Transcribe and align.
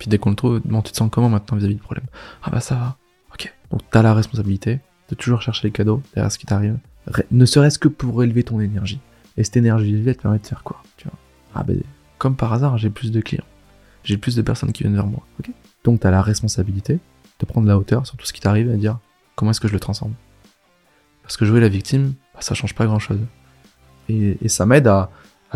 Puis 0.00 0.08
dès 0.08 0.18
qu'on 0.18 0.30
le 0.30 0.36
trouve, 0.36 0.60
bon, 0.64 0.80
tu 0.80 0.92
te 0.92 0.96
sens 0.96 1.10
comment 1.12 1.28
maintenant 1.28 1.58
vis-à-vis 1.58 1.74
du 1.74 1.82
problème? 1.82 2.06
Ah 2.42 2.50
bah 2.50 2.60
ça 2.60 2.74
va. 2.74 2.96
Ok. 3.34 3.54
Donc 3.70 3.82
t'as 3.90 4.00
la 4.00 4.14
responsabilité 4.14 4.80
de 5.10 5.14
toujours 5.14 5.42
chercher 5.42 5.68
les 5.68 5.72
cadeaux 5.72 6.02
derrière 6.14 6.32
ce 6.32 6.38
qui 6.38 6.46
t'arrive, 6.46 6.78
ne 7.30 7.44
serait-ce 7.44 7.78
que 7.78 7.88
pour 7.88 8.24
élever 8.24 8.42
ton 8.42 8.60
énergie. 8.60 8.98
Et 9.36 9.44
cette 9.44 9.58
énergie 9.58 9.90
élevée, 9.90 10.12
elle 10.12 10.16
te 10.16 10.22
permet 10.22 10.38
de 10.38 10.46
faire 10.46 10.62
quoi 10.62 10.82
Tu 10.96 11.04
vois? 11.06 11.18
Ah 11.54 11.64
ben, 11.64 11.82
comme 12.16 12.34
par 12.34 12.50
hasard, 12.54 12.78
j'ai 12.78 12.88
plus 12.88 13.12
de 13.12 13.20
clients. 13.20 13.44
J'ai 14.02 14.16
plus 14.16 14.36
de 14.36 14.40
personnes 14.40 14.72
qui 14.72 14.84
viennent 14.84 14.94
vers 14.94 15.06
moi. 15.06 15.26
Ok? 15.38 15.50
Donc 15.84 16.00
t'as 16.00 16.10
la 16.10 16.22
responsabilité 16.22 16.98
de 17.38 17.44
prendre 17.44 17.66
la 17.66 17.76
hauteur 17.76 18.06
sur 18.06 18.16
tout 18.16 18.24
ce 18.24 18.32
qui 18.32 18.40
t'arrive 18.40 18.70
et 18.70 18.72
de 18.72 18.78
dire 18.78 18.98
comment 19.36 19.50
est-ce 19.50 19.60
que 19.60 19.68
je 19.68 19.74
le 19.74 19.80
transforme? 19.80 20.14
Parce 21.22 21.36
que 21.36 21.44
jouer 21.44 21.60
la 21.60 21.68
victime, 21.68 22.14
bah, 22.32 22.40
ça 22.40 22.54
change 22.54 22.74
pas 22.74 22.86
grand-chose. 22.86 23.20
Et, 24.08 24.48
ça 24.48 24.64
m'aide 24.64 24.86
à, 24.86 25.10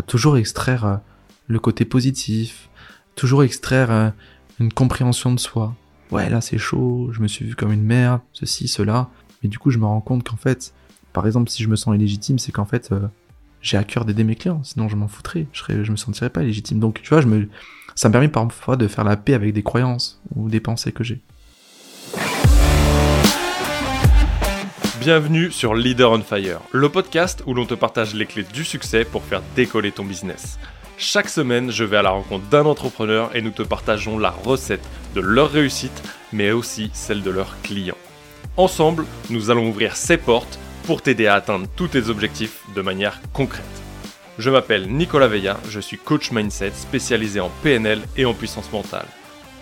toujours 0.05 0.37
extraire 0.37 0.85
euh, 0.85 0.97
le 1.47 1.57
côté 1.59 1.83
positif, 1.83 2.69
toujours 3.15 3.43
extraire 3.43 3.91
euh, 3.91 4.09
une 4.59 4.71
compréhension 4.71 5.33
de 5.33 5.39
soi. 5.39 5.75
Ouais, 6.11 6.29
là 6.29 6.41
c'est 6.41 6.57
chaud, 6.57 7.09
je 7.11 7.21
me 7.21 7.27
suis 7.27 7.45
vu 7.45 7.55
comme 7.55 7.71
une 7.71 7.83
merde, 7.83 8.21
ceci, 8.31 8.67
cela. 8.67 9.09
Mais 9.43 9.49
du 9.49 9.59
coup, 9.59 9.71
je 9.71 9.79
me 9.79 9.85
rends 9.85 10.01
compte 10.01 10.27
qu'en 10.27 10.37
fait, 10.37 10.73
par 11.13 11.25
exemple, 11.25 11.49
si 11.49 11.63
je 11.63 11.69
me 11.69 11.75
sens 11.75 11.95
illégitime, 11.95 12.39
c'est 12.39 12.51
qu'en 12.51 12.65
fait, 12.65 12.91
euh, 12.91 13.07
j'ai 13.61 13.77
à 13.77 13.83
cœur 13.83 14.05
d'aider 14.05 14.23
mes 14.23 14.35
clients. 14.35 14.63
Sinon, 14.63 14.87
je 14.87 14.95
m'en 14.95 15.07
foutrais. 15.07 15.47
Je, 15.51 15.59
serais, 15.59 15.83
je 15.83 15.91
me 15.91 15.97
sentirais 15.97 16.29
pas 16.29 16.43
illégitime. 16.43 16.79
Donc, 16.79 17.01
tu 17.01 17.09
vois, 17.09 17.21
je 17.21 17.27
me, 17.27 17.49
ça 17.95 18.09
me 18.09 18.11
permet 18.11 18.27
parfois 18.27 18.77
de 18.77 18.87
faire 18.87 19.03
la 19.03 19.17
paix 19.17 19.33
avec 19.33 19.53
des 19.53 19.63
croyances 19.63 20.21
ou 20.35 20.49
des 20.49 20.59
pensées 20.59 20.91
que 20.91 21.03
j'ai. 21.03 21.21
Bienvenue 24.99 25.51
sur 25.51 25.75
Leader 25.75 26.11
on 26.11 26.21
Fire, 26.21 26.61
le 26.71 26.89
podcast 26.89 27.43
où 27.45 27.53
l'on 27.53 27.65
te 27.65 27.75
partage 27.75 28.15
les 28.15 28.25
clés 28.25 28.45
du 28.51 28.63
succès 28.63 29.05
pour 29.05 29.23
faire 29.23 29.43
décoller 29.55 29.91
ton 29.91 30.03
business. 30.03 30.57
Chaque 30.97 31.27
semaine, 31.27 31.71
je 31.71 31.83
vais 31.83 31.97
à 31.97 32.01
la 32.01 32.11
rencontre 32.11 32.45
d'un 32.47 32.65
entrepreneur 32.65 33.35
et 33.35 33.41
nous 33.41 33.51
te 33.51 33.63
partageons 33.63 34.17
la 34.17 34.29
recette 34.29 34.87
de 35.13 35.19
leur 35.19 35.51
réussite, 35.51 36.01
mais 36.31 36.51
aussi 36.51 36.89
celle 36.93 37.21
de 37.21 37.31
leurs 37.31 37.61
clients. 37.63 37.97
Ensemble, 38.55 39.05
nous 39.29 39.51
allons 39.51 39.67
ouvrir 39.67 39.97
ces 39.97 40.15
portes 40.15 40.57
pour 40.85 41.01
t'aider 41.01 41.27
à 41.27 41.35
atteindre 41.35 41.67
tous 41.75 41.89
tes 41.89 42.07
objectifs 42.07 42.61
de 42.73 42.81
manière 42.81 43.19
concrète. 43.33 43.65
Je 44.37 44.49
m'appelle 44.49 44.87
Nicolas 44.87 45.27
Veilla, 45.27 45.57
je 45.69 45.81
suis 45.81 45.97
coach 45.97 46.31
mindset 46.31 46.71
spécialisé 46.71 47.41
en 47.41 47.51
PNL 47.61 48.01
et 48.15 48.25
en 48.25 48.33
puissance 48.33 48.71
mentale. 48.71 49.07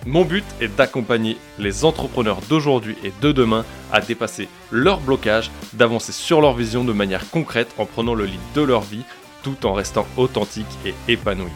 Mon 0.06 0.26
but 0.26 0.44
est 0.62 0.76
d'accompagner 0.76 1.38
les 1.58 1.86
entrepreneurs 1.86 2.42
d'aujourd'hui 2.50 2.96
et 3.04 3.14
de 3.22 3.32
demain 3.32 3.66
à 3.92 4.02
dépasser 4.02 4.50
leurs 4.70 5.00
blocages, 5.00 5.50
d'avancer 5.74 6.12
sur 6.12 6.42
leur 6.42 6.54
vision 6.54 6.84
de 6.84 6.94
manière 6.94 7.28
concrète 7.30 7.74
en 7.78 7.86
prenant 7.86 8.14
le 8.14 8.26
lead 8.26 8.40
de 8.54 8.62
leur 8.62 8.82
vie 8.82 9.06
tout 9.44 9.66
en 9.66 9.74
restant 9.74 10.08
authentique 10.18 10.66
et 10.86 10.94
épanoui. 11.12 11.52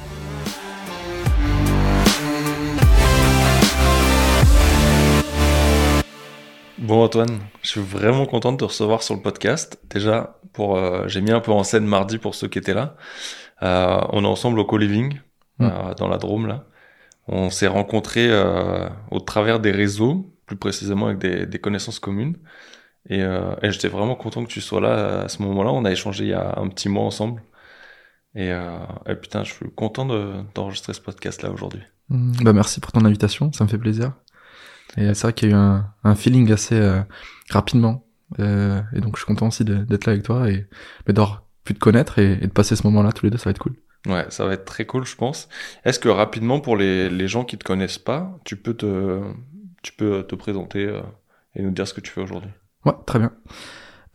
Bon 6.78 7.04
Antoine, 7.04 7.40
je 7.64 7.70
suis 7.70 7.82
vraiment 7.82 8.26
content 8.26 8.52
de 8.52 8.58
te 8.58 8.66
recevoir 8.66 9.02
sur 9.02 9.16
le 9.16 9.22
podcast. 9.22 9.80
Déjà, 9.90 10.40
pour 10.54 10.78
euh, 10.78 11.08
j'ai 11.08 11.22
mis 11.22 11.32
un 11.32 11.40
peu 11.40 11.52
en 11.52 11.64
scène 11.64 11.86
mardi 11.86 12.18
pour 12.18 12.36
ceux 12.36 12.48
qui 12.48 12.60
étaient 12.60 12.74
là. 12.74 12.96
Euh, 13.64 14.00
on 14.12 14.24
est 14.24 14.28
ensemble 14.28 14.60
au 14.60 14.66
co-living 14.66 15.20
mm. 15.60 15.66
euh, 15.66 15.94
dans 15.96 16.08
la 16.08 16.18
Drôme 16.18 16.48
là. 16.48 16.66
On 17.28 17.50
s'est 17.50 17.68
rencontrés 17.68 18.28
euh, 18.30 18.88
au 19.12 19.20
travers 19.20 19.60
des 19.60 19.72
réseaux, 19.72 20.34
plus 20.46 20.56
précisément 20.56 21.08
avec 21.08 21.18
des, 21.18 21.60
connaissances 21.60 22.00
communes. 22.00 22.38
Et, 23.10 23.22
euh, 23.22 23.54
et 23.62 23.72
j'étais 23.72 23.90
vraiment 23.90 24.16
content 24.16 24.44
que 24.46 24.50
tu 24.50 24.62
sois 24.62 24.80
là 24.80 25.22
à 25.24 25.28
ce 25.28 25.42
moment-là. 25.42 25.72
On 25.72 25.84
a 25.84 25.92
échangé 25.92 26.26
il 26.26 26.30
y 26.30 26.34
a 26.34 26.58
un 26.58 26.70
petit 26.70 26.88
mois 26.88 27.04
ensemble. 27.04 27.42
Et, 28.38 28.52
euh, 28.52 28.78
et 29.08 29.16
putain, 29.16 29.44
je 29.44 29.52
suis 29.52 29.70
content 29.76 30.06
d'enregistrer 30.06 30.94
ce 30.94 31.02
podcast 31.02 31.42
là 31.42 31.52
aujourd'hui. 31.52 31.82
Mm. 32.10 32.44
Bah 32.44 32.54
merci 32.54 32.80
pour 32.80 32.92
ton 32.92 33.04
invitation, 33.04 33.52
ça 33.52 33.64
me 33.64 33.70
fait 33.70 33.80
plaisir. 33.80 34.14
Et 34.96 35.14
c'est 35.14 35.24
vrai 35.24 35.34
qu'il 35.34 35.50
y 35.50 35.54
a 35.54 35.56
eu 35.56 35.60
un, 35.60 35.92
un 36.04 36.16
feeling 36.16 36.50
assez 36.52 36.80
euh, 36.80 37.02
rapidement. 37.50 38.06
Euh, 38.40 38.82
et 38.94 39.02
donc 39.02 39.16
je 39.16 39.24
suis 39.24 39.28
content 39.28 39.48
aussi 39.48 39.66
d'être 39.66 40.06
là 40.06 40.14
avec 40.14 40.24
toi 40.24 40.50
et 40.50 40.68
d'avoir 41.08 41.44
pu 41.64 41.74
te 41.74 41.80
connaître 41.80 42.20
et, 42.20 42.34
et 42.34 42.48
de 42.48 42.52
passer 42.52 42.76
ce 42.76 42.84
moment-là 42.84 43.12
tous 43.12 43.26
les 43.26 43.32
deux, 43.32 43.38
ça 43.38 43.46
va 43.46 43.52
être 43.52 43.60
cool. 43.60 43.76
Ouais, 44.06 44.26
ça 44.30 44.46
va 44.46 44.54
être 44.54 44.66
très 44.66 44.86
cool, 44.86 45.06
je 45.06 45.16
pense. 45.16 45.50
Est-ce 45.84 46.00
que 46.00 46.08
rapidement, 46.08 46.60
pour 46.60 46.78
les, 46.78 47.10
les 47.10 47.28
gens 47.28 47.44
qui 47.44 47.58
te 47.58 47.66
connaissent 47.66 47.98
pas, 47.98 48.38
tu 48.46 48.56
peux 48.56 48.76
te, 48.76 49.22
tu 49.82 49.94
peux 49.94 50.24
te 50.24 50.36
présenter 50.36 50.86
euh, 50.86 51.02
et 51.56 51.64
nous 51.64 51.72
dire 51.72 51.88
ce 51.88 51.94
que 51.94 52.02
tu 52.02 52.12
fais 52.12 52.22
aujourd'hui? 52.22 52.52
Ouais, 52.86 52.94
très 53.06 53.20
bien. 53.20 53.34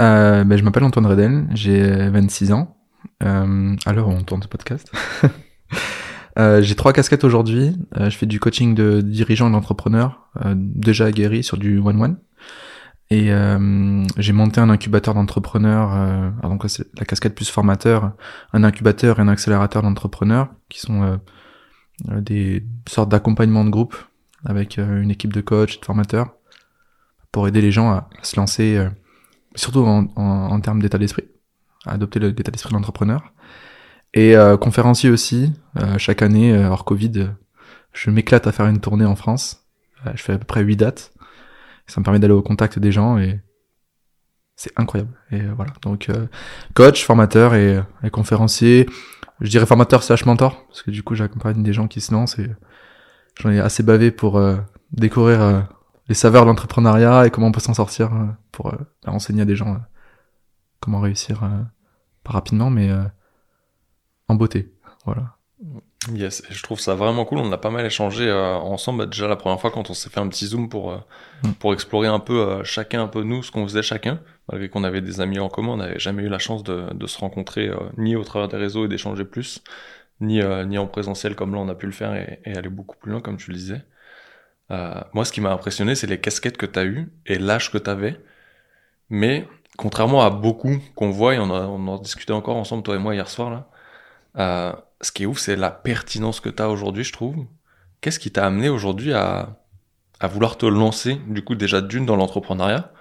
Euh, 0.01 0.45
ben, 0.45 0.57
je 0.57 0.63
m'appelle 0.63 0.85
Antoine 0.85 1.07
Redel, 1.07 1.47
j'ai 1.53 2.09
26 2.09 2.53
ans, 2.53 2.77
euh, 3.23 3.77
où 3.87 4.11
on 4.11 4.23
tourne 4.23 4.43
ce 4.43 4.49
podcast. 4.49 4.91
euh, 6.39 6.63
j'ai 6.63 6.75
trois 6.75 6.93
casquettes 6.93 7.25
aujourd'hui. 7.25 7.77
Euh, 7.97 8.11
je 8.11 8.17
fais 8.17 8.27
du 8.27 8.41
coaching 8.41 8.75
de 8.75 9.01
dirigeants 9.01 9.49
et 9.49 9.53
d'entrepreneurs, 9.53 10.29
euh, 10.45 10.55
déjà 10.57 11.07
aguerris 11.07 11.45
sur 11.45 11.57
du 11.57 11.79
one-one. 11.79 12.19
Et 13.11 13.31
euh, 13.31 14.05
j'ai 14.17 14.33
monté 14.33 14.61
un 14.61 14.71
incubateur 14.71 15.13
d'entrepreneurs, 15.13 15.93
euh, 15.95 16.31
donc 16.49 16.65
c'est 16.69 16.87
la 16.99 17.05
casquette 17.05 17.35
plus 17.35 17.51
formateur, 17.51 18.13
un 18.55 18.65
incubateur 18.65 19.19
et 19.19 19.23
un 19.23 19.29
accélérateur 19.29 19.83
d'entrepreneurs, 19.83 20.49
qui 20.71 20.81
sont 20.81 21.21
des 22.07 22.65
sortes 22.89 23.11
d'accompagnement 23.11 23.67
de 23.67 23.71
groupe 23.71 23.97
avec 24.47 24.79
une 24.79 25.11
équipe 25.11 25.33
de 25.33 25.43
coachs, 25.43 25.79
de 25.79 25.85
formateurs, 25.85 26.33
pour 27.33 27.47
aider 27.47 27.61
les 27.61 27.71
gens 27.71 27.91
à, 27.91 28.09
se 28.23 28.37
lancer, 28.37 28.83
surtout 29.57 29.81
en, 29.81 30.07
en, 30.17 30.23
en 30.23 30.61
termes 30.61 30.81
d'état 30.81 30.97
d'esprit, 30.97 31.25
à 31.87 31.93
adopter 31.93 32.19
l'état 32.21 32.51
d'esprit 32.51 32.71
de 32.71 32.77
l'entrepreneur. 32.77 33.33
Et 34.15 34.35
conférencier 34.61 35.09
aussi, 35.09 35.53
chaque 35.97 36.21
année, 36.21 36.55
hors 36.67 36.85
Covid, 36.85 37.31
je 37.93 38.11
m'éclate 38.11 38.47
à 38.47 38.53
faire 38.53 38.67
une 38.67 38.81
tournée 38.81 39.07
en 39.07 39.17
France. 39.17 39.67
je 40.15 40.23
fais 40.23 40.35
à 40.35 40.39
peu 40.39 40.45
près 40.45 40.63
8 40.63 40.77
dates 40.77 41.13
ça 41.93 42.01
me 42.01 42.05
permet 42.05 42.19
d'aller 42.19 42.33
au 42.33 42.43
contact 42.43 42.79
des 42.79 42.93
gens 42.93 43.19
et 43.19 43.41
c'est 44.57 44.73
incroyable. 44.77 45.13
Et 45.31 45.41
euh, 45.41 45.53
voilà. 45.57 45.73
Donc 45.83 46.09
euh, 46.09 46.27
coach, 46.75 47.05
formateur 47.05 47.55
et, 47.55 47.83
conférencier. 48.11 48.89
Je 49.41 49.51
dirais 49.51 49.67
formateur 49.67 50.03
slash 50.03 50.25
mentor 50.25 50.65
parce 50.69 50.83
que 50.83 50.91
du 50.91 51.03
coup 51.03 51.15
j'accompagne 51.15 51.63
des 51.63 51.73
gens 51.73 51.89
qui 51.89 52.01
se 52.01 52.13
lancent 52.13 52.39
et 52.39 52.51
j'en 53.41 53.51
ai 53.51 53.61
assez 53.61 53.83
bavé 53.83 54.11
pour 54.11 54.39
euh, 54.39 54.57
découvrir 54.93 55.67
les 56.09 56.15
saveurs 56.15 56.43
de 56.45 56.49
l'entrepreneuriat 56.49 57.27
et 57.27 57.31
comment 57.31 57.49
on 57.49 57.53
peut 57.53 57.61
s'en 57.61 57.75
sortir 57.75 58.11
pour 58.53 58.75
enseigner 59.07 59.43
à 59.43 59.45
des 59.45 59.57
gens 59.57 59.81
comment 60.83 61.01
réussir 61.01 61.41
pas 62.25 62.33
rapidement 62.33 62.69
mais 62.69 62.91
en 64.29 64.35
beauté. 64.35 64.73
Voilà. 65.05 65.37
Yes, 66.11 66.43
je 66.51 66.63
trouve 66.63 66.81
ça 66.81 66.95
vraiment 66.97 67.25
cool. 67.25 67.39
On 67.39 67.53
a 67.53 67.59
pas 67.59 67.71
mal 67.71 67.87
échangé 67.87 68.29
euh, 68.29 68.55
ensemble. 68.57 69.01
Bah, 69.01 69.07
déjà 69.07 69.29
la 69.29 69.37
première 69.37 69.61
fois 69.61 69.71
quand 69.71 69.89
on 69.89 69.95
s'est 69.95 70.11
fait 70.11 70.19
un 70.19 70.29
petit 70.29 70.47
zoom 70.47 70.69
pour 70.69 70.91
euh, 70.91 70.99
mm. 71.45 71.53
pour 71.55 71.73
explorer 71.73 72.09
un 72.09 72.19
peu 72.19 72.41
euh, 72.41 72.65
chacun 72.65 73.05
un 73.05 73.07
peu 73.07 73.23
nous 73.23 73.45
ce 73.45 73.53
qu'on 73.53 73.63
faisait 73.67 73.83
chacun. 73.83 74.21
Malgré 74.51 74.69
qu'on 74.69 74.83
avait 74.83 75.01
des 75.01 75.21
amis 75.21 75.39
en 75.39 75.49
commun, 75.49 75.69
on 75.71 75.77
n'avait 75.77 76.01
jamais 76.01 76.25
eu 76.25 76.29
la 76.29 76.41
chance 76.41 76.65
de, 76.65 76.93
de 76.93 77.07
se 77.07 77.19
rencontrer 77.19 77.71
ni 77.97 78.17
au 78.17 78.25
travers 78.25 78.49
des 78.49 78.57
réseaux 78.57 78.85
et 78.85 78.89
d'échanger 78.89 79.25
plus, 79.25 79.63
ni 80.21 80.41
ni 80.67 80.79
en 80.79 80.89
présentiel 80.89 81.37
comme 81.37 81.55
là 81.55 81.61
on 81.61 81.69
a 81.69 81.77
pu 81.77 81.87
le 81.87 81.93
faire 81.93 82.13
et, 82.15 82.41
et 82.45 82.57
aller 82.57 82.69
beaucoup 82.69 82.97
plus 82.97 83.13
loin 83.13 83.21
comme 83.21 83.37
tu 83.37 83.53
le 83.53 83.57
disais. 83.57 83.83
moi, 85.15 85.25
ce 85.25 85.33
qui 85.33 85.41
m'a 85.41 85.53
impressionné, 85.53 85.95
c'est 85.95 86.09
les 86.09 86.21
casquettes 86.21 86.57
que 86.57 86.67
tu 86.67 86.79
as 86.79 86.85
eues 86.85 87.13
et 87.27 87.39
l'âge 87.39 87.71
que 87.71 87.79
tu 87.79 87.89
avais. 87.89 88.21
Mais 89.11 89.47
contrairement 89.77 90.23
à 90.23 90.31
beaucoup 90.31 90.79
qu'on 90.95 91.11
voit, 91.11 91.35
et 91.35 91.39
on, 91.39 91.51
a, 91.51 91.63
on 91.67 91.87
en 91.89 91.99
discutait 91.99 92.33
encore 92.33 92.57
ensemble 92.57 92.83
toi 92.83 92.95
et 92.97 92.99
moi 92.99 93.15
hier 93.15 93.29
soir 93.29 93.51
là 93.51 94.85
ce 95.03 95.11
qui 95.13 95.25
est 95.25 95.27
ouf, 95.27 95.39
c'est 95.39 95.57
la 95.57 95.71
pertinence 95.71 96.41
que 96.41 96.49
tu 96.49 96.63
as 96.63 96.71
aujourd'hui, 96.71 97.05
je 97.05 97.13
trouve. 97.13 97.45
Qu'est-ce 98.01 98.19
qui 98.19 98.31
t'a 98.31 98.47
amené 98.47 98.69
aujourd'hui 98.69 99.13
à, 99.13 99.61
à 100.21 100.29
vouloir 100.29 100.57
te 100.57 100.67
lancer, 100.67 101.17
du 101.27 101.45
coup, 101.45 101.55
déjà 101.57 101.81
d'une 101.81 102.07
dans 102.07 102.17
l'entrepreneuriat, 102.17 102.93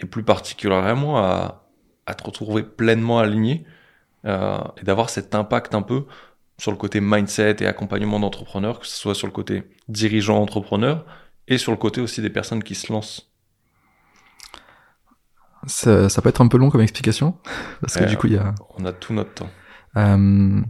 et 0.00 0.06
plus 0.06 0.24
particulièrement 0.24 1.18
à, 1.18 1.68
à 2.06 2.14
te 2.14 2.24
retrouver 2.24 2.64
pleinement 2.64 3.20
aligné, 3.20 3.64
euh, 4.26 4.58
et 4.80 4.84
d'avoir 4.84 5.10
cet 5.10 5.34
impact 5.34 5.74
un 5.74 5.82
peu 5.82 6.06
sur 6.58 6.70
le 6.72 6.76
côté 6.76 7.00
mindset 7.00 7.56
et 7.60 7.66
accompagnement 7.66 8.20
d'entrepreneurs, 8.20 8.80
que 8.80 8.86
ce 8.86 8.96
soit 8.96 9.14
sur 9.14 9.26
le 9.26 9.32
côté 9.32 9.64
dirigeant 9.88 10.40
entrepreneur, 10.40 11.04
et 11.46 11.58
sur 11.58 11.72
le 11.72 11.78
côté 11.78 12.00
aussi 12.00 12.20
des 12.20 12.30
personnes 12.30 12.64
qui 12.64 12.74
se 12.74 12.92
lancent. 12.92 13.33
Ça, 15.66 16.08
ça 16.08 16.22
peut 16.22 16.28
être 16.28 16.40
un 16.40 16.48
peu 16.48 16.58
long 16.58 16.70
comme 16.70 16.80
explication, 16.80 17.36
parce 17.80 17.94
que 17.94 18.04
du 18.04 18.16
coup, 18.16 18.26
il 18.26 18.34
y 18.34 18.38
a... 18.38 18.54
On 18.76 18.84
a 18.84 18.92
tout 18.92 19.12
notre 19.12 19.34
temps. 19.34 19.50
Euh, 19.96 20.60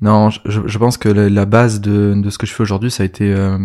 non, 0.00 0.30
je, 0.30 0.40
je, 0.44 0.78
pense 0.78 0.98
que 0.98 1.08
la, 1.08 1.46
base 1.46 1.80
de, 1.80 2.14
de, 2.16 2.30
ce 2.30 2.38
que 2.38 2.46
je 2.46 2.52
fais 2.52 2.62
aujourd'hui, 2.62 2.90
ça 2.90 3.02
a 3.02 3.06
été 3.06 3.32
euh, 3.32 3.58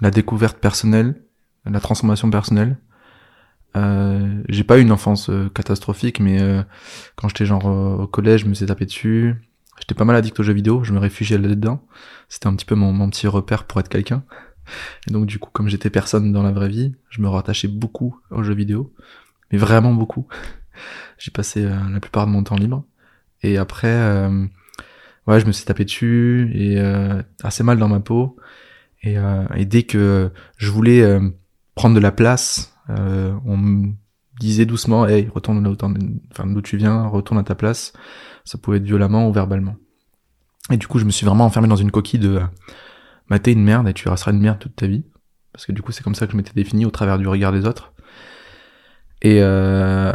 la 0.00 0.10
découverte 0.10 0.58
personnelle, 0.58 1.22
la 1.64 1.80
transformation 1.80 2.30
personnelle. 2.30 2.78
Euh, 3.76 4.42
j'ai 4.48 4.64
pas 4.64 4.78
eu 4.78 4.82
une 4.82 4.92
enfance 4.92 5.30
euh, 5.30 5.48
catastrophique, 5.48 6.20
mais 6.20 6.40
euh, 6.40 6.62
quand 7.16 7.28
j'étais 7.28 7.46
genre 7.46 7.66
au 7.66 8.06
collège, 8.06 8.40
je 8.40 8.46
me 8.46 8.54
suis 8.54 8.66
tapé 8.66 8.86
dessus. 8.86 9.36
J'étais 9.78 9.94
pas 9.94 10.04
mal 10.04 10.16
addict 10.16 10.38
aux 10.40 10.42
jeux 10.42 10.52
vidéo, 10.52 10.84
je 10.84 10.92
me 10.92 10.98
réfugiais 10.98 11.38
là-dedans. 11.38 11.86
C'était 12.28 12.48
un 12.48 12.54
petit 12.54 12.66
peu 12.66 12.74
mon, 12.74 12.92
mon 12.92 13.08
petit 13.08 13.26
repère 13.28 13.64
pour 13.64 13.80
être 13.80 13.88
quelqu'un. 13.88 14.24
Et 15.08 15.12
donc 15.12 15.26
du 15.26 15.38
coup, 15.38 15.50
comme 15.52 15.68
j'étais 15.68 15.90
personne 15.90 16.32
dans 16.32 16.42
la 16.42 16.52
vraie 16.52 16.68
vie, 16.68 16.94
je 17.08 17.22
me 17.22 17.28
rattachais 17.28 17.68
beaucoup 17.68 18.20
aux 18.30 18.42
jeux 18.42 18.54
vidéo, 18.54 18.92
mais 19.50 19.58
vraiment 19.58 19.94
beaucoup. 19.94 20.26
J'ai 21.18 21.30
passé 21.30 21.64
la 21.64 22.00
plupart 22.00 22.26
de 22.26 22.32
mon 22.32 22.42
temps 22.42 22.56
libre. 22.56 22.84
Et 23.42 23.58
après, 23.58 24.28
ouais, 25.26 25.40
je 25.40 25.46
me 25.46 25.52
suis 25.52 25.64
tapé 25.64 25.84
dessus 25.84 26.50
et 26.54 26.78
euh, 26.78 27.22
assez 27.42 27.62
mal 27.62 27.78
dans 27.78 27.88
ma 27.88 28.00
peau. 28.00 28.36
Et, 29.02 29.18
euh, 29.18 29.46
et 29.54 29.64
dès 29.64 29.84
que 29.84 30.30
je 30.56 30.70
voulais 30.70 31.02
euh, 31.02 31.20
prendre 31.74 31.94
de 31.94 32.00
la 32.00 32.12
place, 32.12 32.76
euh, 32.90 33.34
on 33.44 33.56
me 33.56 33.92
disait 34.38 34.66
doucement, 34.66 35.06
hey, 35.06 35.28
retourne 35.28 35.62
d'où 35.62 36.62
tu 36.62 36.76
viens, 36.76 37.06
retourne 37.06 37.38
à 37.38 37.42
ta 37.42 37.54
place. 37.54 37.92
Ça 38.44 38.58
pouvait 38.58 38.78
être 38.78 38.84
violemment 38.84 39.28
ou 39.28 39.32
verbalement. 39.32 39.76
Et 40.70 40.76
du 40.76 40.86
coup, 40.86 40.98
je 40.98 41.04
me 41.04 41.10
suis 41.10 41.26
vraiment 41.26 41.44
enfermé 41.44 41.68
dans 41.68 41.76
une 41.76 41.90
coquille 41.90 42.20
de, 42.20 42.40
t'es 43.42 43.52
une 43.52 43.64
merde 43.64 43.88
et 43.88 43.94
tu 43.94 44.08
resteras 44.08 44.32
une 44.32 44.40
merde 44.40 44.58
toute 44.58 44.76
ta 44.76 44.86
vie. 44.86 45.04
Parce 45.52 45.66
que 45.66 45.72
du 45.72 45.82
coup, 45.82 45.92
c'est 45.92 46.02
comme 46.02 46.14
ça 46.14 46.26
que 46.26 46.32
je 46.32 46.36
m'étais 46.36 46.52
défini 46.54 46.86
au 46.86 46.90
travers 46.90 47.18
du 47.18 47.26
regard 47.26 47.52
des 47.52 47.66
autres. 47.66 47.92
Et, 49.22 49.38
euh, 49.40 50.12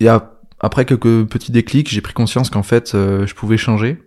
et 0.00 0.08
après 0.60 0.84
quelques 0.84 1.26
petits 1.26 1.52
déclics, 1.52 1.88
j'ai 1.88 2.00
pris 2.00 2.12
conscience 2.12 2.50
qu'en 2.50 2.62
fait, 2.62 2.94
euh, 2.94 3.26
je 3.26 3.34
pouvais 3.34 3.56
changer, 3.56 4.02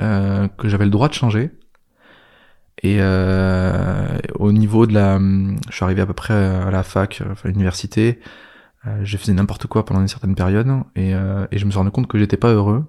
euh, 0.00 0.48
que 0.48 0.68
j'avais 0.68 0.84
le 0.84 0.90
droit 0.90 1.08
de 1.08 1.14
changer. 1.14 1.50
Et 2.82 2.96
euh, 3.00 4.18
au 4.38 4.52
niveau 4.52 4.86
de 4.86 4.94
la, 4.94 5.18
je 5.18 5.74
suis 5.74 5.84
arrivé 5.84 6.00
à 6.00 6.06
peu 6.06 6.14
près 6.14 6.34
à 6.34 6.70
la 6.70 6.82
fac, 6.82 7.22
enfin 7.30 7.48
l'université, 7.50 8.20
euh, 8.86 9.00
je 9.04 9.16
faisais 9.18 9.34
n'importe 9.34 9.66
quoi 9.66 9.84
pendant 9.84 10.00
une 10.00 10.08
certaine 10.08 10.34
période 10.34 10.66
et, 10.96 11.14
euh, 11.14 11.46
et 11.52 11.58
je 11.58 11.66
me 11.66 11.70
suis 11.70 11.78
rendu 11.78 11.90
compte 11.90 12.06
que 12.06 12.18
j'étais 12.18 12.38
pas 12.38 12.52
heureux 12.52 12.86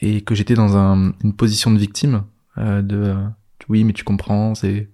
et 0.00 0.22
que 0.22 0.34
j'étais 0.34 0.54
dans 0.54 0.78
un, 0.78 1.12
une 1.22 1.34
position 1.34 1.70
de 1.70 1.78
victime 1.78 2.24
de 2.56 3.14
oui 3.68 3.84
mais 3.84 3.92
tu 3.92 4.02
comprends 4.04 4.54
c'est 4.54 4.88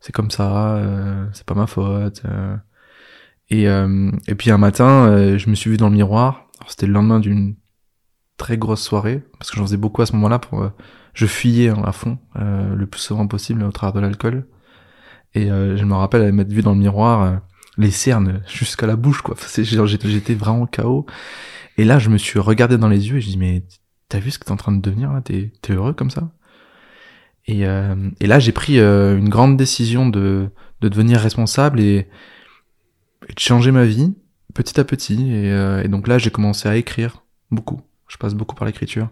c'est 0.00 0.12
comme 0.12 0.30
ça 0.30 0.80
c'est 1.32 1.44
pas 1.44 1.54
ma 1.54 1.66
faute 1.66 2.22
et 3.50 3.64
et 3.64 4.34
puis 4.34 4.50
un 4.50 4.58
matin 4.58 5.36
je 5.36 5.50
me 5.50 5.54
suis 5.54 5.70
vu 5.70 5.76
dans 5.76 5.88
le 5.88 5.94
miroir. 5.94 6.48
C'était 6.68 6.86
le 6.86 6.92
lendemain 6.92 7.20
d'une 7.20 7.56
très 8.36 8.56
grosse 8.56 8.82
soirée 8.82 9.22
parce 9.38 9.50
que 9.50 9.56
j'en 9.56 9.64
faisais 9.64 9.76
beaucoup 9.76 10.02
à 10.02 10.06
ce 10.06 10.12
moment-là 10.12 10.38
pour 10.38 10.70
je 11.14 11.26
fuyais 11.26 11.68
hein, 11.68 11.82
à 11.84 11.92
fond 11.92 12.18
euh, 12.36 12.74
le 12.74 12.86
plus 12.86 13.00
souvent 13.00 13.26
possible 13.26 13.62
au 13.62 13.72
travers 13.72 13.94
de 13.94 14.00
l'alcool. 14.00 14.46
Et 15.34 15.50
euh, 15.50 15.76
je 15.76 15.84
me 15.84 15.94
rappelle 15.94 16.32
m'être 16.32 16.52
vu 16.52 16.62
dans 16.62 16.72
le 16.72 16.78
miroir 16.78 17.22
euh, 17.22 17.36
les 17.78 17.90
cernes 17.90 18.42
jusqu'à 18.48 18.86
la 18.86 18.96
bouche 18.96 19.22
quoi. 19.22 19.36
J'étais 19.56 20.34
vraiment 20.34 20.66
KO 20.66 21.06
et 21.76 21.84
là 21.84 21.98
je 21.98 22.10
me 22.10 22.18
suis 22.18 22.38
regardé 22.38 22.78
dans 22.78 22.88
les 22.88 23.08
yeux 23.08 23.18
et 23.18 23.20
je 23.20 23.28
dis 23.28 23.38
mais 23.38 23.64
t'as 24.08 24.18
vu 24.18 24.30
ce 24.30 24.38
que 24.38 24.44
t'es 24.44 24.52
en 24.52 24.56
train 24.56 24.72
de 24.72 24.80
devenir 24.80 25.12
là? 25.12 25.20
T'es 25.20 25.52
es 25.68 25.72
heureux 25.72 25.92
comme 25.92 26.10
ça? 26.10 26.30
Et, 27.46 27.60
et 27.62 28.26
là 28.26 28.38
j'ai 28.38 28.52
pris 28.52 28.78
une 28.78 29.28
grande 29.28 29.56
décision 29.56 30.08
de 30.08 30.50
de 30.80 30.88
devenir 30.88 31.20
responsable 31.20 31.80
et, 31.80 32.08
et, 33.28 33.32
de 33.32 33.38
changer 33.38 33.72
ma 33.72 33.84
vie 33.84 34.14
petit 34.54 34.80
à 34.80 34.84
petit 34.84 35.30
et, 35.30 35.48
et 35.84 35.88
donc 35.88 36.08
là 36.08 36.18
j'ai 36.18 36.30
commencé 36.30 36.68
à 36.68 36.76
écrire 36.76 37.24
beaucoup 37.50 37.80
je 38.08 38.16
passe 38.16 38.34
beaucoup 38.34 38.56
par 38.56 38.66
l'écriture 38.66 39.08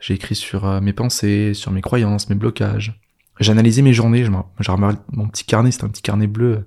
j'ai 0.00 0.14
écrit 0.14 0.34
sur 0.34 0.66
euh, 0.66 0.80
mes 0.80 0.92
pensées, 0.92 1.54
sur 1.54 1.72
mes 1.72 1.80
croyances, 1.80 2.28
mes 2.28 2.36
blocages. 2.36 3.00
J'ai 3.40 3.52
analysé 3.52 3.82
mes 3.82 3.92
journées. 3.92 4.24
J'ai 4.60 4.72
remarqué 4.72 4.98
mon 5.12 5.28
petit 5.28 5.44
carnet, 5.44 5.70
c'est 5.70 5.84
un 5.84 5.88
petit 5.88 6.02
carnet 6.02 6.26
bleu, 6.26 6.52
euh, 6.52 6.66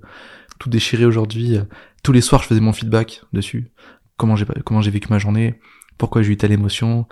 tout 0.59 0.69
déchiré 0.69 1.05
aujourd'hui. 1.05 1.57
Euh, 1.57 1.63
tous 2.03 2.11
les 2.11 2.21
soirs, 2.21 2.41
je 2.41 2.47
faisais 2.47 2.61
mon 2.61 2.73
feedback 2.73 3.21
dessus. 3.33 3.71
Comment 4.17 4.35
j'ai 4.35 4.45
comment 4.65 4.81
j'ai 4.81 4.91
vécu 4.91 5.07
ma 5.09 5.17
journée, 5.17 5.59
pourquoi 5.97 6.21
j'ai 6.21 6.33
eu 6.33 6.37
telle 6.37 6.51
émotion, 6.51 7.07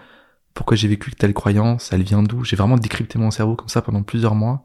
pourquoi 0.54 0.78
j'ai 0.78 0.88
vécu 0.88 1.12
telle 1.12 1.34
croyance, 1.34 1.92
elle 1.92 2.04
vient 2.04 2.22
d'où? 2.22 2.44
J'ai 2.44 2.56
vraiment 2.56 2.78
décrypté 2.78 3.18
mon 3.18 3.31
cerveau 3.31 3.56
comme 3.56 3.69
ça 3.69 3.81
pendant 3.81 4.04
plusieurs 4.04 4.36
mois. 4.36 4.63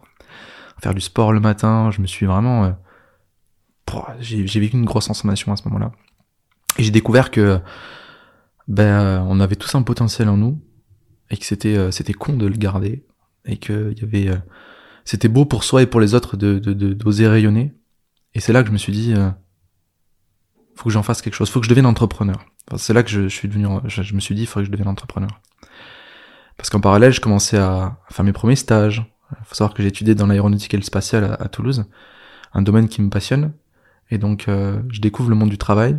Faire 0.82 0.94
du 0.94 1.00
sport 1.00 1.32
le 1.32 1.40
matin, 1.40 1.90
je 1.90 2.02
me 2.02 2.06
suis 2.06 2.26
vraiment, 2.26 2.76
j'ai 4.20 4.60
vécu 4.60 4.76
une 4.76 4.84
grosse 4.84 5.04
transformation 5.06 5.52
à 5.52 5.56
ce 5.56 5.64
moment-là. 5.64 5.92
Et 6.78 6.82
j'ai 6.82 6.90
découvert 6.90 7.30
que 7.30 7.60
ben 8.66 9.24
on 9.28 9.40
avait 9.40 9.56
tous 9.56 9.74
un 9.74 9.82
potentiel 9.82 10.28
en 10.28 10.36
nous 10.36 10.60
et 11.30 11.36
que 11.36 11.44
c'était 11.44 11.76
euh, 11.76 11.90
c'était 11.90 12.12
con 12.12 12.34
de 12.34 12.46
le 12.46 12.56
garder 12.56 13.04
et 13.44 13.58
que 13.58 13.92
il 13.96 14.02
y 14.02 14.04
avait 14.04 14.28
euh, 14.28 14.40
c'était 15.04 15.28
beau 15.28 15.44
pour 15.44 15.64
soi 15.64 15.82
et 15.82 15.86
pour 15.86 16.00
les 16.00 16.14
autres 16.14 16.36
de 16.36 16.58
d'oser 16.58 17.24
de, 17.24 17.28
rayonner. 17.28 17.74
Et 18.34 18.40
c'est 18.40 18.52
là 18.52 18.62
que 18.62 18.68
je 18.68 18.72
me 18.72 18.78
suis 18.78 18.92
dit 18.92 19.14
euh, 19.14 19.30
faut 20.74 20.84
que 20.84 20.90
j'en 20.90 21.02
fasse 21.02 21.22
quelque 21.22 21.34
chose. 21.34 21.50
Faut 21.50 21.60
que 21.60 21.66
je 21.66 21.70
devienne 21.70 21.86
entrepreneur. 21.86 22.44
C'est 22.76 22.94
là 22.94 23.02
que 23.02 23.10
je, 23.10 23.28
suis 23.28 23.46
devenu 23.48 23.66
je, 23.86 24.14
me 24.14 24.20
suis 24.20 24.34
dit 24.34 24.42
il 24.42 24.48
que 24.48 24.64
je 24.64 24.70
devienne 24.70 24.88
entrepreneur. 24.88 25.40
Parce 26.56 26.70
qu'en 26.70 26.80
parallèle 26.80 27.12
je 27.12 27.20
commençais 27.20 27.58
à, 27.58 27.98
faire 28.10 28.24
mes 28.24 28.32
premiers 28.32 28.56
stages. 28.56 29.04
Faut 29.44 29.54
savoir 29.54 29.74
que 29.74 29.82
j'ai 29.82 29.88
étudié 29.88 30.14
dans 30.14 30.26
l'aéronautique 30.26 30.72
et 30.74 30.76
le 30.76 30.82
spatial 30.82 31.36
à, 31.38 31.48
Toulouse 31.48 31.84
un 32.56 32.62
domaine 32.62 32.88
qui 32.88 33.02
me 33.02 33.10
passionne 33.10 33.52
et 34.14 34.18
donc 34.18 34.44
je 34.46 35.00
découvre 35.00 35.30
le 35.30 35.36
monde 35.36 35.50
du 35.50 35.58
travail 35.58 35.98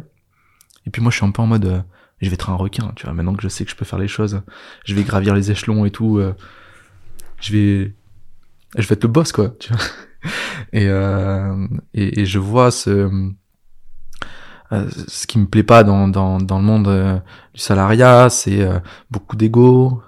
et 0.85 0.89
puis 0.89 1.01
moi 1.01 1.11
je 1.11 1.17
suis 1.17 1.25
un 1.25 1.31
peu 1.31 1.41
en 1.41 1.47
mode 1.47 1.83
je 2.21 2.29
vais 2.29 2.33
être 2.33 2.49
un 2.49 2.55
requin, 2.55 2.91
tu 2.95 3.05
vois. 3.05 3.13
Maintenant 3.13 3.35
que 3.35 3.43
je 3.43 3.47
sais 3.47 3.65
que 3.65 3.71
je 3.71 3.75
peux 3.75 3.85
faire 3.85 3.99
les 3.99 4.07
choses, 4.07 4.41
je 4.85 4.95
vais 4.95 5.03
gravir 5.03 5.35
les 5.35 5.51
échelons 5.51 5.85
et 5.85 5.91
tout. 5.91 6.17
Euh, 6.17 6.33
je 7.39 7.51
vais, 7.53 7.95
je 8.77 8.87
vais 8.87 8.93
être 8.93 9.03
le 9.03 9.09
boss, 9.09 9.31
quoi. 9.31 9.49
Tu 9.59 9.71
vois. 9.73 9.81
Et, 10.73 10.87
euh, 10.87 11.67
et, 11.93 12.21
et 12.21 12.25
je 12.25 12.39
vois 12.39 12.71
ce 12.71 13.31
euh, 14.71 14.89
ce 15.07 15.27
qui 15.27 15.37
me 15.37 15.45
plaît 15.45 15.61
pas 15.61 15.83
dans, 15.83 16.07
dans, 16.07 16.39
dans 16.39 16.57
le 16.57 16.65
monde 16.65 16.87
euh, 16.87 17.19
du 17.53 17.61
salariat, 17.61 18.31
c'est 18.31 18.61
euh, 18.61 18.79
beaucoup 19.11 19.35
d'ego, 19.35 20.01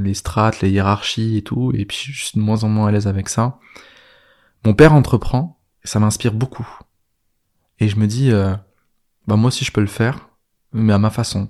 les 0.00 0.14
strates, 0.14 0.60
les 0.60 0.70
hiérarchies 0.70 1.36
et 1.36 1.42
tout, 1.42 1.70
et 1.74 1.84
puis 1.84 1.96
je 2.10 2.24
suis 2.24 2.38
de 2.40 2.44
moins 2.44 2.64
en 2.64 2.68
moins 2.68 2.88
à 2.88 2.90
l'aise 2.90 3.06
avec 3.06 3.28
ça. 3.28 3.60
Mon 4.64 4.74
père 4.74 4.92
entreprend, 4.94 5.60
et 5.84 5.86
ça 5.86 6.00
m'inspire 6.00 6.32
beaucoup. 6.32 6.66
Et 7.82 7.88
je 7.88 7.96
me 7.96 8.06
dis, 8.06 8.30
bah 9.26 9.36
moi 9.36 9.48
aussi 9.48 9.64
je 9.64 9.72
peux 9.72 9.80
le 9.80 9.86
faire, 9.86 10.28
mais 10.72 10.92
à 10.92 10.98
ma 10.98 11.10
façon. 11.10 11.48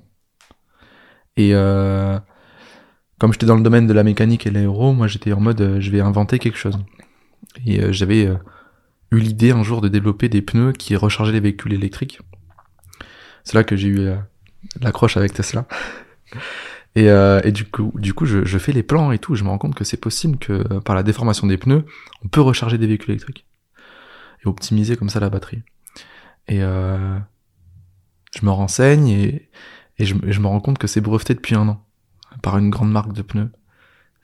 Et 1.36 1.50
euh, 1.54 2.18
comme 3.22 3.32
j'étais 3.32 3.46
dans 3.46 3.54
le 3.54 3.62
domaine 3.62 3.86
de 3.86 3.92
la 3.92 4.02
mécanique 4.02 4.48
et 4.48 4.50
l'aéro, 4.50 4.92
moi 4.92 5.06
j'étais 5.06 5.32
en 5.32 5.38
mode 5.38 5.60
euh, 5.60 5.80
je 5.80 5.92
vais 5.92 6.00
inventer 6.00 6.40
quelque 6.40 6.58
chose. 6.58 6.76
Et 7.64 7.80
euh, 7.80 7.92
j'avais 7.92 8.26
euh, 8.26 8.34
eu 9.12 9.18
l'idée 9.20 9.52
un 9.52 9.62
jour 9.62 9.80
de 9.80 9.86
développer 9.86 10.28
des 10.28 10.42
pneus 10.42 10.72
qui 10.72 10.96
rechargeaient 10.96 11.32
les 11.32 11.38
véhicules 11.38 11.72
électriques. 11.72 12.18
C'est 13.44 13.54
là 13.54 13.62
que 13.62 13.76
j'ai 13.76 13.86
eu 13.86 14.10
l'accroche 14.80 15.16
avec 15.16 15.32
Tesla. 15.32 15.66
Et, 16.94 17.06
et, 17.06 17.52
du 17.52 17.64
coup, 17.64 17.90
du 17.94 18.12
coup 18.12 18.26
je, 18.26 18.44
je, 18.44 18.58
fais 18.58 18.72
les 18.72 18.82
plans 18.82 19.12
et 19.12 19.18
tout. 19.18 19.34
Je 19.34 19.44
me 19.44 19.48
rends 19.48 19.56
compte 19.56 19.74
que 19.74 19.82
c'est 19.82 19.96
possible 19.96 20.36
que 20.36 20.78
par 20.80 20.94
la 20.94 21.02
déformation 21.02 21.46
des 21.46 21.56
pneus, 21.56 21.86
on 22.22 22.28
peut 22.28 22.42
recharger 22.42 22.76
des 22.76 22.86
véhicules 22.86 23.12
électriques 23.12 23.46
et 24.44 24.46
optimiser 24.46 24.96
comme 24.96 25.08
ça 25.08 25.18
la 25.18 25.30
batterie. 25.30 25.62
Et 26.48 26.62
euh, 26.62 27.18
je 28.38 28.44
me 28.44 28.50
renseigne 28.50 29.08
et, 29.08 29.50
et 29.98 30.04
je, 30.04 30.14
me 30.14 30.46
rends 30.46 30.60
compte 30.60 30.78
que 30.78 30.86
c'est 30.86 31.00
breveté 31.00 31.34
depuis 31.34 31.54
un 31.54 31.68
an 31.68 31.84
par 32.42 32.58
une 32.58 32.70
grande 32.70 32.90
marque 32.90 33.12
de 33.12 33.22
pneus. 33.22 33.50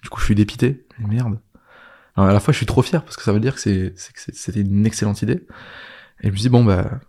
Du 0.02 0.08
coup, 0.08 0.20
je 0.20 0.24
suis 0.26 0.34
dépité. 0.34 0.86
Merde. 0.98 1.38
Alors, 2.16 2.30
à 2.30 2.32
la 2.32 2.40
fois, 2.40 2.52
je 2.52 2.56
suis 2.56 2.66
trop 2.66 2.82
fier 2.82 3.04
parce 3.04 3.16
que 3.16 3.22
ça 3.22 3.32
veut 3.32 3.40
dire 3.40 3.54
que 3.54 3.92
c'était 3.94 4.60
une 4.60 4.86
excellente 4.86 5.22
idée. 5.22 5.46
Et 6.20 6.28
je 6.28 6.32
me 6.32 6.36
dis 6.36 6.48
bon 6.48 6.64
bah, 6.64 7.00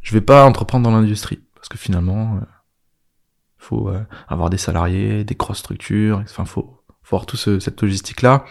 je 0.00 0.12
vais 0.12 0.20
pas 0.20 0.44
entreprendre 0.44 0.84
dans 0.84 0.96
l'industrie 0.96 1.40
parce 1.54 1.68
que 1.68 1.78
finalement, 1.78 2.36
euh, 2.36 2.44
faut 3.58 3.88
euh, 3.88 4.04
avoir 4.26 4.50
des 4.50 4.58
salariés, 4.58 5.24
des 5.24 5.34
grosses 5.34 5.58
structures. 5.58 6.18
Enfin, 6.24 6.44
faut 6.44 6.82
faut 7.02 7.14
avoir 7.14 7.26
tout 7.26 7.36
ce, 7.36 7.60
cette 7.60 7.80
logistique 7.80 8.22
là. 8.22 8.44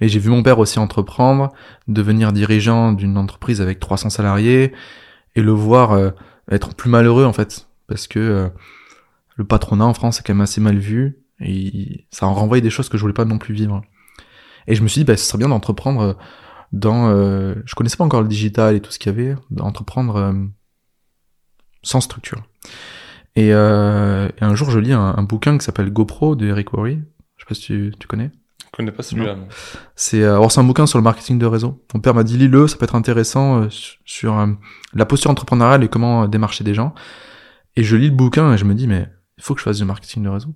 Et 0.00 0.08
j'ai 0.08 0.18
vu 0.18 0.28
mon 0.28 0.42
père 0.42 0.58
aussi 0.58 0.78
entreprendre, 0.78 1.50
devenir 1.88 2.32
dirigeant 2.32 2.92
d'une 2.92 3.16
entreprise 3.16 3.62
avec 3.62 3.80
300 3.80 4.10
salariés 4.10 4.74
et 5.38 5.42
le 5.42 5.52
voir 5.52 5.92
euh, 5.92 6.10
être 6.50 6.74
plus 6.74 6.90
malheureux 6.90 7.24
en 7.24 7.32
fait 7.32 7.68
parce 7.86 8.06
que 8.06 8.18
euh, 8.18 8.48
le 9.36 9.44
patronat 9.44 9.86
en 9.86 9.94
France 9.94 10.18
est 10.18 10.22
quand 10.22 10.34
même 10.34 10.40
assez 10.42 10.60
mal 10.60 10.78
vu 10.78 11.18
et 11.40 12.06
ça 12.10 12.26
en 12.26 12.34
renvoie 12.34 12.60
des 12.60 12.70
choses 12.70 12.88
que 12.88 12.96
je 12.96 13.02
voulais 13.02 13.14
pas 13.14 13.24
non 13.24 13.38
plus 13.38 13.54
vivre. 13.54 13.82
Et 14.66 14.74
je 14.74 14.82
me 14.82 14.88
suis 14.88 15.00
dit 15.00 15.04
bah 15.04 15.16
ce 15.16 15.24
serait 15.24 15.38
bien 15.38 15.48
d'entreprendre 15.48 16.00
euh, 16.00 16.14
dans 16.72 17.08
euh, 17.08 17.54
je 17.64 17.74
connaissais 17.74 17.96
pas 17.96 18.04
encore 18.04 18.22
le 18.22 18.28
digital 18.28 18.74
et 18.74 18.80
tout 18.80 18.90
ce 18.90 18.98
qu'il 18.98 19.12
y 19.12 19.14
avait 19.14 19.36
d'entreprendre 19.50 20.34
sans 21.82 22.00
structure. 22.00 22.42
Et, 23.36 23.52
un 23.52 24.54
jour 24.54 24.70
je 24.70 24.80
lis 24.80 24.92
un, 24.92 25.22
bouquin 25.22 25.56
qui 25.56 25.64
s'appelle 25.64 25.90
GoPro 25.90 26.34
de 26.34 26.46
Eric 26.46 26.72
Worre. 26.72 26.98
Je 27.36 27.44
sais 27.44 27.48
pas 27.48 27.54
si 27.54 27.90
tu 27.98 28.06
connais. 28.08 28.32
Je 28.78 28.84
connais 28.84 28.92
pas 28.92 29.02
celui-là. 29.02 29.36
C'est 29.96 30.22
alors 30.22 30.52
c'est 30.52 30.60
un 30.60 30.64
bouquin 30.64 30.86
sur 30.86 30.98
le 30.98 31.02
marketing 31.02 31.38
de 31.38 31.46
réseau. 31.46 31.84
Mon 31.92 32.00
père 32.00 32.14
m'a 32.14 32.22
dit 32.22 32.38
lis-le, 32.38 32.68
ça 32.68 32.76
peut 32.76 32.84
être 32.84 32.94
intéressant 32.94 33.68
sur 34.04 34.48
la 34.94 35.04
posture 35.04 35.32
entrepreneuriale 35.32 35.82
et 35.82 35.88
comment 35.88 36.28
démarcher 36.28 36.62
des 36.62 36.74
gens. 36.74 36.94
Et 37.78 37.84
je 37.84 37.94
lis 37.94 38.08
le 38.08 38.14
bouquin 38.16 38.52
et 38.52 38.58
je 38.58 38.64
me 38.64 38.74
dis, 38.74 38.88
mais 38.88 39.08
il 39.36 39.44
faut 39.44 39.54
que 39.54 39.60
je 39.60 39.64
fasse 39.64 39.78
du 39.78 39.84
marketing 39.84 40.24
de 40.24 40.28
réseau. 40.28 40.52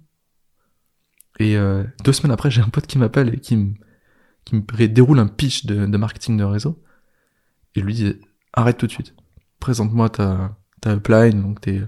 Et 1.38 1.56
euh, 1.56 1.84
deux 2.04 2.12
semaines 2.12 2.32
après, 2.32 2.50
j'ai 2.50 2.60
un 2.60 2.68
pote 2.68 2.88
qui 2.88 2.98
m'appelle 2.98 3.32
et 3.34 3.38
qui 3.38 3.56
me, 3.56 3.74
qui 4.44 4.56
me 4.56 4.86
déroule 4.88 5.20
un 5.20 5.28
pitch 5.28 5.64
de, 5.66 5.86
de 5.86 5.96
marketing 5.96 6.36
de 6.36 6.42
réseau. 6.42 6.82
Et 7.76 7.80
je 7.80 7.84
lui 7.84 7.94
dis, 7.94 8.20
arrête 8.52 8.76
tout 8.76 8.86
de 8.88 8.90
suite. 8.92 9.14
Présente-moi 9.60 10.08
ta, 10.08 10.56
ta 10.80 10.94
upline, 10.94 11.42
donc 11.42 11.60
tes, 11.60 11.82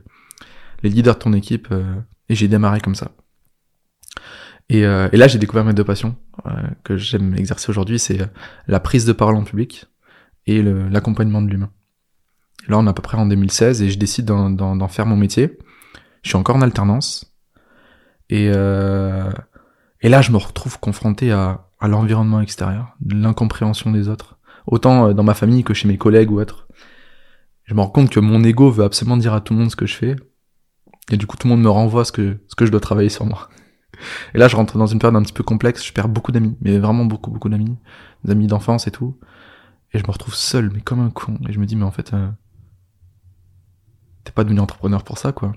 les 0.85 0.91
leaders 0.91 1.15
de 1.15 1.21
ton 1.21 1.33
équipe. 1.33 1.67
Euh, 1.73 1.97
et 2.29 2.37
j'ai 2.37 2.47
démarré 2.47 2.81
comme 2.81 2.95
ça. 2.95 3.11
Et, 4.69 4.85
euh, 4.85 5.09
et 5.13 5.17
là, 5.17 5.29
j'ai 5.29 5.39
découvert 5.39 5.65
mes 5.65 5.75
deux 5.75 5.85
passions 5.85 6.17
euh, 6.47 6.51
que 6.85 6.97
j'aime 6.97 7.35
exercer 7.37 7.71
aujourd'hui, 7.71 7.99
c'est 7.99 8.23
euh, 8.23 8.27
la 8.67 8.81
prise 8.81 9.05
de 9.05 9.13
parole 9.13 9.37
en 9.37 9.45
public 9.45 9.87
et 10.47 10.63
l'accompagnement 10.63 11.41
de 11.41 11.49
l'humain. 11.49 11.71
Là, 12.69 12.79
on 12.79 12.87
est 12.87 12.91
à 12.91 12.93
peu 12.93 13.03
près 13.03 13.17
en 13.17 13.27
2016 13.27 13.83
et 13.83 13.91
je 13.91 13.99
décide 13.99 14.27
d'en 14.27 14.89
faire 14.89 15.07
mon 15.07 15.17
métier. 15.17 15.59
Je 16.23 16.29
suis 16.29 16.37
encore 16.37 16.57
en 16.57 16.63
alternance. 16.63 17.35
Et, 18.29 18.51
euh, 18.55 19.31
et 20.01 20.09
là, 20.09 20.21
je 20.21 20.33
me 20.33 20.37
retrouve 20.37 20.79
confronté 20.81 21.33
à 21.33 21.65
à 21.85 21.89
l'environnement 21.89 22.41
extérieur, 22.41 22.97
de 23.01 23.15
l'incompréhension 23.15 23.91
des 23.91 24.09
autres, 24.09 24.39
autant 24.67 25.13
dans 25.13 25.23
ma 25.23 25.35
famille 25.35 25.65
que 25.65 25.75
chez 25.75 25.87
mes 25.87 25.99
collègues 25.99 26.31
ou 26.31 26.41
autres. 26.41 26.67
Je 27.65 27.75
me 27.75 27.81
rends 27.83 27.91
compte 27.91 28.09
que 28.09 28.21
mon 28.21 28.43
ego 28.43 28.71
veut 28.71 28.85
absolument 28.85 29.19
dire 29.19 29.35
à 29.35 29.43
tout 29.43 29.53
le 29.53 29.61
monde 29.61 29.71
ce 29.71 29.77
que 29.77 29.85
je 29.85 29.95
fais, 29.95 30.17
et 31.11 31.19
du 31.19 31.27
coup 31.27 31.37
tout 31.37 31.47
le 31.47 31.53
monde 31.53 31.63
me 31.63 31.69
renvoie 31.69 32.07
ce 32.07 32.13
que 32.13 32.39
ce 32.49 32.55
que 32.55 32.65
je 32.65 32.71
dois 32.71 32.81
travailler 32.81 33.11
sur 33.11 33.27
moi. 33.27 33.51
Et 34.35 34.39
là, 34.39 34.49
je 34.49 34.57
rentre 34.57 34.79
dans 34.79 34.87
une 34.87 34.99
période 34.99 35.17
un 35.17 35.23
petit 35.23 35.33
peu 35.33 35.43
complexe. 35.45 35.85
Je 35.85 35.93
perds 35.93 36.09
beaucoup 36.09 36.33
d'amis, 36.33 36.57
mais 36.61 36.79
vraiment 36.79 37.05
beaucoup, 37.05 37.31
beaucoup 37.31 37.49
d'amis, 37.49 37.77
des 38.25 38.33
amis 38.33 38.47
d'enfance 38.47 38.87
et 38.87 38.91
tout. 38.91 39.19
Et 39.93 39.99
je 39.99 40.05
me 40.05 40.11
retrouve 40.11 40.35
seul, 40.35 40.71
mais 40.73 40.81
comme 40.81 41.01
un 41.01 41.11
con. 41.11 41.39
Et 41.49 41.53
je 41.53 41.61
me 41.61 41.67
dis, 41.67 41.77
mais 41.77 41.85
en 41.85 41.91
fait, 41.91 42.13
euh, 42.15 42.29
t'es 44.25 44.33
pas 44.33 44.45
devenu 44.45 44.61
entrepreneur 44.61 45.05
pour 45.05 45.19
ça, 45.19 45.33
quoi. 45.33 45.53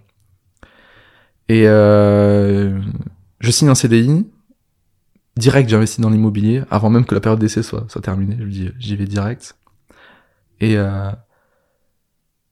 Et 1.50 1.68
euh, 1.68 2.82
je 3.40 3.52
signe 3.52 3.70
un 3.70 3.76
CDI. 3.76 4.28
Direct, 5.38 5.70
j'investis 5.70 6.00
dans 6.00 6.10
l'immobilier 6.10 6.64
avant 6.72 6.90
même 6.90 7.06
que 7.06 7.14
la 7.14 7.22
période 7.22 7.40
d'essai 7.40 7.64
soit, 7.64 7.86
terminée. 8.02 8.36
Je 8.40 8.44
me 8.44 8.50
dis, 8.50 8.70
j'y 8.80 8.96
vais 8.96 9.06
direct. 9.06 9.56
Et 10.60 10.78
euh, 10.78 11.12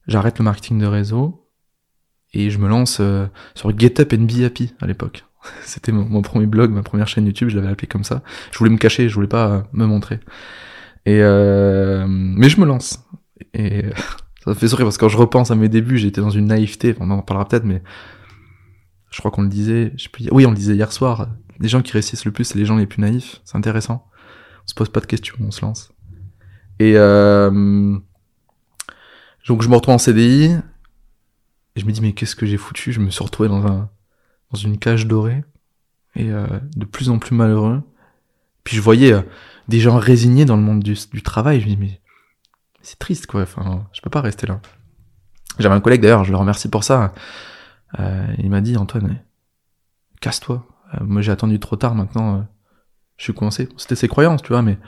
j'arrête 0.06 0.38
le 0.38 0.44
marketing 0.44 0.78
de 0.78 0.86
réseau 0.86 1.46
et 2.32 2.50
je 2.50 2.58
me 2.58 2.68
lance 2.68 2.98
euh, 3.00 3.26
sur 3.54 3.76
GetUp 3.76 4.12
and 4.12 4.24
Be 4.24 4.44
Happy 4.44 4.74
à 4.80 4.86
l'époque. 4.86 5.25
C'était 5.62 5.92
mon, 5.92 6.22
premier 6.22 6.46
blog, 6.46 6.70
ma 6.70 6.82
première 6.82 7.08
chaîne 7.08 7.26
YouTube, 7.26 7.48
je 7.48 7.56
l'avais 7.56 7.70
appelé 7.70 7.86
comme 7.86 8.04
ça. 8.04 8.22
Je 8.52 8.58
voulais 8.58 8.70
me 8.70 8.78
cacher, 8.78 9.08
je 9.08 9.14
voulais 9.14 9.26
pas 9.28 9.48
euh, 9.48 9.62
me 9.72 9.86
montrer. 9.86 10.20
Et 11.04 11.20
euh, 11.22 12.06
mais 12.08 12.48
je 12.48 12.60
me 12.60 12.66
lance. 12.66 13.04
Et 13.54 13.84
ça 14.44 14.50
me 14.50 14.54
fait 14.54 14.68
sourire 14.68 14.86
parce 14.86 14.96
que 14.96 15.00
quand 15.00 15.08
je 15.08 15.16
repense 15.16 15.50
à 15.50 15.54
mes 15.54 15.68
débuts, 15.68 15.98
j'étais 15.98 16.20
dans 16.20 16.30
une 16.30 16.46
naïveté. 16.46 16.94
on 17.00 17.10
en 17.10 17.22
parlera 17.22 17.48
peut-être, 17.48 17.64
mais 17.64 17.82
je 19.10 19.18
crois 19.18 19.30
qu'on 19.30 19.42
le 19.42 19.48
disait. 19.48 19.92
Je 19.96 20.08
oui, 20.30 20.46
on 20.46 20.50
le 20.50 20.56
disait 20.56 20.74
hier 20.74 20.92
soir. 20.92 21.28
Les 21.58 21.68
gens 21.68 21.80
qui 21.80 21.92
réussissent 21.92 22.24
le 22.24 22.32
plus, 22.32 22.44
c'est 22.44 22.58
les 22.58 22.66
gens 22.66 22.76
les 22.76 22.86
plus 22.86 23.00
naïfs. 23.00 23.40
C'est 23.44 23.56
intéressant. 23.56 24.06
On 24.64 24.68
se 24.68 24.74
pose 24.74 24.88
pas 24.88 25.00
de 25.00 25.06
questions, 25.06 25.36
on 25.40 25.50
se 25.50 25.62
lance. 25.62 25.92
Et 26.78 26.92
euh, 26.96 27.96
donc 29.48 29.62
je 29.62 29.68
me 29.68 29.74
retrouve 29.74 29.94
en 29.94 29.98
CDI. 29.98 30.56
Et 31.76 31.80
je 31.80 31.86
me 31.86 31.92
dis 31.92 32.00
mais 32.00 32.12
qu'est-ce 32.12 32.36
que 32.36 32.46
j'ai 32.46 32.56
foutu? 32.56 32.92
Je 32.92 33.00
me 33.00 33.10
suis 33.10 33.22
retrouvé 33.22 33.48
dans 33.48 33.66
un 33.66 33.90
dans 34.52 34.58
une 34.58 34.78
cage 34.78 35.06
dorée 35.06 35.44
et 36.14 36.30
euh, 36.30 36.46
de 36.76 36.84
plus 36.84 37.10
en 37.10 37.18
plus 37.18 37.34
malheureux. 37.34 37.82
Puis 38.64 38.76
je 38.76 38.80
voyais 38.80 39.12
euh, 39.12 39.22
des 39.68 39.80
gens 39.80 39.98
résignés 39.98 40.44
dans 40.44 40.56
le 40.56 40.62
monde 40.62 40.82
du, 40.82 41.22
travail. 41.22 41.60
Je 41.60 41.66
dis 41.66 41.76
mais 41.76 42.00
c'est 42.82 42.98
triste 42.98 43.26
quoi. 43.26 43.42
Enfin, 43.42 43.86
je 43.92 44.00
peux 44.00 44.10
pas 44.10 44.20
rester 44.20 44.46
là. 44.46 44.60
J'avais 45.58 45.74
un 45.74 45.80
collègue 45.80 46.02
d'ailleurs, 46.02 46.24
je 46.24 46.32
le 46.32 46.36
remercie 46.36 46.68
pour 46.68 46.84
ça. 46.84 47.12
Euh, 47.98 48.26
il 48.38 48.50
m'a 48.50 48.60
dit 48.60 48.76
Antoine, 48.76 49.20
casse-toi. 50.20 50.66
Euh, 50.94 50.98
moi 51.02 51.22
j'ai 51.22 51.32
attendu 51.32 51.58
trop 51.58 51.76
tard 51.76 51.94
maintenant. 51.94 52.36
Euh, 52.36 52.40
je 53.16 53.24
suis 53.24 53.32
coincé. 53.32 53.68
C'était 53.76 53.96
ses 53.96 54.08
croyances, 54.08 54.42
tu 54.42 54.48
vois, 54.48 54.62
mais 54.62 54.78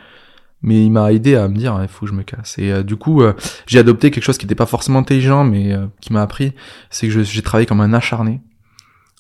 mais 0.61 0.85
il 0.85 0.91
m'a 0.91 1.13
aidé 1.13 1.37
à 1.37 1.47
me 1.49 1.55
dire 1.55 1.79
il 1.83 1.89
faut 1.89 2.05
que 2.05 2.11
je 2.11 2.17
me 2.17 2.25
casse. 2.25 2.59
Et 2.59 2.83
du 2.83 2.97
coup, 2.97 3.23
j'ai 3.69 3.79
adopté 3.79 4.11
quelque 4.11 4.25
chose 4.25 4.39
qui 4.39 4.45
n'était 4.45 4.57
pas 4.57 4.67
forcément 4.67 4.99
intelligent, 4.99 5.45
mais 5.45 5.73
qui 6.01 6.13
m'a 6.13 6.21
appris, 6.21 6.53
c'est 6.91 7.09
que 7.09 7.23
j'ai 7.23 7.43
travaillé 7.43 7.65
comme 7.65 7.81
un 7.81 7.93
acharné. 7.93 8.43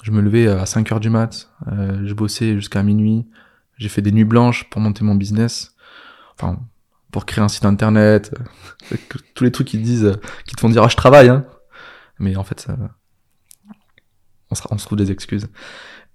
Je 0.02 0.11
me 0.12 0.21
levais 0.21 0.47
à 0.47 0.64
5 0.64 0.93
heures 0.93 1.00
du 1.00 1.11
mat, 1.11 1.50
euh, 1.67 2.02
je 2.05 2.14
bossais 2.14 2.55
jusqu'à 2.55 2.83
minuit, 2.83 3.26
j'ai 3.78 3.88
fait 3.88 4.02
des 4.02 4.12
nuits 4.12 4.25
blanches 4.25 4.69
pour 4.71 4.81
monter 4.81 5.05
mon 5.05 5.14
business, 5.14 5.75
enfin 6.35 6.59
pour 7.11 7.26
créer 7.26 7.43
un 7.43 7.49
site 7.49 7.64
internet, 7.64 8.35
euh, 8.93 8.97
tous 9.35 9.45
les 9.45 9.50
trucs 9.50 9.67
qui 9.67 9.78
te 9.78 9.83
disent, 9.83 10.05
euh, 10.05 10.21
qui 10.47 10.55
te 10.55 10.61
font 10.61 10.69
dire 10.69 10.83
ah 10.85 10.88
je 10.88 10.97
travaille, 10.97 11.28
hein. 11.28 11.45
mais 12.19 12.37
en 12.37 12.45
fait 12.45 12.61
ça, 12.61 12.76
on, 14.50 14.55
se, 14.55 14.62
on 14.71 14.78
se 14.78 14.87
trouve 14.87 14.99
des 14.99 15.11
excuses. 15.11 15.49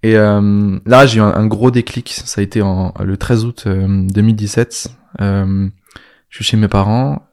Et 0.02 0.16
euh, 0.16 0.78
là 0.86 1.06
j'ai 1.06 1.18
eu 1.18 1.22
un, 1.22 1.46
gros 1.46 1.70
déclic, 1.70 2.10
ça 2.10 2.40
a 2.40 2.44
été 2.44 2.62
en, 2.62 2.94
le 3.00 3.16
13 3.16 3.44
août 3.44 3.68
2017. 3.68 4.88
je 5.18 5.70
suis 6.30 6.44
chez 6.44 6.56
mes 6.56 6.68
parents, 6.68 7.26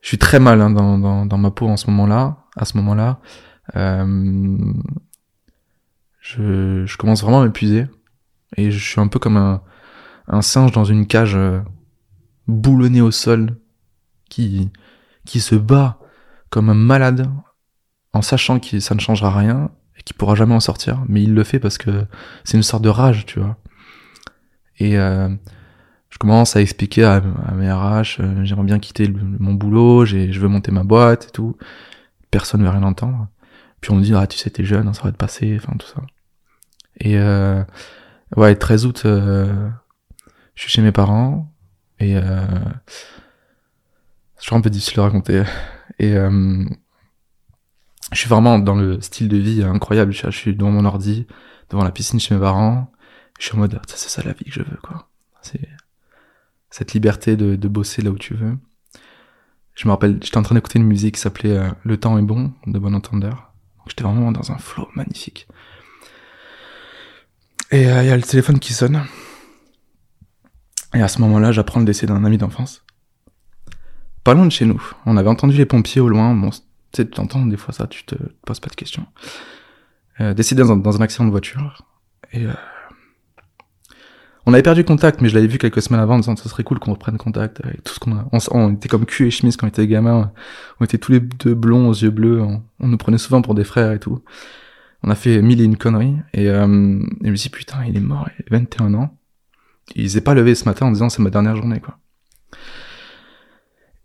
je 0.00 0.08
suis 0.08 0.18
très 0.18 0.38
mal 0.38 0.60
hein, 0.60 0.70
dans, 0.70 0.98
dans, 0.98 1.26
dans, 1.26 1.38
ma 1.38 1.50
peau 1.50 1.68
en 1.68 1.76
ce 1.76 1.90
moment-là, 1.90 2.38
à 2.56 2.64
ce 2.64 2.76
moment-là. 2.76 3.20
Euh, 3.76 4.56
je, 6.28 6.84
je 6.84 6.96
commence 6.96 7.22
vraiment 7.22 7.40
à 7.40 7.44
m'épuiser. 7.44 7.86
Et 8.56 8.70
je 8.70 8.78
suis 8.78 9.00
un 9.00 9.08
peu 9.08 9.18
comme 9.18 9.36
un, 9.36 9.62
un 10.26 10.42
singe 10.42 10.72
dans 10.72 10.84
une 10.84 11.06
cage 11.06 11.36
euh, 11.36 11.60
boulonnée 12.46 13.00
au 13.00 13.10
sol 13.10 13.56
qui, 14.28 14.70
qui 15.24 15.40
se 15.40 15.54
bat 15.54 15.98
comme 16.50 16.70
un 16.70 16.74
malade 16.74 17.30
en 18.12 18.22
sachant 18.22 18.58
que 18.58 18.80
ça 18.80 18.94
ne 18.94 19.00
changera 19.00 19.36
rien 19.36 19.70
et 19.98 20.02
qu'il 20.02 20.16
pourra 20.16 20.34
jamais 20.34 20.54
en 20.54 20.60
sortir. 20.60 21.02
Mais 21.08 21.22
il 21.22 21.34
le 21.34 21.44
fait 21.44 21.58
parce 21.58 21.78
que 21.78 22.06
c'est 22.44 22.56
une 22.56 22.62
sorte 22.62 22.82
de 22.82 22.88
rage, 22.88 23.26
tu 23.26 23.40
vois. 23.40 23.56
Et 24.78 24.98
euh, 24.98 25.28
je 26.10 26.18
commence 26.18 26.56
à 26.56 26.60
expliquer 26.60 27.04
à, 27.04 27.20
mes 27.54 27.70
RH, 27.70 28.20
euh, 28.20 28.44
j'aimerais 28.44 28.64
bien 28.64 28.78
quitter 28.78 29.08
mon 29.08 29.54
boulot, 29.54 30.04
je 30.04 30.38
veux 30.38 30.48
monter 30.48 30.72
ma 30.72 30.84
boîte 30.84 31.26
et 31.28 31.30
tout. 31.30 31.56
Personne 32.30 32.60
ne 32.60 32.66
veut 32.66 32.72
rien 32.72 32.82
entendre. 32.82 33.28
Puis 33.80 33.92
on 33.92 33.96
me 33.96 34.02
dit, 34.02 34.14
ah 34.14 34.26
tu 34.26 34.36
sais, 34.36 34.50
t'es 34.50 34.64
jeune, 34.64 34.92
ça 34.92 35.02
va 35.02 35.12
te 35.12 35.16
passer, 35.16 35.58
enfin 35.60 35.74
tout 35.78 35.86
ça. 35.86 36.02
Et 37.00 37.18
euh, 37.18 37.62
ouais, 38.36 38.54
13 38.56 38.86
août, 38.86 39.02
euh, 39.04 39.70
je 40.54 40.62
suis 40.62 40.70
chez 40.70 40.82
mes 40.82 40.92
parents 40.92 41.52
et 41.98 42.16
euh, 42.16 42.46
c'est 44.36 44.54
un 44.54 44.60
peu 44.60 44.70
difficile 44.70 44.96
de 44.96 45.00
raconter. 45.00 45.42
Et 46.00 46.12
euh, 46.16 46.64
je 48.12 48.18
suis 48.18 48.28
vraiment 48.28 48.60
dans 48.60 48.76
le 48.76 49.00
style 49.00 49.28
de 49.28 49.36
vie 49.36 49.64
incroyable. 49.64 50.12
Je, 50.12 50.30
suis 50.30 50.54
devant 50.54 50.70
mon 50.70 50.84
ordi, 50.84 51.26
devant 51.70 51.82
la 51.82 51.90
piscine 51.90 52.20
chez 52.20 52.34
mes 52.36 52.40
parents. 52.40 52.92
Je 53.40 53.46
suis 53.46 53.56
en 53.56 53.58
mode, 53.58 53.80
c'est 53.88 54.08
ça 54.08 54.22
la 54.22 54.32
vie 54.32 54.44
que 54.44 54.52
je 54.52 54.62
veux, 54.62 54.76
quoi. 54.80 55.08
C'est 55.42 55.68
cette 56.70 56.92
liberté 56.92 57.36
de, 57.36 57.56
de 57.56 57.68
bosser 57.68 58.00
là 58.02 58.10
où 58.10 58.18
tu 58.18 58.34
veux. 58.34 58.56
Je 59.78 59.86
me 59.86 59.92
rappelle, 59.92 60.18
j'étais 60.20 60.36
en 60.36 60.42
train 60.42 60.56
d'écouter 60.56 60.80
une 60.80 60.86
musique 60.86 61.14
qui 61.14 61.20
s'appelait 61.20 61.56
euh, 61.56 61.70
Le 61.84 61.96
temps 61.98 62.18
est 62.18 62.22
bon 62.22 62.52
de 62.66 62.78
Bon 62.80 62.94
Entendeur. 62.94 63.52
J'étais 63.86 64.02
vraiment 64.02 64.32
dans 64.32 64.50
un 64.50 64.58
flow 64.58 64.88
magnifique. 64.96 65.46
Et 67.70 67.82
il 67.82 67.88
euh, 67.88 68.02
y 68.02 68.10
a 68.10 68.16
le 68.16 68.22
téléphone 68.22 68.58
qui 68.58 68.72
sonne. 68.72 69.02
Et 70.94 71.02
à 71.02 71.08
ce 71.08 71.20
moment-là, 71.20 71.52
j'apprends 71.52 71.80
le 71.80 71.86
décès 71.86 72.06
d'un 72.06 72.24
ami 72.24 72.38
d'enfance. 72.38 72.84
Pas 74.24 74.34
loin 74.34 74.46
de 74.46 74.52
chez 74.52 74.64
nous. 74.64 74.82
On 75.04 75.16
avait 75.16 75.28
entendu 75.28 75.56
les 75.56 75.66
pompiers 75.66 76.00
au 76.00 76.08
loin. 76.08 76.34
Bon, 76.34 76.50
tu 76.50 76.58
sais, 76.94 77.20
entends 77.20 77.44
des 77.44 77.58
fois 77.58 77.74
ça, 77.74 77.86
tu 77.86 78.04
te 78.04 78.14
poses 78.46 78.60
pas 78.60 78.70
de 78.70 78.74
questions. 78.74 79.06
Euh, 80.20 80.32
décédé 80.32 80.62
dans, 80.62 80.96
un 80.96 81.00
accident 81.02 81.26
de 81.26 81.30
voiture. 81.30 81.82
Et 82.32 82.46
euh, 82.46 82.52
on 84.46 84.54
avait 84.54 84.62
perdu 84.62 84.82
contact, 84.82 85.20
mais 85.20 85.28
je 85.28 85.34
l'avais 85.34 85.46
vu 85.46 85.58
quelques 85.58 85.82
semaines 85.82 86.00
avant 86.00 86.14
en 86.14 86.20
disant 86.20 86.36
ça 86.36 86.48
serait 86.48 86.64
cool 86.64 86.78
qu'on 86.78 86.92
reprenne 86.92 87.18
contact 87.18 87.60
tout 87.84 87.92
ce 87.92 88.00
qu'on 88.00 88.16
a. 88.16 88.26
On, 88.50 88.72
était 88.72 88.88
comme 88.88 89.04
cul 89.04 89.26
et 89.26 89.30
chemise 89.30 89.58
quand 89.58 89.66
on 89.66 89.68
était 89.68 89.86
gamins. 89.86 90.32
On 90.80 90.86
était 90.86 90.98
tous 90.98 91.12
les 91.12 91.20
deux 91.20 91.54
blonds 91.54 91.88
aux 91.88 91.94
yeux 91.94 92.10
bleus. 92.10 92.40
On, 92.40 92.62
on 92.80 92.88
nous 92.88 92.96
prenait 92.96 93.18
souvent 93.18 93.42
pour 93.42 93.54
des 93.54 93.64
frères 93.64 93.92
et 93.92 94.00
tout 94.00 94.22
on 95.02 95.10
a 95.10 95.14
fait 95.14 95.40
mille 95.42 95.60
et 95.60 95.64
une 95.64 95.76
conneries, 95.76 96.16
et, 96.34 96.48
euh, 96.48 96.66
je 96.66 97.30
me 97.30 97.36
suis 97.36 97.50
dit, 97.50 97.56
putain, 97.56 97.84
il 97.84 97.96
est 97.96 98.00
mort, 98.00 98.28
il 98.38 98.54
a 98.54 98.58
21 98.58 98.94
ans. 98.94 99.16
Il 99.94 100.10
s'est 100.10 100.20
pas 100.20 100.34
levé 100.34 100.54
ce 100.54 100.64
matin 100.64 100.86
en 100.86 100.90
disant, 100.90 101.08
c'est 101.08 101.22
ma 101.22 101.30
dernière 101.30 101.56
journée, 101.56 101.80
quoi. 101.80 101.98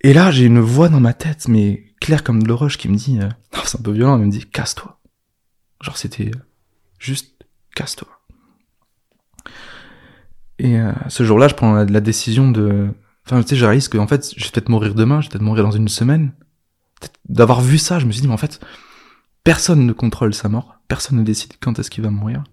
Et 0.02 0.14
là, 0.14 0.32
j'ai 0.32 0.46
une 0.46 0.60
voix 0.60 0.90
dans 0.90 1.00
ma 1.00 1.14
tête, 1.14 1.48
mais 1.48 1.86
claire 2.00 2.24
comme 2.24 2.44
de 2.44 2.48
l'oroche, 2.48 2.78
qui 2.78 2.90
me 2.90 2.96
dit, 2.96 3.20
euh, 3.20 3.30
c'est 3.66 3.80
un 3.80 3.82
peu 3.82 3.92
violent, 3.92 4.20
elle 4.20 4.26
me 4.26 4.32
dit, 4.32 4.46
casse-toi. 4.46 5.00
Genre, 5.82 5.98
c'était 5.98 6.32
juste, 7.00 7.44
casse-toi. 7.76 8.08
Et 10.60 10.80
euh, 10.80 10.94
ce 11.10 11.24
jour-là, 11.24 11.48
je 11.48 11.56
prends 11.56 11.74
la, 11.74 12.00
décision 12.02 12.52
de... 12.52 12.90
Enfin, 13.26 13.42
tu 13.42 13.50
sais, 13.50 13.56
je 13.56 13.66
réalise 13.66 13.88
qu'en 13.88 14.08
fait, 14.08 14.34
je 14.38 14.44
vais 14.44 14.52
peut-être 14.52 14.70
mourir 14.70 14.94
demain, 14.94 15.22
je 15.22 15.28
vais 15.28 15.32
peut-être 15.32 15.44
mourir 15.44 15.64
dans 15.64 15.72
une 15.72 15.88
semaine. 15.88 16.34
D'avoir 17.28 17.62
vu 17.62 17.78
ça, 17.78 18.00
je 18.00 18.06
me 18.06 18.12
suis 18.12 18.22
dit, 18.22 18.28
mais 18.28 18.34
en 18.34 18.38
fait, 18.38 18.60
personne 19.44 19.86
ne 19.86 19.94
contrôle 19.94 20.34
sa 20.34 20.50
mort 20.50 20.73
personne 20.88 21.18
ne 21.18 21.24
décide 21.24 21.54
quand 21.60 21.80
est-ce 21.80 21.90
qu'il 21.90 22.04
va 22.04 22.10
mourir. 22.10 22.44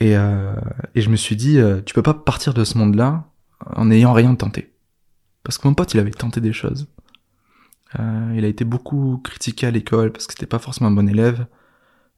Et, 0.00 0.16
euh, 0.16 0.54
et 0.94 1.00
je 1.00 1.10
me 1.10 1.16
suis 1.16 1.36
dit, 1.36 1.58
euh, 1.58 1.80
tu 1.84 1.94
peux 1.94 2.02
pas 2.02 2.14
partir 2.14 2.54
de 2.54 2.64
ce 2.64 2.76
monde-là 2.78 3.24
en 3.76 3.86
n'ayant 3.86 4.12
rien 4.12 4.34
tenté. 4.34 4.72
Parce 5.44 5.58
que 5.58 5.68
mon 5.68 5.74
pote, 5.74 5.94
il 5.94 6.00
avait 6.00 6.10
tenté 6.10 6.40
des 6.40 6.52
choses. 6.52 6.88
Euh, 7.98 8.34
il 8.36 8.44
a 8.44 8.48
été 8.48 8.64
beaucoup 8.64 9.20
critiqué 9.22 9.66
à 9.66 9.70
l'école 9.70 10.12
parce 10.12 10.26
que 10.26 10.32
c'était 10.32 10.46
pas 10.46 10.58
forcément 10.58 10.88
un 10.88 10.92
bon 10.92 11.08
élève. 11.08 11.46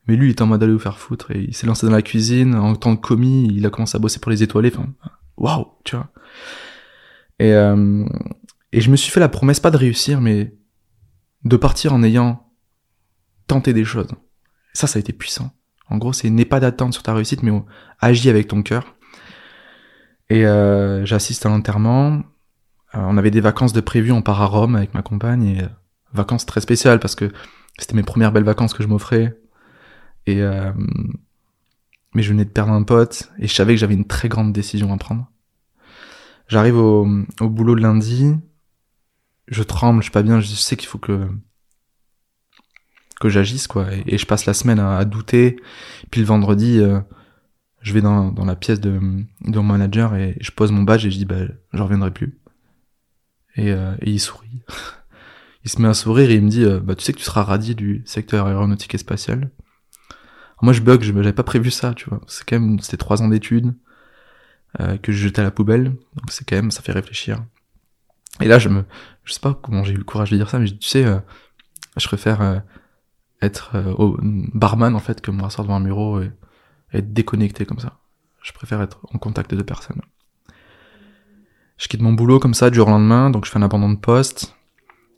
Mais 0.07 0.17
lui, 0.17 0.29
il 0.29 0.31
était 0.33 0.43
en 0.43 0.47
mode 0.47 0.61
d'aller 0.61 0.73
vous 0.73 0.79
faire 0.79 0.99
foutre 0.99 1.31
et 1.31 1.41
il 1.41 1.55
s'est 1.55 1.67
lancé 1.67 1.87
dans 1.87 1.93
la 1.93 2.03
cuisine 2.03 2.55
en 2.55 2.77
tant 2.77 2.97
que 2.97 3.07
commis. 3.07 3.49
Il 3.51 3.65
a 3.67 3.71
commencé 3.71 3.97
à 3.97 3.99
bosser 3.99 4.19
pour 4.21 4.31
les 4.31 4.43
étoilés. 4.43 4.73
Enfin, 4.75 4.89
waouh, 5.37 5.67
tu 5.85 5.97
vois. 5.97 6.09
Et, 7.39 7.53
euh, 7.53 8.05
et 8.73 8.81
je 8.81 8.91
me 8.91 8.97
suis 8.97 9.11
fait 9.11 9.21
la 9.21 9.29
promesse 9.29 9.61
pas 9.61 9.71
de 9.71 9.77
réussir, 9.77 10.21
mais 10.21 10.55
de 11.45 11.57
partir 11.57 11.93
en 11.95 12.03
ayant 12.03 12.51
tenté 13.47 13.73
des 13.73 13.85
choses. 13.85 14.09
Ça, 14.75 14.87
ça 14.87 14.99
a 14.99 15.01
été 15.01 15.13
puissant. 15.13 15.53
En 15.89 15.99
gros, 15.99 16.13
c'est 16.13 16.29
n'est 16.31 16.45
pas 16.45 16.61
d'attente 16.61 16.93
sur 16.93 17.03
ta 17.03 17.15
réussite, 17.15 17.43
mais 17.43 17.53
agis 18.01 18.29
avec 18.29 18.49
ton 18.49 18.63
cœur. 18.63 18.97
Et 20.31 20.47
euh, 20.47 21.05
j'assiste 21.05 21.47
à 21.47 21.49
l'enterrement. 21.49 22.23
Euh, 22.95 22.99
on 22.99 23.17
avait 23.17 23.31
des 23.31 23.41
vacances 23.41 23.73
de 23.73 23.81
prévues, 23.81 24.13
on 24.13 24.23
part 24.23 24.43
à 24.43 24.47
Rome 24.47 24.77
avec 24.77 24.95
ma 24.95 25.03
compagne, 25.03 25.45
et 25.45 25.63
euh, 25.63 25.69
vacances 26.13 26.47
très 26.47 26.61
spéciales 26.61 27.01
parce 27.01 27.15
que 27.15 27.31
c'était 27.79 27.95
mes 27.95 28.03
premières 28.03 28.33
belles 28.33 28.45
vacances 28.45 28.75
que 28.75 28.83
je 28.83 28.89
m'offrais. 28.89 29.39
Et 30.27 30.43
mais 32.15 32.23
je 32.23 32.31
venais 32.31 32.45
de 32.45 32.51
perdre 32.51 32.73
un 32.73 32.85
pote 32.85 33.31
et 33.39 33.49
je 33.49 33.53
savais 33.53 33.75
que 33.75 33.81
j'avais 33.81 33.95
une 33.95 34.07
très 34.07 34.29
grande 34.29 34.53
décision 34.53 34.93
à 34.93 34.97
prendre. 34.97 35.31
J'arrive 36.49 36.77
au, 36.77 37.07
au 37.41 37.49
boulot 37.49 37.75
le 37.75 37.83
lundi, 37.83 38.35
je 39.49 39.63
tremble, 39.63 40.01
je 40.01 40.05
suis 40.05 40.13
pas 40.13 40.23
bien, 40.23 40.41
je 40.41 40.47
sais 40.47 40.77
qu'il 40.77 40.89
faut 40.89 40.99
que 40.99 41.29
que 43.21 43.29
j'agisse 43.29 43.67
quoi. 43.67 43.87
Et, 44.07 44.19
je 44.19 44.27
passe 44.27 44.47
la 44.47 44.55
semaine 44.55 44.79
à, 44.79 45.05
douter. 45.05 45.57
Puis 46.11 46.21
le 46.21 46.27
vendredi 46.27 46.79
euh, 46.81 47.01
je 47.85 47.93
vais 47.93 48.01
dans, 48.01 48.33
dans 48.33 48.47
la 48.47 48.57
pièce 48.57 48.81
de, 48.81 48.99
de 49.43 49.59
mon 49.59 49.63
manager 49.63 50.15
et 50.17 50.37
je 50.41 50.51
pose 50.51 50.73
mon 50.73 50.83
badge 50.83 51.05
et 51.07 51.11
je 51.11 51.19
dis 51.19 51.27
bah 51.27 51.45
je 51.73 51.83
reviendrai 51.83 52.11
plus. 52.11 52.39
Et, 53.57 53.71
euh, 53.71 53.95
et 54.01 54.11
il 54.11 54.19
sourit. 54.19 54.63
Il 55.65 55.71
se 55.71 55.81
met 55.81 55.89
à 55.89 55.95
sourire 55.95 56.31
et 56.31 56.35
il 56.35 56.43
me 56.43 56.51
dit 56.51 56.63
euh, 56.63 56.79
bah 56.79 56.95
tu 56.95 57.03
sais 57.03 57.15
que 57.15 57.19
tu 57.19 57.25
seras 57.25 57.43
radié 57.43 57.75
du 57.75 58.03
secteur 58.05 58.47
aéronautique 58.47 58.95
et 58.95 58.99
spatial. 58.99 59.51
Moi 60.61 60.75
je 60.75 60.83
bug 60.83 61.03
je 61.03 61.13
j'avais 61.13 61.33
pas 61.33 61.43
prévu 61.43 61.71
ça 61.71 61.95
tu 61.95 62.09
vois. 62.09 62.21
C'est 62.27 62.45
quand 62.47 62.61
même 62.61 62.79
c'était 62.81 62.99
trois 62.99 63.23
ans 63.23 63.29
d'études 63.29 63.75
euh, 64.81 64.99
que 64.99 65.11
je 65.11 65.17
jetais 65.17 65.41
à 65.41 65.45
la 65.45 65.51
poubelle. 65.51 65.85
Donc 65.85 66.31
c'est 66.31 66.47
quand 66.47 66.57
même 66.57 66.71
ça 66.71 66.83
fait 66.83 66.93
réfléchir. 66.93 67.43
Et 68.43 68.47
là 68.47 68.59
je 68.59 68.69
me 68.69 68.85
je 69.25 69.33
sais 69.33 69.41
pas 69.41 69.55
comment 69.55 69.85
j'ai 69.85 69.95
eu 69.95 69.97
le 69.97 70.05
courage 70.05 70.31
de 70.31 70.37
dire 70.37 70.51
ça 70.51 70.59
mais 70.59 70.67
tu 70.67 70.87
sais 70.87 71.07
euh, 71.07 71.19
je 71.97 72.07
préfère 72.09 72.63
être 73.45 73.73
euh, 73.75 73.93
au 73.95 74.19
barman 74.23 74.95
en 74.95 75.01
fait 75.01 75.21
que 75.21 75.31
me 75.31 75.43
rasseoir 75.43 75.65
devant 75.65 75.77
un 75.77 75.81
bureau 75.81 76.21
et, 76.21 76.31
être 76.93 77.13
déconnecté 77.13 77.67
comme 77.67 77.81
ça. 77.81 77.99
Je 78.41 78.53
préfère 78.53 78.81
être 78.81 79.01
en 79.13 79.19
contact 79.19 79.53
de 79.53 79.63
personnes. 79.63 80.01
Je 81.77 81.89
quitte 81.89 82.03
mon 82.03 82.13
boulot 82.13 82.39
comme 82.39 82.55
ça 82.55 82.71
du 82.71 82.77
jour 82.77 82.87
au 82.87 82.91
lendemain, 82.91 83.31
donc 83.31 83.47
je 83.47 83.51
fais 83.51 83.59
un 83.59 83.63
abandon 83.63 83.91
de 83.91 83.99
poste. 83.99 84.55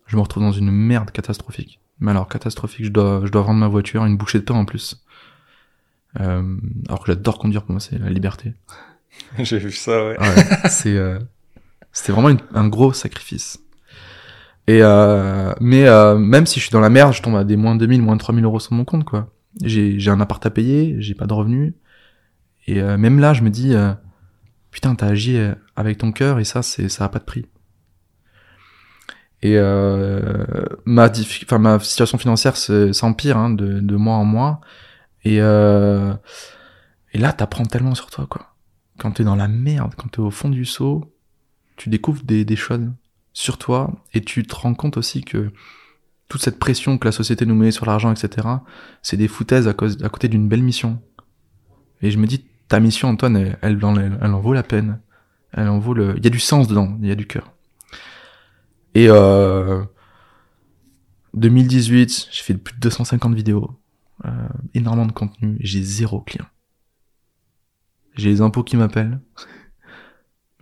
Je 0.07 0.17
me 0.17 0.23
retrouve 0.23 0.43
dans 0.43 0.53
une 0.53 0.71
merde 0.71 1.11
catastrophique. 1.11 1.81
Mais 2.01 2.13
alors 2.13 2.29
catastrophique, 2.29 2.87
je 2.87 2.91
dois, 2.91 3.21
je 3.25 3.31
dois 3.31 3.43
vendre 3.43 3.61
ma 3.61 3.69
voiture, 3.69 4.07
une 4.07 4.17
bouchée 4.17 4.39
de 4.39 4.45
pain 4.45 4.55
en 4.55 4.65
plus. 4.65 5.05
Euh, 6.21 6.57
alors 6.89 7.01
que 7.01 7.13
j'adore 7.13 7.39
conduire, 7.39 7.63
pour 7.63 7.73
moi 7.73 7.81
c'est 7.81 7.99
la 7.99 8.09
liberté. 8.09 8.55
J'ai 9.39 9.59
vu 9.59 9.73
ça, 9.73 10.03
ouais. 10.03 10.19
ouais 10.19 10.69
c'est, 10.71 10.97
euh, 10.97 11.19
c'était 11.93 12.13
vraiment 12.13 12.39
un 12.55 12.69
gros 12.69 12.93
sacrifice. 12.93 13.59
Et 14.69 14.83
euh, 14.83 15.53
mais 15.61 15.87
euh, 15.87 16.17
même 16.19 16.47
si 16.47 16.59
je 16.59 16.65
suis 16.65 16.73
dans 16.73 16.81
la 16.81 16.91
merde, 16.91 17.13
je 17.13 17.23
tombe 17.23 17.37
à 17.37 17.45
des 17.45 17.57
moins 17.57 17.77
2000, 17.77 18.03
moins 18.03 18.17
3000 18.17 18.45
euros 18.45 18.59
sur 18.61 18.73
mon 18.73 18.85
compte, 18.85 19.05
quoi. 19.05 19.33
J'ai, 19.63 20.11
un 20.11 20.21
appart 20.21 20.45
à 20.45 20.51
payer, 20.51 20.97
j'ai 20.99 21.15
pas 21.15 21.27
de 21.27 21.33
revenus. 21.33 21.75
Et 22.67 22.81
euh, 22.81 22.99
même 22.99 23.21
là, 23.21 23.33
je 23.33 23.43
me 23.43 23.51
dis, 23.51 23.75
euh, 23.75 23.93
putain, 24.71 24.95
t'as 24.95 25.09
agi 25.09 25.37
euh, 25.37 25.55
avec 25.77 25.99
ton 25.99 26.13
cœur 26.13 26.39
et 26.39 26.45
ça, 26.45 26.63
c'est, 26.63 26.89
ça 26.89 27.05
a 27.05 27.09
pas 27.09 27.19
de 27.19 27.25
prix. 27.25 27.47
Et 29.43 29.57
ma, 30.87 31.09
enfin, 31.45 31.59
ma 31.59 31.79
situation 31.79 32.19
financière 32.19 32.57
s'empire 32.57 33.37
hein, 33.37 33.51
de, 33.51 33.79
de 33.79 33.97
mois 33.97 34.17
en 34.17 34.25
mois. 34.25 34.61
Et, 35.25 35.37
et 35.37 37.19
là, 37.19 37.33
t'apprends 37.33 37.65
tellement 37.65 37.95
sur 37.95 38.11
toi, 38.11 38.27
quoi. 38.29 38.55
Quand 38.99 39.13
t'es 39.13 39.25
dans 39.25 39.37
la 39.37 39.47
merde, 39.47 39.95
quand 39.97 40.09
t'es 40.09 40.21
au 40.21 40.31
fond 40.31 40.49
du 40.49 40.65
seau, 40.65 41.15
tu 41.77 41.91
découvres 41.91 42.25
des, 42.25 42.45
des 42.45 42.57
choses 42.57 42.91
sur 43.37 43.59
toi 43.59 43.93
et 44.15 44.23
tu 44.23 44.45
te 44.45 44.55
rends 44.55 44.73
compte 44.73 44.97
aussi 44.97 45.23
que 45.23 45.53
toute 46.27 46.41
cette 46.41 46.59
pression 46.59 46.97
que 46.97 47.07
la 47.07 47.13
société 47.13 47.45
nous 47.45 47.55
met 47.55 47.71
sur 47.71 47.85
l'argent, 47.85 48.11
etc., 48.11 48.49
c'est 49.03 49.19
des 49.19 49.29
foutaises 49.29 49.69
à, 49.69 49.75
cause, 49.75 50.03
à 50.03 50.09
côté 50.09 50.29
d'une 50.29 50.49
belle 50.49 50.63
mission. 50.63 51.03
Et 52.01 52.11
je 52.11 52.17
me 52.17 52.27
dis, 52.27 52.47
ta 52.67 52.81
mission, 52.81 53.09
Antoine, 53.11 53.37
elle, 53.37 53.59
elle, 53.61 53.85
en 53.85 54.41
vaut 54.41 54.55
la 54.55 54.63
peine. 54.63 55.01
Elle 55.53 55.69
en 55.69 55.79
vaut 55.79 55.93
le... 55.93 56.15
Il 56.17 56.25
y 56.25 56.27
a 56.27 56.31
du 56.31 56.41
sens 56.41 56.67
dedans, 56.67 56.97
il 57.03 57.09
y 57.09 57.13
a 57.13 57.15
du 57.15 57.27
cœur. 57.27 57.53
Et 58.95 59.09
euh, 59.11 59.85
2018, 61.35 62.29
j'ai 62.33 62.43
fait 62.43 62.55
plus 62.55 62.75
de 62.75 62.81
250 62.81 63.35
vidéos, 63.35 63.79
euh, 64.25 64.31
énormément 64.73 65.07
de 65.07 65.13
contenu, 65.13 65.59
j'ai 65.61 65.83
zéro 65.83 66.23
client. 66.23 66.47
J'ai 68.15 68.31
les 68.31 68.41
impôts 68.41 68.65
qui 68.65 68.79
m'appellent. 68.79 69.21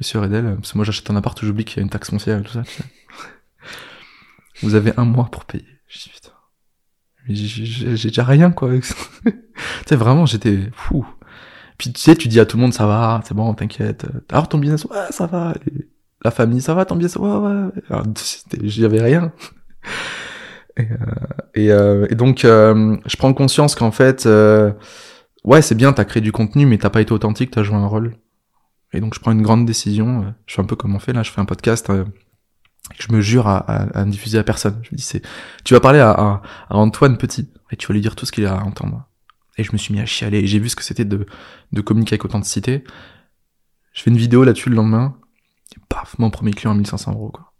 Monsieur 0.04 0.20
Redel, 0.20 0.56
parce 0.56 0.72
que 0.72 0.76
moi 0.76 0.84
j'achète 0.84 1.08
un 1.08 1.16
appart 1.16 1.40
où 1.40 1.46
j'oublie 1.46 1.64
qu'il 1.64 1.78
y 1.78 1.80
a 1.80 1.82
une 1.82 1.88
taxe 1.88 2.10
foncière 2.10 2.38
et 2.38 2.42
tout 2.42 2.52
ça. 2.52 2.62
Vous 4.62 4.74
avez 4.74 4.92
un 4.98 5.06
mois 5.06 5.30
pour 5.32 5.46
payer. 5.46 5.64
Je 5.88 5.98
dis 5.98 6.10
putain. 6.10 6.34
J'ai 7.26 8.08
déjà 8.08 8.22
rien 8.22 8.50
quoi 8.50 8.68
tu 8.78 8.82
sais 9.86 9.96
vraiment 9.96 10.26
j'étais 10.26 10.58
fou. 10.74 11.06
Puis 11.78 11.90
tu 11.90 12.02
sais 12.02 12.16
tu 12.16 12.28
dis 12.28 12.38
à 12.38 12.44
tout 12.44 12.58
le 12.58 12.60
monde 12.60 12.74
ça 12.74 12.86
va, 12.86 13.22
c'est 13.24 13.32
bon, 13.32 13.54
t'inquiète. 13.54 14.04
Alors 14.30 14.46
ton 14.46 14.58
business 14.58 14.84
ouais 14.84 15.06
ça 15.08 15.24
va. 15.26 15.54
la 16.22 16.30
famille 16.30 16.60
ça 16.60 16.74
va, 16.74 16.84
ton 16.84 16.96
business 16.96 17.16
ouais 17.16 17.36
ouais. 17.38 18.02
J'avais 18.62 19.00
rien. 19.00 19.32
Et, 20.76 20.82
euh, 20.82 20.96
et, 21.54 21.70
euh, 21.70 22.06
et, 22.10 22.16
donc 22.16 22.44
euh, 22.44 22.96
je 23.06 23.16
prends 23.16 23.32
conscience 23.32 23.76
qu'en 23.76 23.92
fait 23.92 24.26
euh, 24.26 24.72
ouais 25.44 25.62
c'est 25.62 25.76
bien 25.76 25.92
t'as 25.92 26.04
créé 26.04 26.20
du 26.20 26.32
contenu 26.32 26.66
mais 26.66 26.78
t'as 26.78 26.90
pas 26.90 27.00
été 27.00 27.12
authentique, 27.12 27.52
t'as 27.52 27.62
joué 27.62 27.76
un 27.76 27.86
rôle. 27.86 28.16
Et 28.94 29.00
donc 29.00 29.14
je 29.14 29.20
prends 29.20 29.32
une 29.32 29.42
grande 29.42 29.66
décision. 29.66 30.22
Euh, 30.22 30.30
je 30.46 30.54
fais 30.54 30.62
un 30.62 30.64
peu 30.64 30.76
comme 30.76 30.94
on 30.94 30.98
fait 30.98 31.12
là. 31.12 31.22
Je 31.22 31.30
fais 31.30 31.40
un 31.40 31.44
podcast. 31.44 31.90
Euh, 31.90 32.04
je 32.98 33.12
me 33.12 33.20
jure 33.20 33.48
à, 33.48 33.58
à, 33.58 34.04
ne 34.04 34.10
diffuser 34.10 34.38
à 34.38 34.44
personne. 34.44 34.80
Je 34.82 34.90
me 34.92 34.96
dis 34.96 35.22
tu 35.64 35.74
vas 35.74 35.80
parler 35.80 36.00
à, 36.00 36.42
Antoine 36.70 37.16
Petit 37.16 37.50
et 37.70 37.76
tu 37.76 37.86
vas 37.86 37.94
lui 37.94 38.00
dire 38.00 38.14
tout 38.14 38.26
ce 38.26 38.32
qu'il 38.32 38.46
a 38.46 38.54
à 38.54 38.62
entendre. 38.62 39.06
Et 39.56 39.64
je 39.64 39.72
me 39.72 39.78
suis 39.78 39.94
mis 39.94 40.00
à 40.00 40.06
chialer. 40.06 40.38
Et 40.38 40.46
j'ai 40.46 40.58
vu 40.58 40.68
ce 40.68 40.76
que 40.76 40.82
c'était 40.82 41.04
de, 41.04 41.26
de 41.72 41.80
communiquer 41.80 42.14
avec 42.14 42.24
authenticité. 42.24 42.84
Je 43.92 44.02
fais 44.02 44.10
une 44.10 44.16
vidéo 44.16 44.44
là-dessus 44.44 44.70
le 44.70 44.76
lendemain. 44.76 45.16
Et 45.76 45.80
paf, 45.88 46.18
mon 46.18 46.30
premier 46.30 46.52
client 46.52 46.72
à 46.72 46.74
1500 46.74 47.12
euros 47.12 47.30
quoi 47.30 47.53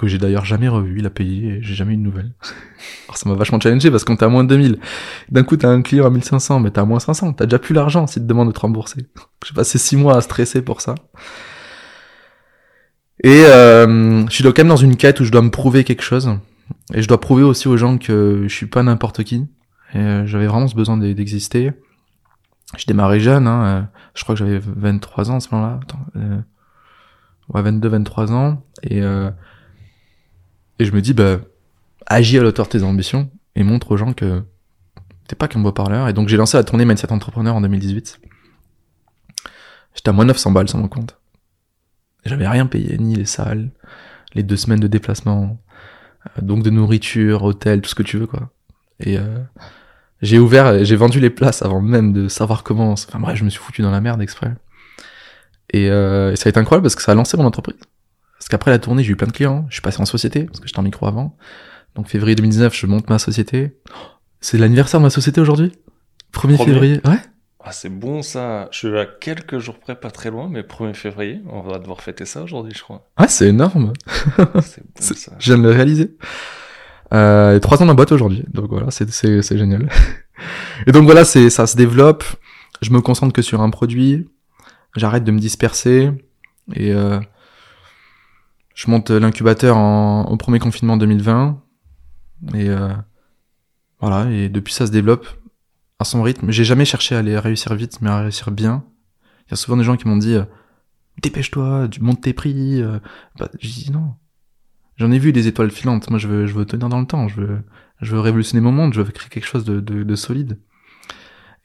que 0.00 0.08
j'ai 0.08 0.18
d'ailleurs 0.18 0.44
jamais 0.44 0.68
revu, 0.68 0.98
il 0.98 1.06
a 1.06 1.10
payé 1.10 1.48
et 1.48 1.62
j'ai 1.62 1.74
jamais 1.74 1.94
eu 1.94 1.96
de 1.96 2.02
nouvelles. 2.02 2.32
Alors 3.06 3.16
ça 3.16 3.28
m'a 3.28 3.34
vachement 3.34 3.60
challengé 3.60 3.90
parce 3.90 4.04
quand 4.04 4.16
t'es 4.16 4.24
à 4.24 4.28
moins 4.28 4.44
de 4.44 4.48
2000, 4.48 4.78
d'un 5.30 5.42
coup 5.42 5.56
t'as 5.56 5.68
un 5.68 5.82
client 5.82 6.06
à 6.06 6.10
1500, 6.10 6.60
mais 6.60 6.70
t'as 6.70 6.82
à 6.82 6.84
moins 6.84 7.00
500, 7.00 7.34
t'as 7.34 7.46
déjà 7.46 7.58
plus 7.58 7.74
l'argent 7.74 8.06
s'il 8.06 8.22
te 8.22 8.28
demande 8.28 8.48
de 8.48 8.52
te 8.52 8.60
rembourser. 8.60 9.06
J'ai 9.46 9.54
passé 9.54 9.78
six 9.78 9.96
mois 9.96 10.16
à 10.16 10.20
stresser 10.20 10.62
pour 10.62 10.80
ça. 10.80 10.94
Et 13.22 13.44
euh, 13.44 14.26
je 14.28 14.32
suis 14.32 14.44
quand 14.44 14.58
même 14.58 14.68
dans 14.68 14.76
une 14.76 14.96
quête 14.96 15.20
où 15.20 15.24
je 15.24 15.30
dois 15.30 15.42
me 15.42 15.50
prouver 15.50 15.84
quelque 15.84 16.02
chose. 16.02 16.30
Et 16.94 17.02
je 17.02 17.08
dois 17.08 17.20
prouver 17.20 17.42
aussi 17.42 17.68
aux 17.68 17.76
gens 17.76 17.98
que 17.98 18.44
je 18.48 18.54
suis 18.54 18.66
pas 18.66 18.82
n'importe 18.82 19.24
qui. 19.24 19.46
Et 19.94 19.98
euh, 19.98 20.26
j'avais 20.26 20.46
vraiment 20.46 20.68
ce 20.68 20.74
besoin 20.74 20.96
d'exister. 20.96 21.72
Je 22.76 22.86
démarrais 22.86 23.20
jeune, 23.20 23.46
hein, 23.46 23.64
euh, 23.64 23.82
je 24.14 24.22
crois 24.22 24.34
que 24.34 24.38
j'avais 24.38 24.60
23 24.60 25.30
ans 25.30 25.36
à 25.36 25.40
ce 25.40 25.48
moment-là. 25.52 25.80
Euh, 26.16 26.38
ouais, 27.52 27.62
22, 27.62 27.88
23 27.88 28.32
ans. 28.32 28.62
Et 28.82 29.02
euh, 29.02 29.30
et 30.80 30.86
je 30.86 30.92
me 30.92 31.02
dis, 31.02 31.12
bah, 31.12 31.40
agis 32.06 32.38
à 32.38 32.42
l'auteur 32.42 32.64
de 32.64 32.70
tes 32.70 32.82
ambitions 32.82 33.30
et 33.54 33.62
montre 33.62 33.92
aux 33.92 33.98
gens 33.98 34.14
que 34.14 34.42
t'es 35.28 35.36
pas 35.36 35.46
qu'un 35.46 35.60
beau 35.60 35.72
parleur. 35.72 36.08
Et 36.08 36.14
donc 36.14 36.28
j'ai 36.28 36.38
lancé 36.38 36.56
la 36.56 36.64
tournée 36.64 36.86
Mindset 36.86 37.12
Entrepreneur 37.12 37.54
en 37.54 37.60
2018. 37.60 38.18
J'étais 39.94 40.08
à 40.08 40.12
moins 40.12 40.24
900 40.24 40.52
balles 40.52 40.68
sur 40.68 40.78
mon 40.78 40.88
compte. 40.88 41.18
J'avais 42.24 42.48
rien 42.48 42.64
payé, 42.64 42.96
ni 42.96 43.14
les 43.14 43.26
salles, 43.26 43.70
les 44.32 44.42
deux 44.42 44.56
semaines 44.56 44.80
de 44.80 44.86
déplacement, 44.86 45.60
euh, 46.26 46.42
donc 46.42 46.62
de 46.62 46.70
nourriture, 46.70 47.42
hôtel, 47.42 47.82
tout 47.82 47.90
ce 47.90 47.94
que 47.94 48.02
tu 48.02 48.16
veux, 48.16 48.26
quoi. 48.26 48.50
Et 49.00 49.18
euh, 49.18 49.38
j'ai 50.22 50.38
ouvert, 50.38 50.82
j'ai 50.82 50.96
vendu 50.96 51.20
les 51.20 51.30
places 51.30 51.62
avant 51.62 51.82
même 51.82 52.14
de 52.14 52.28
savoir 52.28 52.62
comment. 52.62 52.92
Enfin 52.92 53.18
bref, 53.20 53.36
je 53.36 53.44
me 53.44 53.50
suis 53.50 53.60
foutu 53.60 53.82
dans 53.82 53.90
la 53.90 54.00
merde 54.00 54.22
exprès. 54.22 54.54
Et, 55.74 55.90
euh, 55.90 56.32
et 56.32 56.36
ça 56.36 56.48
a 56.48 56.50
été 56.50 56.58
incroyable 56.58 56.84
parce 56.84 56.94
que 56.94 57.02
ça 57.02 57.12
a 57.12 57.14
lancé 57.14 57.36
mon 57.36 57.44
entreprise. 57.44 57.76
Parce 58.40 58.48
qu'après 58.48 58.70
la 58.70 58.78
tournée, 58.78 59.04
j'ai 59.04 59.12
eu 59.12 59.16
plein 59.16 59.26
de 59.26 59.32
clients. 59.32 59.66
Je 59.68 59.74
suis 59.74 59.82
passé 59.82 60.00
en 60.00 60.06
société, 60.06 60.44
parce 60.44 60.60
que 60.60 60.66
j'étais 60.66 60.78
en 60.78 60.82
micro 60.82 61.06
avant. 61.06 61.36
Donc 61.94 62.08
février 62.08 62.34
2019, 62.34 62.74
je 62.74 62.86
monte 62.86 63.10
ma 63.10 63.18
société. 63.18 63.76
C'est 64.40 64.56
l'anniversaire 64.56 64.98
de 64.98 65.04
ma 65.04 65.10
société 65.10 65.42
aujourd'hui? 65.42 65.72
1er 66.32 66.64
février, 66.64 67.00
ouais. 67.04 67.18
Ah, 67.62 67.72
c'est 67.72 67.90
bon 67.90 68.22
ça. 68.22 68.68
Je 68.72 68.78
suis 68.78 68.98
à 68.98 69.04
quelques 69.04 69.58
jours 69.58 69.78
près, 69.78 69.94
pas 69.94 70.10
très 70.10 70.30
loin, 70.30 70.48
mais 70.50 70.62
1er 70.62 70.94
février, 70.94 71.42
on 71.50 71.60
va 71.60 71.78
devoir 71.78 72.00
fêter 72.00 72.24
ça 72.24 72.42
aujourd'hui, 72.42 72.72
je 72.74 72.82
crois. 72.82 73.10
Ah, 73.18 73.28
c'est 73.28 73.48
énorme. 73.48 73.92
c'est 74.62 74.82
bon 74.82 75.02
ça. 75.02 75.32
Je 75.38 75.52
viens 75.52 75.58
de 75.58 75.68
le 75.68 75.74
réaliser. 75.74 76.16
Euh, 77.12 77.58
trois 77.58 77.82
ans 77.82 77.86
dans 77.86 77.94
boîte 77.94 78.12
aujourd'hui, 78.12 78.44
donc 78.54 78.70
voilà, 78.70 78.90
c'est 78.90 79.10
c'est 79.10 79.58
génial. 79.58 79.90
Et 80.86 80.92
donc 80.92 81.04
voilà, 81.04 81.26
c'est 81.26 81.50
ça 81.50 81.66
se 81.66 81.76
développe. 81.76 82.24
Je 82.80 82.90
me 82.90 83.02
concentre 83.02 83.34
que 83.34 83.42
sur 83.42 83.60
un 83.60 83.68
produit. 83.68 84.30
J'arrête 84.96 85.24
de 85.24 85.30
me 85.30 85.38
disperser 85.38 86.10
et 86.74 86.92
euh, 86.92 87.20
je 88.80 88.90
monte 88.90 89.10
l'incubateur 89.10 89.76
au 89.76 90.36
premier 90.38 90.58
confinement 90.58 90.96
2020 90.96 91.62
et 92.54 92.70
euh, 92.70 92.88
voilà 94.00 94.30
et 94.30 94.48
depuis 94.48 94.72
ça 94.72 94.86
se 94.86 94.90
développe 94.90 95.26
à 95.98 96.04
son 96.04 96.22
rythme. 96.22 96.50
J'ai 96.50 96.64
jamais 96.64 96.86
cherché 96.86 97.14
à 97.14 97.18
aller 97.18 97.38
réussir 97.38 97.74
vite, 97.74 98.00
mais 98.00 98.08
à 98.08 98.20
réussir 98.20 98.50
bien. 98.50 98.82
Il 99.46 99.50
y 99.50 99.52
a 99.52 99.56
souvent 99.56 99.76
des 99.76 99.84
gens 99.84 99.98
qui 99.98 100.08
m'ont 100.08 100.16
dit 100.16 100.34
euh, 100.34 100.44
dépêche-toi, 101.20 101.88
monte 102.00 102.22
tes 102.22 102.32
prix. 102.32 102.80
Euh. 102.80 102.98
Bah, 103.38 103.50
j'ai 103.58 103.82
dit 103.82 103.92
non. 103.92 104.14
J'en 104.96 105.10
ai 105.10 105.18
vu 105.18 105.34
des 105.34 105.46
étoiles 105.46 105.70
filantes. 105.70 106.08
Moi, 106.08 106.18
je 106.18 106.28
veux, 106.28 106.46
je 106.46 106.54
veux 106.54 106.64
tenir 106.64 106.88
dans 106.88 107.00
le 107.00 107.06
temps. 107.06 107.28
Je 107.28 107.38
veux, 107.38 107.62
je 108.00 108.14
veux 108.14 108.20
révolutionner 108.20 108.62
mon 108.62 108.72
monde. 108.72 108.94
Je 108.94 109.02
veux 109.02 109.12
créer 109.12 109.28
quelque 109.28 109.46
chose 109.46 109.66
de, 109.66 109.80
de, 109.80 110.04
de 110.04 110.14
solide. 110.14 110.58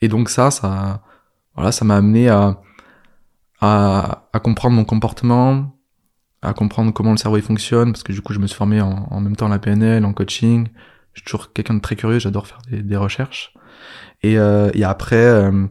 Et 0.02 0.08
donc 0.08 0.28
ça, 0.28 0.50
ça, 0.50 1.02
voilà, 1.54 1.72
ça 1.72 1.86
m'a 1.86 1.96
amené 1.96 2.28
à, 2.28 2.60
à, 3.62 4.28
à 4.34 4.38
comprendre 4.38 4.76
mon 4.76 4.84
comportement, 4.84 5.75
à 6.42 6.52
comprendre 6.54 6.92
comment 6.92 7.12
le 7.12 7.16
cerveau 7.16 7.36
il 7.38 7.42
fonctionne, 7.42 7.92
parce 7.92 8.02
que 8.02 8.12
du 8.12 8.20
coup 8.22 8.32
je 8.32 8.38
me 8.38 8.46
suis 8.46 8.56
formé 8.56 8.80
en, 8.80 9.08
en 9.10 9.20
même 9.20 9.36
temps 9.36 9.46
à 9.46 9.50
la 9.50 9.58
PNL, 9.58 10.04
en 10.04 10.12
coaching, 10.12 10.68
je 11.14 11.20
suis 11.20 11.24
toujours 11.26 11.52
quelqu'un 11.52 11.74
de 11.74 11.80
très 11.80 11.96
curieux, 11.96 12.18
j'adore 12.18 12.46
faire 12.46 12.58
des, 12.70 12.82
des 12.82 12.96
recherches. 12.96 13.54
Et, 14.22 14.38
euh, 14.38 14.70
et 14.74 14.84
après, 14.84 15.16
euh, 15.16 15.66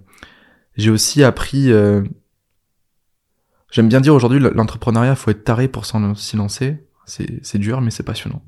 j'ai 0.77 0.89
aussi 0.91 1.23
appris. 1.23 1.71
euh, 1.71 2.03
J'aime 3.71 3.89
bien 3.89 3.99
dire 3.99 4.15
aujourd'hui, 4.15 4.39
l'entrepreneuriat, 4.39 5.15
faut 5.15 5.31
être 5.31 5.43
taré 5.43 5.67
pour 5.67 5.85
s'y 5.85 6.35
lancer. 6.37 6.87
C'est 7.05 7.57
dur, 7.57 7.81
mais 7.81 7.91
c'est 7.91 8.03
passionnant. 8.03 8.41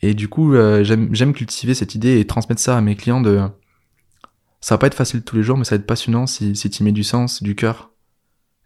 Et 0.00 0.14
du 0.14 0.28
coup, 0.28 0.54
euh, 0.54 0.82
j'aime 0.84 1.32
cultiver 1.32 1.74
cette 1.74 1.94
idée 1.94 2.18
et 2.18 2.26
transmettre 2.26 2.60
ça 2.60 2.76
à 2.76 2.80
mes 2.80 2.96
clients 2.96 3.20
de. 3.20 3.42
Ça 4.60 4.74
va 4.74 4.78
pas 4.78 4.86
être 4.86 4.94
facile 4.94 5.22
tous 5.22 5.36
les 5.36 5.42
jours, 5.42 5.58
mais 5.58 5.64
ça 5.64 5.74
va 5.76 5.80
être 5.80 5.86
passionnant 5.86 6.26
si, 6.26 6.56
si 6.56 6.70
tu 6.70 6.82
mets 6.84 6.92
du 6.92 7.04
sens, 7.04 7.42
du 7.42 7.54
cœur. 7.54 7.90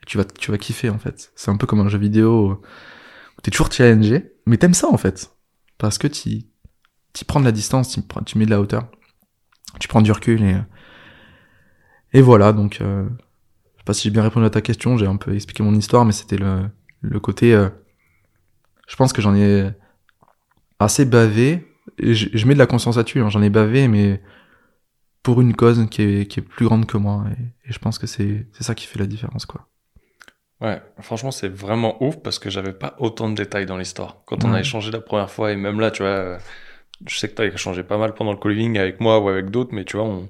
Tu 0.06 0.18
vas, 0.18 0.24
tu 0.24 0.50
vas 0.50 0.58
kiffer 0.58 0.90
en 0.90 0.98
fait. 0.98 1.32
C'est 1.36 1.50
un 1.50 1.56
peu 1.56 1.66
comme 1.66 1.80
un 1.80 1.88
jeu 1.88 1.98
vidéo 1.98 2.60
où 3.38 3.40
t'es 3.42 3.50
toujours 3.50 3.70
challengé, 3.72 4.32
mais 4.46 4.56
t'aimes 4.58 4.74
ça 4.74 4.88
en 4.88 4.96
fait. 4.96 5.34
Parce 5.78 5.98
que 5.98 6.06
tu 6.06 6.44
prends 7.26 7.40
de 7.40 7.44
la 7.44 7.52
distance, 7.52 7.98
tu, 8.26 8.38
mets 8.38 8.46
de 8.46 8.50
la 8.50 8.60
hauteur, 8.60 8.88
tu 9.80 9.88
prends 9.88 10.02
du 10.02 10.12
recul 10.12 10.42
et 10.42 10.56
et 12.12 12.20
voilà. 12.22 12.52
Donc, 12.52 12.80
euh, 12.80 13.08
je 13.74 13.78
sais 13.78 13.84
pas 13.84 13.94
si 13.94 14.02
j'ai 14.04 14.10
bien 14.10 14.22
répondu 14.22 14.46
à 14.46 14.50
ta 14.50 14.60
question. 14.60 14.96
J'ai 14.98 15.06
un 15.06 15.16
peu 15.16 15.34
expliqué 15.34 15.62
mon 15.62 15.74
histoire, 15.74 16.04
mais 16.04 16.12
c'était 16.12 16.36
le 16.38 16.68
le 17.00 17.20
côté. 17.20 17.54
euh, 17.54 17.68
je 18.86 18.96
pense 18.96 19.12
que 19.12 19.22
j'en 19.22 19.34
ai 19.34 19.70
assez 20.78 21.04
bavé. 21.04 21.66
Je, 21.98 22.46
mets 22.46 22.54
de 22.54 22.58
la 22.58 22.66
conscience 22.66 22.96
là-dessus. 22.96 23.20
hein, 23.20 23.30
j'en 23.30 23.42
ai 23.42 23.50
bavé, 23.50 23.88
mais 23.88 24.22
pour 25.22 25.40
une 25.40 25.54
cause 25.54 25.86
qui 25.90 26.02
est 26.02 26.26
qui 26.26 26.40
est 26.40 26.42
plus 26.42 26.66
grande 26.66 26.86
que 26.86 26.96
moi. 26.96 27.24
Et, 27.38 27.68
et 27.68 27.72
je 27.72 27.78
pense 27.78 27.98
que 27.98 28.06
c'est 28.06 28.48
c'est 28.52 28.64
ça 28.64 28.74
qui 28.74 28.86
fait 28.86 28.98
la 28.98 29.06
différence, 29.06 29.46
quoi. 29.46 29.68
Ouais, 30.62 30.80
franchement, 31.00 31.30
c'est 31.32 31.48
vraiment 31.48 32.02
ouf 32.02 32.16
parce 32.22 32.38
que 32.38 32.48
j'avais 32.48 32.72
pas 32.72 32.94
autant 32.98 33.28
de 33.28 33.34
détails 33.34 33.66
dans 33.66 33.76
l'histoire. 33.76 34.22
Quand 34.26 34.44
on 34.44 34.52
a 34.52 34.60
échangé 34.60 34.90
la 34.92 35.00
première 35.00 35.30
fois, 35.30 35.50
et 35.52 35.56
même 35.56 35.80
là, 35.80 35.90
tu 35.90 36.02
vois, 36.02 36.38
je 37.06 37.18
sais 37.18 37.28
que 37.28 37.34
t'as 37.34 37.46
échangé 37.46 37.82
pas 37.82 37.98
mal 37.98 38.14
pendant 38.14 38.30
le 38.32 38.38
co-living 38.38 38.78
avec 38.78 39.00
moi 39.00 39.18
ou 39.18 39.28
avec 39.28 39.50
d'autres, 39.50 39.74
mais 39.74 39.84
tu 39.84 39.96
vois, 39.96 40.06
on, 40.06 40.28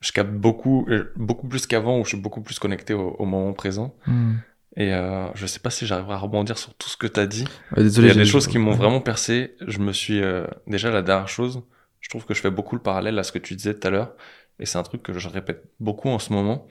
je 0.00 0.12
capte 0.12 0.30
beaucoup, 0.30 0.86
euh, 0.90 1.10
beaucoup 1.16 1.48
plus 1.48 1.66
qu'avant 1.66 1.98
où 1.98 2.04
je 2.04 2.10
suis 2.10 2.18
beaucoup 2.18 2.42
plus 2.42 2.58
connecté 2.58 2.92
au, 2.92 3.16
au 3.18 3.24
moment 3.24 3.52
présent. 3.54 3.94
Hmm. 4.06 4.34
Et 4.76 4.92
euh, 4.92 5.28
je 5.34 5.46
sais 5.46 5.60
pas 5.60 5.70
si 5.70 5.86
j'arriverai 5.86 6.12
à 6.12 6.18
rebondir 6.18 6.58
sur 6.58 6.74
tout 6.74 6.90
ce 6.90 6.98
que 6.98 7.06
t'as 7.06 7.26
dit. 7.26 7.44
Ouais, 7.72 7.78
Il 7.78 7.84
désolé. 7.84 8.08
y 8.08 8.10
a 8.10 8.14
des 8.14 8.26
choses 8.26 8.46
qui 8.46 8.58
m'ont 8.58 8.72
vraiment 8.72 9.00
percé. 9.00 9.54
Je 9.66 9.78
me 9.78 9.92
suis 9.92 10.20
euh, 10.22 10.46
déjà 10.66 10.90
la 10.90 11.00
dernière 11.00 11.28
chose. 11.28 11.62
Je 12.00 12.10
trouve 12.10 12.26
que 12.26 12.34
je 12.34 12.40
fais 12.42 12.50
beaucoup 12.50 12.76
le 12.76 12.82
parallèle 12.82 13.18
à 13.18 13.22
ce 13.22 13.32
que 13.32 13.38
tu 13.38 13.54
disais 13.54 13.72
tout 13.72 13.88
à 13.88 13.90
l'heure, 13.90 14.12
et 14.60 14.66
c'est 14.66 14.76
un 14.76 14.82
truc 14.82 15.02
que 15.02 15.14
je 15.18 15.28
répète 15.28 15.64
beaucoup 15.80 16.08
en 16.10 16.18
ce 16.18 16.32
moment, 16.32 16.66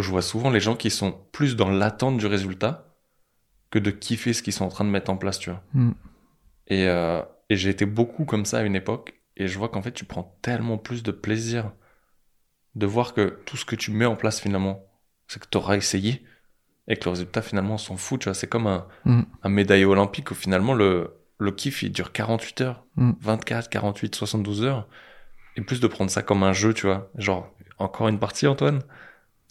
où 0.00 0.02
je 0.02 0.10
vois 0.10 0.22
souvent 0.22 0.50
les 0.50 0.60
gens 0.60 0.76
qui 0.76 0.90
sont 0.90 1.12
plus 1.32 1.56
dans 1.56 1.70
l'attente 1.70 2.16
du 2.18 2.26
résultat 2.26 2.96
que 3.70 3.78
de 3.78 3.90
kiffer 3.90 4.32
ce 4.32 4.42
qu'ils 4.42 4.52
sont 4.52 4.64
en 4.64 4.68
train 4.68 4.84
de 4.84 4.90
mettre 4.90 5.10
en 5.10 5.16
place, 5.16 5.38
tu 5.38 5.50
vois. 5.50 5.62
Mm. 5.74 5.90
Et, 6.68 6.88
euh, 6.88 7.22
et 7.48 7.56
j'ai 7.56 7.70
été 7.70 7.86
beaucoup 7.86 8.24
comme 8.24 8.44
ça 8.44 8.58
à 8.58 8.62
une 8.62 8.74
époque, 8.76 9.14
et 9.36 9.46
je 9.46 9.58
vois 9.58 9.68
qu'en 9.68 9.82
fait 9.82 9.92
tu 9.92 10.04
prends 10.04 10.36
tellement 10.42 10.78
plus 10.78 11.02
de 11.02 11.12
plaisir 11.12 11.72
de 12.74 12.86
voir 12.86 13.14
que 13.14 13.40
tout 13.46 13.56
ce 13.56 13.64
que 13.64 13.76
tu 13.76 13.90
mets 13.90 14.06
en 14.06 14.16
place 14.16 14.40
finalement, 14.40 14.84
c'est 15.28 15.40
que 15.40 15.48
tu 15.50 15.58
auras 15.58 15.76
essayé, 15.76 16.24
et 16.88 16.96
que 16.96 17.04
le 17.04 17.10
résultat 17.10 17.42
finalement 17.42 17.74
on 17.74 17.78
s'en 17.78 17.96
fout, 17.96 18.20
tu 18.20 18.24
vois. 18.24 18.34
C'est 18.34 18.48
comme 18.48 18.66
un, 18.66 18.86
Mm. 19.04 19.22
un 19.42 19.48
médaillé 19.48 19.84
olympique 19.84 20.30
où 20.30 20.34
finalement 20.34 20.72
le, 20.74 21.16
le 21.38 21.50
kiff 21.52 21.82
il 21.82 21.92
dure 21.92 22.12
48 22.12 22.60
heures, 22.62 22.84
Mm. 22.96 23.12
24, 23.20 23.68
48, 23.68 24.14
72 24.14 24.62
heures. 24.62 24.88
Et 25.56 25.62
plus 25.62 25.80
de 25.80 25.86
prendre 25.88 26.10
ça 26.10 26.22
comme 26.22 26.42
un 26.44 26.52
jeu, 26.52 26.72
tu 26.72 26.86
vois. 26.86 27.10
Genre, 27.16 27.52
encore 27.78 28.08
une 28.08 28.18
partie, 28.20 28.46
Antoine? 28.46 28.80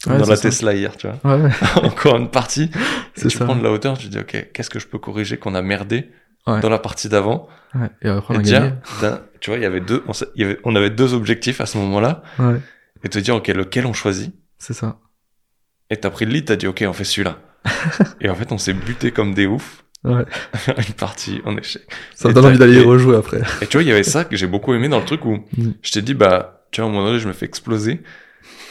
Comme 0.02 0.14
Ouais, 0.14 0.18
Dans 0.20 0.26
la 0.28 0.36
ça. 0.36 0.42
Tesla 0.42 0.74
hier, 0.74 0.96
tu 0.96 1.06
vois. 1.08 1.36
Ouais, 1.36 1.42
ouais. 1.42 1.50
encore 1.82 2.16
une 2.16 2.30
partie. 2.30 2.70
Et 3.16 3.20
tu 3.20 3.30
ça. 3.30 3.44
prends 3.44 3.56
de 3.56 3.62
la 3.62 3.70
hauteur, 3.70 3.98
tu 3.98 4.08
dis, 4.08 4.18
ok, 4.18 4.48
qu'est-ce 4.52 4.70
que 4.70 4.78
je 4.78 4.86
peux 4.86 4.98
corriger 4.98 5.36
qu'on 5.36 5.54
a 5.54 5.62
merdé 5.62 6.10
Ouais. 6.46 6.60
dans 6.60 6.70
la 6.70 6.78
partie 6.78 7.08
d'avant 7.10 7.48
Ouais. 7.74 7.88
Et 8.02 8.08
après, 8.08 8.34
on 8.34 8.40
Et 8.40 8.48
a 8.48 8.60
gagné. 8.60 8.72
d'un- 9.02 9.20
tu 9.40 9.50
vois, 9.50 9.58
il 9.58 9.62
y 9.62 9.66
avait 9.66 9.80
deux, 9.80 10.02
on, 10.08 10.12
y 10.36 10.42
avait, 10.44 10.58
on 10.64 10.74
avait 10.74 10.88
deux 10.90 11.12
objectifs 11.14 11.60
à 11.60 11.66
ce 11.66 11.76
moment-là. 11.78 12.22
Ouais. 12.38 12.56
Et 13.04 13.08
te 13.10 13.18
dire, 13.18 13.36
ok, 13.36 13.48
lequel 13.48 13.84
on 13.86 13.92
choisit 13.92 14.34
C'est 14.58 14.72
ça. 14.72 14.98
Et 15.90 15.96
t'as 15.98 16.08
pris 16.10 16.24
le 16.24 16.32
lead, 16.32 16.46
t'as 16.46 16.56
dit, 16.56 16.66
ok, 16.66 16.82
on 16.88 16.92
fait 16.94 17.04
celui-là. 17.04 17.36
et 18.22 18.30
en 18.30 18.34
fait, 18.34 18.52
on 18.52 18.58
s'est 18.58 18.72
buté 18.72 19.10
comme 19.12 19.34
des 19.34 19.46
oufs. 19.46 19.84
Ouais. 20.02 20.24
une 20.78 20.94
partie 20.94 21.42
en 21.44 21.58
échec. 21.58 21.82
Ça 22.14 22.28
me 22.28 22.32
Et 22.32 22.34
donne 22.34 22.46
envie 22.46 22.58
d'aller 22.58 22.78
et- 22.80 22.84
rejouer 22.84 23.16
après. 23.16 23.42
Et 23.60 23.66
tu 23.66 23.76
vois, 23.76 23.82
il 23.82 23.88
y 23.88 23.92
avait 23.92 24.02
ça 24.02 24.24
que 24.24 24.34
j'ai 24.34 24.46
beaucoup 24.46 24.72
aimé 24.72 24.88
dans 24.88 24.98
le 24.98 25.04
truc 25.04 25.26
où 25.26 25.44
Mm. 25.58 25.72
je 25.82 25.92
t'ai 25.92 26.00
dit, 26.00 26.14
bah, 26.14 26.64
tu 26.70 26.80
vois, 26.80 26.88
à 26.88 26.90
un 26.90 26.94
moment 26.94 27.06
donné, 27.06 27.18
je 27.18 27.28
me 27.28 27.34
fais 27.34 27.44
exploser. 27.44 28.00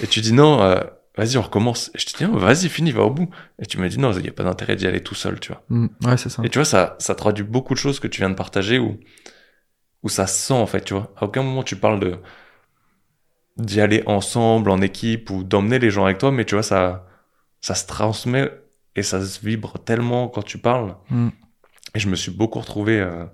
Et 0.02 0.08
tu 0.08 0.22
dis, 0.22 0.34
non, 0.34 0.60
euh, 0.64 0.80
vas-y, 1.20 1.38
on 1.38 1.42
recommence. 1.42 1.92
Et 1.94 2.00
je 2.00 2.06
te 2.06 2.18
dis, 2.18 2.24
non, 2.24 2.38
vas-y, 2.38 2.70
finis, 2.70 2.92
va 2.92 3.04
au 3.04 3.10
bout. 3.10 3.30
Et 3.62 3.66
tu 3.66 3.78
m'as 3.78 3.90
dit, 3.90 4.00
non, 4.00 4.14
il 4.14 4.22
n'y 4.22 4.30
a 4.30 4.32
pas 4.32 4.44
d'intérêt 4.44 4.78
d'y 4.78 4.88
aller 4.88 5.04
tout 5.04 5.16
seul, 5.16 5.40
tu 5.40 5.52
vois. 5.52 5.62
Mm. 5.68 5.88
Ouais, 6.06 6.18
c'est 6.18 6.30
ça. 6.30 6.42
Et 6.46 6.50
tu 6.50 6.58
vois, 6.58 6.66
ça, 6.66 6.96
ça 7.00 7.14
traduit 7.14 7.44
beaucoup 7.44 7.74
de 7.74 7.80
choses 7.80 8.00
que 8.00 8.08
tu 8.08 8.22
viens 8.22 8.30
de 8.30 8.36
partager 8.36 8.80
où, 8.80 8.98
où 10.02 10.10
ça 10.10 10.28
se 10.28 10.48
sent, 10.48 10.54
en 10.54 10.66
fait, 10.66 10.82
tu 10.82 10.94
vois. 10.94 11.14
À 11.18 11.26
aucun 11.26 11.44
moment 11.44 11.64
tu 11.64 11.76
parles 11.76 12.00
de, 12.00 12.20
d'y 13.58 13.82
aller 13.82 14.02
ensemble, 14.06 14.70
en 14.70 14.82
équipe, 14.82 15.30
ou 15.30 15.44
d'emmener 15.44 15.78
les 15.78 15.90
gens 15.92 16.06
avec 16.06 16.20
toi, 16.20 16.32
mais 16.32 16.46
tu 16.46 16.56
vois, 16.56 16.64
ça, 16.64 17.06
ça 17.60 17.76
se 17.76 17.86
transmet 17.86 18.52
et 18.96 19.04
ça 19.04 19.24
se 19.24 19.46
vibre 19.46 19.78
tellement 19.84 20.30
quand 20.30 20.44
tu 20.44 20.58
parles. 20.58 20.96
Mm. 21.10 21.30
Et 21.96 22.00
je 22.00 22.08
me 22.08 22.16
suis 22.16 22.32
beaucoup 22.32 22.60
retrouvé, 22.60 22.98
euh, 22.98 23.26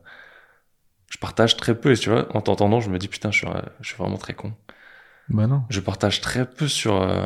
je 1.10 1.20
partage 1.20 1.56
très 1.56 1.80
peu, 1.80 1.92
et 1.92 1.98
tu 1.98 2.10
vois, 2.10 2.36
en 2.36 2.42
t'entendant, 2.42 2.80
je 2.80 2.90
me 2.90 2.98
dis, 2.98 3.10
putain, 3.10 3.30
je 3.30 3.38
suis, 3.38 3.48
je 3.80 3.88
suis 3.88 3.98
vraiment 3.98 4.18
très 4.18 4.34
con. 4.34 4.54
Bah 5.30 5.46
non. 5.46 5.64
Je 5.70 5.80
partage 5.80 6.22
très 6.22 6.50
peu 6.50 6.68
sur, 6.68 7.02
euh, 7.02 7.26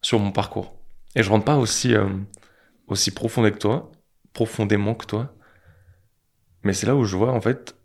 sur 0.00 0.18
mon 0.18 0.32
parcours. 0.32 0.74
Et 1.14 1.22
je 1.22 1.30
rentre 1.30 1.44
pas 1.44 1.56
aussi, 1.56 1.94
euh, 1.94 2.08
aussi 2.86 3.10
profondé 3.10 3.50
que 3.52 3.58
toi, 3.58 3.90
profondément 4.32 4.94
que 4.94 5.06
toi. 5.06 5.34
Mais 6.62 6.72
c'est 6.72 6.86
là 6.86 6.96
où 6.96 7.04
je 7.04 7.16
vois, 7.16 7.32
en 7.32 7.40
fait, 7.40 7.76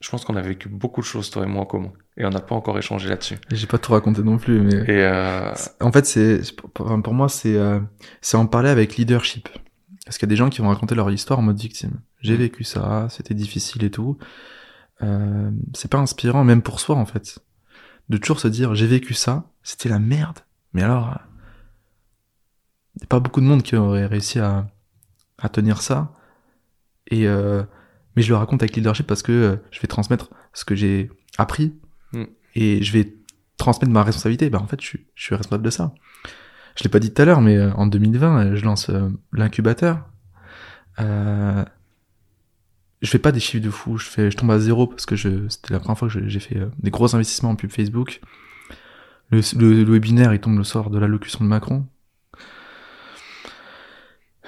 je 0.00 0.08
pense 0.08 0.24
qu'on 0.24 0.36
a 0.36 0.42
vécu 0.42 0.68
beaucoup 0.68 1.00
de 1.00 1.06
choses, 1.06 1.30
toi 1.30 1.44
et 1.44 1.46
moi, 1.46 1.62
en 1.62 1.66
commun. 1.66 1.92
Et 2.16 2.24
on 2.24 2.30
n'a 2.30 2.40
pas 2.40 2.54
encore 2.54 2.78
échangé 2.78 3.08
là-dessus. 3.08 3.38
J'ai 3.50 3.66
pas 3.66 3.78
tout 3.78 3.92
raconté 3.92 4.22
non 4.22 4.38
plus, 4.38 4.60
mais. 4.60 4.74
Et 4.88 5.04
euh, 5.04 5.52
En 5.80 5.92
fait, 5.92 6.06
c'est 6.06 6.40
pour, 6.74 7.14
moi, 7.14 7.28
c'est 7.28 7.56
euh, 7.56 7.80
c'est 8.20 8.36
en 8.36 8.46
parler 8.46 8.70
avec 8.70 8.96
leadership. 8.96 9.48
Parce 10.04 10.18
qu'il 10.18 10.26
y 10.26 10.30
a 10.30 10.34
des 10.34 10.36
gens 10.36 10.48
qui 10.48 10.60
vont 10.60 10.68
raconter 10.68 10.94
leur 10.94 11.10
histoire 11.10 11.38
en 11.38 11.42
mode 11.42 11.60
victime. 11.60 12.00
J'ai 12.20 12.36
vécu 12.36 12.64
ça, 12.64 13.06
c'était 13.10 13.34
difficile 13.34 13.84
et 13.84 13.90
tout. 13.90 14.18
Euh, 15.02 15.50
c'est 15.74 15.90
pas 15.90 15.98
inspirant, 15.98 16.44
même 16.44 16.62
pour 16.62 16.80
soi 16.80 16.96
en 16.96 17.06
fait, 17.06 17.38
de 18.08 18.16
toujours 18.16 18.40
se 18.40 18.48
dire 18.48 18.74
j'ai 18.74 18.86
vécu 18.86 19.14
ça, 19.14 19.50
c'était 19.62 19.88
la 19.88 19.98
merde. 19.98 20.40
Mais 20.72 20.82
alors, 20.82 21.18
il 22.96 23.02
y 23.02 23.04
a 23.04 23.06
pas 23.06 23.20
beaucoup 23.20 23.40
de 23.40 23.46
monde 23.46 23.62
qui 23.62 23.76
aurait 23.76 24.06
réussi 24.06 24.38
à, 24.38 24.68
à 25.38 25.48
tenir 25.48 25.82
ça. 25.82 26.12
Et 27.08 27.26
euh, 27.26 27.62
mais 28.16 28.22
je 28.22 28.28
le 28.30 28.36
raconte 28.36 28.62
avec 28.62 28.76
leadership 28.76 29.06
parce 29.06 29.22
que 29.22 29.32
euh, 29.32 29.56
je 29.70 29.80
vais 29.80 29.88
transmettre 29.88 30.30
ce 30.52 30.64
que 30.64 30.74
j'ai 30.74 31.10
appris 31.38 31.74
Mm. 32.12 32.24
et 32.54 32.82
je 32.82 32.92
vais 32.92 33.14
transmettre 33.56 33.92
ma 33.92 34.02
responsabilité. 34.02 34.50
Bah 34.50 34.60
en 34.60 34.66
fait, 34.66 34.80
je 34.80 34.86
suis, 34.86 35.06
je 35.14 35.24
suis 35.24 35.34
responsable 35.34 35.64
de 35.64 35.70
ça. 35.70 35.94
Je 36.76 36.84
l'ai 36.84 36.90
pas 36.90 36.98
dit 37.00 37.12
tout 37.12 37.22
à 37.22 37.24
l'heure, 37.24 37.40
mais 37.40 37.56
euh, 37.56 37.72
en 37.74 37.86
2020, 37.86 38.46
euh, 38.52 38.56
je 38.56 38.64
lance 38.64 38.90
euh, 38.90 39.08
l'incubateur. 39.32 40.08
Euh, 40.98 41.64
je 43.02 43.08
fais 43.08 43.18
pas 43.18 43.32
des 43.32 43.40
chiffres 43.40 43.64
de 43.64 43.70
fou, 43.70 43.96
je 43.96 44.06
fais, 44.06 44.30
je 44.30 44.36
tombe 44.36 44.50
à 44.50 44.58
zéro 44.58 44.86
parce 44.86 45.06
que 45.06 45.16
je, 45.16 45.48
c'était 45.48 45.72
la 45.72 45.80
première 45.80 45.98
fois 45.98 46.08
que 46.08 46.28
j'ai 46.28 46.40
fait 46.40 46.60
des 46.78 46.90
gros 46.90 47.14
investissements 47.14 47.50
en 47.50 47.56
pub 47.56 47.70
Facebook. 47.70 48.20
Le, 49.30 49.40
le, 49.56 49.84
le 49.84 49.92
webinaire, 49.92 50.34
il 50.34 50.40
tombe 50.40 50.58
le 50.58 50.64
soir 50.64 50.90
de 50.90 50.98
l'allocution 50.98 51.44
de 51.44 51.48
Macron. 51.48 51.86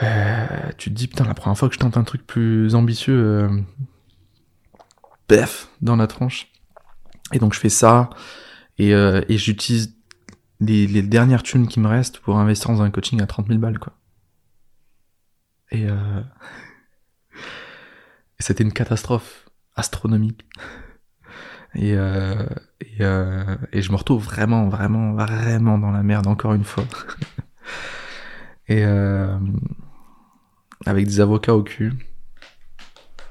Euh, 0.03 0.47
tu 0.79 0.91
te 0.91 0.95
dis, 0.95 1.07
putain, 1.07 1.25
la 1.25 1.35
première 1.35 1.57
fois 1.57 1.69
que 1.69 1.75
je 1.75 1.79
tente 1.79 1.97
un 1.97 2.05
truc 2.05 2.27
plus 2.27 2.75
ambitieux, 2.75 3.15
euh, 3.15 3.63
dans 5.81 5.97
la 5.97 6.07
tronche. 6.07 6.49
Et 7.33 7.39
donc 7.39 7.55
je 7.55 7.61
fais 7.61 7.71
ça, 7.71 8.11
et, 8.79 8.95
euh, 8.95 9.23
j'utilise 9.29 9.97
les, 10.61 10.87
les 10.87 11.03
dernières 11.03 11.43
thunes 11.43 11.67
qui 11.67 11.81
me 11.81 11.89
restent 11.89 12.19
pour 12.19 12.39
investir 12.39 12.71
dans 12.71 12.83
un 12.83 12.91
coaching 12.91 13.23
à 13.23 13.27
30 13.27 13.49
000 13.49 13.59
balles, 13.59 13.79
quoi. 13.79 13.95
Et, 15.71 15.87
euh... 15.89 16.21
et 17.33 18.43
c'était 18.43 18.63
une 18.63 18.73
catastrophe 18.73 19.49
astronomique. 19.75 20.45
Et, 21.75 21.95
euh... 21.97 22.47
Et, 22.81 22.97
euh... 23.01 23.57
et 23.73 23.83
je 23.83 23.91
me 23.93 23.97
retrouve 23.97 24.23
vraiment, 24.23 24.69
vraiment, 24.69 25.15
vraiment 25.15 25.79
dans 25.79 25.91
la 25.91 26.03
merde, 26.03 26.27
encore 26.27 26.55
une 26.55 26.65
fois. 26.65 26.85
et 28.69 28.85
euh... 28.85 29.39
avec 30.87 31.07
des 31.07 31.21
avocats 31.21 31.55
au 31.55 31.63
cul. 31.63 31.93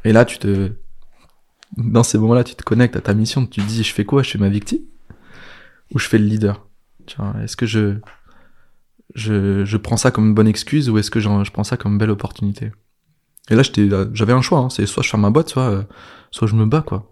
Et 0.03 0.13
là, 0.13 0.25
tu 0.25 0.39
te... 0.39 0.71
Dans 1.77 2.03
ces 2.03 2.17
moments-là, 2.17 2.43
tu 2.43 2.55
te 2.55 2.63
connectes 2.63 2.95
à 2.95 3.01
ta 3.01 3.13
mission, 3.13 3.45
tu 3.45 3.61
te 3.61 3.67
dis, 3.67 3.83
je 3.83 3.93
fais 3.93 4.03
quoi? 4.03 4.23
Je 4.23 4.31
fais 4.31 4.37
ma 4.37 4.49
victime? 4.49 4.81
Ou 5.93 5.99
je 5.99 6.07
fais 6.07 6.17
le 6.17 6.25
leader? 6.25 6.65
Est-ce 7.41 7.55
que 7.55 7.65
je, 7.65 7.97
je, 9.15 9.65
je 9.65 9.77
prends 9.77 9.97
ça 9.97 10.11
comme 10.11 10.27
une 10.27 10.33
bonne 10.33 10.47
excuse 10.47 10.89
ou 10.89 10.97
est-ce 10.97 11.11
que 11.11 11.19
je 11.19 11.51
prends 11.51 11.63
ça 11.63 11.77
comme 11.77 11.93
une 11.93 11.97
belle 11.97 12.09
opportunité? 12.09 12.71
Et 13.49 13.55
là, 13.55 13.63
j'avais 14.13 14.33
un 14.33 14.41
choix, 14.41 14.59
hein, 14.59 14.69
c'est 14.69 14.85
soit 14.85 15.03
je 15.03 15.09
ferme 15.09 15.23
ma 15.23 15.29
boîte, 15.29 15.49
soit, 15.49 15.85
soit 16.29 16.47
je 16.47 16.55
me 16.55 16.65
bats, 16.65 16.83
quoi. 16.85 17.09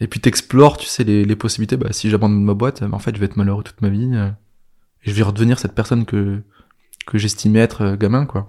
Et 0.00 0.08
puis 0.08 0.20
t'explores, 0.20 0.78
tu 0.78 0.86
sais, 0.86 1.04
les, 1.04 1.24
les 1.24 1.36
possibilités. 1.36 1.76
Bah, 1.76 1.92
si 1.92 2.10
j'abandonne 2.10 2.42
ma 2.44 2.54
boîte, 2.54 2.82
euh, 2.82 2.88
en 2.92 2.98
fait, 2.98 3.14
je 3.14 3.20
vais 3.20 3.26
être 3.26 3.36
malheureux 3.36 3.62
toute 3.62 3.80
ma 3.82 3.88
vie. 3.88 4.10
euh, 4.14 4.30
et 5.04 5.10
je 5.10 5.14
vais 5.14 5.22
redevenir 5.22 5.58
cette 5.58 5.74
personne 5.74 6.04
que, 6.04 6.42
que 7.06 7.18
j'estimais 7.18 7.58
être 7.60 7.82
euh, 7.82 7.96
gamin, 7.96 8.26
quoi. 8.26 8.48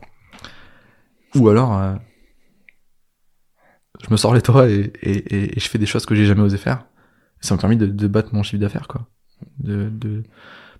Ou 1.35 1.49
alors, 1.49 1.77
euh, 1.77 1.95
je 4.03 4.11
me 4.11 4.17
sors 4.17 4.33
les 4.35 4.41
doigts 4.41 4.69
et, 4.69 4.91
et, 5.01 5.55
et, 5.55 5.59
je 5.59 5.67
fais 5.67 5.79
des 5.79 5.85
choses 5.85 6.05
que 6.05 6.13
j'ai 6.15 6.25
jamais 6.25 6.41
osé 6.41 6.57
faire. 6.57 6.85
Ça 7.41 7.55
m'a 7.55 7.61
permis 7.61 7.77
de, 7.77 7.87
de 7.87 8.07
battre 8.07 8.33
mon 8.33 8.43
chiffre 8.43 8.61
d'affaires, 8.61 8.87
quoi. 8.87 9.07
De, 9.59 9.89
de 9.89 10.23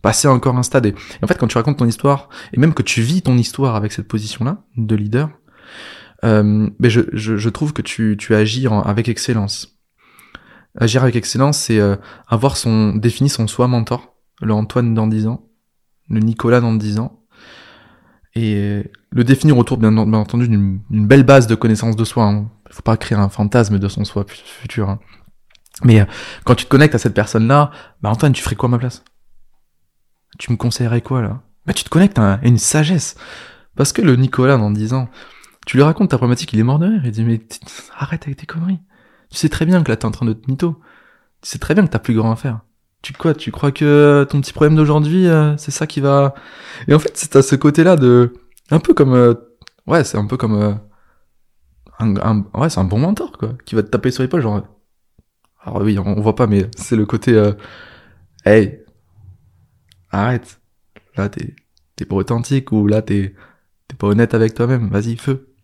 passer 0.02 0.28
encore 0.28 0.56
un 0.58 0.63
stade. 0.63 0.86
Et, 0.86 0.95
en 1.21 1.28
fait, 1.28 1.38
quand 1.38 1.47
tu 1.47 1.58
racontes 1.58 1.78
ton 1.78 1.88
histoire, 1.88 2.30
et 2.54 2.60
même 2.60 2.73
que 2.73 2.84
tu 2.84 3.02
vis 3.02 3.23
ton 3.23 3.38
histoire 3.38 3.76
avec 3.76 3.91
cette 3.91 4.08
position-là 4.08 4.63
de 4.78 4.95
leader, 4.95 5.30
euh, 6.23 6.69
mais 6.80 6.89
je, 6.89 7.02
je, 7.13 7.36
je, 7.36 7.49
trouve 7.49 7.73
que 7.73 7.82
tu, 7.82 8.15
tu 8.17 8.36
agis 8.36 8.67
avec 8.67 9.10
excellence. 9.10 9.72
Agir 10.79 11.03
avec 11.03 11.15
excellence, 11.15 11.57
c'est 11.57 11.79
euh, 11.79 11.95
avoir 12.27 12.57
son 12.57 12.95
défini 12.95 13.29
son 13.29 13.47
soi 13.47 13.67
mentor, 13.67 14.15
le 14.41 14.53
Antoine 14.53 14.93
dans 14.93 15.07
10 15.07 15.27
ans, 15.27 15.47
le 16.09 16.19
Nicolas 16.19 16.62
dans 16.62 16.73
10 16.73 16.99
ans, 16.99 17.23
et 18.36 18.91
le 19.12 19.23
définir 19.23 19.57
autour 19.57 19.77
bien, 19.77 19.95
entendu 19.95 20.47
d'une 20.47 20.81
belle 20.89 21.23
base 21.23 21.45
de 21.45 21.55
connaissance 21.55 21.95
de 21.95 22.03
soi. 22.03 22.25
Hein. 22.25 22.49
Il 22.69 22.73
faut 22.73 22.81
pas 22.81 22.97
créer 22.97 23.17
un 23.17 23.29
fantasme 23.29 23.77
de 23.77 23.88
son 23.88 24.03
soi 24.03 24.25
futur. 24.27 24.89
Hein. 24.89 24.99
Mais 25.83 26.01
euh, 26.01 26.05
quand 26.43 26.55
tu 26.55 26.65
te 26.65 26.69
connectes 26.69 26.95
à 26.95 26.99
cette 26.99 27.13
personne-là, 27.13 27.69
bah 28.01 28.09
Antoine, 28.09 28.33
tu 28.33 28.41
ferais 28.41 28.55
quoi 28.55 28.67
à 28.69 28.71
ma 28.71 28.79
place? 28.79 29.03
Tu 30.39 30.51
me 30.51 30.57
conseillerais 30.57 31.01
quoi 31.01 31.21
là? 31.21 31.41
Bah 31.67 31.73
tu 31.73 31.83
te 31.83 31.89
connectes 31.89 32.17
à 32.17 32.39
une 32.41 32.57
sagesse. 32.57 33.15
Parce 33.75 33.93
que 33.93 34.01
le 34.01 34.15
Nicolas 34.15 34.57
dans 34.57 34.71
10 34.71 34.93
ans, 34.93 35.09
tu 35.67 35.77
lui 35.77 35.83
racontes 35.83 36.09
ta 36.09 36.17
problématique, 36.17 36.53
il 36.53 36.59
est 36.59 36.63
mort 36.63 36.79
de 36.79 36.88
rire, 36.88 37.01
il 37.05 37.12
dit 37.12 37.23
mais 37.23 37.41
arrête 37.95 38.23
avec 38.23 38.38
tes 38.38 38.45
conneries. 38.45 38.79
Tu 39.34 39.39
sais 39.39 39.50
très 39.50 39.65
bien 39.65 39.82
que 39.84 39.89
là 39.89 39.98
t'es 39.98 40.06
en 40.06 40.12
train 40.12 40.28
de 40.28 40.34
te 40.34 40.50
mytho. 40.50 40.80
Tu 41.41 41.50
sais 41.50 41.58
très 41.58 41.74
bien 41.74 41.84
que 41.86 41.91
t'as 41.91 42.00
plus 42.00 42.13
grand 42.13 42.32
à 42.32 42.36
faire. 42.36 42.60
Tu 43.02 43.13
quoi 43.13 43.34
Tu 43.34 43.52
crois 43.52 43.72
que 43.72 44.28
ton 44.30 44.39
petit 44.41 44.54
problème 44.54 44.76
d'aujourd'hui, 44.76 45.28
euh, 45.28 45.58
c'est 45.58 45.72
ça 45.72 45.88
qui 45.88 46.02
va 46.02 46.36
Et 46.88 46.93
en 46.93 47.00
fait, 47.00 47.17
c'est 47.17 47.36
à 47.36 47.41
ce 47.41 47.56
côté-là 47.56 47.96
de 47.96 48.34
un 48.69 48.80
peu 48.80 48.93
comme 48.93 49.13
euh, 49.15 49.34
ouais, 49.88 50.04
c'est 50.04 50.19
un 50.19 50.28
peu 50.28 50.38
comme 50.38 50.54
euh, 50.54 50.74
un, 51.98 52.15
un, 52.17 52.46
ouais, 52.54 52.69
c'est 52.69 52.80
un 52.80 52.84
bon 52.84 53.00
mentor 53.00 53.32
quoi, 53.32 53.54
qui 53.65 53.74
va 53.74 53.82
te 53.82 53.88
taper 53.89 54.12
sur 54.12 54.22
l'épaule 54.22 54.41
genre. 54.41 54.67
Alors 55.63 55.82
oui, 55.82 55.98
on, 55.98 56.22
voit 56.22 56.36
pas, 56.36 56.46
mais 56.46 56.69
c'est 56.78 56.96
le 56.96 57.08
côté 57.08 57.52
hey, 58.46 58.82
arrête. 60.12 60.62
Là, 61.17 61.30
t'es 61.30 61.56
t'es 61.96 62.06
pas 62.06 62.15
authentique 62.17 62.72
ou 62.72 62.86
là 62.86 63.02
t'es 63.02 63.34
t'es 63.88 63.96
pas 63.96 64.08
honnête 64.08 64.36
avec 64.36 64.54
toi-même. 64.54 64.89
Vas-y, 64.89 65.17
feu. 65.17 65.56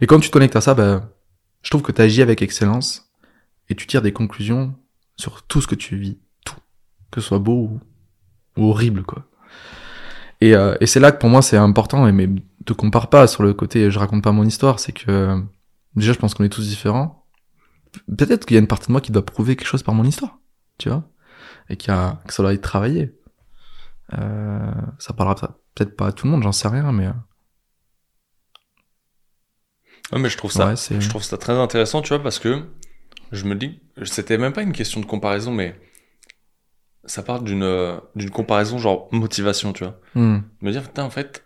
Et 0.00 0.06
quand 0.06 0.18
tu 0.18 0.28
te 0.28 0.32
connectes 0.32 0.56
à 0.56 0.60
ça, 0.60 0.74
ben, 0.74 1.08
je 1.66 1.70
trouve 1.72 1.82
que 1.82 1.90
tu 1.90 2.00
agis 2.00 2.22
avec 2.22 2.42
excellence 2.42 3.10
et 3.68 3.74
tu 3.74 3.88
tires 3.88 4.00
des 4.00 4.12
conclusions 4.12 4.76
sur 5.16 5.42
tout 5.42 5.60
ce 5.60 5.66
que 5.66 5.74
tu 5.74 5.96
vis, 5.96 6.16
tout, 6.44 6.54
que 7.10 7.20
ce 7.20 7.26
soit 7.26 7.40
beau 7.40 7.80
ou, 8.56 8.68
horrible, 8.68 9.02
quoi. 9.02 9.26
Et, 10.40 10.54
euh, 10.54 10.76
et 10.80 10.86
c'est 10.86 11.00
là 11.00 11.10
que 11.10 11.18
pour 11.18 11.28
moi 11.28 11.42
c'est 11.42 11.56
important, 11.56 12.06
et 12.06 12.12
mais 12.12 12.28
te 12.66 12.72
compare 12.72 13.10
pas 13.10 13.26
sur 13.26 13.42
le 13.42 13.52
côté 13.52 13.90
je 13.90 13.98
raconte 13.98 14.22
pas 14.22 14.30
mon 14.30 14.44
histoire, 14.44 14.78
c'est 14.78 14.92
que 14.92 15.42
déjà 15.96 16.12
je 16.12 16.18
pense 16.18 16.34
qu'on 16.34 16.44
est 16.44 16.50
tous 16.50 16.68
différents. 16.68 17.26
Peut-être 18.16 18.46
qu'il 18.46 18.54
y 18.54 18.58
a 18.58 18.60
une 18.60 18.68
partie 18.68 18.86
de 18.86 18.92
moi 18.92 19.00
qui 19.00 19.10
doit 19.10 19.26
prouver 19.26 19.56
quelque 19.56 19.66
chose 19.66 19.82
par 19.82 19.94
mon 19.94 20.04
histoire, 20.04 20.38
tu 20.78 20.88
vois, 20.88 21.10
et 21.68 21.76
qu'il 21.76 21.92
a, 21.92 22.22
que 22.28 22.32
ça 22.32 22.44
doit 22.44 22.54
être 22.54 22.62
travaillé. 22.62 23.12
Euh, 24.16 24.70
ça 25.00 25.14
parlera 25.14 25.58
peut-être 25.74 25.96
pas 25.96 26.06
à 26.06 26.12
tout 26.12 26.26
le 26.26 26.30
monde, 26.30 26.44
j'en 26.44 26.52
sais 26.52 26.68
rien, 26.68 26.92
mais 26.92 27.10
Ouais, 30.12 30.18
mais 30.18 30.28
je 30.28 30.36
trouve 30.36 30.52
ça, 30.52 30.74
je 30.74 31.08
trouve 31.08 31.22
ça 31.22 31.36
très 31.36 31.54
intéressant, 31.54 32.02
tu 32.02 32.10
vois, 32.10 32.22
parce 32.22 32.38
que 32.38 32.62
je 33.32 33.44
me 33.44 33.54
dis, 33.54 33.80
c'était 34.04 34.38
même 34.38 34.52
pas 34.52 34.62
une 34.62 34.72
question 34.72 35.00
de 35.00 35.06
comparaison, 35.06 35.50
mais 35.50 35.78
ça 37.04 37.22
part 37.22 37.40
d'une 37.42 38.00
d'une 38.14 38.30
comparaison 38.30 38.78
genre 38.78 39.08
motivation, 39.12 39.72
tu 39.72 39.84
vois. 39.84 40.00
Hmm. 40.14 40.40
Me 40.60 40.70
dire, 40.70 40.82
putain, 40.82 41.04
en 41.04 41.10
fait, 41.10 41.44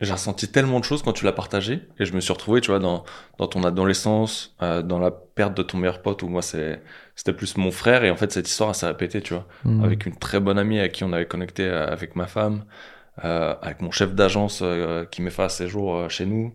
j'ai 0.00 0.12
ressenti 0.12 0.48
tellement 0.48 0.80
de 0.80 0.84
choses 0.84 1.02
quand 1.02 1.12
tu 1.12 1.24
l'as 1.24 1.32
partagé, 1.32 1.82
et 1.98 2.04
je 2.04 2.12
me 2.12 2.20
suis 2.20 2.32
retrouvé, 2.32 2.60
tu 2.60 2.70
vois, 2.70 2.78
dans 2.80 3.04
dans 3.38 3.46
ton 3.46 3.62
adolescence, 3.64 4.54
euh, 4.62 4.82
dans 4.82 4.98
la 4.98 5.10
perte 5.10 5.56
de 5.56 5.62
ton 5.62 5.78
meilleur 5.78 6.02
pote, 6.02 6.22
où 6.22 6.28
moi 6.28 6.42
c'est 6.42 6.82
c'était 7.16 7.32
plus 7.32 7.56
mon 7.56 7.70
frère, 7.70 8.04
et 8.04 8.10
en 8.10 8.16
fait 8.16 8.32
cette 8.32 8.48
histoire 8.48 8.74
s'est 8.74 8.86
répétée, 8.86 9.22
tu 9.22 9.34
vois, 9.34 9.46
hmm. 9.64 9.84
avec 9.84 10.06
une 10.06 10.16
très 10.16 10.40
bonne 10.40 10.58
amie 10.58 10.80
à 10.80 10.88
qui 10.88 11.04
on 11.04 11.12
avait 11.12 11.26
connecté 11.26 11.64
euh, 11.64 11.86
avec 11.86 12.16
ma 12.16 12.26
femme, 12.26 12.64
euh, 13.24 13.54
avec 13.62 13.80
mon 13.80 13.90
chef 13.90 14.14
d'agence 14.14 14.60
euh, 14.62 15.04
qui 15.06 15.22
fait 15.30 15.48
ses 15.50 15.68
jours 15.68 16.10
chez 16.10 16.26
nous. 16.26 16.54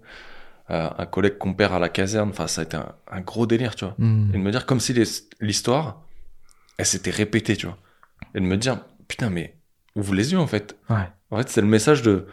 Euh, 0.72 0.88
un 1.00 1.06
collègue 1.08 1.40
qu'on 1.40 1.56
perd 1.56 1.74
à 1.74 1.80
la 1.80 1.90
caserne. 1.90 2.30
Enfin, 2.30 2.46
ça 2.46 2.62
a 2.62 2.64
été 2.64 2.78
un, 2.78 3.22
gros 3.22 3.48
délire, 3.48 3.74
tu 3.76 3.86
vois. 3.86 3.96
Hmm. 3.98 4.30
Et 4.30 4.34
de 4.34 4.38
me 4.38 4.52
dire 4.52 4.68
comme 4.68 4.80
si 4.80 4.94
l'histoire, 5.40 6.04
elle 6.78 6.86
s'était 6.86 7.10
répétée, 7.10 7.58
tu 7.58 7.66
vois. 7.66 7.78
Et 8.36 8.40
de 8.40 8.46
me 8.46 8.56
dire, 8.56 8.86
putain, 9.08 9.32
mais 9.32 9.58
ouvre 9.96 10.14
les 10.14 10.32
yeux, 10.32 10.38
en 10.38 10.46
fait. 10.46 10.78
Ouais. 10.90 11.10
En 11.32 11.38
fait, 11.38 11.50
c'est 11.50 11.62
le 11.62 11.68
message 11.68 12.04
de 12.04 12.28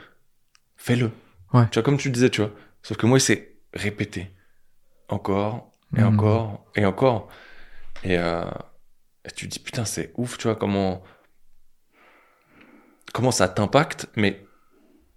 fais-le. 0.76 1.10
Ouais. 1.54 1.64
Tu 1.70 1.78
vois, 1.78 1.82
comme 1.82 1.96
tu 1.96 2.10
disais, 2.10 2.28
tu 2.28 2.42
vois. 2.42 2.50
Sauf 2.82 2.98
que 2.98 3.06
moi, 3.06 3.18
c'est 3.18 3.56
répété. 3.72 4.30
Encore, 5.08 5.72
et 5.96 6.02
hmm. 6.02 6.06
encore, 6.06 6.66
et 6.74 6.84
encore. 6.84 7.28
Et, 8.04 8.18
euh, 8.18 8.44
et 9.24 9.30
tu 9.30 9.48
te 9.48 9.52
dis, 9.52 9.60
putain, 9.60 9.86
c'est 9.86 10.12
ouf, 10.16 10.36
tu 10.36 10.46
vois, 10.46 10.56
comment, 10.56 11.02
comment 13.14 13.30
ça 13.30 13.48
t'impacte, 13.48 14.08
mais 14.14 14.44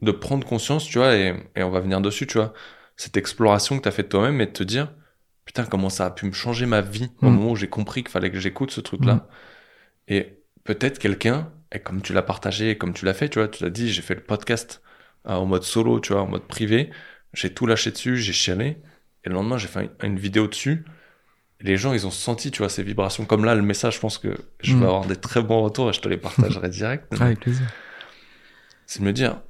de 0.02 0.12
prendre 0.12 0.48
conscience, 0.48 0.86
tu 0.86 1.00
vois, 1.00 1.18
et, 1.18 1.36
et 1.58 1.64
on 1.64 1.70
va 1.70 1.82
venir 1.82 2.00
dessus, 2.00 2.26
tu 2.26 2.38
vois 2.38 2.54
cette 3.00 3.16
exploration 3.16 3.78
que 3.78 3.84
tu 3.84 3.88
as 3.88 3.92
fait 3.92 4.04
de 4.04 4.10
toi-même 4.10 4.42
et 4.42 4.46
de 4.46 4.52
te 4.52 4.64
dire 4.64 4.92
putain 5.46 5.66
comment 5.66 5.90
ça 5.90 6.06
a 6.06 6.12
pu 6.12 6.26
me 6.26 6.34
changer 6.34 6.66
ma 6.66 6.82
vie 6.82 7.10
au 7.22 7.30
mm. 7.30 7.34
moment 7.34 7.52
où 7.52 7.56
j'ai 7.56 7.70
compris 7.70 8.04
qu'il 8.04 8.12
fallait 8.12 8.30
que 8.30 8.40
j'écoute 8.40 8.72
ce 8.72 8.82
truc 8.82 9.06
là 9.06 9.16
mm. 9.16 9.22
et 10.10 10.44
peut-être 10.66 11.00
quelqu'un 11.00 11.50
et 11.72 11.80
comme 11.80 12.02
tu 12.02 12.12
l'as 12.12 12.24
partagé 12.24 12.72
et 12.72 12.78
comme 12.78 12.94
tu 12.94 13.06
l'as 13.06 13.14
fait 13.14 13.30
tu 13.30 13.40
vois 13.40 13.48
tu 13.48 13.64
l'as 13.64 13.70
dit 13.70 13.90
j'ai 13.90 14.02
fait 14.02 14.16
le 14.16 14.22
podcast 14.24 14.82
euh, 15.28 15.34
en 15.34 15.46
mode 15.46 15.64
solo 15.64 16.00
tu 16.00 16.14
vois 16.14 16.24
en 16.24 16.28
mode 16.28 16.48
privé. 16.48 16.90
J'ai 17.34 17.54
tout 17.54 17.66
lâché 17.66 17.92
dessus 17.92 18.18
j'ai 18.18 18.34
chialé. 18.34 18.78
Et 19.26 19.30
le 19.30 19.36
lendemain 19.36 19.58
j'ai 19.58 19.68
fait 19.68 19.90
une 20.04 20.18
vidéo 20.18 20.48
dessus. 20.48 20.86
Les 21.62 21.78
gens 21.78 21.94
ils 21.94 22.08
ont 22.08 22.12
senti 22.12 22.52
tu 22.52 22.60
vois 22.60 22.70
ces 22.70 22.84
vibrations. 22.84 23.26
Comme 23.26 23.46
là 23.46 23.56
le 23.56 23.62
message 23.62 23.96
je 23.96 24.00
pense 24.00 24.18
que 24.18 24.36
je 24.62 24.74
vais 24.74 24.82
mm. 24.82 24.84
avoir 24.84 25.06
des 25.06 25.16
très 25.16 25.42
bons 25.42 25.62
retours 25.62 25.90
et 25.90 25.94
je 25.94 26.00
te 26.00 26.10
les 26.10 26.18
partagerai 26.18 26.70
direct. 26.70 27.06
Avec 27.22 27.40
plaisir. 27.40 27.66
C'est 28.86 29.00
de 29.00 29.06
me 29.06 29.14
dire 29.14 29.42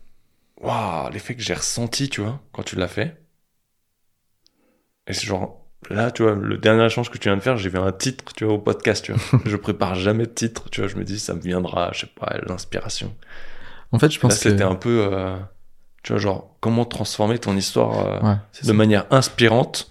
waouh 0.57 1.09
l'effet 1.11 1.35
que 1.35 1.41
j'ai 1.41 1.53
ressenti 1.53 2.09
tu 2.09 2.21
vois 2.21 2.41
quand 2.51 2.63
tu 2.63 2.75
l'as 2.75 2.89
fait 2.89 3.17
et 5.09 5.13
c'est 5.13 5.25
genre, 5.25 5.65
là, 5.89 6.11
tu 6.11 6.23
vois, 6.23 6.35
le 6.35 6.57
dernier 6.57 6.85
échange 6.85 7.09
que 7.09 7.17
tu 7.17 7.29
viens 7.29 7.35
de 7.35 7.41
faire, 7.41 7.57
j'ai 7.57 7.69
vu 7.69 7.79
un 7.79 7.91
titre, 7.91 8.23
tu 8.35 8.45
vois, 8.45 8.53
au 8.53 8.59
podcast, 8.59 9.03
tu 9.03 9.13
vois. 9.13 9.41
je 9.45 9.55
prépare 9.55 9.95
jamais 9.95 10.25
de 10.25 10.31
titre, 10.31 10.69
tu 10.69 10.81
vois, 10.81 10.87
je 10.87 10.95
me 10.95 11.03
dis, 11.03 11.19
ça 11.19 11.33
me 11.33 11.41
viendra, 11.41 11.89
je 11.93 12.01
sais 12.01 12.11
pas, 12.19 12.37
l'inspiration. 12.47 13.15
En 13.91 13.97
fait, 13.97 14.11
je 14.11 14.19
pense 14.19 14.43
là, 14.43 14.51
c'était 14.51 14.63
un 14.63 14.75
peu, 14.75 15.09
euh, 15.11 15.35
tu 16.03 16.13
vois, 16.13 16.21
genre, 16.21 16.55
comment 16.59 16.85
transformer 16.85 17.39
ton 17.39 17.57
histoire 17.57 18.23
euh, 18.23 18.35
de 18.63 18.71
manière 18.71 19.07
inspirante 19.09 19.89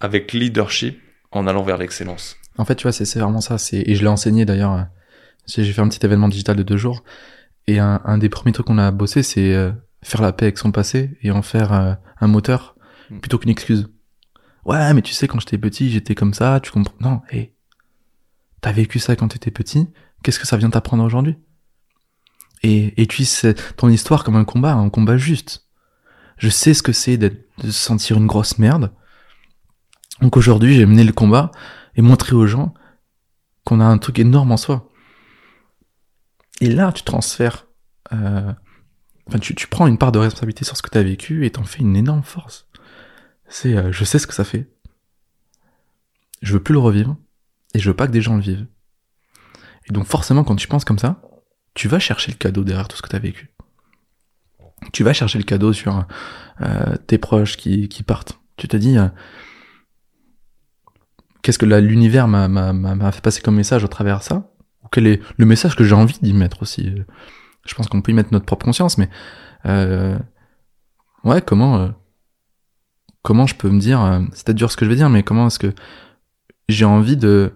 avec 0.00 0.32
leadership 0.32 1.00
en 1.32 1.46
allant 1.46 1.62
vers 1.62 1.78
l'excellence. 1.78 2.36
En 2.58 2.66
fait, 2.66 2.74
tu 2.74 2.82
vois, 2.82 2.92
c'est 2.92 3.18
vraiment 3.18 3.40
ça. 3.40 3.56
Et 3.72 3.94
je 3.94 4.02
l'ai 4.02 4.08
enseigné 4.08 4.44
d'ailleurs. 4.44 4.72
Euh, 4.72 4.82
j'ai 5.46 5.72
fait 5.72 5.80
un 5.80 5.88
petit 5.88 6.04
événement 6.04 6.28
digital 6.28 6.56
de 6.56 6.62
deux 6.62 6.76
jours 6.76 7.02
et 7.66 7.78
un, 7.78 8.02
un 8.04 8.18
des 8.18 8.28
premiers 8.28 8.52
trucs 8.52 8.66
qu'on 8.66 8.76
a 8.76 8.90
bossé, 8.90 9.22
c'est 9.22 9.54
faire 10.02 10.20
la 10.20 10.32
paix 10.32 10.44
avec 10.44 10.58
son 10.58 10.72
passé 10.72 11.16
et 11.22 11.30
en 11.30 11.40
faire 11.40 11.72
un 11.72 12.26
moteur 12.26 12.76
hmm. 13.08 13.20
plutôt 13.20 13.38
qu'une 13.38 13.48
excuse. 13.48 13.88
Ouais, 14.68 14.92
mais 14.92 15.00
tu 15.00 15.14
sais, 15.14 15.26
quand 15.26 15.40
j'étais 15.40 15.56
petit, 15.56 15.90
j'étais 15.90 16.14
comme 16.14 16.34
ça, 16.34 16.60
tu 16.60 16.70
comprends. 16.70 16.94
Non, 17.00 17.22
hé. 17.32 17.54
T'as 18.60 18.70
vécu 18.70 18.98
ça 18.98 19.16
quand 19.16 19.28
t'étais 19.28 19.50
petit, 19.50 19.88
qu'est-ce 20.22 20.38
que 20.38 20.46
ça 20.46 20.58
vient 20.58 20.68
t'apprendre 20.68 21.02
aujourd'hui? 21.04 21.38
Et, 22.62 23.00
et 23.00 23.06
tu 23.06 23.24
sais 23.24 23.54
ton 23.54 23.88
histoire 23.88 24.24
comme 24.24 24.36
un 24.36 24.44
combat, 24.44 24.74
un 24.74 24.90
combat 24.90 25.16
juste. 25.16 25.66
Je 26.36 26.50
sais 26.50 26.74
ce 26.74 26.82
que 26.82 26.92
c'est 26.92 27.16
de 27.16 27.32
se 27.62 27.70
sentir 27.70 28.18
une 28.18 28.26
grosse 28.26 28.58
merde. 28.58 28.92
Donc 30.20 30.36
aujourd'hui, 30.36 30.74
j'ai 30.74 30.84
mené 30.84 31.02
le 31.02 31.14
combat 31.14 31.50
et 31.94 32.02
montré 32.02 32.34
aux 32.34 32.46
gens 32.46 32.74
qu'on 33.64 33.80
a 33.80 33.86
un 33.86 33.96
truc 33.96 34.18
énorme 34.18 34.52
en 34.52 34.58
soi. 34.58 34.90
Et 36.60 36.68
là, 36.68 36.92
tu 36.92 37.04
transfères, 37.04 37.68
euh, 38.12 38.52
enfin, 39.28 39.38
tu, 39.38 39.54
tu 39.54 39.66
prends 39.66 39.86
une 39.86 39.96
part 39.96 40.12
de 40.12 40.18
responsabilité 40.18 40.66
sur 40.66 40.76
ce 40.76 40.82
que 40.82 40.90
tu 40.90 40.98
as 40.98 41.02
vécu 41.02 41.46
et 41.46 41.50
t'en 41.52 41.64
fais 41.64 41.80
une 41.80 41.96
énorme 41.96 42.22
force. 42.22 42.68
C'est 43.48 43.76
euh, 43.76 43.92
je 43.92 44.04
sais 44.04 44.18
ce 44.18 44.26
que 44.26 44.34
ça 44.34 44.44
fait. 44.44 44.70
Je 46.42 46.52
veux 46.52 46.62
plus 46.62 46.74
le 46.74 46.78
revivre 46.78 47.16
et 47.74 47.78
je 47.78 47.90
veux 47.90 47.96
pas 47.96 48.06
que 48.06 48.12
des 48.12 48.20
gens 48.20 48.36
le 48.36 48.42
vivent. 48.42 48.66
Et 49.88 49.92
donc 49.92 50.06
forcément 50.06 50.44
quand 50.44 50.56
tu 50.56 50.68
penses 50.68 50.84
comme 50.84 50.98
ça, 50.98 51.22
tu 51.74 51.88
vas 51.88 51.98
chercher 51.98 52.30
le 52.30 52.36
cadeau 52.36 52.64
derrière 52.64 52.88
tout 52.88 52.96
ce 52.96 53.02
que 53.02 53.08
tu 53.08 53.16
as 53.16 53.20
vécu. 53.20 53.50
Tu 54.92 55.02
vas 55.02 55.12
chercher 55.12 55.38
le 55.38 55.44
cadeau 55.44 55.72
sur 55.72 56.06
euh, 56.60 56.96
tes 57.06 57.18
proches 57.18 57.56
qui, 57.56 57.88
qui 57.88 58.02
partent. 58.02 58.40
Tu 58.56 58.68
te 58.68 58.76
dis 58.76 58.98
euh, 58.98 59.08
qu'est-ce 61.42 61.58
que 61.58 61.66
l'univers 61.66 62.28
m'a 62.28 63.12
fait 63.12 63.22
passer 63.22 63.40
comme 63.40 63.56
message 63.56 63.82
au 63.82 63.88
travers 63.88 64.22
ça? 64.22 64.50
Ou 64.84 64.88
quel 64.88 65.06
est 65.06 65.20
le 65.36 65.46
message 65.46 65.74
que 65.74 65.84
j'ai 65.84 65.94
envie 65.94 66.18
d'y 66.20 66.32
mettre 66.32 66.62
aussi? 66.62 66.94
Je 67.66 67.74
pense 67.74 67.88
qu'on 67.88 68.02
peut 68.02 68.12
y 68.12 68.14
mettre 68.14 68.32
notre 68.32 68.46
propre 68.46 68.64
conscience, 68.64 68.98
mais 68.98 69.08
ouais, 71.24 71.42
comment 71.42 71.92
comment 73.22 73.46
je 73.46 73.54
peux 73.54 73.70
me 73.70 73.80
dire, 73.80 74.00
euh, 74.00 74.20
c'est 74.32 74.46
peut-être 74.46 74.56
dur 74.58 74.70
ce 74.70 74.76
que 74.76 74.84
je 74.84 74.90
vais 74.90 74.96
dire, 74.96 75.10
mais 75.10 75.22
comment 75.22 75.46
est-ce 75.46 75.58
que 75.58 75.72
j'ai 76.68 76.84
envie 76.84 77.16
de 77.16 77.52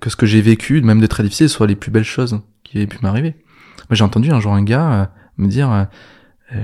que 0.00 0.08
ce 0.08 0.16
que 0.16 0.26
j'ai 0.26 0.40
vécu, 0.40 0.80
même 0.80 1.00
de 1.00 1.06
très 1.06 1.22
difficile, 1.22 1.48
soit 1.48 1.66
les 1.66 1.76
plus 1.76 1.90
belles 1.90 2.04
choses 2.04 2.40
qui 2.64 2.78
aient 2.78 2.86
pu 2.86 2.98
m'arriver. 3.02 3.36
J'ai 3.90 4.04
entendu 4.04 4.30
un 4.30 4.40
jour 4.40 4.54
un 4.54 4.62
gars 4.62 4.92
euh, 4.92 5.06
me 5.36 5.48
dire, 5.48 5.70
euh, 5.70 5.84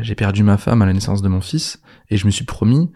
j'ai 0.01 0.15
perdu 0.15 0.43
ma 0.43 0.57
femme 0.57 0.81
à 0.83 0.87
la 0.87 0.93
naissance 0.93 1.23
de 1.23 1.29
mon 1.29 1.41
fils, 1.41 1.81
et 2.09 2.17
je 2.17 2.27
me 2.27 2.31
suis 2.31 2.45
promis, 2.45 2.91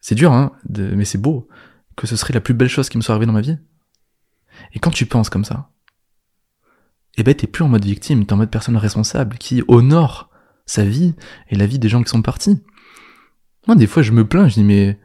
c'est 0.00 0.14
dur, 0.14 0.32
hein, 0.32 0.52
mais 0.68 1.04
c'est 1.04 1.18
beau, 1.18 1.48
que 1.96 2.06
ce 2.06 2.16
serait 2.16 2.34
la 2.34 2.40
plus 2.40 2.54
belle 2.54 2.68
chose 2.68 2.88
qui 2.88 2.96
me 2.96 3.02
soit 3.02 3.14
arrivée 3.14 3.26
dans 3.26 3.32
ma 3.32 3.40
vie. 3.40 3.58
Et 4.72 4.78
quand 4.78 4.90
tu 4.90 5.06
penses 5.06 5.28
comme 5.28 5.44
ça, 5.44 5.70
eh 7.16 7.22
ben 7.22 7.34
t'es 7.34 7.46
plus 7.46 7.64
en 7.64 7.68
mode 7.68 7.84
victime, 7.84 8.26
t'es 8.26 8.32
en 8.32 8.36
mode 8.36 8.50
personne 8.50 8.76
responsable 8.76 9.38
qui 9.38 9.62
honore 9.68 10.30
sa 10.66 10.84
vie 10.84 11.14
et 11.48 11.56
la 11.56 11.66
vie 11.66 11.78
des 11.78 11.88
gens 11.88 12.02
qui 12.02 12.10
sont 12.10 12.22
partis. 12.22 12.62
Moi, 13.66 13.76
des 13.76 13.86
fois, 13.86 14.02
je 14.02 14.12
me 14.12 14.26
plains, 14.26 14.48
je 14.48 14.54
dis, 14.54 14.64
mais 14.64 14.98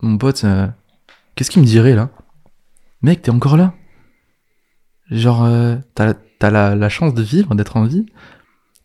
mon 0.00 0.16
pote, 0.18 0.44
qu'est-ce 1.34 1.50
qu'il 1.50 1.62
me 1.62 1.66
dirait 1.66 1.94
là? 1.94 2.10
Mec, 3.02 3.22
t'es 3.22 3.30
encore 3.30 3.56
là? 3.56 3.74
Genre, 5.10 5.44
euh, 5.44 5.76
t'as 5.94 6.14
t'as 6.38 6.50
la, 6.50 6.74
la 6.74 6.88
chance 6.88 7.14
de 7.14 7.22
vivre, 7.22 7.54
d'être 7.54 7.76
en 7.76 7.84
vie. 7.84 8.06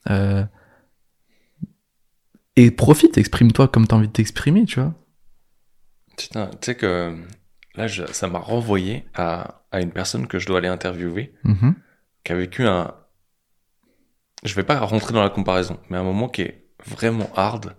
Euh, 0.09 0.45
et 2.55 2.71
profite, 2.71 3.17
exprime-toi 3.17 3.67
comme 3.69 3.87
t'as 3.87 3.95
envie 3.95 4.07
de 4.07 4.13
t'exprimer, 4.13 4.65
tu 4.65 4.79
vois? 4.79 4.93
Putain, 6.17 6.47
tu 6.47 6.57
sais 6.61 6.75
que 6.75 7.17
là, 7.75 7.87
je- 7.87 8.05
ça 8.11 8.27
m'a 8.27 8.39
renvoyé 8.39 9.05
à, 9.13 9.63
à 9.71 9.81
une 9.81 9.91
personne 9.91 10.27
que 10.27 10.39
je 10.39 10.45
dois 10.47 10.57
aller 10.59 10.67
interviewer, 10.67 11.33
Mhm. 11.43 11.75
qui 12.23 12.31
a 12.31 12.35
vécu 12.35 12.65
un. 12.67 12.93
Je 14.43 14.53
vais 14.55 14.63
pas 14.63 14.79
rentrer 14.79 15.13
dans 15.13 15.23
la 15.23 15.29
comparaison, 15.29 15.79
mais 15.89 15.97
un 15.97 16.03
moment 16.03 16.27
qui 16.29 16.41
est 16.43 16.65
vraiment 16.85 17.29
hard 17.35 17.75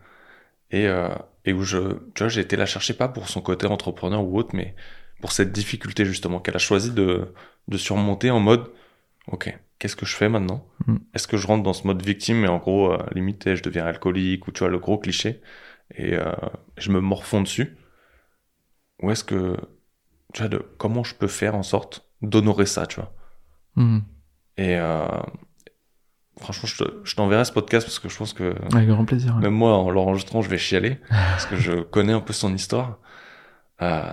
et, 0.71 0.87
euh, 0.87 1.09
et 1.45 1.53
où 1.53 1.63
je, 1.63 1.79
tu 2.15 2.23
vois, 2.23 2.29
j'ai 2.29 2.41
été 2.41 2.57
la 2.57 2.67
chercher 2.67 2.95
pas 2.95 3.09
pour 3.09 3.29
son 3.29 3.41
côté 3.41 3.67
entrepreneur 3.67 4.23
ou 4.23 4.39
autre, 4.39 4.55
mais 4.55 4.75
pour 5.21 5.33
cette 5.33 5.53
difficulté 5.53 6.05
justement 6.05 6.41
qu'elle 6.41 6.57
a 6.57 6.61
choisi 6.61 6.93
de, 6.93 7.35
de 7.69 7.77
surmonter 7.77 8.31
en 8.31 8.41
mode, 8.41 8.71
ok, 9.29 9.57
qu'est-ce 9.79 9.97
que 9.97 10.07
je 10.07 10.17
fais 10.17 10.29
maintenant? 10.29 10.67
Mm. 10.87 10.97
Est-ce 11.15 11.27
que 11.29 11.37
je 11.37 11.47
rentre 11.47 11.63
dans 11.63 11.73
ce 11.73 11.87
mode 11.87 12.03
victime 12.03 12.45
et 12.45 12.49
en 12.49 12.59
gros, 12.59 12.93
euh, 12.93 12.99
limite, 13.15 13.47
eh, 13.47 13.57
je 13.57 13.63
deviens 13.63 13.87
alcoolique 13.87 14.47
ou 14.47 14.53
tu 14.53 14.61
vois 14.61 14.69
le 14.69 14.79
gros 14.79 14.99
cliché 14.99 15.41
et 15.95 16.15
euh, 16.15 16.33
je 16.79 16.91
me 16.91 17.01
morfonds 17.01 17.43
dessus? 17.43 17.77
Ou 19.03 19.11
est-ce 19.11 19.25
que, 19.25 19.57
tu 20.33 20.43
vois, 20.43 20.49
de, 20.49 20.59
comment 20.79 21.03
je 21.05 21.15
peux 21.15 21.29
faire 21.29 21.55
en 21.55 21.63
sorte 21.63 22.11
d'honorer 22.23 22.67
ça, 22.67 22.87
tu 22.87 22.97
vois? 22.97 23.15
Mhm. 23.77 24.03
Et 24.57 24.77
euh, 24.79 25.07
franchement, 26.41 26.67
je, 26.69 26.85
te- 26.85 27.01
je 27.05 27.15
t'enverrai 27.15 27.45
ce 27.45 27.53
podcast 27.53 27.87
parce 27.87 27.99
que 27.99 28.09
je 28.09 28.17
pense 28.17 28.33
que 28.33 28.55
Avec 28.75 28.89
grand 28.89 29.05
plaisir. 29.05 29.35
ouais. 29.37 29.43
même 29.43 29.55
moi, 29.55 29.73
en 29.77 29.91
l'enregistrant, 29.91 30.43
je 30.43 30.49
vais 30.51 30.59
chialer 30.59 30.99
parce 31.11 31.47
que 31.47 31.57
je 31.57 31.81
connais 31.83 32.13
un 32.13 32.21
peu 32.21 32.33
son 32.33 32.55
histoire. 32.55 32.99
Euh, 33.83 34.13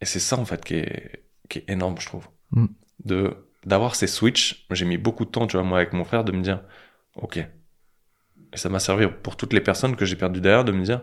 et 0.00 0.04
c'est 0.04 0.20
ça, 0.20 0.36
en 0.38 0.44
fait, 0.44 0.64
qui 0.64 0.74
est, 0.76 1.24
qui 1.48 1.58
est 1.58 1.70
énorme, 1.70 1.96
je 1.98 2.06
trouve. 2.06 2.26
Mm. 2.52 2.66
De, 3.04 3.36
d'avoir 3.66 3.94
ces 3.94 4.06
switches. 4.06 4.66
J'ai 4.70 4.84
mis 4.84 4.98
beaucoup 4.98 5.24
de 5.24 5.30
temps, 5.30 5.46
tu 5.46 5.56
vois, 5.56 5.64
moi, 5.66 5.78
avec 5.78 5.92
mon 5.92 6.04
frère, 6.04 6.24
de 6.24 6.32
me 6.32 6.42
dire, 6.42 6.62
OK. 7.16 7.36
Et 7.38 8.56
ça 8.56 8.68
m'a 8.68 8.78
servi 8.80 9.06
pour 9.22 9.36
toutes 9.36 9.52
les 9.52 9.60
personnes 9.60 9.96
que 9.96 10.04
j'ai 10.04 10.16
perdues 10.16 10.40
derrière, 10.40 10.64
de 10.64 10.72
me 10.72 10.82
dire, 10.84 11.02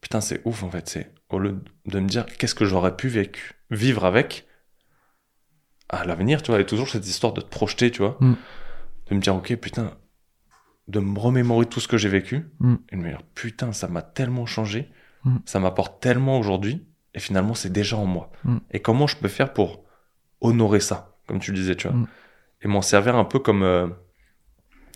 putain, 0.00 0.20
c'est 0.20 0.40
ouf, 0.44 0.62
en 0.62 0.70
fait. 0.70 0.88
C'est, 0.88 1.12
au 1.30 1.38
lieu 1.38 1.62
de 1.86 2.00
me 2.00 2.08
dire, 2.08 2.26
qu'est-ce 2.26 2.54
que 2.54 2.64
j'aurais 2.64 2.96
pu 2.96 3.08
vécu, 3.08 3.54
vivre 3.70 4.04
avec 4.04 4.46
à 5.88 6.04
l'avenir, 6.04 6.42
tu 6.42 6.50
vois, 6.50 6.60
et 6.60 6.66
toujours 6.66 6.88
cette 6.88 7.06
histoire 7.06 7.32
de 7.34 7.40
te 7.40 7.48
projeter, 7.48 7.90
tu 7.90 7.98
vois, 8.02 8.16
Mm. 8.20 8.34
De 9.08 9.14
me 9.14 9.20
dire, 9.20 9.34
OK, 9.36 9.54
putain, 9.56 9.92
de 10.88 11.00
me 11.00 11.18
remémorer 11.18 11.66
tout 11.66 11.80
ce 11.80 11.88
que 11.88 11.96
j'ai 11.96 12.08
vécu 12.08 12.46
Mm. 12.60 12.74
et 12.90 12.96
de 12.96 13.00
me 13.00 13.08
dire, 13.08 13.22
putain, 13.34 13.72
ça 13.72 13.88
m'a 13.88 14.02
tellement 14.02 14.46
changé, 14.46 14.90
Mm. 15.24 15.36
ça 15.46 15.60
m'apporte 15.60 16.02
tellement 16.02 16.38
aujourd'hui, 16.38 16.86
et 17.14 17.20
finalement, 17.20 17.54
c'est 17.54 17.72
déjà 17.72 17.96
en 17.96 18.06
moi. 18.06 18.30
Mm. 18.44 18.56
Et 18.72 18.80
comment 18.80 19.06
je 19.06 19.16
peux 19.16 19.28
faire 19.28 19.52
pour 19.52 19.84
honorer 20.40 20.80
ça, 20.80 21.16
comme 21.26 21.38
tu 21.40 21.52
le 21.52 21.56
disais, 21.58 21.74
tu 21.76 21.88
vois, 21.88 21.96
et 22.62 22.68
m'en 22.68 22.82
servir 22.82 23.16
un 23.16 23.24
peu 23.24 23.38
comme, 23.38 23.62
euh, 23.62 23.88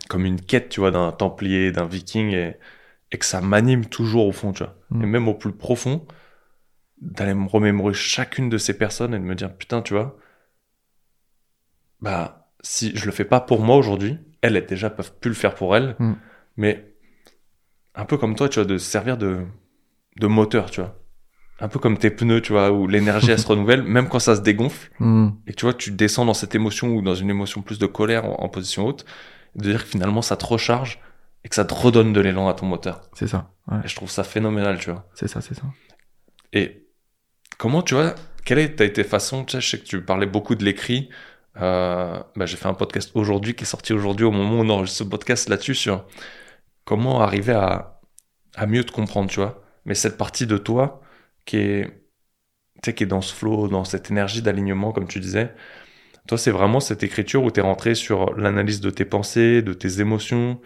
comme 0.09 0.25
une 0.27 0.41
quête, 0.41 0.69
tu 0.71 0.81
vois, 0.81 0.91
d'un 0.91 1.13
templier, 1.13 1.71
d'un 1.73 1.87
viking, 1.87 2.31
et, 2.33 2.57
et 3.13 3.19
que 3.19 3.25
ça 3.25 3.41
m'anime 3.41 3.87
toujours 3.87 4.27
au 4.27 4.33
fond, 4.33 4.53
tu 4.53 4.65
vois. 4.65 4.75
Et 5.03 5.07
même 5.07 5.29
au 5.29 5.35
plus 5.35 5.53
profond, 5.53 6.07
d'aller 7.01 7.33
me 7.35 7.47
remémorer 7.49 7.95
chacune 7.95 8.49
de 8.51 8.59
ces 8.59 8.77
personnes 8.77 9.15
et 9.15 9.19
de 9.19 9.25
me 9.25 9.35
dire, 9.35 9.55
putain, 9.57 9.81
tu 9.83 9.95
vois, 9.95 10.17
bah, 12.01 12.48
si 12.63 12.97
je 12.97 13.05
le 13.07 13.13
fais 13.13 13.25
pas 13.25 13.41
pour 13.41 13.61
moi 13.61 13.77
aujourd'hui, 13.77 14.19
elles, 14.43 14.57
elles 14.57 14.67
déjà 14.67 14.91
peuvent 14.91 15.13
plus 15.21 15.29
le 15.31 15.35
faire 15.37 15.55
pour 15.55 15.77
elles, 15.77 15.97
Mm. 15.99 16.13
mais 16.57 16.95
un 17.95 18.05
peu 18.05 18.17
comme 18.17 18.35
toi, 18.37 18.49
tu 18.49 18.57
vois, 18.61 18.65
de 18.67 18.79
se 18.79 18.87
servir 18.89 19.17
de, 19.17 19.41
de 20.21 20.27
moteur, 20.27 20.71
tu 20.71 20.81
vois. 20.81 20.95
Un 21.61 21.67
peu 21.69 21.81
comme 21.81 21.99
tes 21.99 22.11
pneus, 22.11 22.41
tu 22.41 22.53
vois, 22.53 22.71
où 22.71 22.87
l'énergie, 22.87 23.31
elle 23.33 23.39
se 23.39 23.47
renouvelle, 23.49 23.83
même 23.83 24.09
quand 24.09 24.21
ça 24.21 24.37
se 24.37 24.41
dégonfle, 24.43 24.91
Mhm. 25.01 25.35
et 25.47 25.53
tu 25.55 25.65
vois, 25.65 25.75
tu 25.75 25.91
descends 25.91 26.25
dans 26.25 26.35
cette 26.35 26.55
émotion 26.55 26.89
ou 26.95 27.03
dans 27.03 27.15
une 27.17 27.31
émotion 27.31 27.63
plus 27.63 27.79
de 27.79 27.87
colère 27.87 28.25
en, 28.25 28.37
en 28.45 28.49
position 28.49 28.87
haute, 28.87 29.05
de 29.57 29.63
dire 29.71 29.83
que 29.85 29.89
finalement, 29.91 30.23
ça 30.23 30.37
te 30.37 30.45
recharge 30.47 31.01
et 31.45 31.49
que 31.49 31.55
ça 31.55 31.65
te 31.65 31.75
redonne 31.75 32.13
de 32.13 32.21
l'élan 32.21 32.49
à 32.49 32.55
ton 32.55 32.67
moteur. 32.67 33.03
C'est 33.15 33.27
ça. 33.27 33.53
Ouais. 33.69 33.79
Et 33.85 33.89
je 33.89 33.97
trouve 33.97 34.11
ça 34.11 34.23
phénoménal, 34.25 34.79
tu 34.79 34.91
vois. 34.91 35.09
C'est 35.15 35.27
ça, 35.29 35.41
c'est 35.41 35.55
ça. 35.55 35.63
Et 36.53 36.87
comment, 37.59 37.83
tu 37.83 37.95
vois, 37.95 38.15
quelle 38.45 38.59
est- 38.59 38.81
a 38.81 38.85
été 38.85 39.03
façon, 39.05 39.45
tu 39.45 39.53
sais, 39.53 39.61
je 39.61 39.69
sais 39.71 39.79
que 39.79 39.85
tu 39.85 40.03
parlais 40.03 40.27
beaucoup 40.27 40.55
de 40.55 40.65
l'écrit. 40.65 41.09
Euh, 41.61 42.23
bah, 42.37 42.47
j'ai 42.47 42.57
fait 42.57 42.69
un 42.69 42.75
podcast 42.75 43.11
aujourd'hui 43.15 43.55
qui 43.55 43.65
est 43.65 43.67
sorti 43.67 43.93
aujourd'hui 43.93 44.25
au 44.25 44.31
moment 44.31 44.59
où 44.59 44.65
on 44.65 44.69
enregistre 44.69 45.05
ce 45.05 45.09
podcast 45.09 45.49
là-dessus 45.49 45.75
sur 45.75 46.07
comment 46.85 47.21
arriver 47.21 47.53
à, 47.53 48.01
mieux 48.67 48.85
te 48.85 48.93
comprendre, 48.93 49.31
tu 49.31 49.41
vois. 49.41 49.63
Mais 49.85 49.95
cette 49.95 50.17
partie 50.17 50.47
de 50.47 50.59
toi 50.59 51.01
qui 51.45 51.59
est, 51.59 52.03
qui 52.83 52.91
est 52.91 53.07
dans 53.07 53.21
ce 53.21 53.35
flow, 53.35 53.69
dans 53.69 53.85
cette 53.85 54.11
énergie 54.11 54.43
d'alignement, 54.43 54.93
comme 54.93 55.09
tu 55.09 55.21
disais. 55.21 55.55
Toi, 56.29 56.39
c'est 56.39 56.51
vraiment 56.51 56.81
cette 56.81 57.03
écriture 57.03 57.43
où 57.43 57.51
tu 57.51 57.61
es 57.61 57.63
rentré 57.63 57.95
sur 57.95 58.35
l'analyse 58.35 58.81
de 58.81 58.91
tes 58.91 59.05
pensées, 59.07 59.63
de 59.63 59.73
tes 59.73 60.01
émotions, 60.01 60.61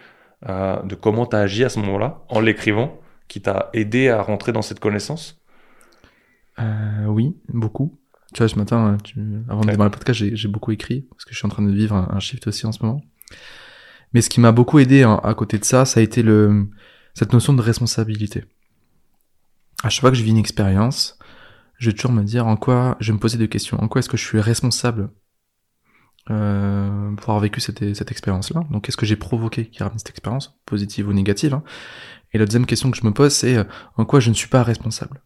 euh, 0.49 0.81
de 0.83 0.95
comment 0.95 1.25
tu 1.25 1.35
as 1.37 1.39
agi 1.39 1.63
à 1.63 1.69
ce 1.69 1.79
moment-là, 1.79 2.23
en 2.29 2.41
l'écrivant, 2.41 2.99
qui 3.29 3.41
t'a 3.41 3.69
aidé 3.73 4.09
à 4.09 4.21
rentrer 4.21 4.51
dans 4.51 4.61
cette 4.61 4.81
connaissance? 4.81 5.41
Euh, 6.59 7.05
oui, 7.07 7.37
beaucoup. 7.47 7.97
Tu 8.33 8.39
vois, 8.39 8.47
ce 8.49 8.55
matin, 8.57 8.97
tu... 9.03 9.19
avant 9.47 9.61
de 9.61 9.67
Ouais. 9.67 9.73
démarrer 9.73 9.89
le 9.91 9.97
podcast, 9.97 10.35
j'ai 10.35 10.47
beaucoup 10.47 10.71
écrit, 10.71 11.01
parce 11.11 11.23
que 11.25 11.33
je 11.33 11.37
suis 11.37 11.45
en 11.45 11.49
train 11.49 11.63
de 11.63 11.71
vivre 11.71 11.95
un, 11.95 12.09
un 12.11 12.19
shift 12.19 12.47
aussi 12.47 12.65
en 12.65 12.71
ce 12.71 12.83
moment. 12.83 13.01
Mais 14.13 14.21
ce 14.21 14.29
qui 14.29 14.39
m'a 14.39 14.51
beaucoup 14.51 14.79
aidé 14.79 15.03
hein, 15.03 15.19
à 15.23 15.33
côté 15.33 15.57
de 15.57 15.65
ça, 15.65 15.85
ça 15.85 15.99
a 15.99 16.03
été 16.03 16.23
le, 16.23 16.67
cette 17.13 17.31
notion 17.33 17.53
de 17.53 17.61
responsabilité. 17.61 18.45
À 19.83 19.89
chaque 19.89 20.01
fois 20.01 20.11
que 20.11 20.17
je 20.17 20.23
vis 20.23 20.31
une 20.31 20.37
expérience, 20.37 21.17
je 21.77 21.89
vais 21.89 21.95
toujours 21.95 22.11
me 22.11 22.23
dire 22.23 22.47
en 22.47 22.55
quoi, 22.57 22.95
je 22.99 23.11
vais 23.11 23.15
me 23.15 23.19
poser 23.19 23.37
des 23.37 23.49
questions. 23.49 23.77
En 23.81 23.87
quoi 23.87 23.99
est-ce 23.99 24.09
que 24.09 24.17
je 24.17 24.23
suis 24.25 24.39
responsable 24.39 25.09
euh, 26.29 27.11
pour 27.15 27.29
avoir 27.29 27.39
vécu 27.41 27.59
cette, 27.59 27.93
cette 27.95 28.11
expérience-là? 28.11 28.63
Donc, 28.71 28.83
qu'est-ce 28.85 28.97
que 28.97 29.05
j'ai 29.05 29.15
provoqué 29.17 29.67
qui 29.69 29.83
ramène 29.83 29.97
cette 29.99 30.09
expérience, 30.09 30.57
positive 30.65 31.07
ou 31.07 31.13
négative 31.13 31.53
hein? 31.53 31.63
Et 32.33 32.37
la 32.39 32.45
deuxième 32.45 32.65
question 32.65 32.89
que 32.89 32.97
je 32.97 33.05
me 33.05 33.11
pose, 33.13 33.31
c'est 33.33 33.57
euh, 33.57 33.63
en 33.97 34.05
quoi 34.05 34.19
je 34.19 34.29
ne 34.29 34.33
suis 34.35 34.47
pas 34.47 34.63
responsable? 34.63 35.21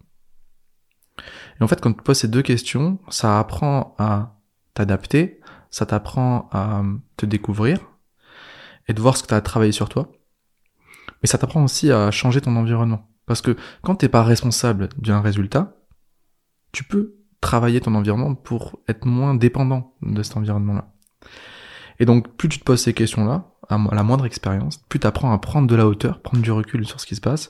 Et 1.60 1.64
en 1.64 1.68
fait, 1.68 1.82
quand 1.82 1.94
tu 1.94 2.04
poses 2.04 2.20
ces 2.20 2.28
deux 2.28 2.42
questions, 2.42 3.00
ça 3.10 3.40
apprend 3.40 3.96
à 3.98 4.36
t'adapter, 4.74 5.40
ça 5.72 5.86
t'apprend 5.86 6.50
à 6.52 6.84
te 7.18 7.26
découvrir 7.26 7.80
et 8.88 8.94
de 8.94 9.02
voir 9.02 9.18
ce 9.18 9.24
que 9.24 9.28
tu 9.28 9.34
as 9.34 9.42
travaillé 9.42 9.72
sur 9.72 9.90
toi. 9.90 10.12
Mais 11.22 11.28
ça 11.28 11.38
t'apprend 11.38 11.64
aussi 11.64 11.92
à 11.92 12.12
changer 12.12 12.42
ton 12.42 12.56
environnement. 12.56 13.10
Parce 13.26 13.42
que 13.42 13.56
quand 13.82 13.96
t'es 13.96 14.08
pas 14.08 14.24
responsable 14.24 14.90
d'un 14.98 15.20
résultat, 15.20 15.76
tu 16.72 16.84
peux 16.84 17.16
travailler 17.42 17.82
ton 17.82 17.96
environnement 17.96 18.36
pour 18.36 18.80
être 18.88 19.06
moins 19.06 19.36
dépendant 19.36 19.96
de 20.02 20.24
cet 20.24 20.38
environnement-là. 20.38 20.94
Et 22.00 22.06
donc, 22.06 22.36
plus 22.36 22.50
tu 22.50 22.60
te 22.60 22.64
poses 22.64 22.82
ces 22.82 22.94
questions-là, 22.94 23.52
à 23.70 23.78
la 23.96 24.04
moindre 24.04 24.26
expérience, 24.26 24.78
plus 24.78 25.00
tu 25.00 25.08
apprends 25.08 25.34
à 25.34 25.38
prendre 25.40 25.68
de 25.68 25.76
la 25.76 25.88
hauteur, 25.88 26.22
prendre 26.22 26.44
du 26.44 26.52
recul 26.52 26.86
sur 26.86 27.00
ce 27.00 27.06
qui 27.06 27.16
se 27.16 27.22
passe, 27.22 27.50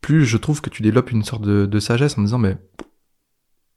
plus 0.00 0.26
je 0.26 0.36
trouve 0.36 0.60
que 0.60 0.70
tu 0.70 0.82
développes 0.82 1.12
une 1.12 1.22
sorte 1.22 1.42
de, 1.42 1.66
de 1.66 1.80
sagesse 1.80 2.18
en 2.18 2.22
disant, 2.22 2.38
mais 2.38 2.58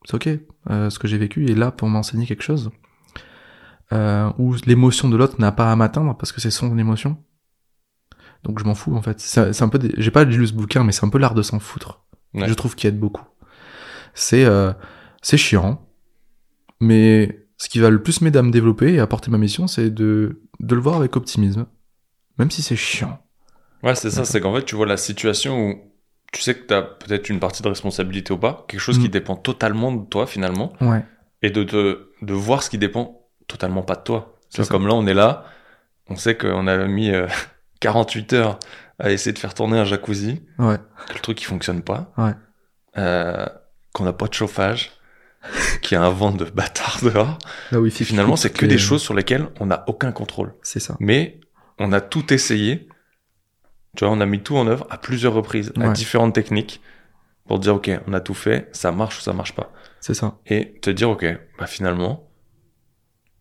c'est 0.05 0.15
ok, 0.15 0.39
euh, 0.69 0.89
ce 0.89 0.99
que 0.99 1.07
j'ai 1.07 1.17
vécu 1.17 1.49
est 1.49 1.55
là 1.55 1.71
pour 1.71 1.87
m'enseigner 1.89 2.25
quelque 2.25 2.43
chose. 2.43 2.71
Euh, 3.91 4.31
où 4.37 4.53
l'émotion 4.67 5.09
de 5.09 5.17
l'autre 5.17 5.39
n'a 5.39 5.51
pas 5.51 5.71
à 5.71 5.75
m'atteindre 5.75 6.15
parce 6.15 6.31
que 6.31 6.39
c'est 6.39 6.51
son 6.51 6.77
émotion. 6.77 7.17
Donc 8.43 8.59
je 8.59 8.63
m'en 8.63 8.75
fous 8.75 8.95
en 8.95 9.01
fait. 9.01 9.19
C'est 9.19 9.61
un 9.61 9.69
peu, 9.69 9.79
des... 9.79 9.91
j'ai 9.97 10.11
pas 10.11 10.23
lu 10.23 10.45
ce 10.45 10.53
bouquin, 10.53 10.83
mais 10.83 10.91
c'est 10.91 11.05
un 11.05 11.09
peu 11.09 11.17
l'art 11.17 11.33
de 11.33 11.41
s'en 11.41 11.59
foutre. 11.59 12.05
Ouais. 12.33 12.47
Je 12.47 12.53
trouve 12.53 12.75
qu'il 12.75 12.87
aide 12.87 12.99
beaucoup. 12.99 13.23
C'est 14.13 14.45
euh, 14.45 14.71
c'est 15.21 15.37
chiant, 15.37 15.87
mais 16.79 17.47
ce 17.57 17.67
qui 17.67 17.79
va 17.79 17.89
le 17.89 18.01
plus 18.01 18.21
m'aider 18.21 18.39
à 18.39 18.43
me 18.43 18.51
développer 18.51 18.93
et 18.93 18.99
à 18.99 19.07
porter 19.07 19.31
ma 19.31 19.37
mission, 19.37 19.67
c'est 19.67 19.89
de 19.89 20.43
de 20.59 20.75
le 20.75 20.81
voir 20.81 20.95
avec 20.95 21.15
optimisme, 21.15 21.65
même 22.37 22.51
si 22.51 22.61
c'est 22.61 22.75
chiant. 22.75 23.19
Ouais, 23.81 23.95
c'est 23.95 24.11
ça, 24.11 24.25
c'est 24.25 24.41
qu'en 24.41 24.53
fait, 24.53 24.65
tu 24.65 24.75
vois 24.75 24.85
la 24.85 24.97
situation 24.97 25.69
où 25.69 25.88
tu 26.31 26.41
sais 26.41 26.53
que 26.55 26.65
tu 26.67 26.73
as 26.73 26.81
peut-être 26.81 27.29
une 27.29 27.39
partie 27.39 27.61
de 27.63 27.67
responsabilité 27.67 28.31
ou 28.33 28.37
pas, 28.37 28.65
quelque 28.67 28.79
chose 28.81 28.99
qui 28.99 29.07
Mm. 29.07 29.11
dépend 29.11 29.35
totalement 29.35 29.91
de 29.91 30.05
toi 30.05 30.27
finalement, 30.27 30.73
Ouais. 30.81 31.03
et 31.41 31.49
de, 31.49 31.63
te, 31.63 32.09
de 32.21 32.33
voir 32.33 32.61
ce 32.63 32.69
qui 32.69 32.77
dépend 32.77 33.21
totalement 33.47 33.81
pas 33.83 33.95
de 33.95 34.03
toi. 34.03 34.35
C'est 34.49 34.67
comme 34.69 34.87
là, 34.87 34.93
on 34.93 35.05
est 35.07 35.13
là, 35.13 35.45
on 36.07 36.15
sait 36.15 36.35
qu'on 36.35 36.67
a 36.67 36.85
mis 36.87 37.11
euh, 37.11 37.27
48 37.79 38.33
heures 38.33 38.59
à 38.99 39.11
essayer 39.11 39.31
de 39.31 39.39
faire 39.39 39.53
tourner 39.53 39.79
un 39.79 39.85
jacuzzi, 39.85 40.41
Ouais. 40.57 40.77
que 41.07 41.13
le 41.13 41.19
truc 41.19 41.41
il 41.41 41.45
fonctionne 41.45 41.81
pas, 41.81 42.11
Ouais. 42.17 42.33
euh, 42.97 43.45
qu'on 43.93 44.03
n'a 44.03 44.13
pas 44.13 44.27
de 44.27 44.33
chauffage, 44.33 44.91
qu'il 45.81 45.95
y 45.95 45.99
a 45.99 46.03
un 46.03 46.09
vent 46.09 46.31
de 46.31 46.45
bâtard 46.45 46.99
dehors. 47.03 47.37
Là 47.71 47.79
finalement, 47.89 48.35
c'est 48.35 48.49
que 48.51 48.65
des 48.65 48.77
choses 48.77 49.01
sur 49.01 49.13
lesquelles 49.13 49.47
on 49.59 49.67
n'a 49.67 49.83
aucun 49.87 50.11
contrôle. 50.11 50.53
C'est 50.63 50.79
ça. 50.81 50.95
Mais 50.99 51.39
on 51.79 51.93
a 51.93 52.01
tout 52.01 52.33
essayé. 52.33 52.88
Tu 53.95 54.05
vois, 54.05 54.13
on 54.13 54.21
a 54.21 54.25
mis 54.25 54.41
tout 54.41 54.55
en 54.55 54.67
œuvre 54.67 54.85
à 54.89 54.97
plusieurs 54.97 55.33
reprises, 55.33 55.73
à 55.79 55.89
différentes 55.89 56.33
techniques, 56.33 56.81
pour 57.47 57.59
dire, 57.59 57.75
ok, 57.75 57.89
on 58.07 58.13
a 58.13 58.19
tout 58.19 58.33
fait, 58.33 58.69
ça 58.71 58.91
marche 58.91 59.17
ou 59.17 59.21
ça 59.21 59.33
marche 59.33 59.53
pas. 59.53 59.71
C'est 59.99 60.13
ça. 60.13 60.37
Et 60.45 60.73
te 60.81 60.89
dire, 60.89 61.09
ok, 61.09 61.25
bah 61.57 61.65
finalement, 61.65 62.29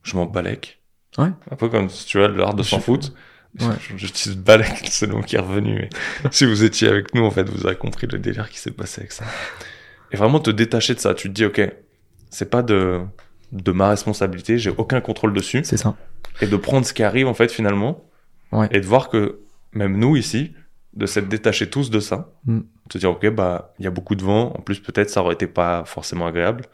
je 0.03 0.16
m'en 0.16 0.26
balèque. 0.26 0.82
Ouais. 1.18 1.30
Un 1.51 1.57
peu 1.57 1.68
comme, 1.68 1.88
tu 1.88 2.18
vois, 2.18 2.28
l'art 2.28 2.55
de 2.55 2.62
s'en 2.62 2.80
foutre. 2.80 3.12
Ouais. 3.61 3.66
Je, 3.96 4.07
je 4.07 4.34
balèque, 4.34 4.88
c'est 4.90 5.07
le 5.07 5.14
mot 5.14 5.22
qui 5.22 5.36
est 5.36 5.40
revenu. 5.40 5.74
mais 5.74 5.88
si 6.30 6.44
vous 6.44 6.64
étiez 6.64 6.86
avec 6.88 7.14
nous, 7.14 7.24
en 7.24 7.30
fait, 7.30 7.49
vous 7.49 7.66
avez 7.66 7.76
compris 7.76 8.07
le 8.07 8.18
délire 8.18 8.51
qui 8.51 8.59
s'est 8.59 8.70
passé 8.70 9.01
avec 9.01 9.12
ça. 9.12 9.24
Et 10.12 10.16
vraiment 10.16 10.38
te 10.38 10.51
détacher 10.51 10.94
de 10.94 11.01
ça. 11.01 11.14
Tu 11.14 11.28
te 11.28 11.34
dis, 11.34 11.46
ok, 11.46 11.61
c'est 12.30 12.51
pas 12.51 12.62
de, 12.62 13.01
de 13.53 13.72
ma 13.72 13.88
responsabilité, 13.88 14.59
j'ai 14.59 14.70
aucun 14.70 15.01
contrôle 15.01 15.32
dessus. 15.32 15.62
C'est 15.64 15.78
ça. 15.78 15.96
Et 16.40 16.46
de 16.46 16.57
prendre 16.57 16.86
ce 16.86 16.92
qui 16.92 17.03
arrive, 17.03 17.26
en 17.26 17.34
fait, 17.34 17.51
finalement. 17.51 18.05
Ouais. 18.53 18.68
Et 18.70 18.80
de 18.80 18.86
voir 18.86 19.09
que, 19.09 19.40
même 19.72 19.96
nous, 19.98 20.16
ici, 20.16 20.52
de 20.94 21.06
s'être 21.06 21.28
détachés 21.28 21.70
tous 21.70 21.90
de 21.90 22.00
ça. 22.00 22.34
Mm. 22.44 22.60
Te 22.88 22.98
dire, 22.98 23.10
ok, 23.10 23.28
bah, 23.30 23.74
il 23.78 23.84
y 23.84 23.88
a 23.88 23.90
beaucoup 23.90 24.14
de 24.14 24.24
vent. 24.24 24.52
En 24.56 24.62
plus, 24.62 24.80
peut-être, 24.80 25.10
ça 25.10 25.22
aurait 25.22 25.34
été 25.34 25.46
pas 25.46 25.84
forcément 25.84 26.26
agréable. 26.26 26.64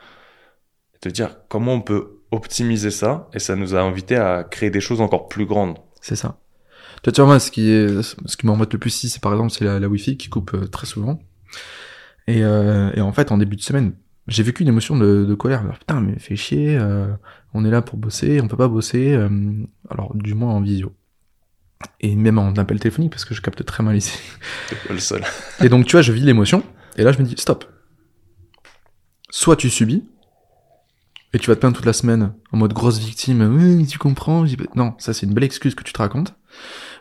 Et 0.95 0.99
te 0.99 1.09
dire, 1.09 1.39
comment 1.49 1.75
on 1.75 1.81
peut 1.81 2.21
optimiser 2.31 2.91
ça? 2.91 3.29
Et 3.35 3.39
ça 3.39 3.57
nous 3.57 3.75
a 3.75 3.81
invité 3.81 4.17
à 4.17 4.45
créer 4.45 4.71
des 4.71 4.81
choses 4.81 5.01
encore 5.01 5.29
plus 5.29 5.47
grandes. 5.47 5.79
C'est 6.01 6.17
ça. 6.17 6.39
Toi, 7.03 7.13
tu 7.13 7.21
vois, 7.21 7.27
moi, 7.27 7.41
ce 7.41 7.51
qui 7.51 7.71
est, 7.71 8.03
ce 8.03 8.37
qui 8.37 8.47
m'embête 8.47 8.73
le 8.73 8.79
plus 8.79 8.95
ici, 8.95 9.09
c'est 9.09 9.21
par 9.21 9.33
exemple, 9.33 9.51
c'est 9.51 9.65
la, 9.65 9.79
la 9.79 9.89
Wi-Fi 9.89 10.17
qui 10.17 10.29
coupe 10.31 10.55
euh, 10.55 10.67
très 10.67 10.87
souvent. 10.87 11.19
Et, 12.27 12.43
euh, 12.43 12.91
et 12.95 13.01
en 13.01 13.13
fait, 13.13 13.31
en 13.33 13.39
début 13.39 13.57
de 13.57 13.63
semaine, 13.63 13.95
j'ai 14.27 14.43
vécu 14.43 14.63
une 14.63 14.69
émotion 14.69 14.97
de, 14.97 15.25
de 15.25 15.35
colère. 15.35 15.61
Alors, 15.61 15.79
putain, 15.79 16.01
mais 16.01 16.19
fait 16.19 16.37
chier, 16.37 16.79
euh, 16.79 17.09
on 17.53 17.65
est 17.65 17.71
là 17.71 17.83
pour 17.83 17.99
bosser, 17.99 18.41
on 18.41 18.49
peut 18.49 18.57
pas 18.57 18.69
bosser, 18.69 19.13
euh, 19.13 19.29
alors 19.91 20.15
du 20.15 20.33
moins 20.33 20.53
en 20.53 20.63
visio. 20.63 20.95
Et 22.01 22.17
même 22.17 22.39
en 22.39 22.53
appel 22.55 22.79
téléphonique, 22.79 23.11
parce 23.11 23.25
que 23.25 23.35
je 23.35 23.41
capte 23.41 23.65
très 23.65 23.83
mal 23.83 23.97
ici. 23.97 24.19
Le 24.91 24.99
seul. 24.99 25.25
Et 25.61 25.69
donc, 25.69 25.87
tu 25.87 25.93
vois, 25.93 26.03
je 26.03 26.13
vis 26.13 26.23
l'émotion, 26.23 26.63
et 26.97 27.03
là, 27.03 27.13
je 27.13 27.19
me 27.19 27.25
dis, 27.25 27.35
stop. 27.39 27.65
Soit 29.31 29.57
tu 29.57 29.71
subis, 29.71 30.05
et 31.33 31.39
tu 31.39 31.49
vas 31.49 31.57
te 31.57 31.61
plaindre 31.61 31.77
toute 31.77 31.87
la 31.87 31.93
semaine, 31.93 32.35
en 32.53 32.57
mode 32.57 32.73
grosse 32.73 32.99
victime, 32.99 33.43
oui, 33.43 33.87
tu 33.87 33.99
comprends, 33.99 34.45
non, 34.77 34.95
ça 34.99 35.13
c'est 35.13 35.27
une 35.27 35.35
belle 35.35 35.45
excuse 35.45 35.75
que 35.75 35.83
tu 35.83 35.93
te 35.93 35.99
racontes. 35.99 36.35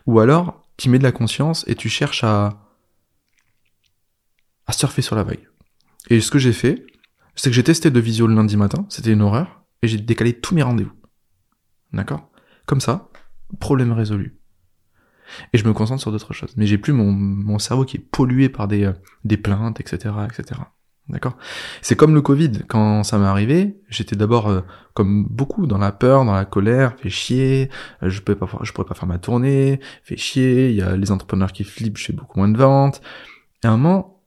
Ou 0.08 0.20
alors, 0.20 0.66
tu 0.78 0.90
mets 0.90 0.98
de 0.98 1.04
la 1.04 1.12
conscience 1.12 1.64
et 1.68 1.76
tu 1.76 1.88
cherches 1.88 2.24
à, 2.24 2.68
à 4.66 4.74
surfer 4.74 5.04
sur 5.04 5.16
la 5.16 5.24
vague. 5.24 5.48
Et 6.10 6.20
ce 6.20 6.32
que 6.32 6.40
j'ai 6.40 6.52
fait, 6.54 6.86
c'est 7.36 7.50
que 7.50 7.56
j'ai 7.56 7.64
testé 7.64 7.92
de 7.92 8.00
visio 8.00 8.26
le 8.26 8.34
lundi 8.36 8.58
matin, 8.58 8.86
c'était 8.90 9.12
une 9.12 9.22
horreur, 9.22 9.64
et 9.84 9.88
j'ai 9.88 9.98
décalé 9.98 10.34
tous 10.34 10.56
mes 10.56 10.64
rendez-vous. 10.64 10.94
D'accord? 11.94 12.32
Comme 12.66 12.82
ça, 12.82 13.10
problème 13.60 13.92
résolu. 13.92 14.40
Et 15.54 15.58
je 15.58 15.66
me 15.66 15.74
concentre 15.74 16.02
sur 16.02 16.12
d'autres 16.12 16.34
choses. 16.34 16.54
Mais 16.58 16.66
j'ai 16.66 16.78
plus 16.78 16.94
mon, 16.94 17.12
mon 17.12 17.60
cerveau 17.60 17.86
qui 17.86 17.98
est 17.98 18.00
pollué 18.12 18.50
par 18.50 18.68
des, 18.68 18.86
euh, 18.86 18.94
des 19.24 19.38
plaintes, 19.38 19.80
etc., 19.80 20.14
etc. 20.26 20.62
D'accord? 21.10 21.38
C'est 21.82 21.96
comme 21.96 22.16
le 22.16 22.22
Covid. 22.22 22.64
Quand 22.68 23.04
ça 23.04 23.18
m'est 23.18 23.26
arrivé, 23.26 23.78
j'étais 23.90 24.16
d'abord, 24.16 24.50
euh, 24.50 24.62
comme 24.94 25.26
beaucoup, 25.30 25.68
dans 25.68 25.78
la 25.78 25.92
peur, 25.92 26.24
dans 26.24 26.34
la 26.34 26.46
colère, 26.46 26.96
fait 26.98 27.10
chier, 27.10 27.70
euh, 28.04 28.10
je 28.10 28.22
peux 28.22 28.36
pas, 28.36 28.48
je 28.62 28.72
pourrais 28.72 28.88
pas 28.88 28.96
faire 28.96 29.08
ma 29.08 29.18
tournée, 29.18 29.82
fait 30.04 30.18
chier, 30.18 30.70
il 30.70 30.76
y 30.76 30.82
a 30.82 30.96
les 30.96 31.12
entrepreneurs 31.12 31.52
qui 31.52 31.66
flippent, 31.66 31.98
je 31.98 32.06
fais 32.06 32.14
beaucoup 32.14 32.40
moins 32.40 32.48
de 32.48 32.58
ventes. 32.58 33.02
Et 33.64 33.68
à 33.68 33.72
un 33.72 33.78
moment, 33.78 34.24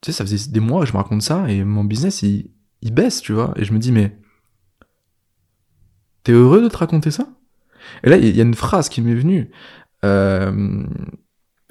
tu 0.00 0.12
sais, 0.12 0.18
ça 0.18 0.24
faisait 0.24 0.50
des 0.50 0.60
mois 0.60 0.82
que 0.82 0.88
je 0.88 0.92
me 0.92 0.98
raconte 0.98 1.22
ça, 1.22 1.48
et 1.48 1.64
mon 1.64 1.84
business, 1.84 2.22
il, 2.22 2.50
il 2.82 2.92
baisse, 2.94 3.20
tu 3.20 3.32
vois. 3.32 3.52
Et 3.56 3.64
je 3.64 3.72
me 3.72 3.78
dis, 3.78 3.90
mais, 3.90 4.16
t'es 6.22 6.32
heureux 6.32 6.62
de 6.62 6.68
te 6.68 6.76
raconter 6.76 7.10
ça? 7.10 7.26
Et 8.04 8.10
là, 8.10 8.16
il 8.16 8.36
y 8.36 8.40
a 8.40 8.44
une 8.44 8.54
phrase 8.54 8.88
qui 8.88 9.00
m'est 9.02 9.14
venue. 9.14 9.50
Euh, 10.04 10.84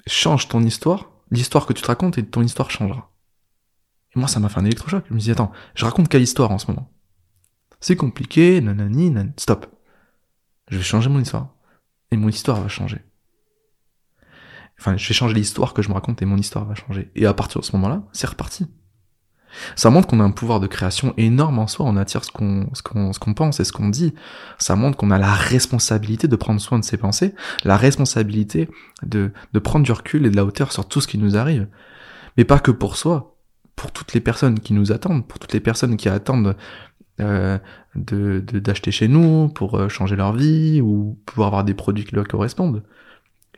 change 0.06 0.48
ton 0.48 0.62
histoire, 0.62 1.10
l'histoire 1.30 1.66
que 1.66 1.72
tu 1.72 1.82
te 1.82 1.86
racontes 1.86 2.18
et 2.18 2.24
ton 2.24 2.42
histoire 2.42 2.70
changera. 2.70 3.10
Et 4.14 4.18
moi, 4.18 4.28
ça 4.28 4.40
m'a 4.40 4.48
fait 4.48 4.60
un 4.60 4.64
électrochoc. 4.64 5.04
Je 5.08 5.14
me 5.14 5.18
dis, 5.18 5.30
attends, 5.30 5.52
je 5.74 5.84
raconte 5.84 6.08
quelle 6.08 6.22
histoire 6.22 6.50
en 6.50 6.58
ce 6.58 6.70
moment? 6.70 6.90
C'est 7.80 7.96
compliqué, 7.96 8.60
nanani, 8.60 9.10
nan... 9.10 9.32
Stop. 9.36 9.66
Je 10.68 10.78
vais 10.78 10.84
changer 10.84 11.08
mon 11.08 11.20
histoire. 11.20 11.54
Et 12.10 12.16
mon 12.16 12.28
histoire 12.28 12.60
va 12.60 12.68
changer. 12.68 13.00
Enfin, 14.78 14.96
je 14.96 15.08
vais 15.08 15.14
changer 15.14 15.34
l'histoire 15.34 15.74
que 15.74 15.82
je 15.82 15.88
me 15.88 15.94
raconte 15.94 16.22
et 16.22 16.24
mon 16.24 16.36
histoire 16.36 16.64
va 16.64 16.74
changer. 16.74 17.10
Et 17.14 17.26
à 17.26 17.34
partir 17.34 17.60
de 17.60 17.66
ce 17.66 17.74
moment-là, 17.76 18.02
c'est 18.12 18.26
reparti. 18.26 18.66
Ça 19.76 19.90
montre 19.90 20.08
qu'on 20.08 20.20
a 20.20 20.24
un 20.24 20.30
pouvoir 20.30 20.60
de 20.60 20.66
création 20.66 21.14
énorme 21.16 21.58
en 21.58 21.66
soi, 21.66 21.86
on 21.86 21.96
attire 21.96 22.24
ce 22.24 22.30
qu'on 22.30 22.68
ce 22.72 22.82
qu'on 22.82 23.12
ce 23.12 23.18
qu'on 23.18 23.34
pense 23.34 23.60
et 23.60 23.64
ce 23.64 23.72
qu'on 23.72 23.88
dit. 23.88 24.14
Ça 24.58 24.76
montre 24.76 24.96
qu'on 24.96 25.10
a 25.10 25.18
la 25.18 25.32
responsabilité 25.32 26.28
de 26.28 26.36
prendre 26.36 26.60
soin 26.60 26.78
de 26.78 26.84
ses 26.84 26.96
pensées, 26.96 27.34
la 27.64 27.76
responsabilité 27.76 28.68
de, 29.02 29.30
de 29.52 29.58
prendre 29.58 29.84
du 29.84 29.92
recul 29.92 30.26
et 30.26 30.30
de 30.30 30.36
la 30.36 30.44
hauteur 30.44 30.72
sur 30.72 30.86
tout 30.86 31.00
ce 31.00 31.06
qui 31.08 31.18
nous 31.18 31.36
arrive. 31.36 31.68
Mais 32.36 32.44
pas 32.44 32.58
que 32.58 32.70
pour 32.70 32.96
soi, 32.96 33.36
pour 33.76 33.92
toutes 33.92 34.14
les 34.14 34.20
personnes 34.20 34.60
qui 34.60 34.72
nous 34.72 34.92
attendent, 34.92 35.26
pour 35.26 35.38
toutes 35.38 35.52
les 35.52 35.60
personnes 35.60 35.96
qui 35.96 36.08
attendent 36.08 36.56
euh, 37.20 37.58
de 37.94 38.40
d'acheter 38.40 38.90
chez 38.90 39.08
nous, 39.08 39.48
pour 39.48 39.74
euh, 39.78 39.88
changer 39.88 40.16
leur 40.16 40.32
vie 40.32 40.80
ou 40.80 41.18
pouvoir 41.26 41.48
avoir 41.48 41.64
des 41.64 41.74
produits 41.74 42.04
qui 42.04 42.14
leur 42.14 42.26
correspondent. 42.26 42.82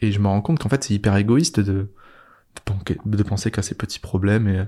Et 0.01 0.11
je 0.11 0.19
me 0.19 0.27
rends 0.27 0.43
compte 0.43 0.59
qu'en 0.59 0.69
fait 0.69 0.83
c'est 0.83 0.95
hyper 0.95 1.17
égoïste 1.17 1.61
de, 1.61 1.73
de, 1.73 2.61
penser- 2.67 2.99
de 3.05 3.23
penser 3.23 3.51
qu'à 3.51 3.63
ces 3.63 3.77
petits 3.77 4.01
problèmes 4.01 4.49
et 4.49 4.65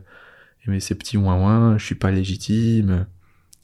mais 0.71 0.81
ces 0.81 0.95
petits 0.95 1.17
ouin 1.17 1.41
ouin, 1.41 1.79
je 1.79 1.85
suis 1.85 1.95
pas 1.95 2.11
légitime, 2.11 3.07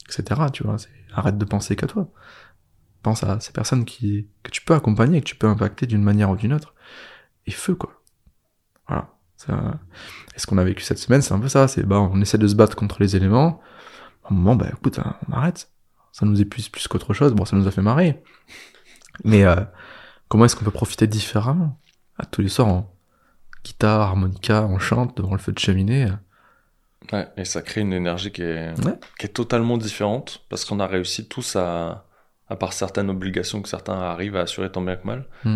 etc. 0.07 0.41
Tu 0.51 0.63
vois, 0.63 0.77
arrête 1.13 1.37
de 1.37 1.45
penser 1.45 1.75
qu'à 1.75 1.87
toi. 1.87 2.11
Pense 3.01 3.23
à 3.23 3.39
ces 3.39 3.51
personnes 3.51 3.85
qui, 3.85 4.27
que 4.43 4.51
tu 4.51 4.61
peux 4.61 4.73
accompagner, 4.73 5.19
que 5.19 5.25
tu 5.25 5.35
peux 5.35 5.47
impacter 5.47 5.85
d'une 5.85 6.03
manière 6.03 6.29
ou 6.29 6.35
d'une 6.35 6.53
autre. 6.53 6.73
Et 7.45 7.51
feu, 7.51 7.75
quoi. 7.75 8.01
Voilà. 8.87 9.09
Ça... 9.35 9.79
Et 10.35 10.39
ce 10.39 10.47
qu'on 10.47 10.57
a 10.57 10.63
vécu 10.63 10.83
cette 10.83 10.99
semaine, 10.99 11.21
c'est 11.21 11.33
un 11.33 11.39
peu 11.39 11.49
ça. 11.49 11.67
C'est, 11.67 11.83
bah, 11.83 11.99
on 11.99 12.21
essaie 12.21 12.37
de 12.37 12.47
se 12.47 12.55
battre 12.55 12.75
contre 12.75 13.01
les 13.01 13.15
éléments. 13.15 13.59
À 14.23 14.31
un 14.31 14.35
moment, 14.35 14.55
bah, 14.55 14.69
écoute, 14.71 14.99
hein, 14.99 15.17
on 15.27 15.33
arrête. 15.33 15.69
Ça 16.13 16.25
nous 16.25 16.39
épuise 16.39 16.69
plus 16.69 16.87
qu'autre 16.87 17.13
chose. 17.13 17.33
Bon, 17.33 17.43
ça 17.43 17.57
nous 17.57 17.67
a 17.67 17.71
fait 17.71 17.81
marrer. 17.81 18.23
Mais, 19.25 19.43
euh, 19.43 19.55
comment 20.29 20.45
est-ce 20.45 20.55
qu'on 20.55 20.65
peut 20.65 20.71
profiter 20.71 21.07
différemment? 21.07 21.79
À 22.17 22.25
tous 22.25 22.41
les 22.41 22.47
soirs, 22.47 22.69
en 22.69 22.95
guitare, 23.65 24.01
harmonica, 24.01 24.63
on 24.63 24.79
chante 24.79 25.17
devant 25.17 25.33
le 25.33 25.39
feu 25.39 25.51
de 25.51 25.59
cheminée. 25.59 26.07
Ouais, 27.11 27.27
et 27.37 27.45
ça 27.45 27.61
crée 27.61 27.81
une 27.81 27.93
énergie 27.93 28.31
qui 28.31 28.41
est, 28.43 28.69
Ouais. 28.85 28.97
qui 29.19 29.25
est 29.25 29.29
totalement 29.33 29.77
différente 29.77 30.45
parce 30.49 30.63
qu'on 30.65 30.79
a 30.79 30.87
réussi 30.87 31.27
tous 31.27 31.55
à, 31.55 32.07
à 32.47 32.55
part 32.55 32.73
certaines 32.73 33.09
obligations 33.09 33.61
que 33.61 33.69
certains 33.69 33.99
arrivent 33.99 34.35
à 34.37 34.41
assurer 34.41 34.71
tant 34.71 34.81
bien 34.81 34.95
que 34.95 35.05
mal, 35.05 35.27
Mm. 35.43 35.55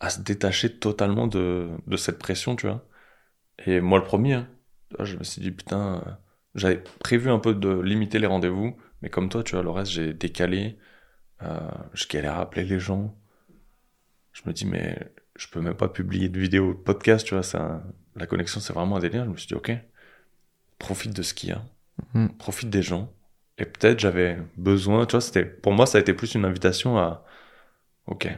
à 0.00 0.10
se 0.10 0.20
détacher 0.20 0.78
totalement 0.78 1.26
de, 1.26 1.70
de 1.86 1.96
cette 1.96 2.18
pression, 2.18 2.56
tu 2.56 2.66
vois. 2.66 2.84
Et 3.66 3.80
moi, 3.80 3.98
le 3.98 4.04
premier, 4.04 4.34
hein, 4.34 4.48
je 5.00 5.16
me 5.16 5.24
suis 5.24 5.40
dit, 5.40 5.50
putain, 5.50 6.02
euh, 6.06 6.10
j'avais 6.54 6.82
prévu 7.00 7.30
un 7.30 7.38
peu 7.38 7.54
de 7.54 7.80
limiter 7.80 8.18
les 8.18 8.26
rendez-vous, 8.26 8.76
mais 9.00 9.08
comme 9.08 9.28
toi, 9.28 9.42
tu 9.42 9.54
vois, 9.54 9.62
le 9.62 9.70
reste, 9.70 9.92
j'ai 9.92 10.12
décalé, 10.12 10.76
euh, 11.42 11.58
je 11.94 12.06
galère 12.08 12.34
à 12.36 12.40
appeler 12.42 12.64
les 12.64 12.78
gens. 12.78 13.16
Je 14.32 14.42
me 14.46 14.52
dis, 14.52 14.66
mais 14.66 14.98
je 15.36 15.46
peux 15.48 15.60
même 15.60 15.74
pas 15.74 15.88
publier 15.88 16.28
de 16.28 16.38
vidéo 16.38 16.74
de 16.74 16.78
podcast, 16.78 17.26
tu 17.26 17.34
vois, 17.34 17.44
un- 17.60 17.82
la 18.16 18.26
connexion, 18.26 18.60
c'est 18.60 18.72
vraiment 18.72 18.96
un 18.96 19.00
délire. 19.00 19.24
Je 19.24 19.30
me 19.30 19.36
suis 19.36 19.46
dit, 19.48 19.54
ok, 19.54 19.72
profite 20.82 21.14
de 21.16 21.22
ce 21.22 21.32
qu'il 21.34 21.48
y 21.50 21.52
a, 21.52 21.62
Mm. 22.14 22.26
profite 22.38 22.68
des 22.70 22.82
gens. 22.82 23.08
Et 23.58 23.64
peut-être 23.66 24.00
j'avais 24.00 24.38
besoin, 24.56 25.06
tu 25.06 25.12
vois, 25.12 25.20
c'était, 25.20 25.44
pour 25.44 25.72
moi, 25.72 25.86
ça 25.86 25.98
a 25.98 26.00
été 26.00 26.12
plus 26.14 26.34
une 26.34 26.44
invitation 26.44 26.98
à, 26.98 27.24
ok, 28.06 28.28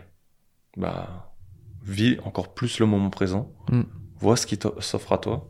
bah, 0.77 1.33
vis 1.83 2.19
encore 2.25 2.53
plus 2.55 2.79
le 2.81 2.87
moment 2.87 3.11
présent, 3.11 3.53
Mm. 3.71 3.83
vois 4.19 4.37
ce 4.37 4.47
qui 4.47 4.59
s'offre 4.81 5.13
à 5.13 5.19
toi. 5.19 5.49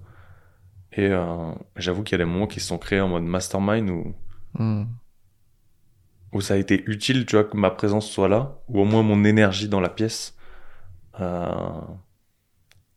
Et 0.93 1.09
euh, 1.09 1.53
j'avoue 1.77 2.03
qu'il 2.05 2.13
y 2.17 2.21
a 2.21 2.25
des 2.25 2.31
moments 2.31 2.47
qui 2.47 2.61
se 2.61 2.69
sont 2.69 2.79
créés 2.79 3.01
en 3.01 3.09
mode 3.09 3.25
mastermind 3.25 3.91
où, 3.91 4.15
Hmm. 4.57 4.85
où 6.33 6.41
ça 6.41 6.55
a 6.55 6.57
été 6.57 6.85
utile, 6.89 7.27
tu 7.27 7.35
vois, 7.37 7.45
que 7.45 7.57
ma 7.57 7.71
présence 7.71 8.09
soit 8.09 8.29
là, 8.29 8.61
ou 8.69 8.81
au 8.81 8.85
moins 8.85 9.03
mon 9.03 9.25
énergie 9.25 9.69
dans 9.69 9.81
la 9.81 9.89
pièce. 9.89 10.37
Euh, 11.21 11.81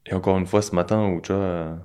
Et 0.10 0.14
encore 0.14 0.38
une 0.38 0.46
fois, 0.46 0.62
ce 0.62 0.74
matin, 0.76 1.06
où 1.10 1.20
tu 1.22 1.34
vois, 1.34 1.42
euh, 1.42 1.76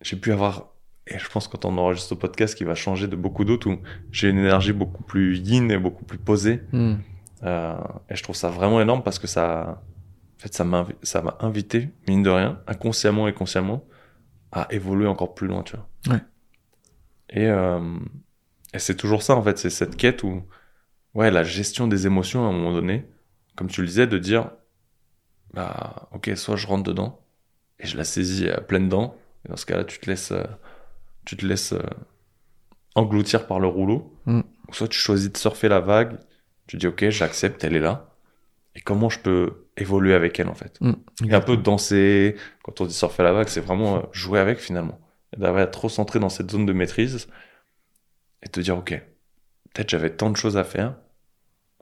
j'ai 0.00 0.16
pu 0.16 0.32
avoir, 0.32 0.68
et 1.06 1.18
je 1.18 1.28
pense 1.28 1.48
quand 1.48 1.64
on 1.64 1.76
enregistre 1.78 2.08
ce 2.10 2.14
podcast 2.14 2.54
qui 2.54 2.64
va 2.64 2.74
changer 2.74 3.08
de 3.08 3.16
beaucoup 3.16 3.44
d'autres, 3.44 3.68
où 3.68 3.78
j'ai 4.10 4.28
une 4.28 4.38
énergie 4.38 4.72
beaucoup 4.72 5.02
plus 5.02 5.38
yin 5.38 5.70
et 5.70 5.78
beaucoup 5.78 6.04
plus 6.04 6.18
posée. 6.18 6.62
Hmm. 6.72 6.96
Euh, 7.42 7.78
et 8.10 8.16
je 8.16 8.22
trouve 8.22 8.36
ça 8.36 8.50
vraiment 8.50 8.80
énorme 8.80 9.02
parce 9.02 9.18
que 9.18 9.26
ça, 9.26 9.82
en 10.36 10.42
fait, 10.42 10.52
ça 10.52 10.64
m'a, 10.64 10.82
invi- 10.82 10.96
ça 11.02 11.22
m'a 11.22 11.36
invité, 11.40 11.90
mine 12.06 12.22
de 12.22 12.30
rien, 12.30 12.60
inconsciemment 12.66 13.28
et 13.28 13.32
consciemment, 13.32 13.84
à 14.52 14.66
évoluer 14.70 15.06
encore 15.06 15.34
plus 15.34 15.46
loin, 15.46 15.62
tu 15.62 15.76
vois. 15.76 16.14
Ouais. 16.14 16.22
Et, 17.30 17.46
euh, 17.46 17.98
et 18.74 18.78
c'est 18.78 18.96
toujours 18.96 19.22
ça, 19.22 19.36
en 19.36 19.42
fait, 19.42 19.58
c'est 19.58 19.70
cette 19.70 19.96
quête 19.96 20.22
où, 20.22 20.42
ouais, 21.14 21.30
la 21.30 21.42
gestion 21.44 21.88
des 21.88 22.06
émotions 22.06 22.44
à 22.44 22.48
un 22.48 22.52
moment 22.52 22.72
donné, 22.72 23.06
comme 23.56 23.68
tu 23.68 23.80
le 23.80 23.86
disais, 23.86 24.06
de 24.06 24.18
dire, 24.18 24.50
bah, 25.54 26.08
ok, 26.12 26.30
soit 26.36 26.56
je 26.56 26.66
rentre 26.66 26.84
dedans 26.84 27.20
et 27.78 27.86
je 27.86 27.96
la 27.96 28.04
saisis 28.04 28.48
à 28.48 28.60
pleines 28.60 28.88
dents, 28.88 29.16
et 29.44 29.48
dans 29.48 29.56
ce 29.56 29.66
cas-là, 29.66 29.84
tu 29.84 29.98
te 29.98 30.08
laisses, 30.10 30.32
euh, 30.32 30.44
tu 31.24 31.36
te 31.36 31.46
laisses 31.46 31.72
euh, 31.72 31.82
engloutir 32.94 33.46
par 33.46 33.60
le 33.60 33.66
rouleau, 33.68 34.16
Mm. 34.26 34.40
ou 34.68 34.74
soit 34.74 34.88
tu 34.88 34.98
choisis 34.98 35.30
de 35.32 35.36
surfer 35.36 35.68
la 35.68 35.80
vague, 35.80 36.18
tu 36.66 36.76
dis, 36.76 36.86
ok, 36.86 37.08
j'accepte, 37.10 37.62
elle 37.64 37.76
est 37.76 37.80
là, 37.80 38.14
et 38.74 38.80
comment 38.80 39.08
je 39.08 39.18
peux 39.20 39.66
évoluer 39.76 40.14
avec 40.14 40.38
elle 40.40 40.48
en 40.48 40.54
fait? 40.54 40.80
Mm, 40.80 40.92
Et 41.28 41.34
un 41.34 41.40
peu 41.40 41.56
danser, 41.56 42.36
quand 42.62 42.80
on 42.80 42.86
dit 42.86 42.94
surfer 42.94 43.22
la 43.22 43.32
vague, 43.32 43.48
c'est 43.48 43.60
vraiment 43.60 43.96
euh, 43.98 44.02
jouer 44.12 44.38
avec 44.40 44.58
finalement. 44.58 45.00
Et 45.36 45.40
D'avoir 45.40 45.70
trop 45.70 45.88
centré 45.88 46.18
dans 46.18 46.28
cette 46.28 46.50
zone 46.50 46.66
de 46.66 46.72
maîtrise 46.72 47.28
et 48.42 48.48
te 48.48 48.60
dire, 48.60 48.76
ok, 48.76 48.90
peut-être 49.74 49.88
j'avais 49.90 50.14
tant 50.14 50.30
de 50.30 50.36
choses 50.36 50.56
à 50.56 50.64
faire, 50.64 50.96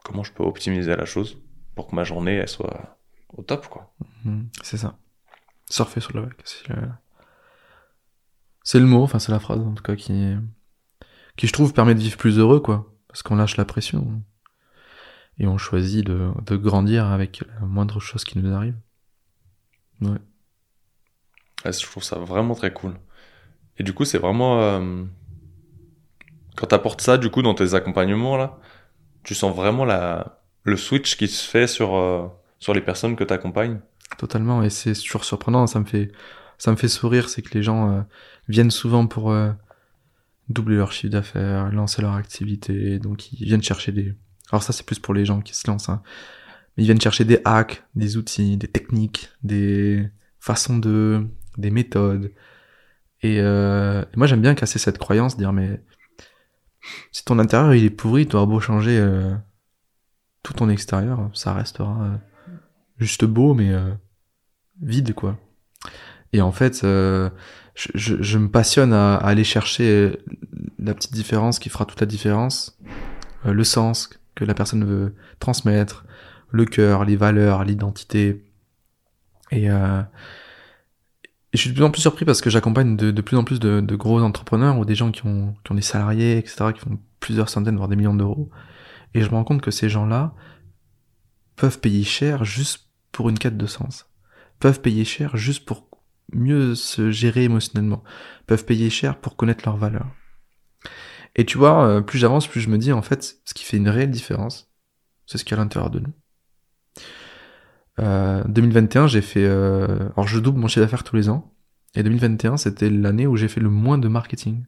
comment 0.03 0.23
je 0.23 0.31
peux 0.33 0.43
optimiser 0.43 0.95
la 0.95 1.05
chose 1.05 1.37
pour 1.75 1.87
que 1.87 1.95
ma 1.95 2.03
journée 2.03 2.35
elle 2.35 2.47
soit 2.47 2.97
au 3.35 3.41
top 3.43 3.67
quoi? 3.67 3.93
Mm, 4.25 4.43
C'est 4.63 4.77
ça. 4.77 4.97
Surfer 5.69 5.99
sur 6.01 6.15
la 6.15 6.21
vague. 6.21 6.33
C'est. 6.43 6.63
C'est 8.63 8.79
le 8.79 8.85
mot, 8.85 9.03
enfin 9.03 9.19
c'est 9.19 9.31
la 9.31 9.39
phrase 9.39 9.59
en 9.59 9.73
tout 9.73 9.83
cas 9.83 9.95
qui, 9.95 10.35
qui 11.37 11.47
je 11.47 11.53
trouve 11.53 11.73
permet 11.73 11.95
de 11.95 11.99
vivre 11.99 12.17
plus 12.17 12.37
heureux 12.37 12.59
quoi. 12.59 12.93
Parce 13.07 13.23
qu'on 13.23 13.37
lâche 13.37 13.57
la 13.57 13.65
pression. 13.65 14.21
Et 15.39 15.47
on 15.47 15.57
choisit 15.57 16.05
de, 16.05 16.29
de 16.45 16.55
grandir 16.57 17.07
avec 17.07 17.43
la 17.59 17.65
moindre 17.65 17.99
chose 17.99 18.23
qui 18.23 18.37
nous 18.37 18.53
arrive. 18.53 18.75
Ouais. 20.01 20.19
Ouais, 21.65 21.73
je 21.73 21.81
trouve 21.81 22.03
ça 22.03 22.19
vraiment 22.19 22.53
très 22.53 22.71
cool. 22.71 22.93
Et 23.79 23.83
du 23.83 23.93
coup, 23.93 24.05
c'est 24.05 24.19
vraiment. 24.19 24.61
euh, 24.61 25.05
Quand 26.55 26.67
tu 26.67 26.75
apportes 26.75 27.01
ça, 27.01 27.17
du 27.17 27.31
coup, 27.31 27.41
dans 27.41 27.55
tes 27.55 27.73
accompagnements, 27.73 28.37
là, 28.37 28.59
tu 29.23 29.33
sens 29.33 29.55
vraiment 29.55 29.85
la... 29.85 30.43
le 30.63 30.77
switch 30.77 31.17
qui 31.17 31.27
se 31.27 31.49
fait 31.49 31.65
sur, 31.65 31.95
euh, 31.95 32.27
sur 32.59 32.75
les 32.75 32.81
personnes 32.81 33.15
que 33.15 33.23
tu 33.23 33.33
accompagnes. 33.33 33.79
Totalement, 34.19 34.61
et 34.61 34.69
c'est 34.69 34.93
toujours 34.93 35.23
surprenant, 35.23 35.65
ça 35.67 35.79
me 35.79 35.85
fait, 35.85 36.11
ça 36.57 36.69
me 36.71 36.75
fait 36.75 36.87
sourire, 36.89 37.29
c'est 37.29 37.41
que 37.41 37.53
les 37.57 37.63
gens 37.63 37.91
euh, 37.91 38.01
viennent 38.49 38.71
souvent 38.71 39.07
pour 39.07 39.31
euh, 39.31 39.51
doubler 40.49 40.75
leur 40.75 40.91
chiffre 40.91 41.11
d'affaires, 41.11 41.71
lancer 41.71 42.01
leur 42.01 42.13
activité, 42.13 42.99
donc 42.99 43.31
ils 43.31 43.45
viennent 43.45 43.63
chercher 43.63 43.91
des... 43.91 44.15
Alors 44.51 44.63
ça 44.63 44.73
c'est 44.73 44.85
plus 44.85 44.99
pour 44.99 45.13
les 45.13 45.25
gens 45.25 45.41
qui 45.41 45.55
se 45.55 45.69
lancent, 45.69 45.89
hein. 45.89 46.01
mais 46.75 46.83
ils 46.83 46.85
viennent 46.85 47.01
chercher 47.01 47.25
des 47.25 47.39
hacks, 47.45 47.83
des 47.95 48.17
outils, 48.17 48.57
des 48.57 48.67
techniques, 48.67 49.29
des 49.43 50.09
façons 50.39 50.77
de... 50.77 51.27
des 51.57 51.71
méthodes. 51.71 52.31
Et, 53.21 53.39
euh, 53.39 54.03
et 54.13 54.17
moi 54.17 54.27
j'aime 54.27 54.41
bien 54.41 54.55
casser 54.55 54.79
cette 54.79 54.97
croyance, 54.97 55.37
dire 55.37 55.53
mais 55.53 55.83
si 57.11 57.23
ton 57.25 57.37
intérieur 57.37 57.75
il 57.75 57.83
est 57.83 57.89
pourri, 57.89 58.27
tu 58.27 58.35
auras 58.35 58.45
beau 58.45 58.59
changer 58.59 58.97
euh, 58.97 59.35
tout 60.41 60.53
ton 60.53 60.69
extérieur, 60.69 61.29
ça 61.33 61.53
restera... 61.53 62.03
euh, 62.03 62.17
juste 62.97 63.25
beau 63.25 63.53
mais 63.53 63.71
vide 64.81 65.13
quoi 65.13 65.37
et 66.33 66.41
en 66.41 66.51
fait 66.51 66.81
euh, 66.83 67.29
je, 67.75 67.89
je, 67.95 68.21
je 68.21 68.37
me 68.37 68.49
passionne 68.49 68.93
à, 68.93 69.15
à 69.15 69.27
aller 69.27 69.43
chercher 69.43 69.89
euh, 69.89 70.17
la 70.79 70.93
petite 70.93 71.13
différence 71.13 71.59
qui 71.59 71.69
fera 71.69 71.85
toute 71.85 71.99
la 72.01 72.07
différence. 72.07 72.77
Euh, 73.45 73.53
le 73.53 73.63
sens 73.63 74.09
que 74.35 74.45
la 74.45 74.53
personne 74.53 74.83
veut 74.83 75.15
transmettre 75.39 76.05
le 76.51 76.65
cœur 76.65 77.05
les 77.05 77.15
valeurs 77.15 77.63
l'identité. 77.63 78.43
Et, 79.51 79.69
euh, 79.69 80.01
je 81.53 81.57
suis 81.57 81.69
de 81.69 81.75
plus 81.75 81.83
en 81.83 81.89
plus 81.89 82.01
surpris 82.01 82.25
parce 82.25 82.41
que 82.41 82.49
j'accompagne 82.49 82.95
de, 82.95 83.11
de 83.11 83.21
plus 83.21 83.35
en 83.37 83.43
plus 83.43 83.59
de, 83.59 83.79
de 83.79 83.95
gros 83.95 84.21
entrepreneurs 84.21 84.77
ou 84.77 84.85
des 84.85 84.95
gens 84.95 85.11
qui 85.11 85.25
ont, 85.25 85.55
qui 85.63 85.71
ont 85.71 85.75
des 85.75 85.81
salariés 85.81 86.37
etc 86.37 86.67
qui 86.75 86.79
font 86.81 86.99
plusieurs 87.19 87.49
centaines 87.49 87.75
voire 87.75 87.87
des 87.87 87.95
millions 87.95 88.13
d'euros. 88.13 88.49
Et 89.15 89.21
je 89.21 89.29
me 89.29 89.35
rends 89.35 89.43
compte 89.43 89.61
que 89.61 89.71
ces 89.71 89.89
gens 89.89 90.05
là 90.05 90.33
peuvent 91.55 91.79
payer 91.79 92.03
cher 92.03 92.45
juste 92.45 92.89
pour 93.11 93.29
une 93.29 93.39
quête 93.39 93.57
de 93.57 93.65
sens. 93.65 94.07
Peuvent 94.59 94.81
payer 94.81 95.05
cher 95.05 95.37
juste 95.37 95.65
pour 95.65 95.88
mieux 96.33 96.75
se 96.75 97.11
gérer 97.11 97.43
émotionnellement. 97.43 98.03
Peuvent 98.47 98.65
payer 98.65 98.89
cher 98.89 99.19
pour 99.19 99.35
connaître 99.35 99.63
leurs 99.65 99.77
valeurs. 99.77 100.07
Et 101.35 101.45
tu 101.45 101.57
vois, 101.57 101.85
euh, 101.85 102.01
plus 102.01 102.19
j'avance, 102.19 102.47
plus 102.47 102.61
je 102.61 102.69
me 102.69 102.77
dis 102.77 102.91
en 102.91 103.01
fait, 103.01 103.37
ce 103.45 103.53
qui 103.53 103.63
fait 103.63 103.77
une 103.77 103.89
réelle 103.89 104.11
différence, 104.11 104.71
c'est 105.25 105.37
ce 105.37 105.45
qu'il 105.45 105.55
y 105.55 105.59
a 105.59 105.61
à 105.61 105.63
l'intérieur 105.63 105.91
de 105.91 105.99
nous. 105.99 106.13
Euh, 107.99 108.43
2021, 108.47 109.07
j'ai 109.07 109.21
fait... 109.21 109.45
Euh... 109.45 110.09
Alors 110.15 110.27
je 110.27 110.39
double 110.39 110.59
mon 110.59 110.67
chiffre 110.67 110.81
d'affaires 110.81 111.03
tous 111.03 111.15
les 111.15 111.29
ans. 111.29 111.53
Et 111.95 112.03
2021, 112.03 112.57
c'était 112.57 112.89
l'année 112.89 113.27
où 113.27 113.35
j'ai 113.35 113.47
fait 113.47 113.59
le 113.59 113.69
moins 113.69 113.97
de 113.97 114.07
marketing. 114.07 114.65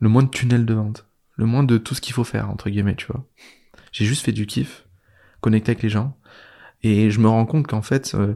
Le 0.00 0.08
moins 0.08 0.22
de 0.22 0.28
tunnels 0.28 0.66
de 0.66 0.74
vente. 0.74 1.06
Le 1.36 1.46
moins 1.46 1.64
de 1.64 1.78
tout 1.78 1.94
ce 1.94 2.00
qu'il 2.00 2.14
faut 2.14 2.24
faire, 2.24 2.50
entre 2.50 2.70
guillemets, 2.70 2.96
tu 2.96 3.06
vois. 3.06 3.26
J'ai 3.92 4.04
juste 4.04 4.24
fait 4.24 4.32
du 4.32 4.46
kiff, 4.46 4.86
connecté 5.40 5.70
avec 5.70 5.82
les 5.82 5.88
gens. 5.88 6.16
Et 6.82 7.10
je 7.10 7.20
me 7.20 7.28
rends 7.28 7.46
compte 7.46 7.66
qu'en 7.66 7.82
fait, 7.82 8.14
euh, 8.14 8.34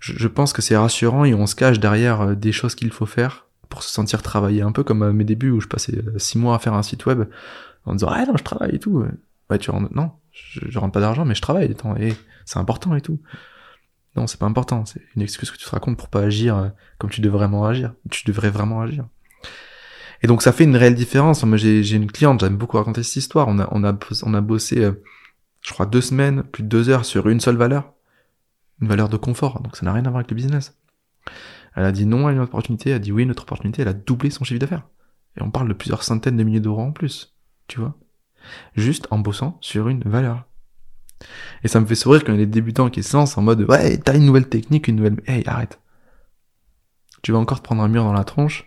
je, 0.00 0.28
pense 0.28 0.52
que 0.52 0.62
c'est 0.62 0.76
rassurant 0.76 1.24
et 1.24 1.34
on 1.34 1.46
se 1.46 1.54
cache 1.54 1.78
derrière 1.78 2.22
euh, 2.22 2.34
des 2.34 2.52
choses 2.52 2.74
qu'il 2.74 2.90
faut 2.90 3.06
faire 3.06 3.46
pour 3.68 3.82
se 3.82 3.90
sentir 3.90 4.22
travailler. 4.22 4.62
Un 4.62 4.72
peu 4.72 4.82
comme 4.82 5.02
à 5.02 5.12
mes 5.12 5.24
débuts 5.24 5.50
où 5.50 5.60
je 5.60 5.68
passais 5.68 5.96
euh, 5.96 6.18
six 6.18 6.38
mois 6.38 6.56
à 6.56 6.58
faire 6.58 6.74
un 6.74 6.82
site 6.82 7.06
web 7.06 7.24
en 7.84 7.94
disant 7.94 8.08
ah 8.10 8.24
non 8.26 8.36
je 8.36 8.42
travaille 8.42 8.74
et 8.74 8.78
tout. 8.78 9.04
Ouais 9.50 9.58
tu 9.58 9.70
rentres 9.70 9.94
non 9.94 10.12
je, 10.32 10.60
je 10.68 10.78
rentre 10.78 10.92
pas 10.92 11.00
d'argent 11.00 11.24
mais 11.24 11.34
je 11.34 11.42
travaille. 11.42 11.74
Et 12.00 12.14
c'est 12.46 12.58
important 12.58 12.94
et 12.96 13.00
tout. 13.00 13.20
Non 14.16 14.26
c'est 14.26 14.40
pas 14.40 14.46
important. 14.46 14.86
C'est 14.86 15.02
une 15.14 15.22
excuse 15.22 15.50
que 15.50 15.58
tu 15.58 15.64
te 15.64 15.70
racontes 15.70 15.98
pour 15.98 16.08
pas 16.08 16.22
agir 16.22 16.56
euh, 16.56 16.68
comme 16.98 17.10
tu 17.10 17.20
devrais 17.20 17.46
vraiment 17.46 17.66
agir. 17.66 17.92
Tu 18.10 18.24
devrais 18.24 18.50
vraiment 18.50 18.80
agir. 18.80 19.06
Et 20.22 20.26
donc 20.26 20.42
ça 20.42 20.52
fait 20.52 20.64
une 20.64 20.76
réelle 20.76 20.94
différence. 20.94 21.44
Moi 21.44 21.58
j'ai 21.58 21.82
j'ai 21.82 21.96
une 21.96 22.10
cliente 22.10 22.40
j'aime 22.40 22.56
beaucoup 22.56 22.78
raconter 22.78 23.02
cette 23.02 23.16
histoire. 23.16 23.48
On 23.48 23.58
a 23.58 23.68
on 23.70 23.84
a 23.84 23.96
on 24.22 24.34
a 24.34 24.40
bossé 24.40 24.82
euh, 24.82 24.92
je 25.62 25.72
crois 25.72 25.86
deux 25.86 26.00
semaines, 26.00 26.42
plus 26.42 26.62
de 26.62 26.68
deux 26.68 26.88
heures 26.88 27.04
sur 27.04 27.28
une 27.28 27.40
seule 27.40 27.56
valeur, 27.56 27.92
une 28.80 28.88
valeur 28.88 29.08
de 29.08 29.16
confort, 29.16 29.60
donc 29.60 29.76
ça 29.76 29.84
n'a 29.84 29.92
rien 29.92 30.04
à 30.04 30.10
voir 30.10 30.16
avec 30.16 30.30
le 30.30 30.36
business. 30.36 30.78
Elle 31.76 31.84
a 31.84 31.92
dit 31.92 32.06
non 32.06 32.26
à 32.26 32.32
une 32.32 32.40
opportunité, 32.40 32.90
elle 32.90 32.96
a 32.96 33.00
dit 33.00 33.12
oui 33.12 33.22
à 33.22 33.24
une 33.24 33.30
autre 33.30 33.42
opportunité, 33.42 33.82
elle 33.82 33.88
a 33.88 33.92
doublé 33.92 34.30
son 34.30 34.44
chiffre 34.44 34.60
d'affaires. 34.60 34.88
Et 35.36 35.42
on 35.42 35.50
parle 35.50 35.68
de 35.68 35.74
plusieurs 35.74 36.02
centaines 36.02 36.36
de 36.36 36.42
milliers 36.42 36.60
d'euros 36.60 36.82
en 36.82 36.92
plus, 36.92 37.36
tu 37.68 37.78
vois. 37.78 37.96
Juste 38.74 39.06
en 39.10 39.18
bossant 39.18 39.58
sur 39.60 39.88
une 39.88 40.02
valeur. 40.02 40.46
Et 41.62 41.68
ça 41.68 41.80
me 41.80 41.86
fait 41.86 41.94
sourire 41.94 42.24
quand 42.24 42.32
il 42.32 42.40
y 42.40 42.42
a 42.42 42.46
des 42.46 42.50
débutants 42.50 42.90
qui 42.90 43.02
se 43.02 43.16
lancent 43.16 43.36
en 43.36 43.42
mode 43.42 43.62
ouais, 43.68 43.98
t'as 43.98 44.16
une 44.16 44.24
nouvelle 44.24 44.48
technique, 44.48 44.88
une 44.88 44.96
nouvelle... 44.96 45.20
Hey, 45.26 45.46
arrête. 45.46 45.78
Tu 47.22 47.32
vas 47.32 47.38
encore 47.38 47.58
te 47.58 47.64
prendre 47.64 47.82
un 47.82 47.88
mur 47.88 48.02
dans 48.02 48.14
la 48.14 48.24
tronche. 48.24 48.66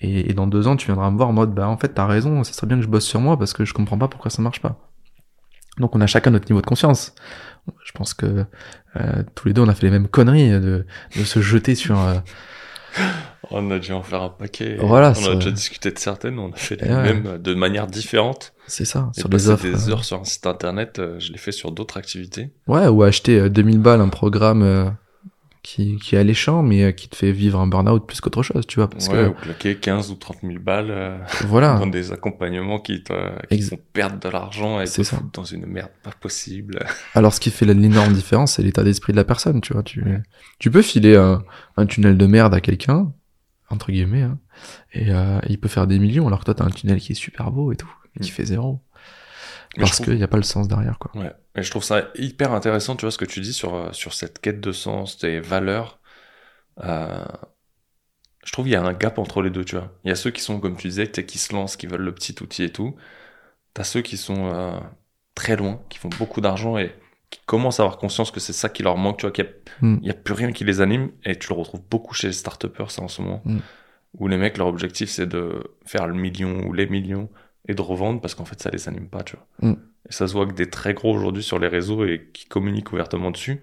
Et, 0.00 0.30
et 0.30 0.34
dans 0.34 0.48
deux 0.48 0.66
ans, 0.66 0.76
tu 0.76 0.86
viendras 0.86 1.10
me 1.12 1.16
voir 1.16 1.28
en 1.28 1.32
mode 1.32 1.54
bah 1.54 1.68
en 1.68 1.76
fait 1.76 1.90
t'as 1.90 2.06
raison, 2.06 2.42
ça 2.42 2.52
serait 2.52 2.66
bien 2.66 2.76
que 2.76 2.82
je 2.82 2.88
bosse 2.88 3.06
sur 3.06 3.20
moi 3.20 3.38
parce 3.38 3.52
que 3.52 3.64
je 3.64 3.72
comprends 3.72 3.98
pas 3.98 4.08
pourquoi 4.08 4.32
ça 4.32 4.42
marche 4.42 4.60
pas. 4.60 4.90
Donc 5.78 5.94
on 5.94 6.00
a 6.00 6.06
chacun 6.06 6.32
notre 6.32 6.50
niveau 6.50 6.60
de 6.60 6.66
conscience. 6.66 7.14
Je 7.84 7.92
pense 7.92 8.12
que 8.14 8.44
euh, 8.96 9.22
tous 9.34 9.48
les 9.48 9.54
deux 9.54 9.62
on 9.62 9.68
a 9.68 9.74
fait 9.74 9.86
les 9.86 9.92
mêmes 9.92 10.08
conneries 10.08 10.50
de, 10.50 10.86
de 11.16 11.24
se 11.24 11.40
jeter 11.40 11.74
sur. 11.74 12.00
euh, 12.00 12.14
On 13.50 13.70
a 13.70 13.78
dû 13.78 13.92
en 13.92 14.02
faire 14.02 14.22
un 14.22 14.28
paquet. 14.28 14.76
Voilà, 14.80 15.12
on 15.20 15.30
a 15.30 15.34
déjà 15.36 15.50
discuté 15.50 15.90
de 15.90 15.98
certaines, 15.98 16.38
on 16.38 16.52
a 16.52 16.56
fait 16.56 16.80
les 16.80 16.88
Ouais. 16.88 17.02
mêmes 17.14 17.38
de 17.38 17.54
manière 17.54 17.86
différente. 17.86 18.52
c'est 18.66 18.84
ça, 18.84 19.10
Et 19.16 19.20
sur 19.20 19.28
des 19.28 19.48
offres. 19.48 19.62
des 19.64 19.88
euh, 19.88 19.92
heures 19.92 20.04
sur 20.04 20.20
un 20.20 20.24
site 20.24 20.46
internet, 20.46 20.98
euh, 20.98 21.18
je 21.18 21.32
l'ai 21.32 21.38
fait 21.38 21.52
sur 21.52 21.72
d'autres 21.72 21.96
activités. 21.96 22.50
Ouais, 22.66 22.86
ou 22.88 23.02
acheter 23.02 23.40
euh, 23.40 23.48
2000 23.48 23.78
balles 23.78 24.00
un 24.00 24.08
programme 24.08 24.62
euh, 24.62 24.84
qui, 25.74 25.96
qui 25.96 26.14
est 26.16 26.18
alléchant 26.18 26.62
mais 26.62 26.82
euh, 26.82 26.92
qui 26.92 27.08
te 27.08 27.16
fait 27.16 27.32
vivre 27.32 27.58
un 27.60 27.66
burn-out 27.66 28.06
plus 28.06 28.20
qu'autre 28.20 28.42
chose, 28.42 28.66
tu 28.66 28.76
vois. 28.78 28.90
Parce 28.90 29.08
ouais, 29.08 29.26
ou 29.26 29.32
claquer 29.32 29.76
15 29.78 30.10
ou 30.10 30.16
30 30.16 30.38
000 30.42 30.58
balles 30.60 30.90
euh, 30.90 31.18
que 31.40 31.46
voilà, 31.46 31.78
dans 31.78 31.86
des 31.86 32.12
accompagnements 32.12 32.78
qui 32.78 33.02
te 33.02 33.12
qui 33.48 33.54
Ex- 33.54 33.70
font 33.70 33.78
perdre 33.92 34.18
de 34.20 34.28
l'argent 34.28 34.80
et 34.80 34.86
C'est 34.86 35.02
te 35.02 35.08
foutent 35.08 35.34
dans 35.34 35.44
une 35.44 35.64
merde 35.66 35.90
pas 36.02 36.10
possible. 36.20 36.84
Alors, 37.14 37.32
ce 37.32 37.40
qui 37.40 37.50
fait 37.50 37.64
l'énorme 37.66 38.12
différence, 38.12 38.52
c'est 38.54 38.62
l'état 38.62 38.82
d'esprit 38.84 39.12
de 39.12 39.16
la 39.16 39.24
personne, 39.24 39.60
tu 39.60 39.72
vois. 39.72 39.82
Tu, 39.82 40.04
tu 40.58 40.70
peux 40.70 40.82
filer 40.82 41.16
un, 41.16 41.42
un 41.76 41.86
tunnel 41.86 42.18
de 42.18 42.26
merde 42.26 42.52
à 42.54 42.60
quelqu'un, 42.60 43.12
entre 43.70 43.90
guillemets, 43.92 44.22
hein, 44.22 44.38
et 44.92 45.10
euh, 45.10 45.38
il 45.48 45.58
peut 45.58 45.68
faire 45.68 45.86
des 45.86 45.98
millions, 45.98 46.26
alors 46.26 46.40
que 46.40 46.44
toi, 46.44 46.54
t'as 46.54 46.64
un 46.64 46.70
tunnel 46.70 46.98
qui 47.00 47.12
est 47.12 47.14
super 47.16 47.50
beau 47.50 47.72
et 47.72 47.76
tout, 47.76 47.90
et 48.16 48.20
qui 48.20 48.30
Mm. 48.30 48.34
fait 48.34 48.44
zéro. 48.44 48.80
Mais 49.76 49.84
Parce 49.84 49.92
trouve- 49.96 50.06
qu'il 50.06 50.16
n'y 50.16 50.22
a 50.22 50.28
pas 50.28 50.36
le 50.36 50.42
sens 50.42 50.68
derrière, 50.68 50.98
quoi. 50.98 51.10
Ouais, 51.14 51.32
et 51.56 51.62
je 51.62 51.70
trouve 51.70 51.82
ça 51.84 52.08
hyper 52.14 52.52
intéressant, 52.52 52.94
tu 52.96 53.02
vois, 53.06 53.10
ce 53.10 53.18
que 53.18 53.24
tu 53.24 53.40
dis 53.40 53.52
sur, 53.54 53.74
euh, 53.74 53.92
sur 53.92 54.12
cette 54.14 54.38
quête 54.40 54.60
de 54.60 54.72
sens, 54.72 55.16
tes 55.18 55.40
valeurs. 55.40 55.98
Euh, 56.84 57.24
je 58.44 58.52
trouve 58.52 58.64
qu'il 58.66 58.72
y 58.72 58.76
a 58.76 58.82
un 58.82 58.92
gap 58.92 59.18
entre 59.18 59.40
les 59.42 59.50
deux, 59.50 59.64
tu 59.64 59.76
vois. 59.76 59.92
Il 60.04 60.08
y 60.08 60.12
a 60.12 60.16
ceux 60.16 60.30
qui 60.30 60.40
sont, 60.40 60.58
comme 60.60 60.76
tu 60.76 60.88
disais, 60.88 61.06
qui 61.08 61.38
se 61.38 61.52
lancent, 61.54 61.76
qui 61.76 61.86
veulent 61.86 62.02
le 62.02 62.14
petit 62.14 62.34
outil 62.42 62.64
et 62.64 62.70
tout. 62.72 62.96
T'as 63.74 63.84
ceux 63.84 64.02
qui 64.02 64.16
sont 64.16 64.46
euh, 64.52 64.78
très 65.34 65.56
loin, 65.56 65.80
qui 65.88 65.98
font 65.98 66.10
beaucoup 66.18 66.40
d'argent 66.40 66.76
et 66.76 66.92
qui 67.30 67.40
commencent 67.46 67.80
à 67.80 67.84
avoir 67.84 67.98
conscience 67.98 68.30
que 68.30 68.40
c'est 68.40 68.52
ça 68.52 68.68
qui 68.68 68.82
leur 68.82 68.96
manque, 68.98 69.18
tu 69.18 69.22
vois, 69.22 69.32
qu'il 69.32 69.44
n'y 69.44 69.50
a, 69.50 69.52
Mm. 69.80 69.98
y 70.02 70.10
a 70.10 70.14
plus 70.14 70.34
rien 70.34 70.52
qui 70.52 70.64
les 70.64 70.80
anime. 70.82 71.12
Et 71.24 71.38
tu 71.38 71.48
le 71.48 71.54
retrouves 71.58 71.82
beaucoup 71.88 72.12
chez 72.14 72.26
les 72.26 72.32
start 72.34 72.66
ça, 72.90 73.02
en 73.02 73.08
ce 73.08 73.22
moment. 73.22 73.40
Mm. 73.46 73.58
Où 74.18 74.28
les 74.28 74.36
mecs, 74.36 74.58
leur 74.58 74.66
objectif, 74.66 75.08
c'est 75.08 75.26
de 75.26 75.62
faire 75.86 76.06
le 76.06 76.14
million 76.14 76.66
ou 76.66 76.72
les 76.74 76.86
millions 76.86 77.30
et 77.68 77.74
de 77.74 77.82
revendre 77.82 78.20
parce 78.20 78.34
qu'en 78.34 78.44
fait, 78.44 78.60
ça 78.60 78.70
les 78.70 78.88
anime 78.88 79.08
pas, 79.08 79.22
tu 79.22 79.36
vois. 79.36 79.70
Mm. 79.70 79.76
Et 80.08 80.12
ça 80.12 80.26
se 80.26 80.32
voit 80.32 80.46
que 80.46 80.52
des 80.52 80.68
très 80.68 80.94
gros 80.94 81.14
aujourd'hui 81.14 81.42
sur 81.42 81.58
les 81.58 81.68
réseaux 81.68 82.04
et 82.04 82.30
qui 82.32 82.46
communiquent 82.46 82.92
ouvertement 82.92 83.30
dessus. 83.30 83.62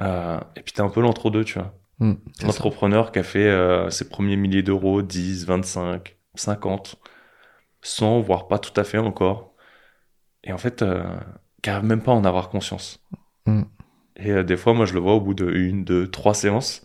Euh, 0.00 0.38
et 0.56 0.62
puis 0.62 0.72
t'es 0.72 0.82
un 0.82 0.88
peu 0.88 1.00
l'entre-deux, 1.00 1.44
tu 1.44 1.58
vois. 1.58 1.74
Mm, 1.98 2.14
ça. 2.38 2.46
L'entrepreneur 2.46 3.10
qui 3.10 3.18
a 3.18 3.24
fait 3.24 3.48
euh, 3.48 3.90
ses 3.90 4.08
premiers 4.08 4.36
milliers 4.36 4.62
d'euros, 4.62 5.02
10, 5.02 5.46
25, 5.46 6.16
50, 6.34 6.96
100, 7.82 8.20
voire 8.20 8.46
pas 8.46 8.58
tout 8.58 8.78
à 8.78 8.84
fait 8.84 8.98
encore. 8.98 9.54
Et 10.44 10.52
en 10.52 10.58
fait, 10.58 10.82
euh, 10.82 11.02
qui 11.62 11.70
arrive 11.70 11.86
même 11.86 12.02
pas 12.02 12.12
à 12.12 12.14
en 12.14 12.24
avoir 12.24 12.50
conscience. 12.50 13.04
Mm. 13.46 13.62
Et 14.16 14.44
des 14.44 14.56
fois, 14.56 14.74
moi, 14.74 14.84
je 14.84 14.94
le 14.94 15.00
vois 15.00 15.14
au 15.14 15.20
bout 15.20 15.34
de 15.34 15.48
une, 15.48 15.84
deux, 15.84 16.08
trois 16.08 16.34
séances, 16.34 16.84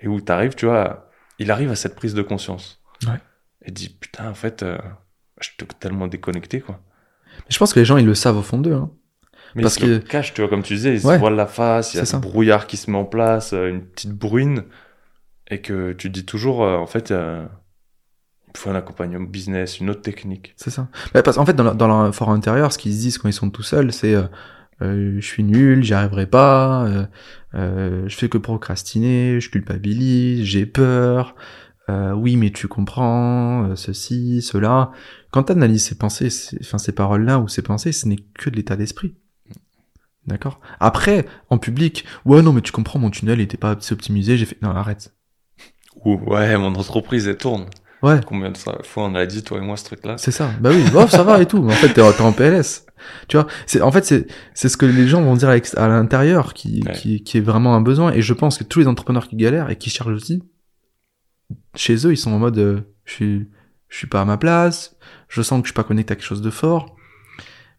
et 0.00 0.06
où 0.06 0.20
t'arrives, 0.20 0.54
tu 0.54 0.66
vois, 0.66 1.10
il 1.38 1.50
arrive 1.50 1.70
à 1.70 1.76
cette 1.76 1.94
prise 1.94 2.12
de 2.12 2.20
conscience. 2.20 2.82
Ouais. 3.06 3.18
Et 3.64 3.70
dit, 3.70 3.88
putain, 3.88 4.28
en 4.28 4.34
fait, 4.34 4.62
je 5.42 5.48
suis 5.50 5.56
tellement 5.78 6.06
déconnecté, 6.06 6.60
quoi. 6.60 6.80
Je 7.48 7.58
pense 7.58 7.72
que 7.72 7.80
les 7.80 7.84
gens, 7.84 7.96
ils 7.96 8.06
le 8.06 8.14
savent 8.14 8.36
au 8.38 8.42
fond 8.42 8.58
d'eux. 8.58 8.74
Hein. 8.74 8.90
Mais 9.54 9.62
Parce 9.62 9.76
parce 9.76 9.86
que 9.88 9.98
que- 9.98 10.08
cache, 10.08 10.32
tu 10.34 10.40
vois, 10.40 10.48
comme 10.48 10.62
tu 10.62 10.74
disais, 10.74 10.94
il 10.94 11.00
se 11.00 11.06
Ouais. 11.06 11.18
voile 11.18 11.34
la 11.34 11.46
face, 11.46 11.92
il 11.94 11.98
y 11.98 12.00
a 12.00 12.04
ça. 12.06 12.18
brouillard 12.18 12.66
qui 12.66 12.76
se 12.78 12.90
met 12.90 12.96
en 12.96 13.04
place, 13.04 13.52
euh, 13.52 13.68
une 13.68 13.82
petite 13.82 14.12
bruine, 14.12 14.64
et 15.48 15.60
que 15.60 15.92
tu 15.92 16.08
dis 16.08 16.24
toujours, 16.24 16.64
euh, 16.64 16.76
en 16.78 16.86
fait, 16.86 17.10
euh, 17.10 17.44
il 18.54 18.58
faut 18.58 18.70
un 18.70 18.74
accompagnement 18.74 19.26
business, 19.26 19.80
une 19.80 19.90
autre 19.90 20.00
technique. 20.02 20.54
C'est 20.56 20.70
ça. 20.70 20.88
Bah, 21.12 21.22
parce 21.22 21.36
qu'en 21.36 21.44
fait, 21.44 21.52
dans 21.54 21.64
leur, 21.64 21.74
dans 21.74 21.88
leur 21.88 22.14
fort 22.14 22.30
intérieur, 22.30 22.72
ce 22.72 22.78
qu'ils 22.78 22.94
se 22.94 22.98
disent 23.00 23.18
quand 23.18 23.28
ils 23.28 23.32
sont 23.34 23.50
tout 23.50 23.62
seuls, 23.62 23.92
c'est 23.92 24.14
euh, 24.14 24.26
je 25.20 25.20
suis 25.26 25.42
nul, 25.44 25.84
j'y 25.84 25.94
arriverai 25.94 26.26
pas, 26.26 26.86
je 27.54 28.08
fais 28.16 28.28
que 28.28 28.38
procrastiner, 28.38 29.38
je 29.40 29.50
culpabilise, 29.50 30.44
j'ai 30.44 30.66
peur. 30.66 31.34
Euh, 31.88 32.12
oui, 32.12 32.36
mais 32.36 32.50
tu 32.50 32.68
comprends 32.68 33.64
euh, 33.70 33.76
ceci, 33.76 34.40
cela. 34.42 34.92
Quand 35.32 35.44
tu 35.44 35.52
analyses 35.52 35.84
ces 35.84 35.96
pensées, 35.96 36.30
ces- 36.30 36.58
enfin 36.60 36.78
ces 36.78 36.92
paroles-là 36.92 37.38
ou 37.40 37.48
ces 37.48 37.62
pensées, 37.62 37.92
ce 37.92 38.06
n'est 38.06 38.18
que 38.34 38.50
de 38.50 38.56
l'état 38.56 38.76
d'esprit. 38.76 39.14
D'accord? 40.26 40.60
Après, 40.78 41.26
en 41.50 41.58
public, 41.58 42.04
ouais, 42.24 42.42
non, 42.42 42.52
mais 42.52 42.60
tu 42.60 42.70
comprends, 42.70 42.98
mon 43.00 43.10
tunnel 43.10 43.40
était 43.40 43.56
pas 43.56 43.72
assez 43.72 43.92
optimisé, 43.92 44.36
j'ai 44.36 44.46
fait. 44.46 44.56
Non, 44.62 44.70
arrête. 44.70 45.12
Ou, 46.04 46.14
ouais, 46.30 46.56
mon 46.56 46.74
entreprise, 46.74 47.26
elle 47.26 47.36
tourne. 47.38 47.66
Ouais, 48.02 48.20
Combien 48.26 48.50
de 48.50 48.56
fois 48.58 48.80
on 48.96 49.14
a 49.14 49.26
dit, 49.26 49.42
toi 49.44 49.58
et 49.58 49.60
moi, 49.60 49.76
ce 49.76 49.84
truc-là? 49.84 50.16
C'est 50.18 50.32
ça. 50.32 50.50
Bah 50.60 50.70
oui, 50.72 50.82
oh, 50.96 51.06
ça 51.08 51.22
va 51.22 51.40
et 51.40 51.46
tout. 51.46 51.62
Mais 51.62 51.72
en 51.72 51.76
fait, 51.76 51.92
t'es 51.92 52.00
en 52.02 52.32
PLS. 52.32 52.84
Tu 53.28 53.36
vois, 53.36 53.46
c'est 53.66 53.80
en 53.80 53.90
fait 53.92 54.04
c'est 54.04 54.26
c'est 54.54 54.68
ce 54.68 54.76
que 54.76 54.86
les 54.86 55.06
gens 55.08 55.22
vont 55.22 55.34
dire 55.34 55.48
à 55.48 55.88
l'intérieur 55.88 56.52
qui, 56.54 56.82
Ouais. 56.86 56.92
qui 56.94 57.22
qui 57.24 57.38
est 57.38 57.40
vraiment 57.40 57.74
un 57.76 57.80
besoin. 57.80 58.12
Et 58.12 58.20
je 58.22 58.32
pense 58.32 58.58
que 58.58 58.64
tous 58.64 58.78
les 58.80 58.86
entrepreneurs 58.88 59.26
qui 59.28 59.36
galèrent 59.36 59.70
et 59.70 59.76
qui 59.76 59.90
cherchent 59.90 60.08
aussi, 60.10 60.42
chez 61.74 62.06
eux, 62.06 62.12
ils 62.12 62.16
sont 62.16 62.32
en 62.32 62.38
mode 62.38 62.58
euh, 62.58 62.80
je 63.04 63.12
suis 63.12 63.48
je 63.88 63.98
suis 63.98 64.06
pas 64.06 64.22
à 64.22 64.24
ma 64.24 64.38
place, 64.38 64.96
je 65.28 65.42
sens 65.42 65.60
que 65.60 65.66
je 65.66 65.72
suis 65.72 65.74
pas 65.74 65.84
connecté 65.84 66.12
à 66.12 66.16
quelque 66.16 66.24
chose 66.24 66.42
de 66.42 66.50
fort. 66.50 66.96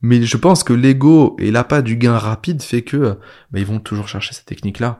Mais 0.01 0.21
je 0.21 0.37
pense 0.37 0.63
que 0.63 0.73
l'ego 0.73 1.35
et 1.39 1.49
l'appât 1.49 1.81
du 1.81 1.95
gain 1.95 2.17
rapide 2.17 2.61
fait 2.61 2.81
que 2.81 2.97
euh, 2.97 3.13
bah, 3.51 3.59
ils 3.59 3.65
vont 3.65 3.79
toujours 3.79 4.07
chercher 4.07 4.33
cette 4.33 4.45
technique-là. 4.45 4.99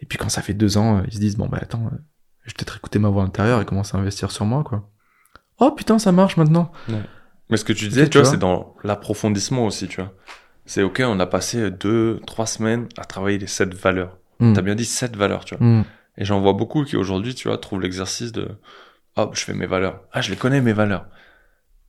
Et 0.00 0.06
puis 0.06 0.18
quand 0.18 0.28
ça 0.28 0.42
fait 0.42 0.54
deux 0.54 0.76
ans, 0.76 0.98
euh, 0.98 1.02
ils 1.06 1.14
se 1.14 1.18
disent 1.18 1.36
bon 1.36 1.46
bah 1.46 1.58
attends, 1.62 1.88
je 2.42 2.50
vais 2.50 2.54
peut-être 2.56 2.76
écouter 2.76 2.98
ma 2.98 3.08
voix 3.08 3.22
intérieure 3.22 3.60
et 3.60 3.64
commencer 3.64 3.96
à 3.96 4.00
investir 4.00 4.30
sur 4.30 4.44
moi 4.44 4.64
quoi. 4.64 4.90
Oh 5.60 5.70
putain 5.70 5.98
ça 5.98 6.12
marche 6.12 6.36
maintenant. 6.36 6.72
Mais 7.50 7.56
ce 7.56 7.64
que 7.64 7.72
tu 7.72 7.88
disais, 7.88 8.08
tu 8.08 8.18
vois. 8.18 8.26
c'est 8.26 8.38
dans 8.38 8.74
l'approfondissement 8.82 9.66
aussi, 9.66 9.86
tu 9.86 10.00
vois. 10.00 10.12
C'est 10.66 10.82
ok, 10.82 11.02
on 11.04 11.20
a 11.20 11.26
passé 11.26 11.70
deux, 11.70 12.20
trois 12.26 12.46
semaines 12.46 12.88
à 12.96 13.04
travailler 13.04 13.38
les 13.38 13.46
sept 13.46 13.74
valeurs. 13.74 14.18
Hmm. 14.40 14.54
T'as 14.54 14.62
bien 14.62 14.74
dit 14.74 14.86
sept 14.86 15.14
valeurs, 15.14 15.44
tu 15.44 15.56
vois. 15.56 15.66
Hmm. 15.66 15.84
Et 16.16 16.24
j'en 16.24 16.40
vois 16.40 16.52
beaucoup 16.52 16.84
qui 16.84 16.96
aujourd'hui, 16.96 17.34
tu 17.34 17.48
vois, 17.48 17.58
trouvent 17.58 17.80
l'exercice 17.80 18.32
de 18.32 18.48
hop, 19.16 19.36
je 19.36 19.44
fais 19.44 19.54
mes 19.54 19.66
valeurs. 19.66 20.02
Ah, 20.12 20.20
je 20.20 20.30
les 20.30 20.36
connais 20.36 20.60
mes 20.60 20.72
valeurs. 20.72 21.06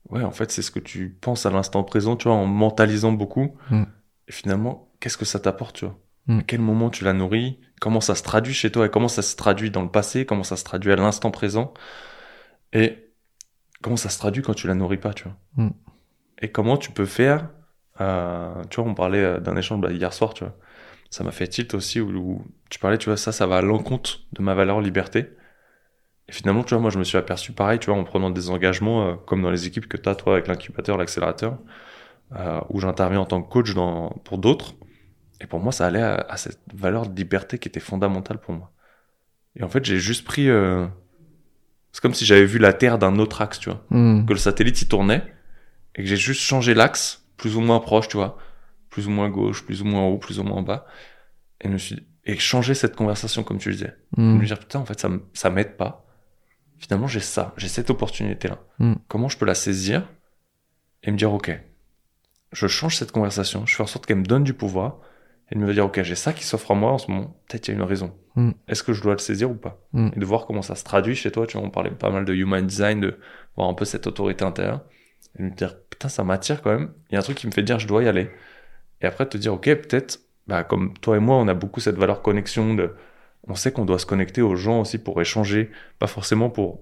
Ouais, 0.10 0.24
en 0.24 0.32
fait, 0.32 0.52
c'est 0.52 0.62
ce 0.62 0.72
que 0.72 0.80
tu 0.80 1.10
penses 1.10 1.46
à 1.46 1.50
l'instant 1.50 1.84
présent, 1.84 2.16
tu 2.16 2.28
vois, 2.28 2.38
en 2.38 2.46
mentalisant 2.46 3.12
beaucoup. 3.12 3.58
Mm. 3.70 3.84
Et 4.28 4.32
finalement, 4.32 4.92
qu'est-ce 5.00 5.18
que 5.18 5.26
ça 5.26 5.40
t'apporte, 5.40 5.78
tu 5.78 5.86
vois? 5.86 6.00
Mm. 6.28 6.40
À 6.40 6.44
quel 6.44 6.62
moment 6.62 6.90
tu 6.90 7.04
la 7.04 7.14
nourris? 7.14 7.60
Comment 7.82 8.02
ça 8.02 8.16
se 8.16 8.24
traduit 8.24 8.54
chez 8.54 8.72
toi? 8.72 8.86
Et 8.86 8.90
comment 8.90 9.08
ça 9.08 9.22
se 9.22 9.36
traduit 9.36 9.72
dans 9.72 9.82
le 9.82 9.90
passé? 9.90 10.26
Comment 10.26 10.44
ça 10.44 10.58
se 10.58 10.64
traduit 10.64 10.92
à 10.92 10.96
l'instant 10.96 11.32
présent? 11.32 11.74
Et 12.74 13.12
comment 13.82 13.98
ça 13.98 14.10
se 14.10 14.20
traduit 14.20 14.44
quand 14.44 14.54
tu 14.54 14.68
la 14.68 14.76
nourris 14.76 14.98
pas, 14.98 15.14
tu 15.14 15.24
vois? 15.24 15.38
Mm. 15.56 15.72
Et 16.42 16.52
comment 16.52 16.78
tu 16.78 16.92
peux 16.92 17.06
faire 17.06 17.50
euh, 18.02 18.64
Tu 18.70 18.80
vois, 18.80 18.90
on 18.90 18.94
parlait 18.94 19.24
euh, 19.24 19.40
d'un 19.40 19.56
échange 19.56 19.82
bah, 19.82 19.92
hier 19.92 20.14
soir, 20.14 20.34
tu 20.34 20.44
vois. 20.44 20.56
Ça 21.10 21.24
m'a 21.24 21.32
fait 21.32 21.48
tilt 21.48 21.74
aussi 21.74 22.02
où, 22.02 22.10
où 22.10 22.46
tu 22.70 22.80
parlais, 22.80 22.98
tu 22.98 23.10
vois, 23.10 23.18
ça, 23.18 23.32
ça 23.32 23.48
va 23.48 23.58
à 23.58 23.62
l'encontre 23.62 24.20
de 24.34 24.42
ma 24.42 24.54
valeur 24.54 24.82
liberté. 24.82 25.30
Et 26.28 26.32
finalement, 26.32 26.64
tu 26.64 26.74
vois, 26.74 26.82
moi, 26.82 26.90
je 26.90 26.98
me 26.98 27.04
suis 27.04 27.18
aperçu 27.18 27.52
pareil, 27.52 27.80
tu 27.80 27.90
vois, 27.92 28.00
en 28.00 28.04
prenant 28.04 28.32
des 28.32 28.50
engagements, 28.50 29.08
euh, 29.08 29.16
comme 29.28 29.42
dans 29.42 29.52
les 29.52 29.68
équipes 29.68 29.88
que 29.88 29.98
tu 29.98 30.10
as, 30.10 30.16
toi, 30.16 30.34
avec 30.34 30.48
l'incubateur, 30.48 30.98
l'accélérateur, 30.98 31.60
euh, 32.36 32.60
où 32.70 32.80
j'interviens 32.80 33.20
en 33.20 33.26
tant 33.26 33.42
que 33.42 33.50
coach 33.50 33.74
dans, 33.76 34.10
pour 34.24 34.40
d'autres. 34.40 34.74
Et 35.40 35.48
pour 35.48 35.60
moi, 35.60 35.72
ça 35.72 35.86
allait 35.86 36.02
à, 36.02 36.16
à 36.16 36.38
cette 36.38 36.62
valeur 36.74 37.08
de 37.08 37.16
liberté 37.16 37.60
qui 37.60 37.68
était 37.68 37.80
fondamentale 37.80 38.40
pour 38.40 38.56
moi. 38.56 38.72
Et 39.56 39.64
en 39.64 39.70
fait, 39.70 39.86
j'ai 39.86 40.00
juste 40.00 40.26
pris. 40.26 40.50
euh, 40.50 40.88
C'est 41.92 42.02
comme 42.02 42.14
si 42.16 42.26
j'avais 42.26 42.46
vu 42.46 42.58
la 42.58 42.74
Terre 42.74 42.98
d'un 42.98 43.20
autre 43.20 43.42
axe, 43.42 43.60
tu 43.60 43.70
vois. 43.70 43.86
Hmm. 43.92 44.26
Que 44.26 44.34
le 44.34 44.40
satellite, 44.40 44.82
il 44.82 44.88
tournait, 44.88 45.24
et 45.96 46.02
que 46.02 46.10
j'ai 46.10 46.18
juste 46.18 46.42
changé 46.42 46.74
l'axe, 46.74 47.26
plus 47.38 47.56
ou 47.56 47.62
moins 47.62 47.80
proche, 47.80 48.08
tu 48.08 48.18
vois. 48.18 48.38
Plus 48.96 49.08
ou 49.08 49.10
moins 49.10 49.30
gauche, 49.30 49.66
plus 49.66 49.82
ou 49.82 49.86
moins 49.86 50.06
haut, 50.06 50.18
plus 50.18 50.40
ou 50.40 50.44
moins 50.44 50.62
bas. 50.62 50.86
Et 51.60 51.68
je 51.68 51.74
me 51.74 51.78
suis 51.78 52.08
et 52.28 52.38
changer 52.38 52.74
cette 52.74 52.96
conversation, 52.96 53.44
comme 53.44 53.58
tu 53.58 53.70
le 53.70 53.76
disais. 53.76 53.94
Hmm. 54.16 54.38
Me 54.38 54.46
dire, 54.46 54.58
putain, 54.58 54.80
en 54.80 54.86
fait, 54.86 54.98
ça, 55.00 55.10
ça 55.34 55.50
m'aide 55.50 55.76
pas. 55.76 56.06
Finalement, 56.78 57.08
j'ai 57.08 57.20
ça, 57.20 57.54
j'ai 57.58 57.68
cette 57.68 57.90
opportunité-là. 57.90 58.60
Mm. 58.80 58.94
Comment 59.08 59.30
je 59.30 59.38
peux 59.38 59.46
la 59.46 59.56
saisir 59.56 60.08
et 61.04 61.12
me 61.12 61.18
dire, 61.18 61.34
ok, 61.34 61.58
je 62.52 62.68
change 62.68 62.98
cette 62.98 63.12
conversation, 63.12 63.66
je 63.66 63.76
fais 63.76 63.84
en 63.84 63.88
sorte 63.88 64.06
qu'elle 64.06 64.18
me 64.18 64.26
donne 64.26 64.44
du 64.44 64.54
pouvoir 64.54 65.00
et 65.52 65.56
de 65.56 65.60
me 65.60 65.74
dire, 65.74 65.86
ok, 65.86 66.02
j'ai 66.04 66.16
ça 66.16 66.34
qui 66.34 66.44
s'offre 66.44 66.72
à 66.72 66.76
moi 66.76 66.92
en 66.92 66.98
ce 66.98 67.10
moment, 67.10 67.40
peut-être 67.48 67.68
il 67.68 67.72
y 67.72 67.74
a 67.76 67.78
une 67.78 67.86
raison. 67.86 68.14
Mm. 68.36 68.52
Est-ce 68.68 68.84
que 68.84 68.94
je 68.94 69.02
dois 69.02 69.14
le 69.14 69.20
saisir 69.20 69.50
ou 69.50 69.56
pas? 69.56 69.80
Mm. 69.94 70.10
Et 70.16 70.20
de 70.20 70.26
voir 70.26 70.46
comment 70.46 70.62
ça 70.62 70.76
se 70.76 70.84
traduit 70.84 71.16
chez 71.16 71.32
toi, 71.32 71.48
tu 71.48 71.58
vois, 71.58 71.66
on 71.66 71.70
parlait 71.70 71.92
pas 71.92 72.10
mal 72.10 72.26
de 72.26 72.34
human 72.34 72.66
design, 72.66 73.00
de 73.00 73.20
voir 73.56 73.70
un 73.70 73.74
peu 73.74 73.86
cette 73.86 74.08
autorité 74.08 74.44
intérieure 74.44 74.82
et 75.38 75.44
de 75.44 75.48
me 75.50 75.56
dire, 75.56 75.78
putain, 75.90 76.10
ça 76.10 76.24
m'attire 76.24 76.62
quand 76.62 76.72
même. 76.72 76.92
Il 77.10 77.14
y 77.14 77.16
a 77.16 77.20
un 77.20 77.24
truc 77.24 77.38
qui 77.38 77.48
me 77.48 77.52
fait 77.52 77.64
dire, 77.64 77.80
je 77.80 77.88
dois 77.88 78.04
y 78.04 78.08
aller. 78.08 78.30
Et 79.02 79.06
après, 79.06 79.26
te 79.28 79.38
dire, 79.38 79.54
ok, 79.54 79.66
peut-être, 79.66 80.20
bah, 80.48 80.64
comme 80.64 80.94
toi 81.00 81.18
et 81.18 81.20
moi, 81.20 81.36
on 81.38 81.48
a 81.48 81.54
beaucoup 81.54 81.80
cette 81.80 81.98
valeur 81.98 82.22
connexion 82.22 82.74
de, 82.74 82.94
on 83.48 83.56
sait 83.56 83.72
qu'on 83.72 83.86
doit 83.86 84.00
se 84.00 84.06
connecter 84.06 84.42
aux 84.42 84.56
gens 84.56 84.82
aussi 84.82 84.98
pour 84.98 85.22
échanger, 85.22 85.70
pas 86.00 86.08
forcément 86.08 86.50
pour 86.50 86.80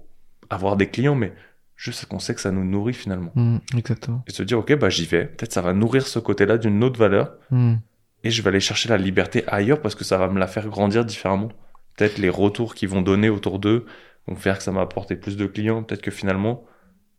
avoir 0.50 0.76
des 0.76 0.88
clients, 0.88 1.14
mais 1.14 1.32
juste 1.76 2.06
qu'on 2.06 2.18
sait 2.18 2.34
que 2.34 2.40
ça 2.40 2.50
nous 2.50 2.64
nourrit 2.64 2.94
finalement. 2.94 3.32
Hmm. 3.34 3.58
Exactement. 3.76 4.22
Et 4.26 4.32
se 4.32 4.42
dire, 4.42 4.58
ok, 4.58 4.74
bah 4.76 4.90
j'y 4.90 5.06
vais, 5.06 5.24
peut-être 5.26 5.52
ça 5.52 5.60
va 5.62 5.72
nourrir 5.72 6.06
ce 6.06 6.18
côté-là 6.18 6.58
d'une 6.58 6.82
autre 6.84 6.98
valeur, 6.98 7.34
Hmm. 7.50 7.74
et 8.22 8.30
je 8.30 8.42
vais 8.42 8.48
aller 8.48 8.60
chercher 8.60 8.88
la 8.88 8.96
liberté 8.96 9.44
ailleurs 9.48 9.80
parce 9.80 9.94
que 9.94 10.04
ça 10.04 10.16
va 10.18 10.28
me 10.28 10.38
la 10.38 10.46
faire 10.46 10.68
grandir 10.68 11.04
différemment. 11.04 11.48
Peut-être 11.96 12.18
les 12.18 12.30
retours 12.30 12.74
qu'ils 12.74 12.88
vont 12.88 13.02
donner 13.02 13.28
autour 13.28 13.58
d'eux 13.58 13.86
vont 14.26 14.36
faire 14.36 14.56
que 14.58 14.64
ça 14.64 14.72
m'a 14.72 14.80
apporté 14.82 15.16
plus 15.16 15.36
de 15.36 15.46
clients, 15.46 15.82
peut-être 15.82 16.02
que 16.02 16.10
finalement, 16.10 16.64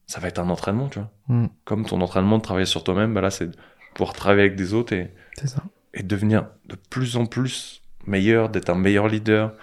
ça 0.08 0.20
va 0.20 0.28
être 0.28 0.40
un 0.40 0.50
entraînement, 0.50 0.88
tu 0.88 1.00
vois. 1.00 1.12
Hmm. 1.28 1.48
Comme 1.66 1.86
ton 1.86 2.00
entraînement 2.02 2.38
de 2.38 2.44
travailler 2.44 2.66
sur 2.66 2.84
toi-même, 2.84 3.14
bah 3.14 3.22
là 3.22 3.30
c'est 3.32 3.50
pouvoir 3.96 4.14
travailler 4.14 4.44
avec 4.48 4.56
des 4.58 4.74
autres 4.76 4.94
et, 4.94 5.14
C'est 5.40 5.48
ça. 5.48 5.64
et 5.96 6.04
devenir 6.04 6.50
de 6.68 6.76
plus 6.76 7.18
en 7.18 7.26
plus 7.26 7.82
meilleur, 8.08 8.50
d'être 8.50 8.70
un 8.70 8.76
meilleur 8.76 9.08
leader, 9.08 9.54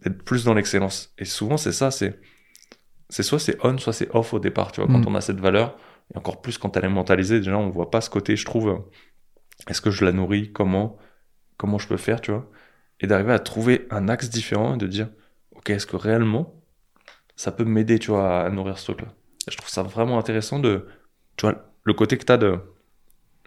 d'être 0.00 0.22
plus 0.22 0.44
dans 0.44 0.54
l'excellence. 0.54 1.14
Et 1.18 1.24
souvent, 1.24 1.56
c'est 1.56 1.72
ça, 1.72 1.90
c'est, 1.90 2.20
c'est 3.10 3.22
soit 3.24 3.38
c'est 3.40 3.58
on, 3.64 3.78
soit 3.78 3.94
c'est 3.94 4.10
off 4.14 4.34
au 4.34 4.40
départ, 4.40 4.72
tu 4.72 4.80
vois, 4.82 4.88
quand 4.90 5.00
Mm. 5.00 5.08
on 5.08 5.14
a 5.16 5.22
cette 5.22 5.40
valeur, 5.40 5.78
et 6.14 6.18
encore 6.18 6.42
plus 6.42 6.58
quand 6.58 6.76
elle 6.76 6.84
est 6.86 6.90
mentalisée, 6.90 7.38
déjà, 7.38 7.58
on 7.58 7.70
voit 7.70 7.90
pas 7.90 8.00
ce 8.02 8.10
côté, 8.10 8.36
je 8.36 8.44
trouve, 8.44 8.84
est-ce 9.68 9.80
que 9.80 9.90
je 9.90 10.04
la 10.04 10.12
nourris, 10.12 10.52
comment, 10.52 10.98
comment 11.58 11.78
je 11.78 11.88
peux 11.88 11.96
faire, 11.98 12.20
tu 12.20 12.32
vois, 12.32 12.50
et 13.00 13.06
d'arriver 13.06 13.32
à 13.32 13.38
trouver 13.40 13.86
un 13.90 14.08
axe 14.08 14.30
différent 14.30 14.74
et 14.74 14.78
de 14.78 14.86
dire, 14.88 15.08
ok, 15.52 15.70
est-ce 15.70 15.86
que 15.86 15.96
réellement, 15.96 16.54
ça 17.36 17.52
peut 17.52 17.64
m'aider, 17.64 17.98
tu 18.00 18.10
vois, 18.10 18.42
à 18.44 18.50
nourrir 18.50 18.78
ce 18.78 18.86
truc-là. 18.92 19.12
Je 19.50 19.56
trouve 19.56 19.70
ça 19.70 19.82
vraiment 19.82 20.18
intéressant 20.18 20.58
de, 20.58 20.86
tu 21.36 21.46
vois, 21.46 21.72
le 21.84 21.94
côté 21.94 22.18
que 22.18 22.24
t'as 22.24 22.36
de, 22.36 22.58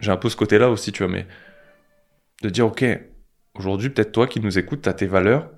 j'ai 0.02 0.12
un 0.12 0.18
peu 0.18 0.30
ce 0.30 0.36
côté-là 0.36 0.70
aussi, 0.70 0.91
tu 0.91 1.04
vois, 1.04 1.12
mais 1.12 1.26
de 2.41 2.49
dire, 2.49 2.68
ok, 2.68 2.84
aujourd'hui, 3.54 3.89
peut-être 3.89 4.12
toi 4.12 4.28
qui 4.28 4.39
nous 4.39 4.58
écoutes, 4.58 4.82
t'as 4.82 4.93
tes 4.93 5.06
valeurs, 5.08 5.49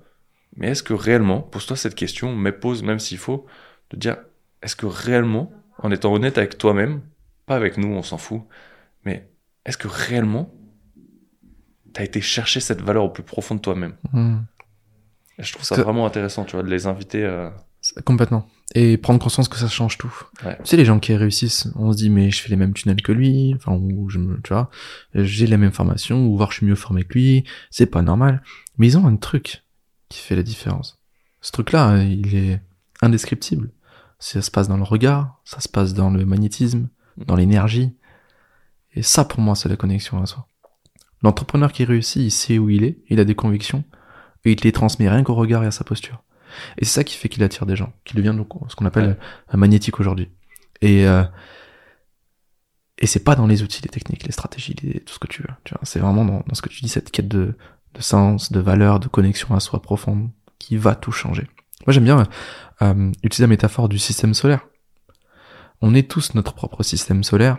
mais 0.56 0.68
est-ce 0.68 0.82
que 0.82 0.94
réellement, 0.94 1.40
pose-toi 1.40 1.76
cette 1.76 1.94
question, 1.94 2.36
mais 2.36 2.52
pose 2.52 2.82
même 2.82 2.98
s'il 3.00 3.18
faut, 3.18 3.46
de 3.90 3.96
dire, 3.96 4.16
est-ce 4.62 4.76
que 4.76 4.86
réellement, 4.86 5.50
en 5.78 5.90
étant 5.90 6.12
honnête 6.12 6.38
avec 6.38 6.58
toi-même, 6.58 7.00
pas 7.46 7.56
avec 7.56 7.76
nous, 7.78 7.88
on 7.88 8.02
s'en 8.02 8.18
fout, 8.18 8.42
mais 9.04 9.28
est-ce 9.64 9.76
que 9.78 9.88
réellement, 9.88 10.54
t'as 11.92 12.04
été 12.04 12.20
chercher 12.20 12.60
cette 12.60 12.80
valeur 12.82 13.04
au 13.04 13.08
plus 13.10 13.22
profond 13.22 13.54
de 13.54 13.60
toi-même? 13.60 13.94
Hmm. 14.12 14.38
Je 15.38 15.52
trouve 15.52 15.64
ça 15.64 15.82
vraiment 15.82 16.06
intéressant, 16.06 16.44
tu 16.44 16.52
vois, 16.54 16.62
de 16.62 16.70
les 16.70 16.86
inviter. 16.86 17.24
euh, 17.24 17.50
C'est- 17.80 18.02
Complètement. 18.04 18.48
Et 18.74 18.96
prendre 18.96 19.20
conscience 19.20 19.48
que 19.48 19.56
ça 19.56 19.68
change 19.68 19.98
tout. 19.98 20.12
Ouais. 20.44 20.56
Tu 20.64 20.70
sais, 20.70 20.76
les 20.76 20.84
gens 20.84 20.98
qui 20.98 21.14
réussissent, 21.14 21.68
on 21.76 21.92
se 21.92 21.96
dit, 21.96 22.10
mais 22.10 22.30
je 22.30 22.42
fais 22.42 22.48
les 22.48 22.56
mêmes 22.56 22.72
tunnels 22.72 23.02
que 23.02 23.12
lui, 23.12 23.54
enfin, 23.54 23.72
ou 23.72 24.08
je 24.08 24.18
me, 24.18 24.40
tu 24.42 24.52
vois, 24.52 24.70
j'ai 25.14 25.46
la 25.46 25.58
même 25.58 25.70
formation, 25.70 26.26
ou 26.26 26.36
voir 26.36 26.50
je 26.50 26.58
suis 26.58 26.66
mieux 26.66 26.74
formé 26.74 27.04
que 27.04 27.14
lui, 27.14 27.44
c'est 27.70 27.86
pas 27.86 28.02
normal. 28.02 28.42
Mais 28.78 28.88
ils 28.88 28.98
ont 28.98 29.06
un 29.06 29.16
truc 29.16 29.64
qui 30.08 30.18
fait 30.18 30.34
la 30.34 30.42
différence. 30.42 30.98
Ce 31.40 31.52
truc-là, 31.52 32.02
il 32.02 32.34
est 32.34 32.60
indescriptible. 33.02 33.70
Ça 34.18 34.40
se 34.40 34.50
passe 34.50 34.68
dans 34.68 34.78
le 34.78 34.82
regard, 34.82 35.40
ça 35.44 35.60
se 35.60 35.68
passe 35.68 35.92
dans 35.92 36.10
le 36.10 36.24
magnétisme, 36.24 36.88
dans 37.18 37.36
l'énergie. 37.36 37.94
Et 38.94 39.02
ça, 39.02 39.24
pour 39.24 39.40
moi, 39.40 39.54
c'est 39.54 39.68
la 39.68 39.76
connexion 39.76 40.22
à 40.22 40.26
soi. 40.26 40.48
L'entrepreneur 41.22 41.72
qui 41.72 41.84
réussit, 41.84 42.22
il 42.22 42.30
sait 42.30 42.58
où 42.58 42.70
il 42.70 42.84
est, 42.84 43.02
il 43.08 43.20
a 43.20 43.24
des 43.24 43.34
convictions, 43.34 43.84
et 44.44 44.52
il 44.52 44.56
te 44.56 44.64
les 44.64 44.72
transmet 44.72 45.08
rien 45.08 45.22
qu'au 45.22 45.34
regard 45.34 45.62
et 45.64 45.66
à 45.66 45.70
sa 45.70 45.84
posture. 45.84 46.22
Et 46.78 46.84
c'est 46.84 46.92
ça 46.92 47.04
qui 47.04 47.16
fait 47.16 47.28
qu'il 47.28 47.42
attire 47.42 47.66
des 47.66 47.76
gens, 47.76 47.92
qu'il 48.04 48.16
devient 48.16 48.34
donc 48.36 48.48
ce 48.68 48.74
qu'on 48.76 48.86
appelle 48.86 49.08
Ouais. 49.08 49.16
un 49.48 49.56
magnétique 49.56 50.00
aujourd'hui. 50.00 50.30
Et 50.80 51.06
euh, 51.06 51.24
et 52.98 53.06
c'est 53.06 53.24
pas 53.24 53.34
dans 53.34 53.46
les 53.46 53.62
outils, 53.62 53.82
les 53.82 53.88
techniques, 53.88 54.24
les 54.24 54.32
stratégies, 54.32 54.74
les- 54.82 55.00
tout 55.00 55.14
ce 55.14 55.18
que 55.18 55.26
tu 55.26 55.42
veux. 55.42 55.48
Tu 55.64 55.74
vois, 55.74 55.80
c'est 55.84 55.98
vraiment 55.98 56.24
dans, 56.24 56.44
dans 56.46 56.54
ce 56.54 56.62
que 56.62 56.68
tu 56.68 56.80
dis, 56.82 56.88
cette 56.88 57.10
quête 57.10 57.28
de, 57.28 57.56
de 57.94 58.00
sens, 58.02 58.52
de 58.52 58.60
valeur, 58.60 59.00
de 59.00 59.08
connexion 59.08 59.54
à 59.54 59.60
soi 59.60 59.82
profonde, 59.82 60.30
qui 60.58 60.76
va 60.76 60.94
tout 60.94 61.10
changer. 61.12 61.48
Moi, 61.86 61.92
j'aime 61.92 62.04
bien 62.04 62.22
euh, 62.82 63.12
utiliser 63.24 63.42
la 63.44 63.48
métaphore 63.48 63.88
du 63.88 63.98
système 63.98 64.32
solaire. 64.32 64.66
On 65.82 65.92
est 65.94 66.08
tous 66.08 66.34
notre 66.34 66.54
propre 66.54 66.82
système 66.82 67.24
solaire. 67.24 67.58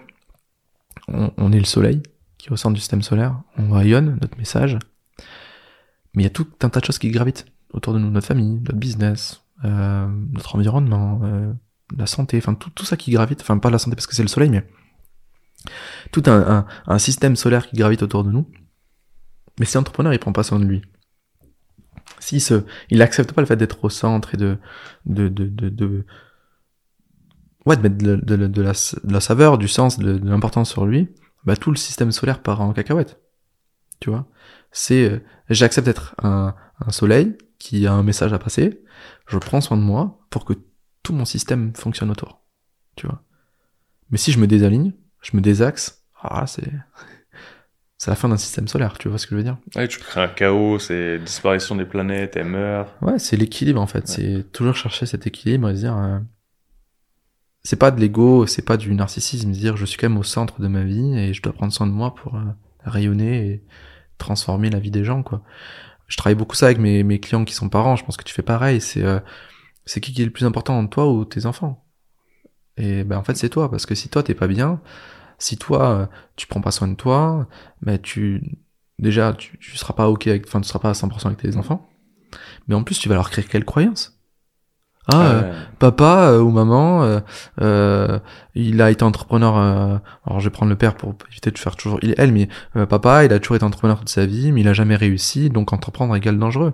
On, 1.10 1.32
on 1.38 1.52
est 1.52 1.60
le 1.60 1.66
soleil 1.66 2.02
qui 2.02 2.12
qui 2.38 2.50
est 2.50 2.52
au 2.54 2.58
centre 2.58 2.76
du 2.76 2.80
système 2.82 3.02
solaire, 3.02 3.42
on 3.58 3.72
rayonne 3.72 4.20
notre 4.22 4.38
message, 4.38 4.78
mais 6.14 6.22
il 6.22 6.26
y 6.26 6.28
a 6.28 6.30
tout 6.30 6.48
un 6.62 6.70
tas 6.70 6.80
de 6.80 6.86
choses 6.86 7.00
qui 7.00 7.10
gravitent 7.10 7.46
autour 7.76 7.94
de 7.94 8.00
nous, 8.00 8.10
notre 8.10 8.28
famille, 8.28 8.60
notre 8.60 8.78
business, 8.78 9.44
euh, 9.64 10.08
notre 10.32 10.56
environnement, 10.56 11.20
euh, 11.24 11.54
la 11.96 12.08
santé, 12.08 12.38
enfin 12.38 12.56
tout, 12.56 12.70
tout 12.70 12.86
ça 12.86 12.98
qui 12.98 13.12
gravite, 13.12 13.42
enfin 13.42 13.58
pas 13.58 13.70
la 13.70 13.78
santé 13.78 13.96
parce 13.96 14.08
que 14.08 14.16
c'est 14.16 14.24
le 14.24 14.30
soleil, 14.30 14.50
mais 14.50 14.66
tout 16.12 16.24
un, 16.28 16.66
un, 16.88 17.00
système 17.00 17.36
solaire 17.36 17.68
qui 17.68 17.76
gravite 17.76 18.04
autour 18.04 18.24
de 18.24 18.32
nous. 18.32 18.50
Mais 19.60 19.66
si 19.66 19.78
l'entrepreneur 19.78 20.14
il 20.14 20.20
prend 20.20 20.34
pas 20.34 20.44
soin 20.44 20.60
de 20.60 20.66
lui, 20.66 20.82
si 22.20 22.40
ce, 22.40 22.66
il 22.90 23.02
accepte 23.02 23.34
pas 23.34 23.42
le 23.42 23.48
fait 23.48 23.56
d'être 23.56 23.84
au 23.84 23.90
centre 23.90 24.34
et 24.34 24.38
de, 24.38 24.58
de, 25.06 25.28
de, 25.28 25.48
de, 25.48 25.70
de 25.70 26.06
ouais, 27.66 27.78
de 27.78 27.82
mettre 27.82 27.98
de, 27.98 28.62
la, 28.62 28.74
de 28.74 29.12
la 29.14 29.20
saveur, 29.20 29.58
du 29.58 29.68
sens, 29.68 30.00
de, 30.00 30.20
l'importance 30.24 30.70
sur 30.70 30.86
lui, 30.86 31.10
bah 31.46 31.56
tout 31.56 31.72
le 31.72 31.78
système 31.78 32.12
solaire 32.12 32.42
part 32.42 32.62
en 32.62 32.74
cacahuète. 32.74 33.20
Tu 34.00 34.10
vois? 34.10 34.28
C'est, 34.72 35.10
euh, 35.10 35.20
j'accepte 35.50 35.86
d'être 35.86 36.16
un, 36.22 36.54
un 36.86 36.92
soleil 36.92 37.38
qui 37.60 37.88
a 37.88 37.94
un 37.94 38.04
message 38.04 38.34
à 38.34 38.40
passer, 38.40 38.82
je 39.28 39.38
prends 39.38 39.62
soin 39.62 39.78
de 39.78 39.82
moi 39.82 40.20
pour 40.30 40.46
que 40.46 40.54
tout 41.04 41.14
mon 41.14 41.26
système 41.26 41.76
fonctionne 41.76 42.12
autour. 42.12 42.42
Tu 42.96 43.08
vois 43.08 43.22
Mais 44.10 44.18
si 44.18 44.32
je 44.32 44.40
me 44.40 44.48
désaligne, 44.48 44.94
je 45.22 45.36
me 45.36 45.42
désaxe, 45.42 46.04
ah, 46.22 46.46
c'est 46.48 46.72
c'est 47.98 48.12
la 48.12 48.16
fin 48.16 48.30
d'un 48.30 48.38
système 48.38 48.68
solaire, 48.68 48.98
tu 48.98 49.10
vois 49.10 49.18
ce 49.18 49.26
que 49.26 49.32
je 49.32 49.38
veux 49.38 49.44
dire 49.44 49.58
Ouais, 49.76 49.88
tu 49.88 50.00
crées 50.00 50.22
un 50.22 50.28
chaos, 50.28 50.80
c'est 50.80 51.20
disparition 51.20 51.76
des 51.76 51.86
planètes, 51.86 52.36
elles 52.36 52.46
meurent. 52.46 52.94
Ouais, 53.02 53.20
c'est 53.20 53.38
l'équilibre 53.38 53.82
en 53.82 53.88
fait, 53.88 54.08
c'est 54.08 54.52
toujours 54.52 54.76
chercher 54.76 55.06
cet 55.06 55.28
équilibre 55.28 55.70
et 55.70 55.76
se 55.76 55.80
dire 55.80 55.98
euh, 55.98 56.20
c'est 57.64 57.78
pas 57.78 57.92
de 57.92 58.00
l'ego, 58.00 58.46
c'est 58.46 58.62
pas 58.62 58.78
du 58.78 58.94
narcissisme, 58.94 59.52
dire 59.52 59.78
je 59.78 59.86
suis 59.86 59.98
quand 59.98 60.10
même 60.10 60.20
au 60.20 60.24
centre 60.24 60.62
de 60.62 60.68
ma 60.68 60.84
vie 60.84 61.18
et 61.18 61.34
je 61.34 61.42
dois 61.42 61.54
prendre 61.54 61.74
soin 61.74 61.88
de 61.88 61.92
moi 61.92 62.14
pour 62.14 62.36
euh, 62.36 62.44
rayonner 62.84 63.48
et 63.48 63.64
transformer 64.18 64.70
la 64.70 64.80
vie 64.80 64.92
des 64.92 65.04
gens 65.04 65.24
quoi. 65.24 65.42
Je 66.08 66.18
travaille 66.18 66.36
beaucoup 66.36 66.56
ça 66.56 66.68
avec 66.68 66.78
mes, 66.80 67.20
clients 67.20 67.46
qui 67.46 67.54
sont 67.54 67.70
parents, 67.70 67.96
je 67.96 68.06
pense 68.06 68.18
que 68.18 68.24
tu 68.24 68.34
fais 68.34 68.44
pareil, 68.44 68.82
c'est 68.82 69.04
euh, 69.04 69.20
qui 69.86 70.14
qui 70.14 70.22
est 70.22 70.26
le 70.26 70.32
plus 70.32 70.46
important, 70.46 70.86
toi 70.88 71.12
ou 71.12 71.26
tes 71.26 71.46
enfants? 71.46 71.84
Et 72.78 73.04
ben 73.04 73.18
en 73.18 73.24
fait 73.24 73.36
c'est 73.36 73.50
toi 73.50 73.72
parce 73.72 73.86
que 73.86 73.96
si 73.96 74.10
toi 74.10 74.22
t'es 74.22 74.36
pas 74.36 74.48
bien, 74.48 74.82
si 75.38 75.58
toi, 75.58 75.90
euh, 75.92 76.06
tu 76.36 76.48
prends 76.48 76.62
pas 76.62 76.72
soin 76.72 76.88
de 76.88 76.96
toi, 76.96 77.48
mais 77.82 78.00
tu, 78.00 78.42
déjà, 79.00 79.34
tu, 79.34 79.58
tu 79.60 79.78
seras 79.78 79.94
pas 79.94 80.10
ok 80.10 80.28
avec, 80.28 80.48
enfin, 80.48 80.62
tu 80.62 80.68
seras 80.68 80.80
pas 80.80 80.90
à 80.90 80.94
100% 80.94 81.28
avec 81.28 81.40
tes 81.40 81.58
enfants. 81.58 81.90
Mais 82.68 82.76
en 82.76 82.84
plus, 82.84 83.00
tu 83.00 83.10
vas 83.10 83.16
leur 83.16 83.30
créer 83.30 83.46
quelle 83.46 83.66
croyance? 83.66 84.15
Ah, 85.08 85.28
euh, 85.28 85.54
papa 85.78 86.30
euh, 86.32 86.40
ou 86.40 86.50
maman, 86.50 87.04
euh, 87.04 87.20
euh, 87.62 88.20
il 88.56 88.82
a 88.82 88.90
été 88.90 89.04
entrepreneur. 89.04 89.56
alors 89.56 90.40
je 90.40 90.46
vais 90.46 90.50
prendre 90.50 90.72
le 90.72 90.76
père 90.76 90.96
pour 90.96 91.16
éviter 91.30 91.52
de 91.52 91.58
faire 91.60 91.76
toujours 91.76 92.00
il 92.02 92.16
elle, 92.18 92.32
mais 92.32 92.48
papa, 92.90 93.26
il 93.26 93.34
a 93.34 93.40
toujours 93.40 93.58
été 93.58 93.66
entrepreneur 93.66 94.00
toute 94.00 94.10
sa 94.10 94.26
vie, 94.26 94.52
mais 94.52 94.62
il 94.62 94.68
a 94.68 94.74
jamais 94.74 94.96
réussi, 94.96 95.50
donc 95.50 95.74
entreprendre 95.74 96.16
égale 96.16 96.40
dangereux. 96.40 96.74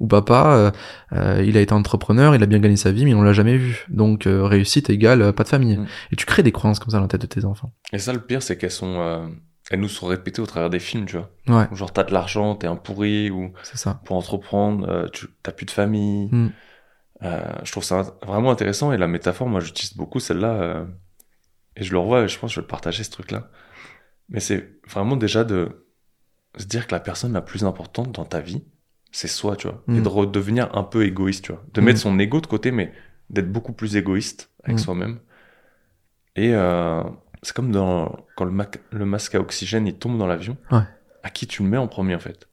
Ou 0.00 0.06
papa, 0.08 0.72
il 1.12 1.56
a 1.56 1.60
été 1.60 1.72
entrepreneur, 1.72 2.34
il 2.34 2.42
a 2.42 2.46
bien 2.46 2.58
gagné 2.58 2.76
sa 2.76 2.90
vie, 2.90 3.04
mais 3.04 3.14
on 3.14 3.22
l'a 3.22 3.32
jamais 3.32 3.56
vu, 3.56 3.86
donc 3.88 4.24
réussite 4.26 4.90
égale 4.90 5.32
pas 5.32 5.44
de 5.44 5.48
famille. 5.48 5.76
Mm. 5.76 5.86
Et 6.12 6.16
tu 6.16 6.26
crées 6.26 6.42
des 6.42 6.52
croyances 6.52 6.78
comme 6.80 6.90
ça 6.90 6.96
dans 6.96 7.04
la 7.04 7.08
tête 7.08 7.22
de 7.22 7.26
tes 7.26 7.44
enfants. 7.44 7.72
Et 7.92 7.98
ça, 7.98 8.12
le 8.12 8.20
pire, 8.20 8.42
c'est 8.42 8.56
qu'elles 8.56 8.70
sont 8.70 9.30
elles 9.70 9.80
nous 9.80 9.88
sont 9.88 10.06
répétées 10.06 10.40
au 10.40 10.46
travers 10.46 10.70
des 10.70 10.78
films, 10.78 11.04
tu 11.04 11.18
vois. 11.18 11.30
Ouais. 11.46 11.76
Genre, 11.76 11.92
t'as 11.92 12.04
de 12.04 12.12
l'argent, 12.12 12.54
t'es 12.54 12.66
un 12.66 12.76
pourri, 12.76 13.30
ou 13.30 13.52
c'est 13.62 13.76
ça. 13.76 14.00
pour 14.06 14.16
entreprendre, 14.16 15.10
tu 15.12 15.26
t'as 15.42 15.52
plus 15.52 15.66
de 15.66 15.70
famille. 15.70 16.30
Mm. 16.32 16.48
Euh, 17.22 17.52
je 17.64 17.72
trouve 17.72 17.84
ça 17.84 18.16
vraiment 18.22 18.50
intéressant 18.50 18.92
et 18.92 18.96
la 18.96 19.08
métaphore, 19.08 19.48
moi 19.48 19.60
j'utilise 19.60 19.96
beaucoup 19.96 20.20
celle-là 20.20 20.52
euh, 20.52 20.84
et 21.76 21.82
je 21.82 21.92
le 21.92 21.98
revois 21.98 22.22
et 22.22 22.28
je 22.28 22.38
pense 22.38 22.50
que 22.50 22.54
je 22.54 22.60
vais 22.60 22.64
le 22.64 22.68
partager 22.68 23.02
ce 23.02 23.10
truc-là. 23.10 23.50
Mais 24.28 24.40
c'est 24.40 24.80
vraiment 24.86 25.16
déjà 25.16 25.44
de 25.44 25.86
se 26.56 26.66
dire 26.66 26.86
que 26.86 26.92
la 26.92 27.00
personne 27.00 27.32
la 27.32 27.40
plus 27.40 27.64
importante 27.64 28.12
dans 28.12 28.24
ta 28.24 28.40
vie, 28.40 28.62
c'est 29.10 29.28
soi, 29.28 29.56
tu 29.56 29.68
vois, 29.68 29.82
et 29.88 29.92
mm. 29.92 30.02
de 30.02 30.08
redevenir 30.08 30.76
un 30.76 30.82
peu 30.82 31.04
égoïste, 31.04 31.44
tu 31.44 31.52
vois, 31.52 31.64
de 31.72 31.80
mettre 31.80 31.98
mm. 31.98 32.02
son 32.02 32.18
ego 32.18 32.40
de 32.40 32.46
côté, 32.46 32.70
mais 32.70 32.92
d'être 33.30 33.50
beaucoup 33.50 33.72
plus 33.72 33.96
égoïste 33.96 34.50
avec 34.64 34.76
mm. 34.76 34.80
soi-même. 34.80 35.18
Et 36.36 36.54
euh, 36.54 37.02
c'est 37.42 37.54
comme 37.54 37.72
dans 37.72 38.26
quand 38.36 38.44
le, 38.44 38.52
le, 38.92 39.04
masque 39.06 39.34
à 39.34 39.40
oxygène 39.40 39.86
il 39.86 39.94
tombe 39.94 40.18
dans 40.18 40.26
l'avion, 40.26 40.56
ouais. 40.70 40.82
à 41.22 41.30
qui 41.30 41.46
tu 41.46 41.62
le 41.62 41.68
mets 41.68 41.78
en 41.78 41.88
premier 41.88 42.14
en 42.14 42.20
fait? 42.20 42.47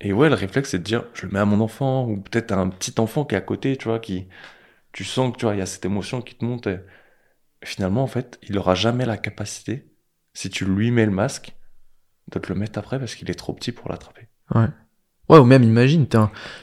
Et 0.00 0.12
ouais, 0.12 0.28
le 0.28 0.34
réflexe, 0.34 0.70
c'est 0.70 0.78
de 0.78 0.84
dire, 0.84 1.04
je 1.14 1.26
le 1.26 1.32
mets 1.32 1.38
à 1.38 1.44
mon 1.44 1.60
enfant, 1.60 2.06
ou 2.06 2.16
peut-être 2.16 2.52
à 2.52 2.56
un 2.56 2.68
petit 2.68 2.94
enfant 2.98 3.24
qui 3.24 3.34
est 3.34 3.38
à 3.38 3.42
côté, 3.42 3.76
tu 3.76 3.88
vois, 3.88 3.98
qui, 3.98 4.28
tu 4.92 5.04
sens 5.04 5.32
que, 5.32 5.38
tu 5.38 5.44
vois, 5.44 5.54
il 5.54 5.58
y 5.58 5.62
a 5.62 5.66
cette 5.66 5.84
émotion 5.84 6.22
qui 6.22 6.34
te 6.34 6.44
monte. 6.44 6.66
Et 6.66 6.78
finalement, 7.62 8.02
en 8.02 8.06
fait, 8.06 8.38
il 8.42 8.56
aura 8.58 8.74
jamais 8.74 9.04
la 9.04 9.18
capacité, 9.18 9.92
si 10.32 10.48
tu 10.48 10.64
lui 10.64 10.90
mets 10.90 11.04
le 11.04 11.12
masque, 11.12 11.54
de 12.32 12.38
te 12.38 12.52
le 12.52 12.58
mettre 12.58 12.78
après 12.78 12.98
parce 12.98 13.14
qu'il 13.14 13.30
est 13.30 13.34
trop 13.34 13.52
petit 13.52 13.72
pour 13.72 13.90
l'attraper. 13.90 14.28
Ouais. 14.54 14.68
Ouais, 15.28 15.38
ou 15.38 15.44
même, 15.44 15.62
imagine, 15.62 16.06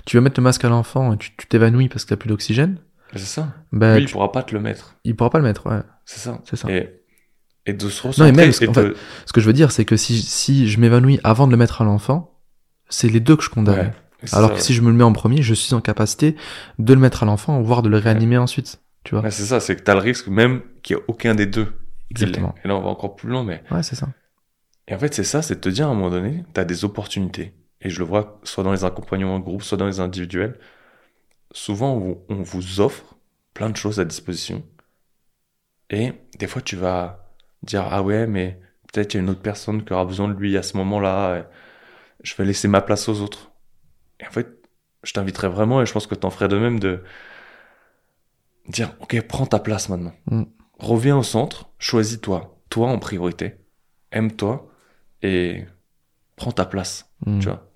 tu 0.05 0.17
vas 0.17 0.21
mettre 0.21 0.39
le 0.39 0.43
masque 0.43 0.65
à 0.65 0.69
l'enfant 0.69 1.13
et 1.13 1.17
tu 1.17 1.31
t'évanouis 1.47 1.89
parce 1.89 2.05
que 2.05 2.09
t'as 2.09 2.15
plus 2.15 2.29
d'oxygène. 2.29 2.79
C'est 3.13 3.19
ça. 3.19 3.53
Bah, 3.71 3.97
lui, 3.97 4.03
il 4.05 4.11
pourra 4.11 4.31
pas 4.31 4.43
te 4.43 4.53
le 4.53 4.59
mettre. 4.59 4.95
Il 5.03 5.15
pourra 5.15 5.29
pas 5.29 5.37
le 5.37 5.45
mettre, 5.45 5.67
ouais. 5.67 5.81
C'est 6.05 6.19
ça. 6.19 6.41
C'est 6.43 6.57
ça. 6.57 6.69
Et, 6.69 7.01
et 7.65 7.73
de 7.73 7.89
se. 7.89 8.07
Non, 8.07 8.25
mais 8.25 8.31
même, 8.31 8.51
ce, 8.51 8.65
ce 9.25 9.33
que 9.33 9.41
je 9.41 9.45
veux 9.45 9.53
dire, 9.53 9.71
c'est 9.71 9.85
que 9.85 9.95
si, 9.95 10.21
si 10.21 10.67
je 10.67 10.79
m'évanouis 10.79 11.19
avant 11.23 11.47
de 11.47 11.51
le 11.51 11.57
mettre 11.57 11.81
à 11.81 11.85
l'enfant, 11.85 12.36
c'est 12.89 13.09
les 13.09 13.19
deux 13.19 13.35
que 13.35 13.43
je 13.43 13.49
condamne. 13.49 13.93
Alors 14.31 14.53
que 14.53 14.59
si 14.59 14.73
je 14.73 14.81
me 14.81 14.89
le 14.89 14.95
mets 14.95 15.03
en 15.03 15.13
premier, 15.13 15.41
je 15.41 15.53
suis 15.53 15.73
en 15.73 15.81
capacité 15.81 16.35
de 16.79 16.93
le 16.93 16.99
mettre 16.99 17.23
à 17.23 17.25
l'enfant, 17.25 17.61
voire 17.61 17.81
de 17.81 17.89
le 17.89 17.97
réanimer 17.97 18.37
ensuite. 18.37 18.81
Tu 19.03 19.15
vois. 19.15 19.29
c'est 19.31 19.45
ça, 19.45 19.59
c'est 19.59 19.75
que 19.75 19.83
t'as 19.83 19.93
le 19.93 20.01
risque 20.01 20.27
même 20.27 20.61
qu'il 20.83 20.95
n'y 20.95 21.01
ait 21.01 21.05
aucun 21.07 21.33
des 21.33 21.45
deux. 21.45 21.67
Exactement. 22.11 22.55
Et 22.63 22.67
là, 22.67 22.75
on 22.75 22.81
va 22.81 22.89
encore 22.89 23.15
plus 23.15 23.29
loin, 23.29 23.43
mais. 23.43 23.63
Ouais, 23.71 23.83
c'est 23.83 23.95
ça. 23.95 24.09
Et 24.87 24.95
en 24.95 24.99
fait, 24.99 25.13
c'est 25.13 25.23
ça, 25.23 25.41
c'est 25.41 25.55
de 25.55 25.59
te 25.59 25.69
dire 25.69 25.87
à 25.87 25.91
un 25.91 25.93
moment 25.93 26.09
donné, 26.09 26.43
t'as 26.53 26.65
des 26.65 26.83
opportunités. 26.83 27.53
Et 27.81 27.89
je 27.89 27.99
le 27.99 28.05
vois 28.05 28.39
soit 28.43 28.63
dans 28.63 28.71
les 28.71 28.85
accompagnements 28.85 29.35
en 29.35 29.39
groupe, 29.39 29.61
soit 29.61 29.77
dans 29.77 29.85
les 29.85 29.99
individuels. 29.99 30.57
Souvent, 31.51 31.95
on, 31.95 32.17
on 32.29 32.41
vous 32.41 32.81
offre 32.81 33.15
plein 33.53 33.69
de 33.69 33.77
choses 33.77 33.99
à 33.99 34.05
disposition. 34.05 34.63
Et 35.89 36.13
des 36.39 36.47
fois, 36.47 36.61
tu 36.61 36.75
vas 36.75 37.33
dire, 37.63 37.87
ah 37.89 38.01
ouais, 38.01 38.27
mais 38.27 38.59
peut-être 38.91 39.13
il 39.13 39.17
y 39.17 39.19
a 39.19 39.23
une 39.23 39.29
autre 39.29 39.41
personne 39.41 39.83
qui 39.83 39.93
aura 39.93 40.05
besoin 40.05 40.27
de 40.27 40.33
lui 40.33 40.57
à 40.57 40.63
ce 40.63 40.75
moment-là 40.77 41.45
je 42.23 42.35
vais 42.35 42.45
laisser 42.45 42.67
ma 42.67 42.81
place 42.81 43.07
aux 43.09 43.21
autres. 43.21 43.51
Et 44.19 44.27
en 44.27 44.31
fait, 44.31 44.47
je 45.03 45.13
t'inviterais 45.13 45.49
vraiment, 45.49 45.81
et 45.81 45.85
je 45.85 45.93
pense 45.93 46.07
que 46.07 46.15
t'en 46.15 46.29
ferais 46.29 46.47
de 46.47 46.57
même, 46.57 46.79
de 46.79 47.03
dire, 48.67 48.93
ok, 48.99 49.21
prends 49.27 49.45
ta 49.45 49.59
place 49.59 49.89
maintenant. 49.89 50.13
Mm. 50.29 50.43
Reviens 50.79 51.17
au 51.17 51.23
centre, 51.23 51.69
choisis-toi, 51.79 52.59
toi 52.69 52.89
en 52.89 52.99
priorité, 52.99 53.55
aime-toi, 54.11 54.69
et 55.21 55.65
prends 56.35 56.51
ta 56.51 56.65
place, 56.65 57.11
mm. 57.25 57.39
tu 57.39 57.47
vois. 57.47 57.69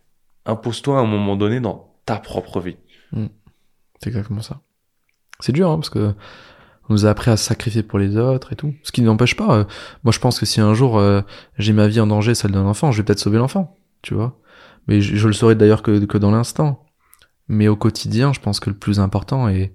Impose-toi 0.46 0.98
à 0.98 1.02
un 1.02 1.08
moment 1.08 1.36
donné 1.36 1.60
dans 1.60 1.96
ta 2.06 2.18
propre 2.18 2.60
vie. 2.60 2.78
Mm. 3.12 3.28
C'est 4.00 4.10
exactement 4.10 4.42
ça. 4.42 4.62
C'est 5.39 5.52
dur, 5.52 5.70
hein, 5.70 5.78
parce 5.78 5.89
que 5.89 6.14
on 6.89 6.94
nous 6.94 7.06
a 7.06 7.10
appris 7.10 7.32
à 7.32 7.38
sacrifier 7.38 7.84
pour 7.84 8.00
les 8.00 8.18
autres 8.18 8.52
et 8.52 8.56
tout. 8.56 8.74
Ce 8.84 8.92
qui 8.92 9.02
n'empêche 9.02 9.38
pas, 9.38 9.56
euh, 9.56 9.64
moi 10.04 10.12
je 10.12 10.20
pense 10.20 10.39
que 10.39 10.46
si 10.46 10.60
un 10.60 10.74
jour 10.74 10.98
euh, 10.98 11.22
j'ai 11.58 11.74
ma 11.74 11.88
vie 11.88 12.00
en 12.00 12.08
danger, 12.08 12.36
celle 12.36 12.52
d'un 12.52 12.66
enfant, 12.66 12.92
je 12.92 12.98
vais 12.98 13.04
peut-être 13.06 13.20
sauver 13.20 13.38
l'enfant 13.38 13.78
tu 14.02 14.14
vois. 14.14 14.39
Mais 14.88 15.02
je, 15.02 15.28
le 15.28 15.34
saurais 15.34 15.56
d'ailleurs 15.56 15.84
que, 15.84 16.04
que 16.06 16.18
dans 16.18 16.32
l'instant. 16.32 16.86
Mais 17.47 17.68
au 17.68 17.76
quotidien, 17.76 18.34
je 18.34 18.39
pense 18.39 18.60
que 18.60 18.70
le 18.70 18.78
plus 18.78 18.99
important 18.99 19.47
est, 19.47 19.74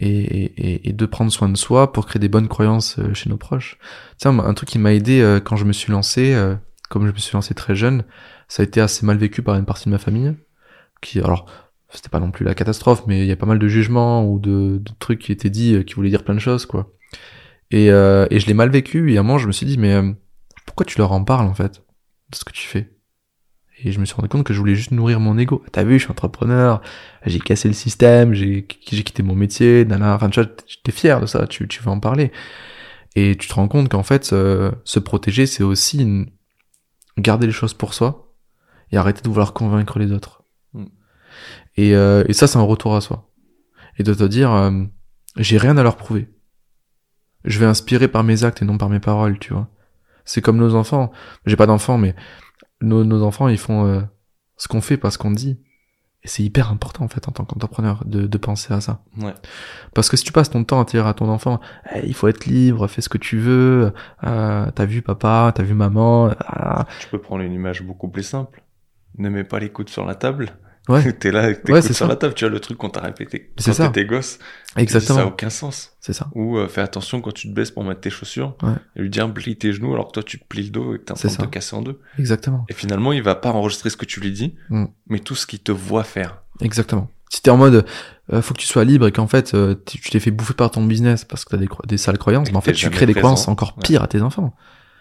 est, 0.00 0.86
est, 0.88 0.92
de 0.92 1.06
prendre 1.06 1.32
soin 1.32 1.48
de 1.48 1.56
soi 1.56 1.92
pour 1.92 2.06
créer 2.06 2.20
des 2.20 2.28
bonnes 2.28 2.48
croyances 2.48 2.98
euh, 2.98 3.14
chez 3.14 3.30
nos 3.30 3.36
proches. 3.36 3.78
Tiens, 4.18 4.38
un 4.38 4.54
truc 4.54 4.68
qui 4.68 4.78
m'a 4.78 4.92
aidé 4.92 5.20
euh, 5.20 5.40
quand 5.40 5.56
je 5.56 5.64
me 5.64 5.72
suis 5.72 5.92
lancé, 5.92 6.34
euh, 6.34 6.54
comme 6.90 7.06
je 7.06 7.12
me 7.12 7.18
suis 7.18 7.34
lancé 7.34 7.54
très 7.54 7.74
jeune, 7.74 8.04
ça 8.48 8.62
a 8.62 8.64
été 8.64 8.80
assez 8.80 9.06
mal 9.06 9.16
vécu 9.16 9.42
par 9.42 9.56
une 9.56 9.64
partie 9.64 9.86
de 9.86 9.90
ma 9.90 9.98
famille. 9.98 10.34
Qui, 11.00 11.20
alors, 11.20 11.46
c'était 11.90 12.08
pas 12.08 12.20
non 12.20 12.30
plus 12.30 12.44
la 12.44 12.54
catastrophe, 12.54 13.04
mais 13.06 13.20
il 13.20 13.26
y 13.26 13.32
a 13.32 13.36
pas 13.36 13.46
mal 13.46 13.58
de 13.58 13.68
jugements 13.68 14.26
ou 14.26 14.38
de, 14.38 14.78
de 14.78 14.92
trucs 14.98 15.20
qui 15.20 15.32
étaient 15.32 15.50
dits 15.50 15.84
qui 15.84 15.94
voulaient 15.94 16.10
dire 16.10 16.24
plein 16.24 16.34
de 16.34 16.40
choses, 16.40 16.66
quoi. 16.66 16.92
Et, 17.70 17.86
et 17.86 18.40
je 18.40 18.46
l'ai 18.46 18.54
mal 18.54 18.70
vécu, 18.70 19.12
et 19.12 19.16
à 19.16 19.20
un 19.20 19.22
moment, 19.22 19.38
je 19.38 19.46
me 19.46 19.52
suis 19.52 19.66
dit, 19.66 19.78
mais 19.78 20.00
pourquoi 20.66 20.86
tu 20.86 20.98
leur 20.98 21.12
en 21.12 21.24
parles, 21.24 21.46
en 21.46 21.54
fait, 21.54 21.82
de 22.30 22.36
ce 22.36 22.44
que 22.44 22.52
tu 22.52 22.66
fais? 22.66 22.93
Et 23.82 23.92
je 23.92 23.98
me 23.98 24.04
suis 24.04 24.14
rendu 24.14 24.28
compte 24.28 24.44
que 24.44 24.54
je 24.54 24.58
voulais 24.58 24.74
juste 24.74 24.92
nourrir 24.92 25.20
mon 25.20 25.36
ego. 25.36 25.64
T'as 25.72 25.84
vu, 25.84 25.98
je 25.98 26.04
suis 26.04 26.10
entrepreneur, 26.10 26.80
j'ai 27.26 27.40
cassé 27.40 27.68
le 27.68 27.74
système, 27.74 28.32
j'ai 28.32 28.62
quitté 28.64 29.22
mon 29.22 29.34
métier, 29.34 29.84
nana. 29.84 30.14
Enfin, 30.14 30.30
t'es 30.30 30.92
fier 30.92 31.20
de 31.20 31.26
ça, 31.26 31.46
tu, 31.46 31.66
tu 31.68 31.82
veux 31.82 31.90
en 31.90 32.00
parler. 32.00 32.30
Et 33.16 33.36
tu 33.36 33.48
te 33.48 33.54
rends 33.54 33.68
compte 33.68 33.88
qu'en 33.88 34.02
fait, 34.02 34.24
se 34.24 34.98
protéger, 34.98 35.46
c'est 35.46 35.62
aussi 35.62 36.26
garder 37.18 37.46
les 37.46 37.52
choses 37.52 37.74
pour 37.74 37.94
soi 37.94 38.32
et 38.90 38.96
arrêter 38.96 39.22
de 39.22 39.28
vouloir 39.28 39.52
convaincre 39.52 39.98
les 39.98 40.12
autres. 40.12 40.44
Mm. 40.72 40.84
Et, 41.76 41.94
euh, 41.94 42.24
et, 42.28 42.32
ça, 42.32 42.46
c'est 42.46 42.58
un 42.58 42.62
retour 42.62 42.94
à 42.94 43.00
soi. 43.00 43.30
Et 43.98 44.02
de 44.02 44.14
te 44.14 44.24
dire, 44.24 44.52
euh, 44.52 44.84
j'ai 45.36 45.58
rien 45.58 45.76
à 45.76 45.82
leur 45.82 45.96
prouver. 45.96 46.28
Je 47.44 47.58
vais 47.58 47.66
inspirer 47.66 48.08
par 48.08 48.24
mes 48.24 48.44
actes 48.44 48.62
et 48.62 48.64
non 48.64 48.78
par 48.78 48.88
mes 48.88 49.00
paroles, 49.00 49.38
tu 49.38 49.52
vois. 49.52 49.68
C'est 50.24 50.40
comme 50.40 50.56
nos 50.56 50.74
enfants. 50.74 51.12
J'ai 51.44 51.56
pas 51.56 51.66
d'enfants, 51.66 51.98
mais 51.98 52.14
nos, 52.80 53.04
nos 53.04 53.22
enfants, 53.22 53.48
ils 53.48 53.58
font 53.58 53.86
euh, 53.86 54.00
ce 54.56 54.68
qu'on 54.68 54.80
fait, 54.80 54.96
pas 54.96 55.10
ce 55.10 55.18
qu'on 55.18 55.30
dit. 55.30 55.58
Et 56.22 56.28
c'est 56.28 56.42
hyper 56.42 56.70
important 56.70 57.04
en 57.04 57.08
fait 57.08 57.28
en 57.28 57.32
tant 57.32 57.44
qu'entrepreneur 57.44 58.02
de, 58.06 58.26
de 58.26 58.38
penser 58.38 58.72
à 58.72 58.80
ça. 58.80 59.02
Ouais. 59.18 59.34
Parce 59.94 60.08
que 60.08 60.16
si 60.16 60.24
tu 60.24 60.32
passes 60.32 60.48
ton 60.48 60.64
temps 60.64 60.80
à 60.80 60.84
dire 60.84 61.06
à 61.06 61.12
ton 61.12 61.28
enfant, 61.28 61.60
Eh, 61.94 62.06
il 62.06 62.14
faut 62.14 62.28
être 62.28 62.46
libre, 62.46 62.86
fais 62.86 63.02
ce 63.02 63.10
que 63.10 63.18
tu 63.18 63.38
veux, 63.38 63.92
euh, 64.24 64.70
t'as 64.74 64.84
vu 64.86 65.02
papa, 65.02 65.52
t'as 65.54 65.62
vu 65.62 65.74
maman, 65.74 66.30
ah, 66.40 66.86
Tu 67.00 67.08
peux 67.08 67.20
prendre 67.20 67.42
une 67.42 67.52
image 67.52 67.82
beaucoup 67.82 68.08
plus 68.08 68.22
simple. 68.22 68.62
Ne 69.18 69.28
mets 69.28 69.44
pas 69.44 69.58
les 69.58 69.70
coudes 69.70 69.90
sur 69.90 70.06
la 70.06 70.14
table. 70.14 70.50
Ouais, 70.88 71.12
T'es 71.18 71.30
là 71.30 71.54
tes 71.54 71.72
Ouais, 71.72 71.82
sur 71.82 71.94
ça. 71.94 72.06
la 72.06 72.16
table. 72.16 72.34
Tu 72.34 72.44
as 72.44 72.48
le 72.48 72.60
truc 72.60 72.78
qu'on 72.78 72.90
t'a 72.90 73.00
répété 73.00 73.52
C'est 73.58 73.72
ça. 73.72 73.88
t'étais 73.88 74.04
gosse. 74.06 74.38
Ça 74.64 74.80
a 74.80 74.82
exactement, 74.82 75.22
aucun 75.24 75.50
sens. 75.50 75.92
c'est 76.00 76.12
ça, 76.12 76.28
Ou 76.34 76.58
euh, 76.58 76.68
fais 76.68 76.80
attention 76.80 77.20
quand 77.20 77.32
tu 77.32 77.48
te 77.48 77.54
baisses 77.54 77.70
pour 77.70 77.84
mettre 77.84 78.00
tes 78.00 78.10
chaussures. 78.10 78.56
Ouais. 78.62 78.72
Et 78.96 79.02
lui 79.02 79.10
dire 79.10 79.32
plie 79.32 79.56
tes 79.56 79.72
genoux 79.72 79.92
alors 79.94 80.08
que 80.08 80.12
toi 80.12 80.22
tu 80.22 80.38
te 80.38 80.44
plies 80.44 80.64
le 80.64 80.70
dos 80.70 80.94
et 80.94 80.98
que 80.98 81.04
t'es 81.04 81.12
en 81.12 81.14
train 81.16 81.28
de 81.28 81.32
ça. 81.34 81.42
te 81.42 81.48
casser 81.48 81.76
en 81.76 81.82
deux. 81.82 82.00
exactement, 82.18 82.64
Et 82.68 82.72
finalement, 82.74 83.12
il 83.12 83.22
va 83.22 83.34
pas 83.34 83.50
enregistrer 83.50 83.90
ce 83.90 83.96
que 83.96 84.04
tu 84.04 84.20
lui 84.20 84.32
dis, 84.32 84.54
Mm. 84.70 84.86
mais 85.08 85.18
tout 85.20 85.34
ce 85.34 85.46
qu'il 85.46 85.60
te 85.60 85.72
voit 85.72 86.04
faire. 86.04 86.42
exactement. 86.60 87.08
Si 87.30 87.42
t'es 87.42 87.50
en 87.50 87.56
mode, 87.56 87.84
euh, 88.32 88.42
faut 88.42 88.54
que 88.54 88.60
tu 88.60 88.66
sois 88.66 88.84
libre 88.84 89.08
et 89.08 89.12
qu'en 89.12 89.26
fait, 89.26 89.54
euh, 89.54 89.74
tu 89.86 89.98
t'es 89.98 90.20
fait 90.20 90.30
bouffer 90.30 90.54
par 90.54 90.70
ton 90.70 90.84
business 90.84 91.24
parce 91.24 91.44
que 91.44 91.56
t'as 91.56 91.62
des, 91.86 91.96
sales 91.98 92.16
croyances, 92.18 92.50
mais 92.52 92.56
en 92.56 92.60
fait, 92.60 92.72
tu 92.74 92.88
crées 92.90 93.06
des 93.06 93.14
croyances 93.14 93.48
encore 93.48 93.74
Ouais. 93.76 93.82
pires 93.82 94.02
à 94.04 94.06
tes 94.06 94.22
enfants. 94.22 94.54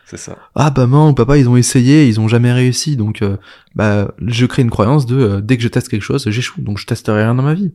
C'est 0.05 0.17
ça. 0.17 0.37
Ah 0.55 0.69
bah 0.69 0.85
maman 0.85 1.09
ou 1.09 1.13
papa 1.13 1.37
ils 1.37 1.49
ont 1.49 1.57
essayé, 1.57 2.07
ils 2.07 2.19
ont 2.19 2.27
jamais 2.27 2.51
réussi, 2.51 2.97
donc 2.97 3.21
euh, 3.21 3.37
bah 3.75 4.13
je 4.25 4.45
crée 4.45 4.61
une 4.61 4.69
croyance 4.69 5.05
de 5.05 5.17
euh, 5.17 5.41
dès 5.41 5.57
que 5.57 5.63
je 5.63 5.67
teste 5.67 5.89
quelque 5.89 6.03
chose 6.03 6.29
j'échoue, 6.29 6.61
donc 6.61 6.77
je 6.77 6.85
testerai 6.85 7.23
rien 7.23 7.35
dans 7.35 7.43
ma 7.43 7.53
vie. 7.53 7.73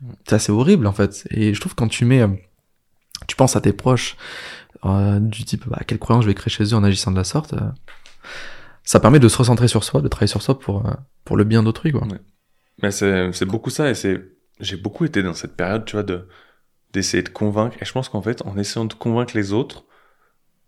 Mm. 0.00 0.12
Ça 0.28 0.38
c'est 0.38 0.52
horrible 0.52 0.86
en 0.86 0.92
fait. 0.92 1.26
Et 1.30 1.54
je 1.54 1.60
trouve 1.60 1.74
quand 1.74 1.88
tu 1.88 2.04
mets, 2.04 2.22
euh, 2.22 2.28
tu 3.26 3.36
penses 3.36 3.56
à 3.56 3.60
tes 3.60 3.72
proches 3.72 4.16
du 4.84 5.44
type 5.44 5.68
bah 5.68 5.80
quelle 5.86 5.98
croyance 5.98 6.24
je 6.24 6.28
vais 6.28 6.34
créer 6.34 6.50
chez 6.50 6.64
eux 6.64 6.74
en 6.74 6.84
agissant 6.84 7.10
de 7.10 7.16
la 7.16 7.24
sorte, 7.24 7.54
ça 8.84 9.00
permet 9.00 9.18
de 9.18 9.28
se 9.28 9.36
recentrer 9.36 9.66
sur 9.66 9.82
soi, 9.82 10.02
de 10.02 10.08
travailler 10.08 10.28
sur 10.28 10.42
soi 10.42 10.58
pour 10.58 10.84
pour 11.24 11.36
le 11.36 11.44
bien 11.44 11.64
d'autrui 11.64 11.90
quoi. 11.90 12.02
Ouais. 12.06 12.20
Mais 12.82 12.92
c'est 12.92 13.32
c'est 13.32 13.46
beaucoup 13.46 13.70
ça 13.70 13.90
et 13.90 13.94
c'est 13.94 14.22
j'ai 14.60 14.76
beaucoup 14.76 15.04
été 15.04 15.22
dans 15.22 15.34
cette 15.34 15.56
période, 15.56 15.84
tu 15.84 15.96
vois, 15.96 16.02
de 16.02 16.28
d'essayer 16.92 17.22
de 17.22 17.28
convaincre. 17.28 17.76
Et 17.80 17.84
je 17.84 17.92
pense 17.92 18.08
qu'en 18.08 18.22
fait, 18.22 18.42
en 18.42 18.56
essayant 18.56 18.84
de 18.84 18.94
convaincre 18.94 19.36
les 19.36 19.52
autres, 19.52 19.84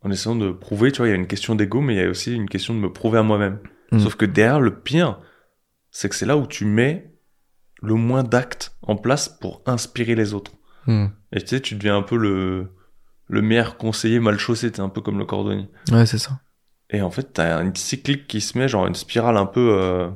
en 0.02 0.10
essayant 0.10 0.36
de 0.36 0.50
prouver, 0.50 0.92
tu 0.92 0.98
vois, 0.98 1.08
il 1.08 1.10
y 1.10 1.12
a 1.12 1.16
une 1.16 1.26
question 1.26 1.54
d'ego, 1.54 1.80
mais 1.80 1.94
il 1.94 2.00
y 2.00 2.04
a 2.04 2.08
aussi 2.08 2.34
une 2.34 2.48
question 2.48 2.74
de 2.74 2.78
me 2.78 2.92
prouver 2.92 3.18
à 3.18 3.22
moi-même. 3.22 3.58
Mm. 3.92 3.98
Sauf 4.00 4.14
que 4.16 4.24
derrière, 4.24 4.60
le 4.60 4.80
pire, 4.80 5.18
c'est 5.90 6.08
que 6.08 6.14
c'est 6.14 6.26
là 6.26 6.36
où 6.36 6.46
tu 6.46 6.64
mets 6.64 7.12
le 7.82 7.94
moins 7.94 8.22
d'actes 8.22 8.76
en 8.82 8.96
place 8.96 9.28
pour 9.28 9.62
inspirer 9.66 10.14
les 10.14 10.34
autres. 10.34 10.52
Mm. 10.86 11.06
Et 11.32 11.40
tu 11.40 11.46
sais, 11.48 11.60
tu 11.60 11.74
deviens 11.74 11.96
un 11.96 12.02
peu 12.02 12.16
le 12.16 12.68
le 13.28 13.42
meilleur 13.42 13.76
conseiller 13.76 14.18
mal 14.18 14.38
chaussé, 14.40 14.72
t'es 14.72 14.80
un 14.80 14.88
peu 14.88 15.00
comme 15.00 15.18
le 15.18 15.24
cordonnier. 15.24 15.68
Ouais 15.92 16.04
c'est 16.04 16.18
ça. 16.18 16.40
Et 16.90 17.00
en 17.00 17.10
fait, 17.10 17.32
t'as 17.32 17.62
une 17.62 17.74
cyclique 17.76 18.26
qui 18.26 18.40
se 18.40 18.58
met, 18.58 18.66
genre 18.66 18.88
une 18.88 18.96
spirale 18.96 19.36
un 19.36 19.46
peu 19.46 19.78
euh, 19.80 20.10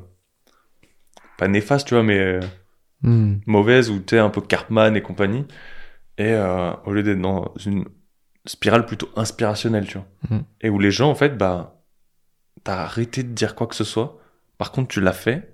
pas 1.37 1.47
néfaste, 1.47 1.87
tu 1.87 1.93
vois, 1.93 2.03
mais 2.03 2.19
euh, 2.19 2.41
Mm. 3.05 3.41
mauvaise 3.45 3.91
où 3.91 3.99
t'es 3.99 4.17
un 4.17 4.29
peu 4.29 4.41
Cartman 4.41 4.95
et 4.95 5.01
compagnie. 5.01 5.45
Et 6.17 6.31
euh, 6.31 6.71
au 6.85 6.93
lieu 6.93 7.03
d'être 7.03 7.21
dans 7.21 7.53
une 7.63 7.85
spirale 8.45 8.85
plutôt 8.85 9.09
inspirationnelle, 9.15 9.87
tu 9.87 9.97
vois. 9.97 10.07
Mhm. 10.29 10.43
Et 10.61 10.69
où 10.69 10.79
les 10.79 10.91
gens, 10.91 11.09
en 11.09 11.15
fait, 11.15 11.37
bah, 11.37 11.81
t'as 12.63 12.83
arrêté 12.83 13.23
de 13.23 13.29
dire 13.33 13.55
quoi 13.55 13.67
que 13.67 13.75
ce 13.75 13.83
soit. 13.83 14.19
Par 14.57 14.71
contre, 14.71 14.89
tu 14.89 15.01
l'as 15.01 15.13
fait. 15.13 15.53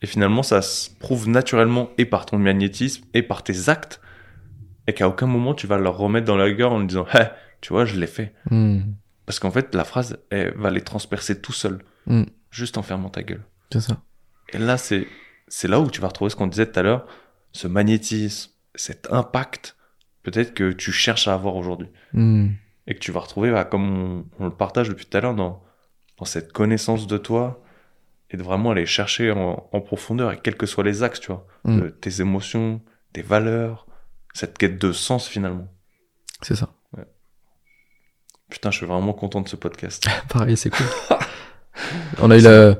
Et 0.00 0.06
finalement, 0.06 0.42
ça 0.42 0.62
se 0.62 0.90
prouve 0.90 1.28
naturellement 1.28 1.90
et 1.96 2.06
par 2.06 2.26
ton 2.26 2.38
magnétisme 2.38 3.04
et 3.14 3.22
par 3.22 3.44
tes 3.44 3.68
actes. 3.68 4.00
Et 4.86 4.94
qu'à 4.94 5.08
aucun 5.08 5.26
moment, 5.26 5.54
tu 5.54 5.66
vas 5.66 5.78
leur 5.78 5.96
remettre 5.96 6.26
dans 6.26 6.36
la 6.36 6.50
gueule 6.50 6.72
en 6.72 6.78
leur 6.78 6.86
disant, 6.86 7.06
Hé, 7.14 7.26
tu 7.60 7.72
vois, 7.72 7.84
je 7.84 7.98
l'ai 7.98 8.08
fait. 8.08 8.34
Mm. 8.50 8.80
Parce 9.26 9.38
qu'en 9.38 9.52
fait, 9.52 9.74
la 9.74 9.84
phrase, 9.84 10.18
elle 10.30 10.54
va 10.56 10.70
les 10.70 10.80
transpercer 10.80 11.40
tout 11.40 11.52
seul. 11.52 11.84
Mm. 12.06 12.24
Juste 12.50 12.78
en 12.78 12.82
fermant 12.82 13.08
ta 13.08 13.22
gueule. 13.22 13.44
C'est 13.72 13.80
ça. 13.80 14.02
Et 14.52 14.58
là, 14.58 14.76
c'est, 14.76 15.06
c'est 15.46 15.68
là 15.68 15.80
où 15.80 15.88
tu 15.88 16.00
vas 16.00 16.08
retrouver 16.08 16.30
ce 16.30 16.36
qu'on 16.36 16.48
disait 16.48 16.66
tout 16.66 16.78
à 16.78 16.82
l'heure, 16.82 17.06
ce 17.52 17.68
magnétisme, 17.68 18.50
cet 18.74 19.10
impact, 19.12 19.76
peut-être 20.22 20.54
que 20.54 20.72
tu 20.72 20.92
cherches 20.92 21.28
à 21.28 21.34
avoir 21.34 21.56
aujourd'hui. 21.56 21.88
Mm. 22.12 22.48
Et 22.88 22.94
que 22.94 22.98
tu 23.00 23.12
vas 23.12 23.20
retrouver, 23.20 23.50
bah, 23.52 23.64
comme 23.64 23.90
on, 23.96 24.24
on 24.40 24.44
le 24.46 24.50
partage 24.50 24.88
depuis 24.88 25.06
tout 25.06 25.16
à 25.16 25.20
l'heure, 25.20 25.34
dans, 25.34 25.62
dans 26.18 26.24
cette 26.24 26.52
connaissance 26.52 27.06
de 27.06 27.16
toi, 27.18 27.62
et 28.30 28.36
de 28.36 28.42
vraiment 28.42 28.70
aller 28.72 28.86
chercher 28.86 29.30
en, 29.30 29.68
en 29.70 29.80
profondeur, 29.80 30.32
et 30.32 30.38
quels 30.42 30.56
que 30.56 30.66
soient 30.66 30.84
les 30.84 31.02
axes, 31.02 31.20
tu 31.20 31.28
vois, 31.28 31.46
Mm. 31.64 31.80
de 31.80 31.88
tes 31.90 32.20
émotions, 32.20 32.80
tes 33.12 33.22
valeurs, 33.22 33.86
cette 34.34 34.58
quête 34.58 34.78
de 34.80 34.90
sens 34.92 35.28
finalement. 35.28 35.68
C'est 36.40 36.56
ça. 36.56 36.70
Putain, 38.50 38.70
je 38.70 38.76
suis 38.78 38.86
vraiment 38.86 39.12
content 39.14 39.40
de 39.40 39.48
ce 39.48 39.56
podcast. 39.56 40.06
Pareil, 40.28 40.56
c'est 40.56 40.68
cool. 40.70 40.86
on 42.20 42.30
a 42.30 42.36
eu 42.36 42.42
le, 42.42 42.76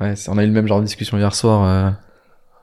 ouais, 0.00 0.14
on 0.28 0.38
a 0.38 0.44
eu 0.44 0.46
le 0.46 0.52
même 0.52 0.68
genre 0.68 0.78
de 0.80 0.84
discussion 0.84 1.18
hier 1.18 1.34
soir. 1.34 1.64
Euh, 1.64 1.90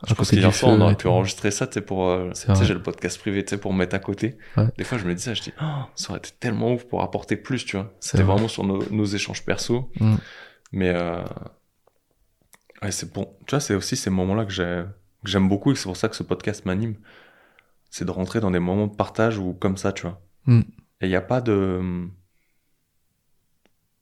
Je 0.07 0.13
à 0.13 0.15
pense 0.15 0.29
côté 0.29 0.37
qu'hier 0.39 0.49
du 0.51 0.55
soir, 0.55 0.71
on 0.73 0.81
aurait 0.81 0.95
pu 0.95 1.07
enregistrer 1.07 1.51
ça, 1.51 1.67
tu 1.67 1.73
sais, 1.73 1.81
pour, 1.81 2.07
euh, 2.07 2.29
tu 2.33 2.55
sais, 2.55 2.65
j'ai 2.65 2.73
le 2.73 2.81
podcast 2.81 3.19
privé, 3.19 3.43
tu 3.43 3.49
sais, 3.49 3.57
pour 3.57 3.73
mettre 3.73 3.95
à 3.95 3.99
côté. 3.99 4.37
Ouais. 4.55 4.67
Des 4.77 4.83
fois, 4.85 4.97
je 4.97 5.05
me 5.05 5.13
disais, 5.13 5.35
je 5.35 5.41
dis, 5.41 5.53
oh, 5.61 5.65
ça 5.95 6.11
aurait 6.11 6.19
été 6.19 6.31
tellement 6.39 6.71
ouf 6.73 6.85
pour 6.85 7.01
apporter 7.03 7.35
plus, 7.35 7.65
tu 7.65 7.75
vois. 7.75 7.93
C'était 7.99 8.23
vrai. 8.23 8.33
vraiment 8.33 8.47
sur 8.47 8.63
nos, 8.63 8.81
nos 8.91 9.05
échanges 9.05 9.43
perso. 9.43 9.91
Mm. 9.99 10.15
Mais, 10.71 10.89
euh, 10.95 11.21
ouais, 12.81 12.91
c'est 12.91 13.11
bon. 13.11 13.35
Tu 13.45 13.51
vois, 13.51 13.59
c'est 13.59 13.75
aussi 13.75 13.97
ces 13.97 14.09
moments-là 14.09 14.45
que 14.45 14.51
j'ai- 14.51 14.85
que 15.25 15.29
j'aime 15.29 15.49
beaucoup 15.49 15.71
et 15.73 15.75
c'est 15.75 15.83
pour 15.83 15.97
ça 15.97 16.07
que 16.07 16.15
ce 16.15 16.23
podcast 16.23 16.65
m'anime. 16.65 16.95
C'est 17.89 18.05
de 18.05 18.11
rentrer 18.11 18.39
dans 18.39 18.51
des 18.51 18.59
moments 18.59 18.87
de 18.87 18.95
partage 18.95 19.37
ou 19.37 19.53
comme 19.53 19.75
ça, 19.75 19.91
tu 19.91 20.03
vois. 20.03 20.21
Mm. 20.45 20.59
Et 21.01 21.05
il 21.07 21.09
n'y 21.09 21.15
a 21.15 21.21
pas 21.21 21.41
de. 21.41 22.07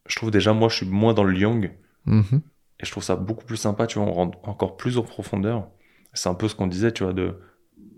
Je 0.08 0.16
trouve 0.16 0.32
déjà, 0.32 0.54
moi, 0.54 0.70
je 0.70 0.76
suis 0.78 0.86
moins 0.86 1.14
dans 1.14 1.24
le 1.24 1.36
yang. 1.38 1.72
Mhm. 2.06 2.41
Et 2.80 2.86
je 2.86 2.91
trouve 2.91 3.04
ça 3.04 3.16
beaucoup 3.16 3.45
plus 3.45 3.58
sympa, 3.58 3.88
tu 3.88 3.98
vois, 4.00 4.08
on 4.08 4.14
rentre 4.14 4.38
encore 4.48 4.78
plus 4.78 4.98
en 4.98 5.04
profondeur. 5.04 5.68
C'est 6.18 6.30
un 6.30 6.34
peu 6.34 6.47
ce 6.47 6.55
qu'on 6.55 6.68
disait, 6.68 6.91
tu 6.91 7.03
vois, 7.03 7.13
de 7.13 7.36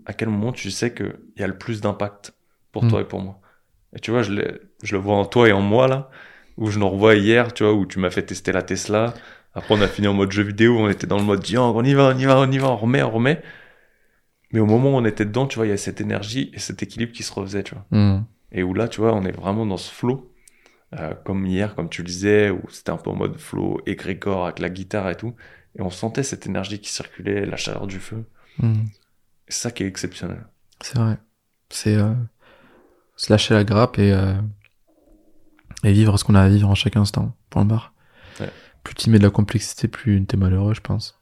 à 0.06 0.12
quel 0.12 0.28
moment 0.28 0.52
tu 0.52 0.70
sais 0.70 0.92
qu'il 0.94 1.14
y 1.36 1.42
a 1.42 1.46
le 1.46 1.56
plus 1.58 1.80
d'impact 1.80 2.34
pour 2.72 2.84
Mm. 2.84 2.88
toi 2.90 3.00
et 3.00 3.04
pour 3.04 3.20
moi. 3.20 3.40
Et 3.96 4.00
tu 4.00 4.10
vois, 4.10 4.22
je, 4.22 4.32
je 4.82 4.94
le 4.94 5.00
vois 5.02 5.16
en 5.16 5.24
toi 5.24 5.48
et 5.48 5.52
en 5.52 5.60
moi, 5.60 5.88
là, 5.88 6.10
où 6.56 6.70
je 6.70 6.78
nous 6.78 6.88
revois 6.88 7.14
hier, 7.14 7.52
tu 7.54 7.64
vois, 7.64 7.72
où 7.72 7.86
tu 7.86 7.98
m'as 7.98 8.10
fait 8.10 8.22
tester 8.22 8.52
la 8.52 8.62
Tesla. 8.62 9.14
Après, 9.54 9.74
on 9.74 9.80
a 9.80 9.88
fini 9.88 10.06
en 10.06 10.14
mode 10.14 10.30
jeu 10.30 10.42
vidéo, 10.42 10.76
on 10.78 10.88
était 10.88 11.06
dans 11.06 11.16
le 11.18 11.24
mode, 11.24 11.48
Yang, 11.48 11.74
on 11.76 11.82
y 11.84 11.94
va, 11.94 12.12
on 12.14 12.18
y 12.18 12.24
va, 12.24 12.38
on 12.40 12.50
y 12.50 12.58
va, 12.58 12.68
on 12.70 12.76
remet, 12.76 13.02
on 13.02 13.10
remet. 13.10 13.42
Mais 14.52 14.60
au 14.60 14.66
moment 14.66 14.90
où 14.90 14.96
on 14.96 15.04
était 15.04 15.24
dedans, 15.24 15.46
tu 15.46 15.56
vois, 15.56 15.66
il 15.66 15.70
y 15.70 15.72
a 15.72 15.76
cette 15.76 16.00
énergie 16.00 16.50
et 16.54 16.58
cet 16.58 16.82
équilibre 16.82 17.12
qui 17.12 17.22
se 17.22 17.32
refaisait, 17.32 17.62
tu 17.62 17.74
vois. 17.74 17.86
Mm. 17.90 18.24
Et 18.52 18.62
où 18.62 18.74
là, 18.74 18.88
tu 18.88 19.00
vois, 19.00 19.14
on 19.14 19.24
est 19.24 19.32
vraiment 19.32 19.64
dans 19.66 19.76
ce 19.76 19.90
flow, 19.92 20.32
euh, 20.98 21.14
comme 21.24 21.46
hier, 21.46 21.74
comme 21.74 21.88
tu 21.88 22.02
le 22.02 22.06
disais, 22.08 22.50
où 22.50 22.60
c'était 22.68 22.90
un 22.90 22.96
peu 22.96 23.10
en 23.10 23.14
mode 23.16 23.38
flow 23.38 23.80
égrégore 23.86 24.44
avec 24.44 24.58
la 24.58 24.68
guitare 24.70 25.08
et 25.10 25.16
tout. 25.16 25.34
Et 25.78 25.82
on 25.82 25.90
sentait 25.90 26.22
cette 26.22 26.46
énergie 26.46 26.80
qui 26.80 26.90
circulait, 26.90 27.46
la 27.46 27.56
chaleur 27.56 27.86
du 27.86 28.00
feu. 28.00 28.24
Mm. 28.58 28.72
Et 28.72 29.52
c'est 29.52 29.60
ça 29.60 29.70
qui 29.70 29.84
est 29.84 29.86
exceptionnel. 29.86 30.46
C'est 30.80 30.98
vrai. 30.98 31.18
C'est 31.70 31.94
euh, 31.94 32.12
se 33.16 33.32
lâcher 33.32 33.54
la 33.54 33.64
grappe 33.64 33.98
et, 33.98 34.12
euh, 34.12 34.34
et 35.84 35.92
vivre 35.92 36.18
ce 36.18 36.24
qu'on 36.24 36.34
a 36.34 36.42
à 36.42 36.48
vivre 36.48 36.68
en 36.68 36.74
chaque 36.74 36.96
instant. 36.96 37.36
Point 37.50 37.64
barre. 37.64 37.94
Ouais. 38.40 38.50
Plus 38.82 38.94
tu 38.94 39.10
mets 39.10 39.18
de 39.18 39.24
la 39.24 39.30
complexité, 39.30 39.88
plus 39.88 40.24
t'es 40.24 40.36
malheureux, 40.36 40.74
je 40.74 40.80
pense. 40.80 41.20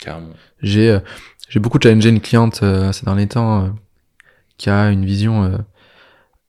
Carrément. 0.00 0.32
J'ai 0.62 0.90
euh, 0.90 1.00
j'ai 1.48 1.60
beaucoup 1.60 1.78
challengé 1.82 2.08
une 2.08 2.20
cliente 2.20 2.62
euh, 2.62 2.92
ces 2.92 3.04
derniers 3.04 3.26
temps 3.28 3.64
euh, 3.64 3.70
qui 4.56 4.70
a 4.70 4.90
une 4.90 5.04
vision 5.04 5.44
euh, 5.44 5.58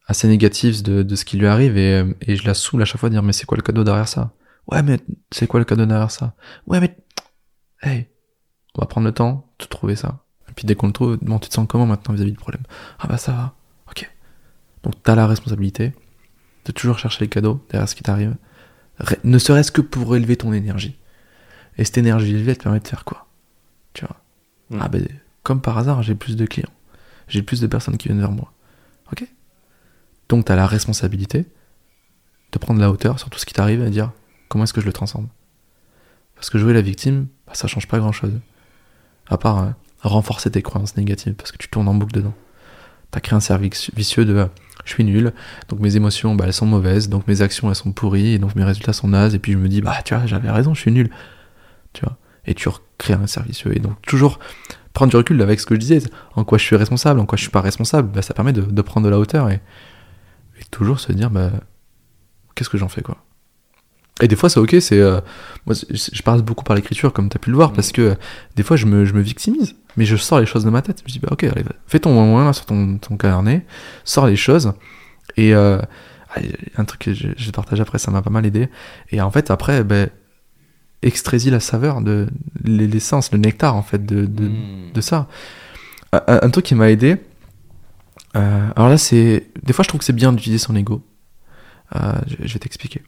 assez 0.05 0.27
négative 0.27 0.83
de, 0.83 1.03
de 1.03 1.15
ce 1.15 1.25
qui 1.25 1.37
lui 1.37 1.47
arrive 1.47 1.77
et, 1.77 2.03
et 2.21 2.35
je 2.35 2.45
la 2.45 2.53
saoule 2.53 2.81
à 2.81 2.85
chaque 2.85 2.99
fois 2.99 3.09
de 3.09 3.15
dire 3.15 3.23
mais 3.23 3.33
c'est 3.33 3.45
quoi 3.45 3.57
le 3.57 3.63
cadeau 3.63 3.83
derrière 3.83 4.07
ça? 4.07 4.31
Ouais 4.67 4.83
mais 4.83 4.99
c'est 5.31 5.47
quoi 5.47 5.59
le 5.59 5.65
cadeau 5.65 5.85
derrière 5.85 6.11
ça? 6.11 6.33
Ouais 6.67 6.79
mais 6.79 6.95
hey 7.81 8.07
on 8.75 8.81
va 8.81 8.87
prendre 8.87 9.07
le 9.07 9.13
temps 9.13 9.51
de 9.59 9.65
trouver 9.65 9.95
ça. 9.95 10.19
Et 10.49 10.53
puis 10.53 10.65
dès 10.65 10.75
qu'on 10.75 10.87
le 10.87 10.93
trouve, 10.93 11.17
bon 11.21 11.39
tu 11.39 11.49
te 11.49 11.53
sens 11.53 11.67
comment 11.67 11.85
maintenant 11.85 12.13
vis-à-vis 12.13 12.31
du 12.31 12.37
problème? 12.37 12.63
Ah 12.99 13.07
bah 13.07 13.17
ça 13.17 13.31
va, 13.31 13.55
ok. 13.89 14.09
Donc 14.83 14.95
t'as 15.03 15.15
la 15.15 15.27
responsabilité 15.27 15.93
de 16.65 16.71
toujours 16.71 16.99
chercher 16.99 17.25
les 17.25 17.29
cadeaux 17.29 17.65
derrière 17.69 17.89
ce 17.89 17.95
qui 17.95 18.03
t'arrive, 18.03 18.35
ne 19.23 19.37
serait-ce 19.37 19.71
que 19.71 19.81
pour 19.81 20.15
élever 20.15 20.35
ton 20.35 20.53
énergie. 20.53 20.97
Et 21.77 21.85
cette 21.85 21.97
énergie 21.97 22.35
élevée 22.35 22.51
elle 22.51 22.57
te 22.57 22.63
permet 22.63 22.79
de 22.79 22.87
faire 22.87 23.05
quoi? 23.05 23.27
Tu 23.93 24.05
vois? 24.05 24.17
Mm. 24.69 24.81
ah 24.81 24.87
ben, 24.87 25.07
comme 25.43 25.61
par 25.61 25.77
hasard, 25.77 26.03
j'ai 26.03 26.15
plus 26.15 26.35
de 26.35 26.45
clients. 26.45 26.69
J'ai 27.27 27.41
plus 27.41 27.61
de 27.61 27.67
personnes 27.67 27.97
qui 27.97 28.07
viennent 28.07 28.19
vers 28.19 28.31
moi. 28.31 28.51
Ok? 29.11 29.25
Donc 30.27 30.45
tu 30.45 30.51
as 30.51 30.55
la 30.55 30.67
responsabilité 30.67 31.45
de 32.51 32.57
prendre 32.59 32.79
la 32.79 32.91
hauteur 32.91 33.19
sur 33.19 33.29
tout 33.29 33.39
ce 33.39 33.45
qui 33.45 33.53
t'arrive 33.53 33.81
et 33.81 33.85
de 33.85 33.89
dire 33.89 34.11
comment 34.49 34.65
est-ce 34.65 34.73
que 34.73 34.81
je 34.81 34.85
le 34.85 34.93
transforme? 34.93 35.27
Parce 36.35 36.49
que 36.49 36.57
jouer 36.57 36.73
la 36.73 36.81
victime, 36.81 37.27
bah, 37.47 37.53
ça 37.55 37.67
change 37.67 37.87
pas 37.87 37.99
grand-chose. 37.99 38.33
À 39.27 39.37
part 39.37 39.59
euh, 39.59 39.69
renforcer 40.01 40.51
tes 40.51 40.61
croyances 40.61 40.97
négatives, 40.97 41.35
parce 41.35 41.51
que 41.51 41.57
tu 41.57 41.69
tournes 41.69 41.87
en 41.87 41.93
boucle 41.93 42.13
dedans. 42.13 42.33
T'as 43.11 43.21
créé 43.21 43.35
un 43.35 43.39
cercle 43.39 43.63
vici- 43.63 43.91
vicieux 43.95 44.25
de 44.25 44.35
euh, 44.35 44.45
je 44.85 44.93
suis 44.93 45.03
nul, 45.03 45.33
donc 45.67 45.79
mes 45.79 45.95
émotions 45.95 46.35
bah, 46.35 46.45
elles 46.47 46.53
sont 46.53 46.65
mauvaises, 46.65 47.09
donc 47.09 47.27
mes 47.27 47.41
actions 47.41 47.69
elles 47.69 47.75
sont 47.75 47.91
pourries, 47.91 48.33
et 48.33 48.39
donc 48.39 48.55
mes 48.55 48.63
résultats 48.63 48.93
sont 48.93 49.07
nazes, 49.07 49.35
et 49.35 49.39
puis 49.39 49.51
je 49.53 49.57
me 49.57 49.67
dis 49.67 49.81
bah 49.81 50.01
tu 50.03 50.15
vois 50.15 50.25
j'avais 50.25 50.49
raison, 50.49 50.73
je 50.73 50.81
suis 50.81 50.91
nul. 50.91 51.09
Tu 51.93 52.03
vois? 52.05 52.17
Et 52.45 52.53
tu 52.53 52.69
recrées 52.69 53.13
un 53.13 53.27
cercle 53.27 53.49
vicieux. 53.49 53.75
Et 53.75 53.79
donc 53.79 54.01
toujours 54.01 54.39
prendre 54.93 55.11
du 55.11 55.17
recul 55.17 55.41
avec 55.41 55.59
ce 55.59 55.65
que 55.65 55.75
je 55.75 55.79
disais, 55.79 56.01
en 56.35 56.43
quoi 56.43 56.57
je 56.57 56.63
suis 56.63 56.75
responsable, 56.75 57.19
en 57.19 57.25
quoi 57.25 57.37
je 57.37 57.43
suis 57.43 57.51
pas 57.51 57.61
responsable, 57.61 58.09
bah, 58.11 58.21
ça 58.21 58.33
permet 58.33 58.53
de, 58.53 58.81
prendre 58.81 59.05
de 59.05 59.11
la 59.11 59.19
hauteur 59.19 59.49
et, 59.49 59.61
et 60.59 60.63
toujours 60.71 60.99
se 60.99 61.11
dire 61.11 61.29
bah, 61.29 61.51
qu'est-ce 62.55 62.69
que 62.69 62.77
j'en 62.77 62.89
fais 62.89 63.01
quoi? 63.01 63.17
Et 64.21 64.27
des 64.27 64.35
fois, 64.35 64.49
c'est 64.49 64.59
ok, 64.59 64.75
c'est. 64.79 64.99
euh, 64.99 65.21
moi, 65.65 65.75
je, 65.89 66.21
passe 66.23 66.41
beaucoup 66.41 66.63
par 66.63 66.75
l'écriture, 66.75 67.13
comme 67.13 67.29
tu 67.29 67.37
as 67.37 67.39
pu 67.39 67.49
le 67.49 67.55
voir, 67.55 67.71
parce 67.73 67.91
que 67.91 68.01
euh, 68.01 68.15
des 68.55 68.63
fois, 68.63 68.75
je 68.75 68.85
me, 68.85 69.05
je 69.05 69.13
me 69.13 69.21
victimise. 69.21 69.75
Mais 69.97 70.05
je 70.05 70.15
sors 70.15 70.39
les 70.39 70.45
choses 70.45 70.65
de 70.65 70.69
ma 70.69 70.81
tête. 70.81 70.99
Je 70.99 71.03
me 71.03 71.13
dis, 71.13 71.19
bah 71.19 71.29
ok, 71.31 71.43
allez, 71.43 71.63
fais 71.87 71.99
ton 71.99 72.13
moins 72.13 72.45
là 72.45 72.53
sur 72.53 72.65
ton, 72.65 72.97
ton 72.97 73.17
carnet, 73.17 73.65
sors 74.03 74.27
les 74.27 74.35
choses. 74.35 74.73
Et 75.37 75.53
euh, 75.53 75.79
un 76.77 76.85
truc 76.85 77.01
que 77.01 77.13
je, 77.13 77.27
vais 77.27 77.51
partager 77.53 77.81
après, 77.81 77.97
ça 77.97 78.11
m'a 78.11 78.21
pas 78.21 78.29
mal 78.29 78.45
aidé. 78.45 78.69
Et 79.11 79.21
en 79.21 79.31
fait, 79.31 79.51
après, 79.51 79.83
ben, 79.83 80.09
extrais-y 81.01 81.49
la 81.49 81.59
saveur, 81.59 82.01
de 82.01 82.27
l'essence, 82.63 83.31
le 83.31 83.37
nectar, 83.37 83.75
en 83.75 83.83
fait, 83.83 84.05
de, 84.05 84.25
de, 84.25 84.49
Mm. 84.49 84.91
de 84.93 85.01
ça. 85.01 85.27
Un, 86.11 86.39
un 86.41 86.49
truc 86.49 86.65
qui 86.65 86.75
m'a 86.75 86.89
aidé, 86.89 87.17
euh, 88.35 88.69
alors 88.75 88.89
là, 88.89 88.97
c'est. 88.97 89.47
Des 89.63 89.73
fois, 89.73 89.83
je 89.83 89.89
trouve 89.89 89.99
que 89.99 90.05
c'est 90.05 90.13
bien 90.13 90.31
d'utiliser 90.33 90.59
son 90.59 90.75
ego. 90.75 91.01
Euh, 91.95 92.13
je, 92.27 92.47
je 92.47 92.53
vais 92.53 92.59
t'expliquer. 92.59 93.01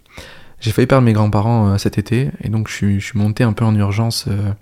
J'ai 0.61 0.71
failli 0.71 0.87
perdre 0.87 1.03
mes 1.03 1.13
grands-parents 1.13 1.69
euh, 1.69 1.77
cet 1.77 1.97
été, 1.97 2.29
et 2.41 2.49
donc 2.49 2.67
je 2.69 2.99
suis, 2.99 3.17
monté 3.17 3.43
un 3.43 3.53
peu 3.53 3.65
en 3.65 3.75
urgence 3.75 4.25
euh, 4.27 4.53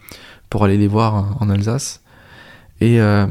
pour 0.49 0.63
aller 0.63 0.77
les 0.77 0.87
voir 0.87 1.13
en, 1.13 1.37
en 1.41 1.49
Alsace. 1.49 2.01
Et, 2.81 3.01
euh, 3.01 3.27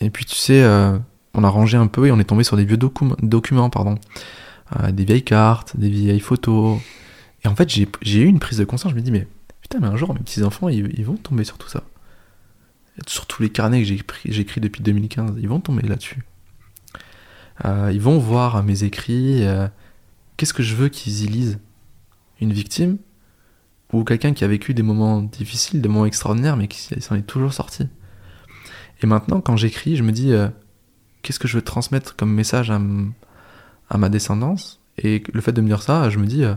et 0.00 0.10
puis, 0.10 0.24
tu 0.24 0.36
sais, 0.36 0.62
euh, 0.62 0.96
on 1.34 1.44
a 1.44 1.48
rangé 1.48 1.76
un 1.76 1.88
peu 1.88 2.06
et 2.06 2.12
on 2.12 2.18
est 2.20 2.24
tombé 2.24 2.44
sur 2.44 2.56
des 2.56 2.64
vieux 2.64 2.76
docu- 2.76 3.14
documents, 3.22 3.70
pardon. 3.70 3.96
Euh, 4.80 4.92
des 4.92 5.04
vieilles 5.04 5.24
cartes, 5.24 5.76
des 5.76 5.90
vieilles 5.90 6.20
photos. 6.20 6.78
Et 7.44 7.48
en 7.48 7.56
fait, 7.56 7.68
j'ai 8.02 8.20
eu 8.20 8.26
une 8.26 8.38
prise 8.38 8.58
de 8.58 8.64
conscience. 8.64 8.92
Je 8.92 8.96
me 8.96 9.02
dis, 9.02 9.10
mais 9.10 9.26
putain, 9.62 9.80
mais 9.80 9.88
un 9.88 9.96
jour, 9.96 10.14
mes 10.14 10.20
petits-enfants, 10.20 10.68
ils, 10.68 11.04
vont 11.04 11.16
tomber 11.16 11.44
sur 11.44 11.58
tout 11.58 11.68
ça. 11.68 11.82
Sur 13.06 13.26
tous 13.26 13.42
les 13.42 13.50
carnets 13.50 13.82
que 13.82 14.40
écrits 14.40 14.60
depuis 14.60 14.82
2015, 14.82 15.34
ils 15.38 15.48
vont 15.48 15.60
tomber 15.60 15.82
là-dessus. 15.82 16.22
Euh, 17.64 17.90
ils 17.92 18.00
vont 18.00 18.18
voir 18.18 18.62
mes 18.62 18.84
écrits. 18.84 19.44
euh, 19.44 19.66
Qu'est-ce 20.36 20.54
que 20.54 20.62
je 20.62 20.74
veux 20.74 20.88
qu'ils 20.88 21.24
y 21.24 21.26
lisent? 21.26 21.58
Une 22.40 22.52
victime? 22.52 22.98
Ou 23.92 24.04
quelqu'un 24.04 24.34
qui 24.34 24.44
a 24.44 24.48
vécu 24.48 24.74
des 24.74 24.82
moments 24.82 25.22
difficiles, 25.22 25.80
des 25.80 25.88
moments 25.88 26.06
extraordinaires, 26.06 26.56
mais 26.56 26.68
qui 26.68 27.00
s'en 27.00 27.14
est 27.14 27.22
toujours 27.22 27.52
sorti? 27.52 27.88
Et 29.02 29.06
maintenant, 29.06 29.40
quand 29.40 29.56
j'écris, 29.56 29.96
je 29.96 30.02
me 30.02 30.12
dis, 30.12 30.32
euh, 30.32 30.48
qu'est-ce 31.22 31.38
que 31.38 31.48
je 31.48 31.56
veux 31.56 31.62
transmettre 31.62 32.16
comme 32.16 32.32
message 32.32 32.70
à, 32.70 32.78
ma 33.98 34.08
descendance? 34.08 34.80
Et 34.98 35.22
le 35.32 35.40
fait 35.40 35.52
de 35.52 35.60
me 35.60 35.66
dire 35.66 35.82
ça, 35.82 36.10
je 36.10 36.18
me 36.18 36.26
dis, 36.26 36.44
euh, 36.44 36.54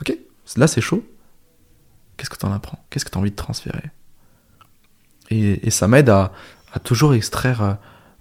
ok, 0.00 0.16
là 0.56 0.66
c'est 0.66 0.80
chaud. 0.80 1.06
Qu'est-ce 2.16 2.30
que 2.30 2.36
t'en 2.36 2.52
apprends? 2.52 2.84
Qu'est-ce 2.90 3.04
que 3.04 3.10
t'as 3.10 3.20
envie 3.20 3.30
de 3.30 3.36
transférer? 3.36 3.90
Et, 5.30 5.70
ça 5.70 5.88
m'aide 5.88 6.08
à, 6.08 6.32
toujours 6.84 7.14
extraire 7.14 7.62
euh, 7.62 7.74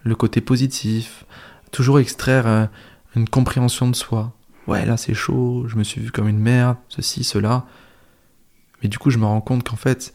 le 0.03 0.15
côté 0.15 0.41
positif, 0.41 1.25
toujours 1.71 1.99
extraire 1.99 2.69
une 3.15 3.27
compréhension 3.27 3.89
de 3.89 3.95
soi. 3.95 4.36
Ouais, 4.67 4.85
là 4.85 4.97
c'est 4.97 5.13
chaud, 5.13 5.65
je 5.67 5.75
me 5.77 5.83
suis 5.83 6.01
vu 6.01 6.11
comme 6.11 6.27
une 6.27 6.39
merde, 6.39 6.77
ceci, 6.89 7.23
cela. 7.23 7.65
Mais 8.81 8.89
du 8.89 8.97
coup, 8.97 9.09
je 9.09 9.17
me 9.17 9.25
rends 9.25 9.41
compte 9.41 9.67
qu'en 9.67 9.75
fait, 9.75 10.13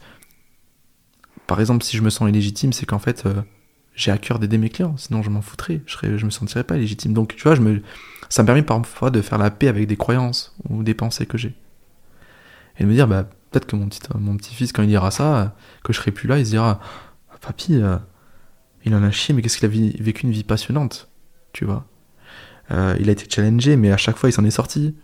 par 1.47 1.59
exemple, 1.59 1.83
si 1.83 1.97
je 1.97 2.03
me 2.03 2.09
sens 2.09 2.29
illégitime, 2.29 2.71
c'est 2.71 2.85
qu'en 2.85 2.99
fait, 2.99 3.25
euh, 3.25 3.41
j'ai 3.95 4.11
à 4.11 4.17
cœur 4.17 4.39
d'aider 4.39 4.57
mes 4.57 4.69
clients, 4.69 4.95
sinon 4.97 5.21
je 5.21 5.29
m'en 5.29 5.41
foutrais, 5.41 5.81
je, 5.85 5.93
serais, 5.93 6.17
je 6.17 6.25
me 6.25 6.31
sentirais 6.31 6.63
pas 6.63 6.77
légitime. 6.77 7.13
Donc, 7.13 7.35
tu 7.35 7.43
vois, 7.43 7.55
je 7.55 7.61
me, 7.61 7.81
ça 8.29 8.43
me 8.43 8.45
permet 8.45 8.61
parfois 8.61 9.11
de 9.11 9.21
faire 9.21 9.37
la 9.37 9.51
paix 9.51 9.67
avec 9.67 9.87
des 9.87 9.97
croyances 9.97 10.55
ou 10.69 10.83
des 10.83 10.93
pensées 10.93 11.25
que 11.25 11.37
j'ai. 11.37 11.55
Et 12.79 12.83
de 12.83 12.89
me 12.89 12.93
dire, 12.93 13.07
bah, 13.07 13.23
peut-être 13.51 13.65
que 13.65 13.75
mon 13.75 13.87
petit, 13.87 14.01
mon 14.17 14.37
petit-fils, 14.37 14.71
quand 14.71 14.83
il 14.83 14.89
lira 14.89 15.11
ça, 15.11 15.55
que 15.83 15.93
je 15.93 15.99
serai 15.99 16.11
plus 16.11 16.27
là, 16.27 16.39
il 16.39 16.45
se 16.45 16.51
dira, 16.51 16.79
Ah, 17.31 17.37
papy, 17.41 17.75
euh, 17.75 17.97
il 18.85 18.95
en 18.95 19.03
a 19.03 19.11
chié, 19.11 19.33
mais 19.33 19.41
qu'est-ce 19.41 19.57
qu'il 19.57 19.65
a 19.65 20.03
vécu 20.03 20.25
une 20.25 20.31
vie 20.31 20.43
passionnante, 20.43 21.09
tu 21.53 21.65
vois. 21.65 21.85
Euh, 22.71 22.95
il 22.99 23.09
a 23.09 23.11
été 23.11 23.25
challengé, 23.29 23.75
mais 23.75 23.91
à 23.91 23.97
chaque 23.97 24.17
fois, 24.17 24.29
il 24.29 24.33
s'en 24.33 24.45
est 24.45 24.51
sorti. 24.51 24.95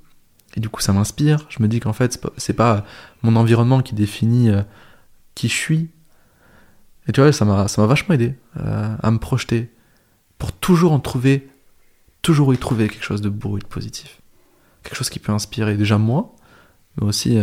Et 0.56 0.60
du 0.60 0.70
coup, 0.70 0.82
ça 0.82 0.94
m'inspire. 0.94 1.46
Je 1.50 1.62
me 1.62 1.68
dis 1.68 1.80
qu'en 1.80 1.94
fait, 1.94 2.20
c'est 2.38 2.54
pas, 2.54 2.82
pas 2.82 2.86
mon 3.22 3.36
environnement 3.36 3.82
qui 3.82 3.96
définit 3.96 4.50
euh, 4.50 4.62
qui 5.36 5.48
je 5.48 5.54
suis. 5.54 5.90
Et 7.08 7.12
tu 7.12 7.22
vois, 7.22 7.32
ça 7.32 7.46
m'a, 7.46 7.66
vachement 7.86 8.16
aidé 8.16 8.36
euh, 8.58 8.96
à 9.02 9.12
me 9.12 9.18
projeter 9.18 9.72
pour 10.38 10.52
toujours 10.52 10.92
en 10.92 11.00
trouver, 11.00 11.50
toujours 12.22 12.54
y 12.54 12.58
trouver 12.58 12.88
quelque 12.88 13.04
chose 13.04 13.22
de 13.22 13.30
beau 13.30 13.58
et 13.58 13.62
de 13.62 13.68
positif. 13.68 14.22
Quelque 14.84 14.96
chose 14.96 15.10
qui 15.10 15.20
peut 15.20 15.32
inspirer 15.32 15.76
déjà 15.76 15.98
moi, 15.98 16.36
mais 16.98 17.08
aussi 17.08 17.38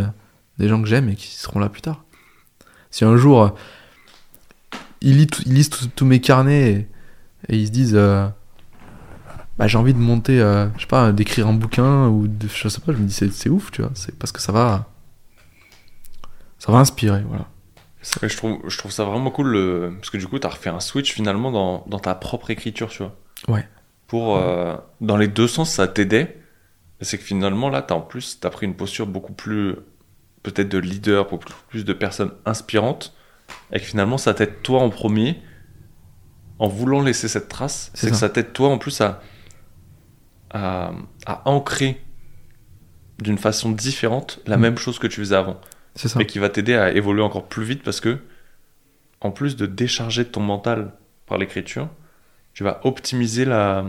des 0.58 0.68
gens 0.68 0.80
que 0.80 0.88
j'aime 0.88 1.10
et 1.10 1.14
qui 1.14 1.34
seront 1.34 1.58
là 1.58 1.68
plus 1.68 1.82
tard. 1.82 2.04
Si 2.90 3.04
un 3.04 3.16
jour, 3.16 3.54
ils 5.02 5.18
lisent, 5.18 5.26
ils 5.44 5.52
lisent 5.52 5.68
tous 5.68 6.04
mes 6.06 6.20
carnets 6.20 6.70
et, 6.70 7.52
et 7.52 7.58
ils 7.58 7.66
se 7.66 7.72
disent 7.72 7.98
bah, 9.59 9.66
j'ai 9.66 9.78
envie 9.78 9.94
de 9.94 9.98
monter, 9.98 10.40
euh, 10.40 10.68
je 10.76 10.82
sais 10.82 10.86
pas, 10.86 11.12
d'écrire 11.12 11.48
un 11.48 11.54
bouquin 11.54 12.09
ou 12.09 12.28
de, 12.28 12.46
je 12.48 12.68
sais 12.68 12.80
pas, 12.80 12.92
je 12.92 12.98
me 12.98 13.07
dis 13.07 13.12
c'est, 13.12 13.48
ouf, 13.48 13.70
tu 13.70 13.82
vois, 13.82 13.90
c'est 13.94 14.16
parce 14.18 14.32
que 14.32 14.40
ça 14.40 14.52
va, 14.52 14.90
ça 16.59 16.72
va 16.72 16.78
inspirer, 16.78 17.22
voilà. 17.26 17.46
Je 18.22 18.36
trouve, 18.36 18.61
je 18.68 18.78
trouve 18.78 18.92
ça 18.92 19.04
vraiment 19.04 19.30
cool 19.30 19.48
le... 19.48 19.92
parce 19.96 20.11
que 20.11 20.16
du 20.16 20.28
coup, 20.28 20.38
tu 20.38 20.46
as 20.46 20.50
refait 20.50 20.70
un 20.70 20.78
switch 20.80 21.12
finalement 21.12 21.50
dans, 21.50 21.84
dans 21.88 21.98
ta 21.98 22.14
propre 22.14 22.50
écriture, 22.50 22.88
tu 22.88 23.02
vois. 23.02 23.16
Ouais. 23.48 23.66
Pour, 24.07 24.36
euh, 24.36 24.76
dans 25.00 25.16
les 25.16 25.26
deux 25.26 25.48
sens, 25.48 25.70
ça 25.70 25.88
t'aidait. 25.88 26.40
C'est 27.00 27.18
que 27.18 27.24
finalement, 27.24 27.68
là, 27.68 27.84
as, 27.88 27.92
en 27.94 28.00
plus, 28.00 28.38
tu 28.40 28.46
as 28.46 28.50
pris 28.50 28.66
une 28.66 28.76
posture 28.76 29.09
beaucoup 29.09 29.32
plus, 29.32 29.74
peut-être 30.44 30.68
de 30.68 30.78
leader, 30.78 31.28
beaucoup 31.28 31.46
plus 31.68 31.84
de 31.84 31.92
personnes 31.92 32.30
inspirantes. 32.44 33.12
Et 33.72 33.80
que 33.80 33.84
finalement, 33.84 34.18
ça 34.18 34.34
t'aide 34.34 34.62
toi 34.62 34.82
en 34.82 34.90
premier, 34.90 35.42
en 36.61 36.68
voulant 36.68 37.02
laisser 37.02 37.26
cette 37.26 37.48
trace. 37.48 37.90
C'est 37.94 38.11
que 38.11 38.16
ça 38.16 38.28
t'aide 38.28 38.52
toi 38.52 38.68
en 38.68 38.78
plus 38.78 39.00
à, 39.00 39.20
à, 40.51 40.92
à 41.26 41.49
ancrer 41.49 42.01
d'une 43.20 43.38
façon 43.38 43.70
différente 43.72 44.40
la 44.47 44.57
Mm. 44.57 44.61
même 44.61 44.78
chose 44.78 44.99
que 44.99 45.07
tu 45.07 45.20
faisais 45.20 45.36
avant 45.36 45.61
C'est 45.94 46.09
ça. 46.09 46.20
et 46.20 46.26
qui 46.26 46.38
va 46.38 46.49
t'aider 46.49 46.74
à 46.74 46.92
évoluer 46.92 47.22
encore 47.22 47.47
plus 47.49 47.64
vite 47.64 47.82
parce 47.82 48.01
que, 48.01 48.18
en 49.20 49.30
plus 49.30 49.57
de 49.57 49.66
décharger 49.66 50.24
ton 50.26 50.40
mental 50.40 50.92
par 51.26 51.38
l'écriture, 51.38 51.88
tu 52.53 52.62
vas 52.64 52.80
optimiser 52.84 53.44
la. 53.44 53.84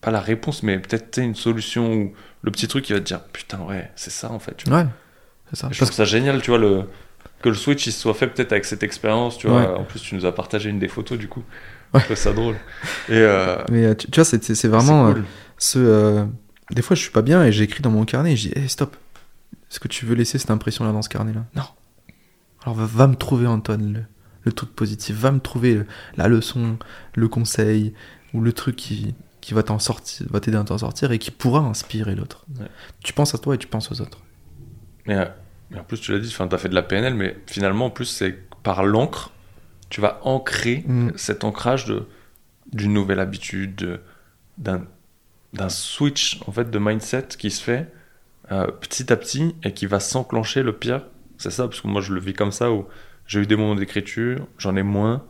Pas 0.00 0.10
la 0.10 0.20
réponse, 0.20 0.62
mais 0.62 0.78
peut-être 0.78 1.16
une 1.18 1.34
solution 1.34 1.90
ou 1.92 2.12
le 2.42 2.50
petit 2.50 2.68
truc 2.68 2.84
qui 2.84 2.92
va 2.92 2.98
te 3.00 3.04
dire 3.04 3.22
Putain, 3.32 3.60
ouais, 3.60 3.90
c'est 3.96 4.10
ça 4.10 4.30
en 4.30 4.38
fait. 4.38 4.54
Tu 4.56 4.68
vois. 4.68 4.80
Ouais, 4.80 4.86
c'est 5.50 5.56
ça. 5.56 5.68
Je 5.72 5.78
Parce 5.78 5.90
trouve 5.90 5.96
ça 5.96 6.04
génial, 6.04 6.42
tu 6.42 6.50
vois, 6.50 6.58
le... 6.58 6.84
que 7.40 7.48
le 7.48 7.54
Switch 7.54 7.86
il 7.86 7.92
soit 7.92 8.12
fait 8.12 8.26
peut-être 8.26 8.52
avec 8.52 8.66
cette 8.66 8.82
expérience. 8.82 9.38
Tu 9.38 9.46
vois. 9.48 9.60
Ouais. 9.60 9.78
En 9.78 9.84
plus, 9.84 10.00
tu 10.00 10.14
nous 10.14 10.26
as 10.26 10.32
partagé 10.34 10.68
une 10.68 10.78
des 10.78 10.88
photos 10.88 11.16
du 11.18 11.28
coup. 11.28 11.42
Ouais. 11.94 12.00
Je 12.00 12.04
trouve 12.06 12.16
ça 12.16 12.32
drôle. 12.32 12.56
Et 13.08 13.12
euh, 13.12 13.56
Mais 13.70 13.84
euh, 13.86 13.94
tu, 13.94 14.10
tu 14.10 14.20
vois, 14.20 14.24
c'est, 14.24 14.66
vraiment 14.68 15.12
cool. 15.12 15.20
euh, 15.20 15.24
ce. 15.58 15.78
euh, 15.78 16.24
des 16.70 16.82
fois, 16.82 16.96
je 16.96 17.02
suis 17.02 17.10
pas 17.12 17.22
bien 17.22 17.44
et 17.44 17.52
j'écris 17.52 17.82
dans 17.82 17.90
mon 17.90 18.04
carnet 18.04 18.32
et 18.32 18.36
je 18.36 18.48
dis, 18.48 18.58
hey, 18.58 18.68
stop. 18.68 18.96
Est-ce 19.70 19.80
que 19.80 19.88
tu 19.88 20.04
veux 20.06 20.14
laisser 20.14 20.38
cette 20.38 20.50
impression-là 20.50 20.92
dans 20.92 21.02
ce 21.02 21.08
carnet-là? 21.08 21.44
Non. 21.56 21.62
Alors 22.64 22.74
va, 22.76 22.86
va 22.86 23.06
me 23.06 23.14
trouver, 23.16 23.46
Antoine, 23.46 23.92
le, 23.92 24.00
le 24.42 24.52
truc 24.52 24.74
positif. 24.74 25.16
Va 25.16 25.30
me 25.32 25.40
trouver 25.40 25.74
le- 25.74 25.86
la 26.16 26.28
leçon, 26.28 26.78
le 27.14 27.28
conseil 27.28 27.92
ou 28.32 28.40
le 28.40 28.52
truc 28.52 28.76
qui, 28.76 29.14
qui 29.40 29.52
va 29.54 29.62
t'en 29.62 29.78
sortir, 29.78 30.26
va 30.30 30.40
t'aider 30.40 30.56
à 30.56 30.64
t'en 30.64 30.78
sortir 30.78 31.12
et 31.12 31.18
qui 31.18 31.30
pourra 31.30 31.60
inspirer 31.60 32.14
l'autre. 32.14 32.46
Ouais. 32.58 32.66
Tu 33.02 33.12
penses 33.12 33.34
à 33.34 33.38
toi 33.38 33.54
et 33.54 33.58
tu 33.58 33.66
penses 33.66 33.90
aux 33.92 34.00
autres. 34.00 34.18
Mais, 35.06 35.16
mais 35.70 35.78
en 35.80 35.84
plus, 35.84 36.00
tu 36.00 36.12
l'as 36.12 36.18
dit, 36.18 36.28
tu 36.28 36.42
as 36.42 36.58
fait 36.58 36.68
de 36.68 36.74
la 36.74 36.82
PNL, 36.82 37.14
mais 37.14 37.36
finalement, 37.46 37.86
en 37.86 37.90
plus, 37.90 38.06
c'est 38.06 38.36
par 38.62 38.84
l'encre, 38.84 39.30
tu 39.94 40.00
vas 40.00 40.18
ancrer 40.24 40.82
Mm. 40.88 41.10
cet 41.16 41.44
ancrage 41.44 41.84
de 41.84 42.06
d'une 42.72 42.92
nouvelle 42.92 43.20
habitude, 43.20 43.76
de- 43.76 44.00
d'un 44.58 44.82
d'un 45.52 45.68
switch 45.68 46.40
en 46.48 46.52
fait 46.52 46.68
de 46.68 46.78
mindset 46.80 47.28
qui 47.38 47.50
se 47.52 47.62
fait 47.62 47.86
euh, 48.50 48.66
petit 48.66 49.12
à 49.12 49.16
petit 49.16 49.54
et 49.62 49.72
qui 49.72 49.86
va 49.86 50.00
s'enclencher 50.00 50.64
le 50.64 50.72
pire. 50.72 51.02
C'est 51.38 51.50
ça, 51.52 51.68
parce 51.68 51.80
que 51.80 51.86
moi 51.86 52.00
je 52.00 52.12
le 52.12 52.20
vis 52.20 52.32
comme 52.34 52.50
ça 52.50 52.72
où 52.72 52.86
j'ai 53.28 53.40
eu 53.40 53.46
des 53.46 53.54
moments 53.54 53.76
d'écriture, 53.76 54.46
j'en 54.58 54.74
ai 54.74 54.82
moins, 54.82 55.22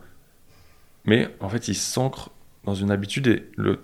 mais 1.05 1.29
en 1.41 1.49
fait 1.49 1.67
il 1.67 1.75
s'ancre 1.75 2.31
dans 2.63 2.73
une 2.73 2.89
habitude 2.89 3.27
et 3.27 3.43
le 3.55 3.79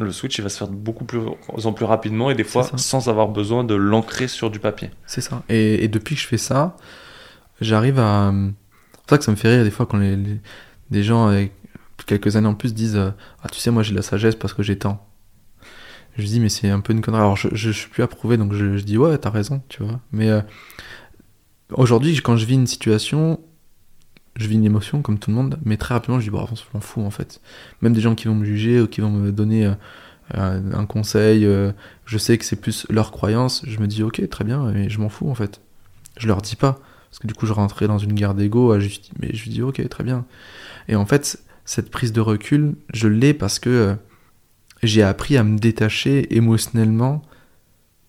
le 0.00 0.12
switch 0.12 0.36
il 0.38 0.42
va 0.42 0.48
se 0.48 0.58
faire 0.58 0.68
beaucoup 0.68 1.04
plus 1.04 1.20
en 1.64 1.72
plus 1.72 1.84
rapidement 1.84 2.28
et 2.30 2.34
des 2.34 2.44
fois 2.44 2.64
sans 2.76 3.08
avoir 3.08 3.28
besoin 3.28 3.62
de 3.64 3.74
l'ancrer 3.76 4.26
sur 4.28 4.50
du 4.50 4.58
papier. 4.58 4.90
C'est 5.06 5.20
ça. 5.20 5.42
Et, 5.48 5.84
et 5.84 5.88
depuis 5.88 6.14
que 6.16 6.20
je 6.20 6.26
fais 6.26 6.38
ça, 6.38 6.76
j'arrive 7.60 7.98
à. 8.00 8.32
C'est 9.08 9.16
pour 9.16 9.16
ça 9.16 9.18
que 9.20 9.24
ça 9.24 9.30
me 9.30 9.36
fait 9.36 9.48
rire 9.48 9.64
des 9.64 9.70
fois 9.70 9.86
quand 9.86 9.96
les, 9.96 11.02
gens 11.02 11.28
avec 11.28 11.54
quelques 12.04 12.36
années 12.36 12.46
en 12.46 12.54
plus 12.54 12.74
disent 12.74 12.96
euh, 12.96 13.10
Ah, 13.42 13.48
tu 13.48 13.58
sais, 13.58 13.70
moi 13.70 13.82
j'ai 13.82 13.92
de 13.92 13.96
la 13.96 14.02
sagesse 14.02 14.34
parce 14.34 14.52
que 14.52 14.62
j'ai 14.62 14.76
tant. 14.76 15.02
Je 16.18 16.26
dis, 16.26 16.40
mais 16.40 16.50
c'est 16.50 16.68
un 16.68 16.80
peu 16.80 16.92
une 16.92 17.00
connerie. 17.00 17.22
Alors, 17.22 17.36
je, 17.36 17.48
je, 17.52 17.70
suis 17.70 17.88
plus 17.88 18.02
approuvé, 18.02 18.36
donc 18.36 18.52
je, 18.52 18.76
je 18.76 18.84
dis, 18.84 18.98
ouais, 18.98 19.16
t'as 19.16 19.30
raison, 19.30 19.62
tu 19.70 19.82
vois. 19.82 19.98
Mais 20.12 20.28
euh, 20.28 20.42
aujourd'hui, 21.70 22.14
quand 22.16 22.36
je 22.36 22.44
vis 22.44 22.56
une 22.56 22.66
situation, 22.66 23.40
je 24.36 24.46
vis 24.46 24.56
une 24.56 24.66
émotion 24.66 25.00
comme 25.00 25.18
tout 25.18 25.30
le 25.30 25.36
monde, 25.36 25.58
mais 25.64 25.78
très 25.78 25.94
rapidement, 25.94 26.20
je 26.20 26.24
dis, 26.24 26.30
bon, 26.30 26.46
je 26.46 26.62
m'en 26.74 26.80
fous 26.80 27.00
en 27.00 27.10
fait. 27.10 27.40
Même 27.80 27.94
des 27.94 28.02
gens 28.02 28.14
qui 28.14 28.28
vont 28.28 28.34
me 28.34 28.44
juger 28.44 28.78
ou 28.82 28.88
qui 28.88 29.00
vont 29.00 29.10
me 29.10 29.32
donner 29.32 29.64
euh, 29.64 29.74
euh, 30.36 30.60
un 30.74 30.84
conseil, 30.84 31.46
euh, 31.46 31.72
je 32.04 32.18
sais 32.18 32.36
que 32.36 32.44
c'est 32.44 32.60
plus 32.60 32.86
leur 32.90 33.10
croyance, 33.10 33.62
je 33.66 33.80
me 33.80 33.86
dis, 33.86 34.02
ok, 34.02 34.28
très 34.28 34.44
bien, 34.44 34.70
mais 34.70 34.90
je 34.90 35.00
m'en 35.00 35.08
fous 35.08 35.30
en 35.30 35.34
fait. 35.34 35.62
Je 36.18 36.26
leur 36.26 36.42
dis 36.42 36.56
pas, 36.56 36.78
parce 37.10 37.18
que 37.20 37.26
du 37.26 37.34
coup, 37.34 37.46
je 37.46 37.52
rentrais 37.52 37.86
dans 37.86 37.98
une 37.98 38.12
guerre 38.12 38.34
d'ego, 38.34 38.78
juste- 38.78 39.10
mais 39.20 39.30
je 39.34 39.48
dis, 39.50 39.62
ok, 39.62 39.86
très 39.88 40.04
bien. 40.04 40.26
Et 40.88 40.96
en 40.96 41.06
fait, 41.06 41.42
cette 41.64 41.90
prise 41.90 42.12
de 42.12 42.20
recul, 42.20 42.76
je 42.92 43.08
l'ai 43.08 43.34
parce 43.34 43.58
que 43.58 43.70
euh, 43.70 43.94
j'ai 44.82 45.02
appris 45.02 45.36
à 45.36 45.44
me 45.44 45.58
détacher 45.58 46.34
émotionnellement, 46.36 47.22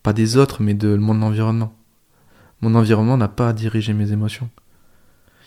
pas 0.03 0.13
des 0.13 0.37
autres, 0.37 0.61
mais 0.61 0.73
de 0.73 0.95
mon 0.95 1.21
environnement. 1.21 1.73
Mon 2.61 2.75
environnement 2.75 3.17
n'a 3.17 3.27
pas 3.27 3.49
à 3.49 3.53
diriger 3.53 3.93
mes 3.93 4.11
émotions. 4.11 4.49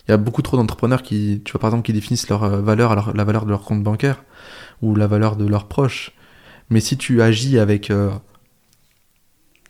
Il 0.06 0.10
y 0.10 0.14
a 0.14 0.16
beaucoup 0.16 0.42
trop 0.42 0.56
d'entrepreneurs 0.56 1.02
qui, 1.02 1.42
tu 1.44 1.52
vois, 1.52 1.60
par 1.60 1.70
exemple, 1.70 1.86
qui 1.86 1.92
définissent 1.92 2.28
leur 2.28 2.42
euh, 2.42 2.60
valeur, 2.60 3.14
la 3.14 3.24
valeur 3.24 3.44
de 3.44 3.50
leur 3.50 3.62
compte 3.62 3.82
bancaire 3.82 4.24
ou 4.80 4.94
la 4.96 5.06
valeur 5.06 5.36
de 5.36 5.46
leurs 5.46 5.68
proches. 5.68 6.12
Mais 6.70 6.80
si 6.80 6.96
tu 6.96 7.22
agis 7.22 7.58
avec 7.58 7.90
euh, 7.90 8.10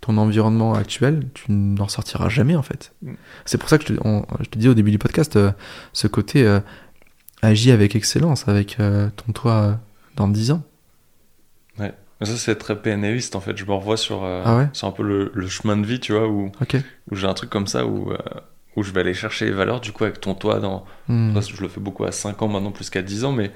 ton 0.02 0.18
environnement 0.18 0.74
actuel, 0.74 1.28
tu 1.32 1.50
n'en 1.50 1.88
sortiras 1.88 2.28
jamais 2.28 2.54
en 2.56 2.62
fait. 2.62 2.92
Mm. 3.02 3.14
C'est 3.46 3.56
pour 3.56 3.70
ça 3.70 3.78
que 3.78 3.84
je 3.86 3.94
te, 3.94 4.00
on- 4.06 4.26
je 4.40 4.48
te 4.50 4.58
dis 4.58 4.68
au 4.68 4.74
début 4.74 4.90
du 4.90 4.98
podcast, 4.98 5.36
euh, 5.36 5.52
ce 5.94 6.06
côté 6.08 6.44
euh, 6.46 6.60
agis 7.40 7.70
avec 7.70 7.96
excellence, 7.96 8.46
avec 8.48 8.78
euh, 8.80 9.08
ton 9.16 9.32
toi 9.32 9.52
euh, 9.52 9.72
dans 10.16 10.28
10 10.28 10.50
ans. 10.50 10.62
Ouais. 11.78 11.92
Mais 12.20 12.26
ça, 12.26 12.36
c'est 12.36 12.56
très 12.56 12.76
PNListe 12.80 13.34
en 13.36 13.40
fait. 13.40 13.56
Je 13.56 13.64
me 13.64 13.72
revois 13.72 13.96
sur, 13.96 14.22
Ah 14.24 14.56
ouais 14.58 14.68
sur 14.74 14.86
un 14.88 14.92
peu 14.92 15.02
le, 15.02 15.30
le 15.34 15.48
chemin 15.48 15.76
de 15.76 15.86
vie, 15.86 15.98
tu 16.00 16.12
vois, 16.12 16.28
où, 16.28 16.52
j'ai 17.12 17.26
un 17.26 17.34
truc 17.34 17.48
comme 17.50 17.66
ça 17.66 17.86
où, 17.86 18.12
où 18.76 18.82
je 18.82 18.92
vais 18.92 19.00
aller 19.00 19.14
chercher 19.14 19.46
les 19.46 19.52
valeurs, 19.52 19.80
du 19.80 19.92
coup, 19.92 20.04
avec 20.04 20.20
ton 20.20 20.34
toit 20.34 20.60
dans. 20.60 20.84
Que 21.08 21.40
je 21.40 21.62
le 21.62 21.68
fais 21.68 21.80
beaucoup 21.80 22.04
à 22.04 22.12
5 22.12 22.42
ans 22.42 22.48
maintenant, 22.48 22.70
plus 22.72 22.90
qu'à 22.90 23.02
10 23.02 23.24
ans, 23.24 23.32
mais. 23.32 23.50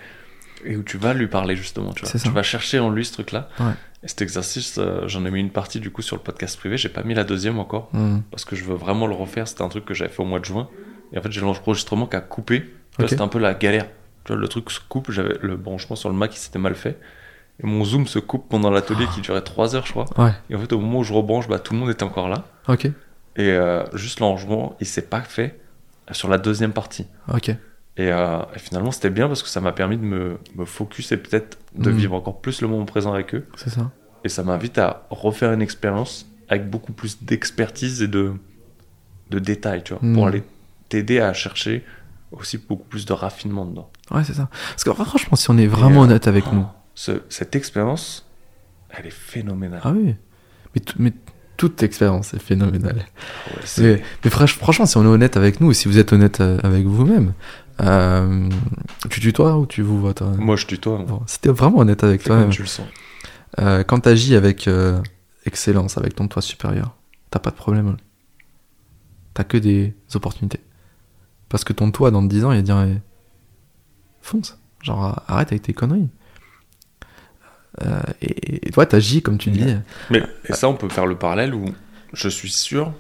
Et 0.65 0.77
où 0.77 0.83
tu 0.83 0.97
vas 0.99 1.15
lui 1.15 1.27
parler 1.27 1.57
justement, 1.57 1.93
tu 1.93 2.05
vois. 2.05 2.21
Tu 2.21 2.31
vas 2.31 2.43
chercher 2.43 2.79
en 2.79 2.91
lui 2.91 3.05
ce 3.05 3.13
truc-là. 3.13 3.49
Ouais. 3.61 3.73
Et 4.03 4.09
cet 4.09 4.23
exercice, 4.23 4.77
euh, 4.79 5.07
j'en 5.07 5.25
ai 5.27 5.31
mis 5.31 5.41
une 5.41 5.51
partie 5.51 5.81
du 5.81 5.91
coup 5.91 6.03
sur 6.03 6.17
le 6.17 6.23
podcast 6.23 6.59
privé. 6.59 6.77
J'ai 6.77 6.89
pas 6.89 7.03
mis 7.03 7.15
la 7.15 7.25
deuxième 7.25 7.59
encore 7.59 7.89
Hmm. 7.93 8.19
parce 8.31 8.45
que 8.45 8.57
je 8.57 8.65
veux 8.65 8.75
vraiment 8.75 9.07
le 9.07 9.15
refaire. 9.15 9.47
C'était 9.49 9.63
un 9.63 9.69
truc 9.69 9.85
que 9.85 9.95
j'avais 9.95 10.11
fait 10.11 10.23
au 10.23 10.27
mois 10.27 10.39
de 10.41 10.45
juin. 10.45 10.69
Et 11.13 11.19
en 11.19 11.23
fait, 11.23 11.31
j'ai 11.33 11.41
l'enregistrement 11.41 12.07
qui 12.07 12.17
a 12.17 12.21
coupé. 12.21 12.63
Tu 12.63 12.67
vois, 12.99 13.05
Ok. 13.05 13.11
C'était 13.11 13.23
un 13.23 13.29
peu 13.29 13.39
la 13.39 13.55
galère. 13.55 13.87
Tu 14.25 14.33
vois, 14.33 14.41
le 14.41 14.49
truc 14.49 14.71
se 14.71 14.81
coupe. 14.81 15.11
J'avais 15.11 15.37
le 15.41 15.57
branchement 15.57 15.97
sur 15.97 16.09
le 16.09 16.15
Mac 16.17 16.31
qui 16.31 16.39
s'était 16.41 16.59
mal 16.59 16.75
fait. 16.75 16.99
Et 17.63 17.67
mon 17.67 17.85
zoom 17.85 18.07
se 18.07 18.19
coupe 18.19 18.49
pendant 18.51 18.71
l'atelier 18.71 19.07
qui 19.15 19.21
durait 19.23 19.41
3 19.43 19.75
heures, 19.77 19.87
je 19.87 19.93
crois. 19.93 20.05
Ouais. 20.19 20.33
Et 20.51 20.55
en 20.57 20.59
fait, 20.59 20.73
au 20.73 20.79
moment 20.81 20.99
où 20.99 21.05
je 21.05 21.13
rebranche, 21.15 21.49
bah, 21.49 21.59
tout 21.59 21.73
le 21.73 21.79
monde 21.81 21.91
était 21.91 22.03
encore 22.03 22.29
là. 22.29 22.45
Ok. 22.69 22.85
Et 22.87 22.93
euh, 23.39 23.83
juste 23.95 24.21
l'enregistrement, 24.21 24.77
il 24.81 24.87
s'est 24.87 25.03
pas 25.07 25.21
fait 25.23 25.59
sur 26.13 26.29
la 26.29 26.39
deuxième 26.39 26.73
partie. 26.73 27.07
Ok. 27.33 27.51
Et, 27.99 28.13
euh, 28.13 28.39
et 28.55 28.59
finalement, 28.59 28.91
c'était 28.91 29.11
bien 29.11 29.27
parce 29.27 29.43
que 29.43 29.49
ça 29.49 29.61
m'a 29.61 29.73
permis 29.73 29.97
de 29.97 30.03
me, 30.05 30.39
me 30.57 30.65
focus 30.65 31.13
et 31.13 31.17
peut-être 31.17 31.59
de 31.75 31.91
Mhm. 31.91 31.97
vivre 31.97 32.15
encore 32.15 32.41
plus 32.41 32.61
le 32.61 32.69
moment 32.69 32.85
présent 32.85 33.13
avec 33.15 33.35
eux. 33.35 33.47
C'est 33.57 33.71
ça. 33.71 33.91
Et 34.25 34.29
ça 34.29 34.43
m'invite 34.43 34.77
à 34.79 35.07
refaire 35.11 35.53
une 35.53 35.63
expérience 35.63 36.27
avec 36.49 36.69
beaucoup 36.69 36.93
plus 36.93 37.23
d'expertise 37.23 38.03
et 38.03 38.09
de, 38.09 38.35
de 39.31 39.39
détails, 39.39 39.83
tu 39.83 39.95
vois, 39.95 40.03
Mhm. 40.03 40.15
pour 40.15 40.27
aller 40.27 40.43
t'aider 40.89 41.21
à 41.21 41.33
chercher 41.33 41.85
aussi 42.33 42.59
beaucoup 42.59 42.85
plus 42.85 43.07
de 43.07 43.13
raffinement 43.13 43.65
dedans. 43.65 43.91
Ouais, 44.11 44.25
c'est 44.25 44.35
ça. 44.35 44.49
Parce 44.71 44.85
que 44.85 44.93
franchement, 44.93 45.37
si 45.37 45.51
on 45.51 45.57
est 45.59 45.67
vraiment 45.67 46.03
euh, 46.03 46.05
honnête 46.05 46.29
avec 46.29 46.53
nous. 46.53 46.67
Ce- 46.95 47.23
cette 47.29 47.57
expérience, 47.57 48.27
elle 48.91 49.07
est 49.07 49.11
phénoménale. 49.11 49.81
Ah 49.85 49.93
oui. 49.93 50.15
Mais, 50.75 50.83
mais 50.99 51.13
toute 51.57 51.83
expérience 51.83 52.35
est 52.35 52.39
phénoménale. 52.39 52.97
Ouais, 52.97 53.63
Mais, 53.79 54.03
mais 54.25 54.31
franch- 54.31 54.57
franchement, 54.57 54.85
si 54.87 54.97
on 54.99 55.05
est 55.05 55.09
honnête 55.09 55.37
avec 55.39 55.61
nous, 55.61 55.71
et 55.71 55.75
si 55.75 55.89
vous 55.89 55.99
êtes 55.99 56.13
honnête 56.13 56.41
euh, 56.41 56.59
avec 56.63 56.85
vous-même, 56.85 57.33
euh, 57.81 58.49
tu 59.11 59.21
tutoies 59.21 59.57
ou 59.59 59.67
tu 59.67 59.83
vous 59.83 60.01
vois 60.01 60.15
toi? 60.15 60.29
Moi, 60.39 60.57
je 60.57 60.67
tutoie. 60.67 60.99
Bon, 61.07 61.23
t'es 61.41 61.51
vraiment 61.51 61.79
honnête 61.79 62.03
avec 62.05 62.23
comme 62.23 62.37
toi-même, 62.37 62.51
tu 62.51 62.63
le 62.63 62.69
sens. 62.69 62.87
euh, 63.59 63.83
quand 63.85 64.01
t'agis 64.01 64.35
avec 64.37 64.67
euh, 64.69 65.01
excellence, 65.45 65.99
avec 65.99 66.15
ton 66.15 66.29
toi 66.29 66.43
supérieur, 66.43 66.97
t'as 67.31 67.39
pas 67.39 67.51
de 67.51 67.57
problème. 67.57 67.97
T'as 69.35 69.45
que 69.45 69.59
des 69.59 69.95
opportunités. 70.15 70.61
Parce 71.49 71.63
que 71.65 71.73
ton 71.73 71.91
toi, 71.91 72.11
dans 72.11 72.23
10 72.23 72.45
ans, 72.45 72.53
il 72.53 72.57
va 72.57 72.63
dire 72.63 72.81
eh, 72.83 73.01
fonce. 74.23 74.59
Genre, 74.83 75.23
arrête 75.29 75.49
avec 75.53 75.63
tes 75.63 75.73
conneries. 75.75 76.09
Et, 78.23 78.67
et 78.69 78.71
toi, 78.71 78.87
t'agis 78.87 79.21
comme 79.23 79.37
tu 79.37 79.51
dis. 79.51 79.75
Mais 80.11 80.23
et 80.49 80.55
ça, 80.55 80.69
on 80.69 80.75
peut 80.75 80.89
faire 80.89 81.07
le 81.07 81.17
parallèle 81.17 81.55
où 81.55 81.67
je 82.15 82.29
suis 82.29 82.51
sûr 82.51 82.93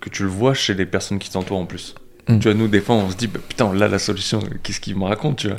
que 0.00 0.08
tu 0.08 0.22
le 0.22 0.30
vois 0.30 0.54
chez 0.54 0.72
les 0.72 0.86
personnes 0.86 1.18
qui 1.18 1.30
t'entourent 1.30 1.58
en 1.58 1.66
plus. 1.66 1.94
Mm. 2.30 2.38
Tu 2.38 2.48
vois, 2.48 2.54
nous, 2.54 2.68
des 2.68 2.80
fois, 2.80 2.94
on 2.96 3.10
se 3.10 3.16
dit, 3.16 3.26
bah, 3.26 3.40
putain, 3.46 3.72
là, 3.74 3.88
la 3.88 3.98
solution, 3.98 4.40
qu'est-ce 4.62 4.80
qu'il 4.80 4.96
me 4.96 5.04
raconte, 5.04 5.38
tu 5.38 5.48
vois 5.48 5.58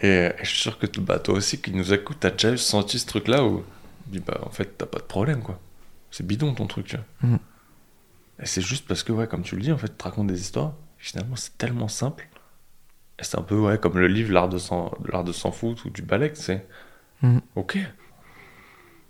et, 0.00 0.08
et 0.08 0.32
je 0.42 0.48
suis 0.48 0.58
sûr 0.60 0.78
que 0.78 0.86
bah, 1.00 1.18
toi 1.18 1.34
aussi, 1.34 1.60
qui 1.60 1.70
nous 1.72 1.92
écoute, 1.92 2.18
t'as 2.20 2.30
déjà 2.30 2.56
senti 2.56 2.98
ce 2.98 3.06
truc-là 3.06 3.44
où 3.44 3.64
dis, 4.06 4.20
bah, 4.20 4.38
en 4.44 4.50
fait, 4.50 4.76
t'as 4.76 4.86
pas 4.86 4.98
de 4.98 5.04
problème, 5.04 5.42
quoi. 5.42 5.58
C'est 6.10 6.26
bidon 6.26 6.52
ton 6.54 6.66
truc, 6.66 6.86
tu 6.86 6.96
vois. 6.96 7.28
Mm. 7.30 7.38
Et 8.42 8.46
c'est 8.46 8.60
juste 8.62 8.86
parce 8.86 9.02
que, 9.02 9.12
ouais, 9.12 9.26
comme 9.26 9.42
tu 9.42 9.56
le 9.56 9.62
dis, 9.62 9.72
en 9.72 9.78
fait, 9.78 9.88
tu 9.88 9.94
te 9.94 10.04
racontes 10.04 10.26
des 10.26 10.40
histoires. 10.40 10.72
Finalement, 10.98 11.36
c'est 11.36 11.56
tellement 11.58 11.88
simple. 11.88 12.28
Et 13.18 13.24
c'est 13.24 13.38
un 13.38 13.42
peu, 13.42 13.56
ouais, 13.56 13.78
comme 13.78 13.98
le 13.98 14.08
livre 14.08 14.32
L'art 14.32 14.48
de 14.48 14.58
s'en 14.58 14.92
l'art 15.10 15.22
de 15.24 15.32
s'en 15.32 15.52
foutre 15.52 15.86
ou 15.86 15.90
du 15.90 16.02
ballet, 16.02 16.32
c'est. 16.34 16.66
Mm. 17.22 17.38
Ok. 17.54 17.78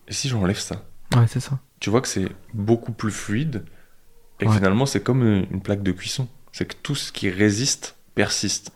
Et 0.09 0.13
si 0.13 0.29
j'enlève 0.29 0.59
ça? 0.59 0.83
Ouais, 1.17 1.27
c'est 1.27 1.41
ça. 1.41 1.59
tu 1.81 1.91
vois 1.91 2.01
que 2.01 2.09
c'est 2.09 2.29
beaucoup 2.53 2.93
plus 2.93 3.11
fluide 3.13 3.65
et 4.41 4.47
Ouais. 4.47 4.55
finalement 4.57 4.85
c'est 4.85 5.03
comme 5.03 5.23
une 5.23 5.63
plaque 5.63 5.83
de 5.83 5.93
cuisson. 5.93 6.29
C'est 6.57 6.67
que 6.67 6.77
tout 6.83 6.95
ce 6.95 7.11
qui 7.11 7.31
résiste 7.31 7.97
persiste. 8.15 8.71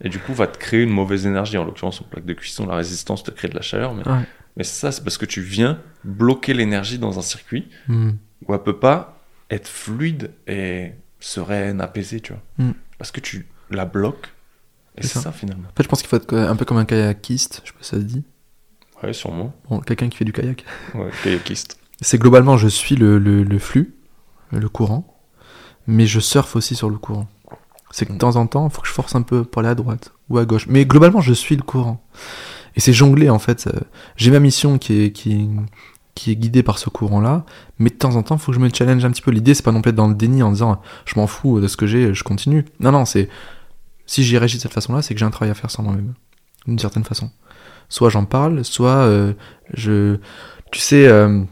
Et 0.00 0.08
du 0.08 0.18
coup 0.18 0.34
va 0.34 0.48
te 0.48 0.58
créer 0.58 0.82
une 0.82 0.90
mauvaise 0.90 1.24
énergie. 1.24 1.56
En 1.56 1.64
l'occurrence, 1.64 2.00
une 2.00 2.06
plaque 2.08 2.24
de 2.26 2.32
cuisson, 2.34 2.66
la 2.66 2.74
résistance 2.74 3.22
te 3.22 3.30
crée 3.30 3.46
de 3.48 3.54
la 3.54 3.62
chaleur. 3.62 3.94
Mais, 3.94 4.06
Ouais. 4.08 4.24
mais 4.56 4.64
ça, 4.64 4.90
c'est 4.90 5.04
parce 5.04 5.16
que 5.16 5.24
tu 5.24 5.40
viens 5.40 5.80
bloquer 6.02 6.52
l'énergie 6.52 6.98
dans 6.98 7.16
un 7.18 7.22
circuit 7.22 7.68
Hmm. 7.86 8.10
où 8.46 8.52
elle 8.54 8.62
peut 8.62 8.78
pas 8.80 9.24
être 9.50 9.68
fluide 9.68 10.32
et 10.48 10.90
sereine, 11.20 11.80
apaisée, 11.80 12.18
tu 12.20 12.32
vois. 12.32 12.42
Mm. 12.58 12.72
Parce 12.98 13.12
que 13.12 13.20
tu 13.20 13.46
la 13.70 13.84
bloques. 13.84 14.26
Et 14.98 15.02
C'est 15.02 15.08
c'est 15.08 15.14
ça. 15.14 15.20
ça. 15.22 15.32
finalement. 15.32 15.68
En 15.68 15.76
fait, 15.76 15.84
je 15.84 15.88
pense 15.88 16.00
qu'il 16.00 16.08
faut 16.08 16.16
être 16.16 16.34
un 16.36 16.56
peu 16.56 16.64
comme 16.64 16.78
un 16.78 16.84
kayakiste, 16.84 17.60
je 17.64 17.68
sais 17.68 17.72
pas 17.76 17.82
si 17.84 17.90
ça 17.90 17.96
se 17.98 18.02
dit. 18.02 18.24
Ouais, 19.02 19.12
sûrement. 19.12 19.54
Bon, 19.70 19.78
quelqu'un 19.80 20.08
qui 20.08 20.16
fait 20.16 20.24
du 20.24 20.32
kayak. 20.32 20.64
Ouais, 20.94 21.10
kayakiste. 21.22 21.78
C'est 22.00 22.18
globalement, 22.18 22.56
je 22.56 22.66
suis 22.68 22.96
le, 22.96 23.18
le, 23.18 23.44
le 23.44 23.58
flux, 23.60 23.94
le 24.52 24.68
courant, 24.68 25.15
mais 25.86 26.06
je 26.06 26.20
surfe 26.20 26.56
aussi 26.56 26.74
sur 26.74 26.90
le 26.90 26.96
courant. 26.98 27.28
C'est 27.90 28.06
que 28.06 28.12
de 28.12 28.18
temps 28.18 28.36
en 28.36 28.46
temps, 28.46 28.68
il 28.68 28.74
faut 28.74 28.82
que 28.82 28.88
je 28.88 28.92
force 28.92 29.14
un 29.14 29.22
peu 29.22 29.44
pour 29.44 29.60
aller 29.60 29.68
à 29.70 29.74
droite 29.74 30.12
ou 30.28 30.38
à 30.38 30.44
gauche. 30.44 30.66
Mais 30.68 30.84
globalement, 30.84 31.20
je 31.20 31.32
suis 31.32 31.56
le 31.56 31.62
courant. 31.62 32.04
Et 32.74 32.80
c'est 32.80 32.92
jongler, 32.92 33.30
en 33.30 33.38
fait. 33.38 33.68
euh, 33.68 33.80
J'ai 34.16 34.30
ma 34.30 34.40
mission 34.40 34.76
qui 34.78 35.00
est, 35.04 35.12
qui, 35.12 35.32
est- 35.32 35.48
qui 36.14 36.30
est 36.32 36.36
guidée 36.36 36.62
par 36.62 36.78
ce 36.78 36.90
courant-là, 36.90 37.44
mais 37.78 37.90
de 37.90 37.94
temps 37.94 38.16
en 38.16 38.22
temps, 38.22 38.36
il 38.36 38.40
faut 38.40 38.52
que 38.52 38.56
je 38.58 38.62
me 38.62 38.68
challenge 38.72 39.04
un 39.04 39.10
petit 39.10 39.22
peu. 39.22 39.30
L'idée, 39.30 39.54
c'est 39.54 39.62
pas 39.62 39.72
non 39.72 39.80
plus 39.82 39.90
être 39.90 39.94
dans 39.96 40.08
le 40.08 40.14
déni 40.14 40.42
en 40.42 40.50
disant 40.50 40.80
je 41.06 41.14
m'en 41.18 41.26
fous 41.26 41.60
de 41.60 41.68
ce 41.68 41.76
que 41.76 41.86
j'ai, 41.86 42.12
je 42.12 42.24
continue. 42.24 42.64
Non, 42.80 42.90
non, 42.92 43.04
c'est 43.04 43.28
si 44.06 44.22
j'y 44.24 44.36
réagis 44.38 44.56
de 44.56 44.62
cette 44.62 44.72
façon-là, 44.74 45.02
c'est 45.02 45.14
que 45.14 45.20
j'ai 45.20 45.26
un 45.26 45.30
travail 45.30 45.50
à 45.50 45.54
faire 45.54 45.70
sur 45.70 45.82
moi-même, 45.82 46.14
d'une 46.66 46.78
certaine 46.78 47.04
façon. 47.04 47.30
Soit 47.88 48.08
j'en 48.10 48.24
parle, 48.24 48.64
soit 48.64 48.88
euh, 48.90 49.32
je. 49.74 50.16
Tu 50.72 50.80
sais, 50.80 51.06
euh, 51.06 51.42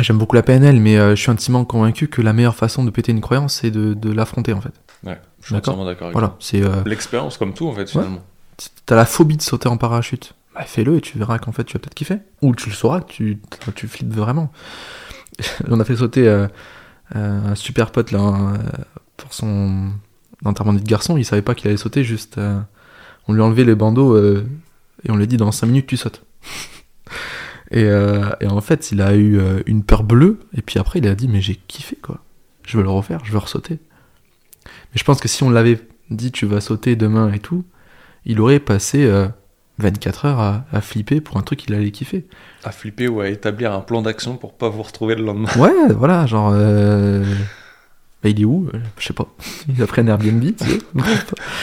j'aime 0.00 0.18
beaucoup 0.18 0.36
la 0.36 0.42
PNL, 0.42 0.80
mais 0.80 0.96
euh, 0.98 1.14
je 1.14 1.20
suis 1.22 1.30
intimement 1.30 1.64
convaincu 1.64 2.08
que 2.08 2.22
la 2.22 2.32
meilleure 2.32 2.56
façon 2.56 2.84
de 2.84 2.90
péter 2.90 3.12
une 3.12 3.20
croyance, 3.20 3.60
c'est 3.60 3.70
de, 3.70 3.94
de 3.94 4.12
l'affronter, 4.12 4.52
en 4.52 4.60
fait. 4.60 4.72
Ouais, 5.04 5.20
je 5.40 5.46
suis 5.46 5.54
entièrement 5.56 5.84
d'accord 5.84 6.06
avec 6.06 6.14
Voilà, 6.14 6.36
c'est. 6.40 6.62
euh, 6.62 6.68
toi. 6.72 6.82
L'expérience 6.86 7.36
comme 7.38 7.54
tout, 7.54 7.68
en 7.68 7.72
fait, 7.74 7.88
finalement. 7.88 8.22
T'as 8.86 8.96
la 8.96 9.04
phobie 9.04 9.36
de 9.36 9.42
sauter 9.42 9.68
en 9.68 9.76
parachute. 9.76 10.34
Bah, 10.54 10.62
fais-le 10.64 10.96
et 10.96 11.00
tu 11.00 11.18
verras 11.18 11.38
qu'en 11.38 11.50
fait 11.50 11.64
tu 11.64 11.72
vas 11.72 11.80
peut-être 11.80 11.94
kiffer. 11.94 12.18
Ou 12.40 12.54
tu 12.54 12.68
le 12.68 12.74
sauras 12.74 13.00
tu, 13.00 13.40
tu 13.74 13.88
flippes 13.88 14.12
vraiment. 14.14 14.52
On 15.68 15.80
a 15.80 15.84
fait 15.84 15.96
sauter 15.96 16.28
euh, 16.28 16.46
euh, 17.16 17.40
un 17.50 17.54
super 17.56 17.90
pote 17.90 18.12
là 18.12 18.20
euh, 18.20 18.56
pour 19.16 19.34
son 19.34 19.90
enterrement 20.44 20.72
de 20.74 20.78
garçon. 20.78 21.16
Il 21.16 21.24
savait 21.24 21.42
pas 21.42 21.56
qu'il 21.56 21.66
allait 21.66 21.76
sauter, 21.76 22.04
juste. 22.04 22.38
on 23.26 23.32
lui 23.32 23.40
a 23.40 23.44
enlevé 23.44 23.64
les 23.64 23.74
bandeaux 23.74 24.16
et 24.16 25.10
on 25.10 25.16
lui 25.16 25.24
a 25.24 25.26
dit 25.26 25.36
dans 25.38 25.50
5 25.50 25.66
minutes 25.66 25.86
tu 25.88 25.96
sautes. 25.96 26.22
et, 27.74 27.84
euh, 27.84 28.24
et 28.40 28.46
en 28.46 28.60
fait 28.60 28.90
il 28.92 29.00
a 29.02 29.14
eu 29.14 29.38
euh, 29.38 29.60
une 29.66 29.82
peur 29.82 30.02
bleue 30.04 30.38
et 30.56 30.62
puis 30.62 30.78
après 30.78 31.00
il 31.00 31.08
a 31.08 31.14
dit 31.14 31.28
mais 31.28 31.40
j'ai 31.40 31.56
kiffé 31.68 31.96
quoi. 32.00 32.20
Je 32.66 32.76
veux 32.78 32.82
le 32.82 32.88
refaire, 32.90 33.20
je 33.24 33.32
veux 33.32 33.38
ressauter. 33.38 33.78
Mais 34.64 34.96
je 34.96 35.04
pense 35.04 35.20
que 35.20 35.28
si 35.28 35.42
on 35.42 35.50
l'avait 35.50 35.78
dit 36.10 36.32
tu 36.32 36.46
vas 36.46 36.60
sauter 36.60 36.96
demain 36.96 37.32
et 37.32 37.38
tout, 37.38 37.64
il 38.24 38.40
aurait 38.40 38.60
passé 38.60 39.04
euh, 39.04 39.28
24 39.78 40.24
heures 40.26 40.40
à, 40.40 40.64
à 40.72 40.80
flipper 40.80 41.20
pour 41.20 41.36
un 41.36 41.42
truc 41.42 41.58
qu'il 41.60 41.74
allait 41.74 41.90
kiffer. 41.90 42.24
À 42.62 42.70
flipper 42.70 43.08
ou 43.08 43.20
à 43.20 43.28
établir 43.28 43.72
un 43.72 43.80
plan 43.80 44.02
d'action 44.02 44.36
pour 44.36 44.54
pas 44.54 44.68
vous 44.68 44.82
retrouver 44.82 45.14
le 45.16 45.24
lendemain. 45.24 45.48
Ouais, 45.58 45.92
voilà, 45.94 46.24
genre. 46.26 46.50
euh, 46.54 47.24
bah, 48.22 48.30
il 48.30 48.40
est 48.40 48.44
où 48.44 48.70
Je 48.98 49.04
sais 49.04 49.12
pas. 49.12 49.26
Il 49.68 49.82
a 49.82 49.86
pris 49.86 50.00
un 50.00 50.06
Airbnb, 50.06 50.42
tu 50.56 50.64
sais. 50.64 50.78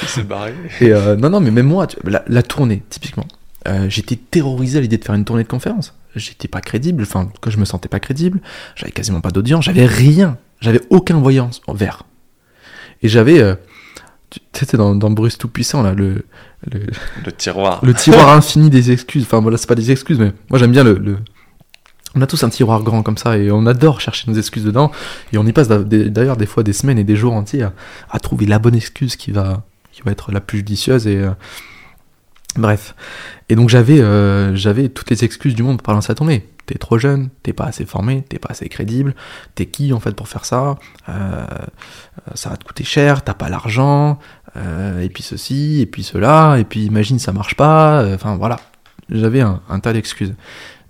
Il 0.03 0.07
s'est 0.07 0.23
barré. 0.23 0.53
Et 0.81 0.91
euh, 0.93 1.15
non, 1.15 1.29
non, 1.31 1.39
mais 1.39 1.49
même 1.51 1.65
moi, 1.67 1.87
tu- 1.87 1.97
la, 2.03 2.23
la 2.27 2.43
tournée, 2.43 2.83
typiquement. 2.89 3.25
Euh, 3.67 3.89
j'étais 3.89 4.15
terrorisé 4.17 4.77
à 4.77 4.81
l'idée 4.81 4.97
de 4.97 5.03
faire 5.05 5.15
une 5.15 5.25
tournée 5.25 5.43
de 5.43 5.47
conférence. 5.47 5.95
J'étais 6.15 6.47
pas 6.47 6.61
crédible, 6.61 7.03
enfin, 7.03 7.29
que 7.41 7.49
je 7.51 7.57
me 7.57 7.65
sentais 7.65 7.87
pas 7.89 7.99
crédible. 7.99 8.41
J'avais 8.75 8.91
quasiment 8.91 9.21
pas 9.21 9.31
d'audience, 9.31 9.65
j'avais 9.65 9.85
rien. 9.85 10.37
J'avais 10.59 10.81
aucun 10.89 11.19
voyance 11.19 11.61
en 11.67 11.73
vert. 11.73 12.03
Et 13.01 13.07
j'avais. 13.09 13.39
euh, 13.41 13.55
tu 14.29 14.65
sais, 14.65 14.77
dans, 14.77 14.95
dans 14.95 15.09
Bruce 15.09 15.37
Tout-Puissant, 15.37 15.81
là, 15.83 15.93
le, 15.93 16.25
le, 16.71 16.81
Le 17.25 17.31
tiroir. 17.31 17.83
le 17.83 17.93
tiroir 17.93 18.29
infini 18.29 18.69
des 18.69 18.91
excuses. 18.91 19.23
Enfin, 19.23 19.41
voilà, 19.41 19.57
c'est 19.57 19.67
pas 19.67 19.75
des 19.75 19.91
excuses, 19.91 20.19
mais 20.19 20.31
moi 20.49 20.57
j'aime 20.59 20.71
bien 20.71 20.83
le, 20.83 20.93
le- 20.97 21.17
On 22.15 22.21
a 22.21 22.27
tous 22.27 22.43
un 22.43 22.49
tiroir 22.49 22.81
grand 22.83 23.03
comme 23.03 23.17
ça 23.17 23.37
et 23.37 23.51
on 23.51 23.65
adore 23.65 23.99
chercher 24.01 24.29
nos 24.31 24.37
excuses 24.37 24.63
dedans. 24.63 24.91
Et 25.33 25.37
on 25.37 25.45
y 25.45 25.51
passe 25.53 25.67
d'ailleurs 25.67 26.37
des 26.37 26.45
fois 26.45 26.63
des 26.63 26.73
semaines 26.73 26.99
et 26.99 27.03
des 27.03 27.15
jours 27.15 27.33
entiers 27.33 27.63
à, 27.63 27.73
à 28.09 28.19
trouver 28.19 28.45
la 28.45 28.59
bonne 28.59 28.75
excuse 28.75 29.15
qui 29.15 29.31
va, 29.31 29.63
qui 29.91 30.01
va 30.03 30.11
être 30.11 30.31
la 30.31 30.39
plus 30.41 30.59
judicieuse. 30.59 31.07
Et, 31.07 31.17
euh, 31.17 31.31
Bref. 32.57 32.95
Et 33.49 33.55
donc 33.55 33.69
j'avais 33.69 34.01
euh, 34.01 34.55
j'avais 34.55 34.89
toutes 34.89 35.09
les 35.09 35.23
excuses 35.23 35.55
du 35.55 35.63
monde 35.63 35.81
pour 35.81 35.93
lancer 35.93 36.09
la 36.09 36.15
tournée. 36.15 36.47
T'es 36.65 36.77
trop 36.77 36.97
jeune, 36.97 37.29
t'es 37.43 37.53
pas 37.53 37.65
assez 37.65 37.85
formé, 37.85 38.23
t'es 38.29 38.39
pas 38.39 38.49
assez 38.51 38.69
crédible, 38.69 39.15
t'es 39.55 39.65
qui 39.65 39.93
en 39.93 39.99
fait 39.99 40.11
pour 40.15 40.27
faire 40.27 40.45
ça? 40.45 40.77
Euh, 41.09 41.45
Ça 42.35 42.49
va 42.49 42.57
te 42.57 42.63
coûter 42.63 42.83
cher, 42.83 43.23
t'as 43.23 43.33
pas 43.33 43.49
l'argent, 43.49 44.19
euh, 44.55 45.01
et 45.01 45.09
puis 45.09 45.23
ceci, 45.23 45.81
et 45.81 45.85
puis 45.85 46.03
cela, 46.03 46.57
et 46.59 46.63
puis 46.63 46.85
imagine 46.85 47.19
ça 47.19 47.31
marche 47.33 47.55
pas, 47.55 48.05
enfin 48.13 48.35
voilà. 48.37 48.59
J'avais 49.09 49.41
un, 49.41 49.61
un 49.69 49.79
tas 49.79 49.91
d'excuses. 49.91 50.33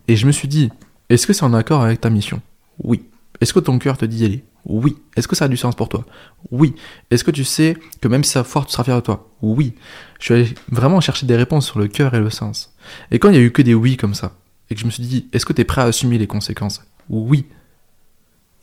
Et 0.07 0.15
je 0.15 0.27
me 0.27 0.31
suis 0.31 0.47
dit, 0.47 0.69
est-ce 1.09 1.25
que 1.25 1.33
c'est 1.33 1.45
en 1.45 1.53
accord 1.53 1.81
avec 1.83 2.01
ta 2.01 2.09
mission? 2.09 2.41
Oui. 2.83 3.05
Est-ce 3.39 3.53
que 3.53 3.59
ton 3.59 3.79
cœur 3.79 3.97
te 3.97 4.05
dit 4.05 4.17
d'y 4.17 4.25
aller? 4.25 4.43
Oui. 4.65 4.97
Est-ce 5.15 5.27
que 5.27 5.35
ça 5.35 5.45
a 5.45 5.47
du 5.47 5.57
sens 5.57 5.73
pour 5.73 5.89
toi? 5.89 6.05
Oui. 6.51 6.75
Est-ce 7.09 7.23
que 7.23 7.31
tu 7.31 7.43
sais 7.43 7.75
que 7.99 8.07
même 8.07 8.23
si 8.23 8.31
ça 8.31 8.43
foire, 8.43 8.67
tu 8.67 8.73
seras 8.73 8.83
fier 8.83 8.95
de 8.95 9.01
toi? 9.01 9.31
Oui. 9.41 9.73
Je 10.21 10.25
suis 10.25 10.33
allé 10.35 10.53
vraiment 10.69 11.01
chercher 11.01 11.25
des 11.25 11.35
réponses 11.35 11.65
sur 11.65 11.79
le 11.79 11.87
cœur 11.87 12.13
et 12.13 12.19
le 12.19 12.29
sens. 12.29 12.75
Et 13.09 13.17
quand 13.17 13.29
il 13.29 13.35
y 13.35 13.39
a 13.39 13.41
eu 13.41 13.51
que 13.51 13.63
des 13.63 13.73
oui 13.73 13.97
comme 13.97 14.13
ça, 14.13 14.37
et 14.69 14.75
que 14.75 14.79
je 14.79 14.85
me 14.85 14.91
suis 14.91 15.03
dit, 15.03 15.27
est-ce 15.33 15.47
que 15.47 15.51
tu 15.51 15.61
es 15.61 15.65
prêt 15.65 15.81
à 15.81 15.85
assumer 15.85 16.19
les 16.19 16.27
conséquences? 16.27 16.85
Oui. 17.09 17.47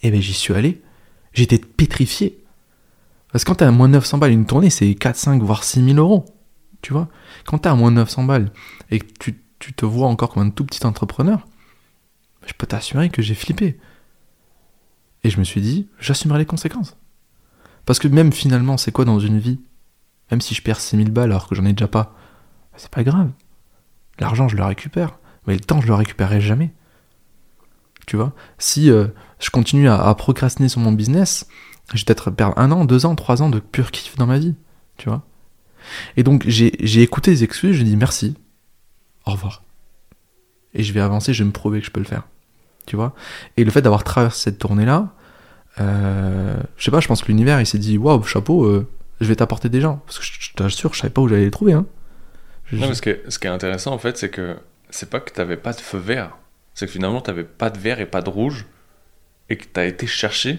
Et 0.05 0.13
bien 0.13 0.21
j'y 0.21 0.35
suis 0.35 0.55
allé. 0.55 0.81
J'étais 1.33 1.59
pétrifié. 1.59 2.45
Parce 3.33 3.43
que 3.43 3.51
quand 3.51 3.57
t'es 3.57 3.65
à 3.65 3.73
moins 3.73 3.89
900 3.89 4.19
balles, 4.19 4.31
une 4.31 4.47
tournée, 4.47 4.71
c'est 4.71 4.95
4, 4.95 5.17
5, 5.17 5.43
voire 5.43 5.65
6 5.65 5.85
000 5.85 5.99
euros. 5.99 6.27
Tu 6.81 6.93
vois? 6.93 7.09
Quand 7.45 7.59
t'es 7.59 7.69
à 7.69 7.75
moins 7.75 7.91
900 7.91 8.23
balles 8.23 8.53
et 8.93 9.01
que 9.01 9.07
tu, 9.19 9.43
tu 9.59 9.73
te 9.73 9.85
vois 9.85 10.07
encore 10.07 10.33
comme 10.33 10.47
un 10.47 10.51
tout 10.51 10.65
petit 10.65 10.87
entrepreneur, 10.87 11.45
je 12.47 12.53
peux 12.57 12.69
t'assurer 12.69 13.11
que 13.11 13.21
j'ai 13.21 13.35
flippé. 13.35 13.81
Et 15.25 15.31
je 15.31 15.41
me 15.41 15.45
suis 15.45 15.61
dit, 15.61 15.89
j'assumerai 15.99 16.39
les 16.39 16.47
conséquences. 16.47 16.97
Parce 17.85 17.99
que 17.99 18.07
même 18.07 18.33
finalement, 18.33 18.77
c'est 18.77 18.93
quoi 18.93 19.05
dans 19.05 19.19
une 19.19 19.41
vie? 19.41 19.59
Même 20.31 20.41
si 20.41 20.55
je 20.55 20.63
perds 20.63 20.81
6000 20.81 21.11
balles 21.11 21.31
alors 21.31 21.49
que 21.49 21.55
j'en 21.55 21.65
ai 21.65 21.73
déjà 21.73 21.89
pas, 21.89 22.15
c'est 22.77 22.91
pas 22.91 23.03
grave. 23.03 23.31
L'argent, 24.19 24.49
je 24.49 24.57
le 24.57 24.65
récupère. 24.65 25.19
Mais 25.47 25.55
le 25.55 25.61
temps, 25.61 25.81
je 25.81 25.87
le 25.87 25.95
récupérerai 25.95 26.41
jamais. 26.41 26.73
Tu 28.07 28.17
vois? 28.17 28.33
Si 28.59 28.91
euh, 28.91 29.09
je 29.41 29.51
continue 29.51 29.89
à, 29.89 30.15
procrastiner 30.15 30.69
sur 30.69 30.81
mon 30.81 30.93
business, 30.93 31.47
je 31.93 31.99
vais 31.99 32.05
peut-être 32.05 32.31
perdre 32.31 32.59
un 32.59 32.71
an, 32.71 32.85
deux 32.85 33.07
ans, 33.07 33.15
trois 33.15 33.43
ans 33.43 33.49
de 33.49 33.59
pur 33.59 33.91
kiff 33.91 34.17
dans 34.17 34.27
ma 34.27 34.39
vie. 34.39 34.55
Tu 34.97 35.09
vois? 35.09 35.23
Et 36.17 36.23
donc, 36.23 36.45
j'ai 36.47 36.73
j'ai 36.81 37.03
écouté 37.03 37.31
les 37.31 37.45
excuses, 37.45 37.77
je 37.77 37.83
dis 37.83 37.97
merci, 37.97 38.37
au 39.27 39.33
revoir. 39.33 39.63
Et 40.75 40.83
je 40.83 40.93
vais 40.93 41.01
avancer, 41.01 41.33
je 41.33 41.43
vais 41.43 41.47
me 41.47 41.53
prouver 41.53 41.81
que 41.81 41.87
je 41.87 41.91
peux 41.91 42.01
le 42.01 42.07
faire. 42.07 42.29
Tu 42.87 42.97
vois? 42.97 43.15
Et 43.57 43.65
le 43.65 43.71
fait 43.71 43.83
d'avoir 43.83 44.05
traversé 44.05 44.45
cette 44.45 44.59
tournée-là, 44.59 45.15
euh, 45.81 46.57
je 46.77 46.85
sais 46.85 46.91
pas, 46.91 47.01
je 47.01 47.09
pense 47.09 47.23
que 47.23 47.29
l'univers, 47.29 47.61
il 47.61 47.67
s'est 47.67 47.79
dit, 47.79 47.99
waouh, 47.99 48.23
chapeau, 48.23 48.65
euh, 48.65 48.89
je 49.21 49.27
vais 49.27 49.37
t'apporter 49.37 49.69
des 49.69 49.81
gens. 49.81 50.01
Parce 50.07 50.19
que 50.19 50.25
je, 50.25 50.53
t'assure, 50.55 50.95
je 50.95 51.01
savais 51.01 51.13
pas 51.13 51.21
où 51.23 51.29
j'allais 51.29 51.45
les 51.45 51.51
trouver. 51.51 51.73
Hein. 51.73 51.87
Je- 52.67 52.77
Non, 52.77 52.89
mais 52.89 52.95
ce 52.95 53.03
qui 53.03 53.11
est, 53.11 53.23
ce 53.29 53.39
qui 53.39 53.47
est 53.47 53.51
intéressant 53.51 53.93
en 53.93 53.99
fait, 53.99 54.17
c'est 54.19 54.29
que 54.31 54.57
c'est 54.91 55.09
pas 55.11 55.21
que 55.21 55.33
t'avais 55.33 55.57
pas 55.57 55.73
de 55.73 55.81
feu 55.81 55.99
vert, 55.99 56.37
c'est 56.75 56.87
que 56.87 56.93
finalement 56.93 57.21
t'avais 57.21 57.45
pas 57.45 57.71
de 57.71 57.79
vert 57.79 58.01
et 58.01 58.07
pas 58.07 58.21
de 58.23 58.31
rouge, 58.31 58.67
et 59.51 59.57
que 59.57 59.65
t'as 59.65 59.87
été 59.87 60.07
chercher 60.07 60.59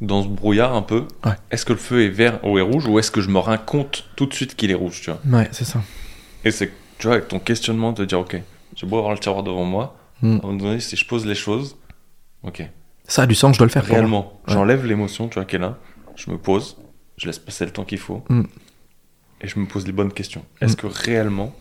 dans 0.00 0.22
ce 0.22 0.28
brouillard 0.28 0.74
un 0.74 0.82
peu. 0.82 1.06
Ouais. 1.24 1.32
Est-ce 1.50 1.64
que 1.64 1.72
le 1.72 1.78
feu 1.78 2.04
est 2.04 2.08
vert 2.10 2.44
ou 2.44 2.58
est 2.58 2.62
rouge, 2.62 2.86
ou 2.86 2.98
est-ce 2.98 3.10
que 3.10 3.20
je 3.20 3.28
me 3.30 3.38
rends 3.38 3.56
compte 3.58 4.04
tout 4.16 4.26
de 4.26 4.34
suite 4.34 4.56
qu'il 4.56 4.70
est 4.70 4.74
rouge, 4.74 5.00
tu 5.02 5.10
vois? 5.10 5.20
Ouais, 5.38 5.48
c'est 5.52 5.64
ça. 5.64 5.80
Et 6.44 6.50
c'est, 6.50 6.68
que, 6.68 6.72
tu 6.98 7.06
vois, 7.06 7.16
avec 7.16 7.28
ton 7.28 7.38
questionnement, 7.38 7.92
de 7.92 8.04
dire, 8.04 8.18
ok, 8.20 8.36
j'ai 8.74 8.86
beau 8.86 8.98
avoir 8.98 9.12
le 9.12 9.18
tiroir 9.18 9.42
devant 9.42 9.64
moi, 9.64 9.96
Mm. 10.22 10.26
à 10.26 10.34
un 10.34 10.40
moment 10.42 10.52
donné, 10.54 10.80
si 10.80 10.94
je 10.96 11.04
pose 11.06 11.24
les 11.26 11.34
choses, 11.34 11.76
ok, 12.44 12.62
Ça 13.08 13.22
a 13.22 13.26
du 13.26 13.34
sens, 13.34 13.54
je 13.54 13.58
dois 13.58 13.66
le 13.66 13.72
faire. 13.72 13.84
réellement, 13.84 14.40
Ouais. 14.46 14.54
j'enlève 14.54 14.86
l'émotion, 14.86 15.26
tu 15.28 15.34
vois, 15.34 15.44
qui 15.44 15.56
est 15.56 15.58
là, 15.58 15.78
je 16.16 16.30
me 16.30 16.38
pose, 16.38 16.76
je 17.22 17.26
laisse 17.28 17.38
passer 17.38 17.64
le 17.64 17.70
temps 17.70 17.84
qu'il 17.84 17.98
faut, 17.98 18.22
Mm. 18.28 18.42
et 19.40 19.48
je 19.48 19.58
me 19.58 19.66
pose 19.66 19.86
les 19.86 19.92
bonnes 19.92 20.12
questions. 20.12 20.44
Est-ce 20.60 20.76
que 20.76 20.86
réellement, 20.86 21.54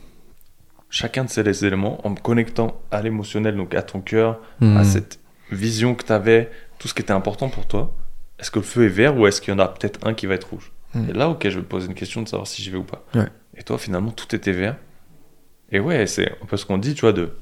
chacun 0.89 1.23
de 1.23 1.29
ces 1.29 1.65
éléments, 1.65 2.05
en 2.05 2.09
me 2.11 2.15
connectant 2.17 2.81
à 2.91 3.01
l'émotionnel, 3.01 3.55
donc 3.55 3.73
à 3.75 3.81
ton 3.83 4.01
cœur, 4.01 4.39
Mm. 4.59 4.77
à 4.77 4.83
cette 4.83 5.19
vision 5.51 5.95
que 5.95 6.03
tu 6.05 6.11
avais, 6.13 6.49
tout 6.79 6.88
ce 6.88 6.93
qui 6.93 7.01
était 7.01 7.11
important 7.13 7.49
pour 7.49 7.67
toi, 7.67 7.93
est-ce 8.39 8.49
que 8.51 8.59
le 8.59 8.65
feu 8.65 8.85
est 8.85 8.89
vert 8.89 9.15
ou 9.17 9.27
est-ce 9.27 9.39
qu'il 9.41 9.53
y 9.53 9.55
en 9.55 9.59
a 9.59 9.67
peut-être 9.67 9.99
un 10.05 10.13
qui 10.15 10.25
va 10.25 10.33
être 10.35 10.49
rouge? 10.49 10.71
Mm. 10.95 11.09
Et 11.09 11.13
là, 11.13 11.29
ok, 11.29 11.43
je 11.43 11.49
vais 11.55 11.61
me 11.61 11.67
poser 11.67 11.88
une 11.88 11.93
question 11.93 12.21
de 12.23 12.27
savoir 12.27 12.47
si 12.47 12.61
j'y 12.63 12.69
vais 12.71 12.77
ou 12.77 12.83
pas. 12.83 13.05
Ouais. 13.13 13.27
Et 13.55 13.63
toi, 13.63 13.77
finalement, 13.77 14.11
tout 14.11 14.35
était 14.35 14.51
vert. 14.51 14.77
Et 15.71 15.79
ouais, 15.79 16.07
c'est 16.07 16.31
un 16.41 16.45
peu 16.47 16.57
ce 16.57 16.65
qu'on 16.65 16.77
dit, 16.79 16.95
tu 16.95 17.01
vois, 17.01 17.13
de 17.13 17.33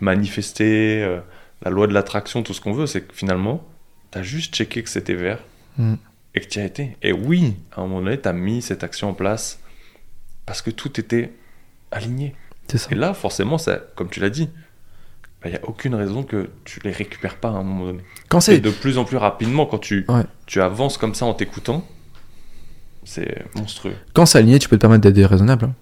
manifester, 0.00 1.02
euh, 1.02 1.20
la 1.62 1.70
loi 1.70 1.86
de 1.86 1.92
l'attraction, 1.92 2.42
tout 2.42 2.54
ce 2.54 2.60
qu'on 2.60 2.72
veut, 2.72 2.86
c'est 2.86 3.02
que 3.02 3.14
finalement, 3.14 3.66
tu 4.12 4.18
as 4.18 4.22
juste 4.22 4.54
checké 4.54 4.82
que 4.82 4.88
c'était 4.88 5.14
vert 5.14 5.40
Et 6.38 6.40
que 6.40 6.46
tu 6.46 6.60
as 6.60 6.64
été. 6.64 6.96
Et 7.02 7.12
oui, 7.12 7.56
à 7.74 7.80
un 7.80 7.86
moment 7.88 8.00
donné, 8.00 8.20
tu 8.20 8.28
as 8.28 8.32
mis 8.32 8.62
cette 8.62 8.84
action 8.84 9.08
en 9.10 9.12
place 9.14 9.58
parce 10.46 10.62
que 10.62 10.70
tout 10.70 11.00
était 11.00 11.32
aligné. 11.90 12.36
Ça. 12.72 12.88
Et 12.92 12.94
là, 12.94 13.12
forcément, 13.12 13.58
ça, 13.58 13.80
comme 13.96 14.08
tu 14.08 14.20
l'as 14.20 14.30
dit, 14.30 14.48
il 15.44 15.50
n'y 15.50 15.56
a 15.56 15.60
aucune 15.68 15.96
raison 15.96 16.22
que 16.22 16.48
tu 16.64 16.78
les 16.84 16.92
récupères 16.92 17.34
pas 17.40 17.48
à 17.48 17.52
un 17.54 17.64
moment 17.64 17.86
donné. 17.86 18.04
Quand 18.28 18.38
Et 18.38 18.42
c'est. 18.42 18.60
de 18.60 18.70
plus 18.70 18.98
en 18.98 19.04
plus 19.04 19.16
rapidement, 19.16 19.66
quand 19.66 19.78
tu, 19.78 20.04
Ouais. 20.08 20.22
tu 20.46 20.60
avances 20.60 20.96
comme 20.96 21.14
ça 21.16 21.26
en 21.26 21.34
t'écoutant, 21.34 21.84
c'est 23.04 23.44
monstrueux. 23.56 23.96
Quand 24.12 24.26
c'est 24.26 24.38
aligné, 24.38 24.60
tu 24.60 24.68
peux 24.68 24.76
te 24.76 24.80
permettre 24.82 25.02
d'être 25.02 25.14
déraisonnable. 25.14 25.64
hein. 25.64 25.74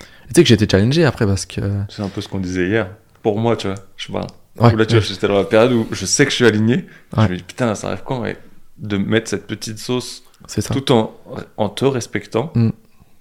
Tu 0.00 0.06
sais 0.34 0.42
que 0.42 0.48
j'ai 0.48 0.54
été 0.54 0.66
challengé 0.68 1.04
après 1.04 1.26
parce 1.26 1.46
que. 1.46 1.60
C'est 1.88 2.02
un 2.02 2.08
peu 2.08 2.20
ce 2.20 2.28
qu'on 2.28 2.40
disait 2.40 2.66
hier. 2.66 2.88
Pour 3.22 3.38
moi, 3.38 3.56
tu 3.56 3.68
vois, 3.68 3.76
je 3.96 4.06
sais 4.06 4.12
pas. 4.12 4.26
Ouais, 4.58 4.74
là, 4.74 4.84
tu 4.86 4.94
ouais. 4.94 5.00
vois, 5.00 5.08
j'étais 5.08 5.28
dans 5.28 5.36
la 5.38 5.44
période 5.44 5.72
où 5.72 5.86
je 5.92 6.04
sais 6.06 6.24
que 6.24 6.30
je 6.30 6.36
suis 6.36 6.46
aligné. 6.46 6.86
Je 7.16 7.20
me 7.22 7.36
dis, 7.36 7.42
putain, 7.44 7.74
ça 7.76 7.88
arrive 7.88 8.02
quand 8.04 8.24
et 8.24 8.36
De 8.78 8.96
mettre 8.98 9.30
cette 9.30 9.46
petite 9.46 9.78
sauce 9.78 10.22
ça. 10.46 10.74
tout 10.74 10.92
en, 10.92 11.14
en 11.56 11.68
te 11.70 11.84
respectant, 11.84 12.52
Mm. 12.54 12.70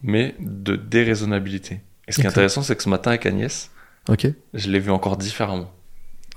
mais 0.03 0.35
de 0.39 0.75
déraisonnabilité. 0.75 1.81
Et 2.07 2.11
ce 2.11 2.19
qui 2.19 2.25
est 2.25 2.29
intéressant, 2.29 2.61
c'est 2.61 2.75
que 2.75 2.83
ce 2.83 2.89
matin 2.89 3.11
avec 3.11 3.25
Agnès, 3.25 3.71
Ok. 4.09 4.27
je 4.53 4.69
l'ai 4.69 4.79
vu 4.79 4.91
encore 4.91 5.15
différemment. 5.17 5.71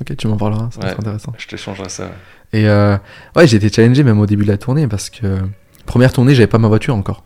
Ok, 0.00 0.16
tu 0.16 0.28
m'en 0.28 0.36
parleras, 0.36 0.70
ça 0.70 0.80
Ouais. 0.80 0.90
intéressant. 0.92 1.32
Je 1.36 1.48
t'échangerai 1.48 1.88
ça. 1.88 2.10
Et 2.52 2.68
euh, 2.68 2.96
ouais, 3.34 3.46
j'ai 3.48 3.56
été 3.56 3.68
challengé 3.70 4.04
même 4.04 4.20
au 4.20 4.26
début 4.26 4.44
de 4.44 4.48
la 4.50 4.56
tournée 4.56 4.86
parce 4.86 5.10
que 5.10 5.40
première 5.84 6.12
tournée, 6.12 6.34
j'avais 6.34 6.46
pas 6.46 6.58
ma 6.58 6.68
voiture 6.68 6.94
encore. 6.94 7.24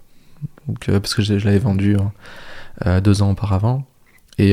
Donc, 0.67 0.89
euh, 0.89 0.99
parce 0.99 1.15
que 1.15 1.21
je, 1.23 1.39
je 1.39 1.45
l'avais 1.45 1.59
vendue 1.59 1.97
hein, 1.97 2.13
euh, 2.87 3.01
deux 3.03 3.21
ans 3.23 3.31
auparavant. 3.33 3.85
Et, 4.39 4.53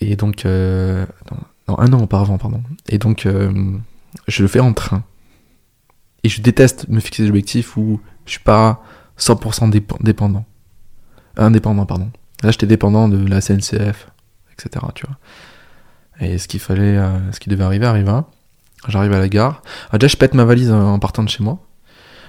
et 0.00 0.16
donc, 0.16 0.44
non, 0.46 1.06
non, 1.68 1.78
un 1.78 1.92
an 1.92 2.00
auparavant, 2.02 2.38
pardon. 2.38 2.62
Et 2.88 2.96
donc, 2.98 3.28
je 4.28 4.42
le 4.42 4.48
fais 4.48 4.60
en 4.60 4.72
train. 4.72 5.04
Et 6.24 6.28
je 6.28 6.40
déteste 6.42 6.88
me 6.88 7.00
fixer 7.00 7.22
des 7.22 7.28
objectifs 7.28 7.76
où 7.76 8.00
je 8.26 8.32
suis 8.32 8.40
pas 8.40 8.82
100% 9.18 9.70
dépe- 9.70 10.02
dépendant. 10.02 10.44
Indépendant, 11.36 11.86
pardon. 11.86 12.10
Là, 12.42 12.50
j'étais 12.50 12.66
dépendant 12.66 13.08
de 13.08 13.24
la 13.28 13.40
CNCF, 13.40 14.08
etc. 14.52 14.86
Tu 14.94 15.06
vois. 15.06 15.16
Et 16.20 16.38
ce 16.38 16.48
qu'il 16.48 16.60
fallait, 16.60 16.96
euh, 16.96 17.32
ce 17.32 17.40
qui 17.40 17.48
devait 17.48 17.64
arriver, 17.64 17.86
arriva. 17.86 18.26
J'arrive 18.88 19.12
à 19.12 19.18
la 19.18 19.28
gare. 19.28 19.62
Ah, 19.90 19.98
déjà, 19.98 20.08
je 20.12 20.16
pète 20.16 20.34
ma 20.34 20.44
valise 20.44 20.70
en 20.70 20.98
partant 20.98 21.22
de 21.22 21.28
chez 21.28 21.42
moi. 21.42 21.58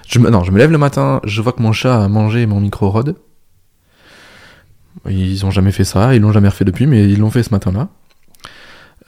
Je 0.08 0.18
me, 0.18 0.30
non, 0.30 0.44
je 0.44 0.52
me 0.52 0.58
lève 0.58 0.70
le 0.70 0.78
matin, 0.78 1.20
je 1.24 1.42
vois 1.42 1.52
que 1.52 1.60
mon 1.62 1.72
chat 1.72 2.02
a 2.04 2.08
mangé 2.08 2.46
mon 2.46 2.60
micro 2.60 2.90
rod. 2.90 3.16
Ils 5.08 5.44
ont 5.44 5.50
jamais 5.50 5.72
fait 5.72 5.84
ça, 5.84 6.14
ils 6.14 6.22
l'ont 6.22 6.32
jamais 6.32 6.48
refait 6.48 6.64
depuis, 6.64 6.86
mais 6.86 7.08
ils 7.08 7.18
l'ont 7.18 7.30
fait 7.30 7.42
ce 7.42 7.50
matin-là. 7.50 7.88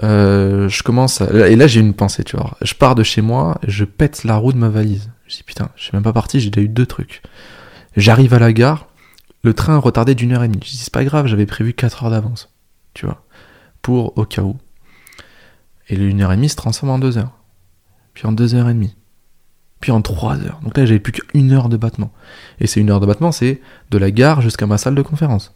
Euh, 0.05 0.69
je 0.69 0.83
commence 0.85 1.20
à- 1.20 1.49
et 1.49 1.57
là 1.57 1.66
j'ai 1.66 1.81
une 1.81 1.95
pensée, 1.95 2.23
tu 2.25 2.37
vois. 2.37 2.57
Je 2.62 2.75
pars 2.75 2.95
de 2.95 3.03
chez 3.03 3.20
moi, 3.20 3.59
je 3.66 3.85
pète 3.85 4.25
la 4.25 4.37
roue 4.37 4.53
de 4.53 4.59
ma 4.59 4.69
valise. 4.69 5.11
Je 5.27 5.37
dis 5.37 5.43
putain, 5.43 5.70
je 5.77 5.83
suis 5.85 5.91
même 5.93 6.05
pas 6.05 6.12
parti, 6.12 6.39
j'ai 6.41 6.51
déjà 6.51 6.65
eu 6.65 6.69
deux 6.69 6.87
trucs. 6.87 7.23
J'arrive 7.97 8.33
à 8.35 8.39
la 8.39 8.53
gare, 8.53 8.87
le 9.43 9.55
train 9.55 9.77
retardé 9.79 10.15
d'une 10.15 10.33
heure 10.33 10.45
et 10.45 10.49
demie. 10.49 10.61
Je 10.65 10.70
dis 10.70 10.77
c'est 10.77 10.93
pas 10.93 11.05
grave, 11.05 11.27
j'avais 11.27 11.47
prévu 11.47 11.73
4 11.75 12.05
heures 12.05 12.11
d'avance, 12.11 12.53
tu 12.95 13.07
vois, 13.07 13.25
pour 13.83 14.16
au 14.16 14.25
cas 14.25 14.43
où. 14.43 14.57
Et 15.89 15.97
le 15.97 16.09
une 16.09 16.20
heure 16.23 16.33
et 16.33 16.37
demie 16.37 16.49
se 16.49 16.57
transforme 16.57 16.91
en 16.93 16.99
deux 16.99 17.19
heures. 17.19 17.33
Puis 18.15 18.27
en 18.27 18.33
deux 18.33 18.55
heures 18.55 18.69
et 18.69 18.75
demie. 18.75 18.95
Puis 19.81 19.91
en 19.93 20.03
trois 20.03 20.37
heures. 20.39 20.61
Donc 20.62 20.77
là, 20.77 20.85
j'avais 20.85 20.99
plus 21.01 21.12
qu'une 21.12 21.53
heure 21.53 21.69
de 21.69 21.77
battement. 21.77 22.12
Et 22.61 22.66
c'est 22.66 22.81
une 22.81 22.91
heure 22.91 23.01
de 23.01 23.07
battement, 23.07 23.33
c'est 23.33 23.61
de 23.91 23.99
la 23.99 24.11
gare 24.11 24.43
jusqu'à 24.43 24.66
ma 24.66 24.77
salle 24.77 24.95
de 24.97 25.03
conférence. 25.03 25.55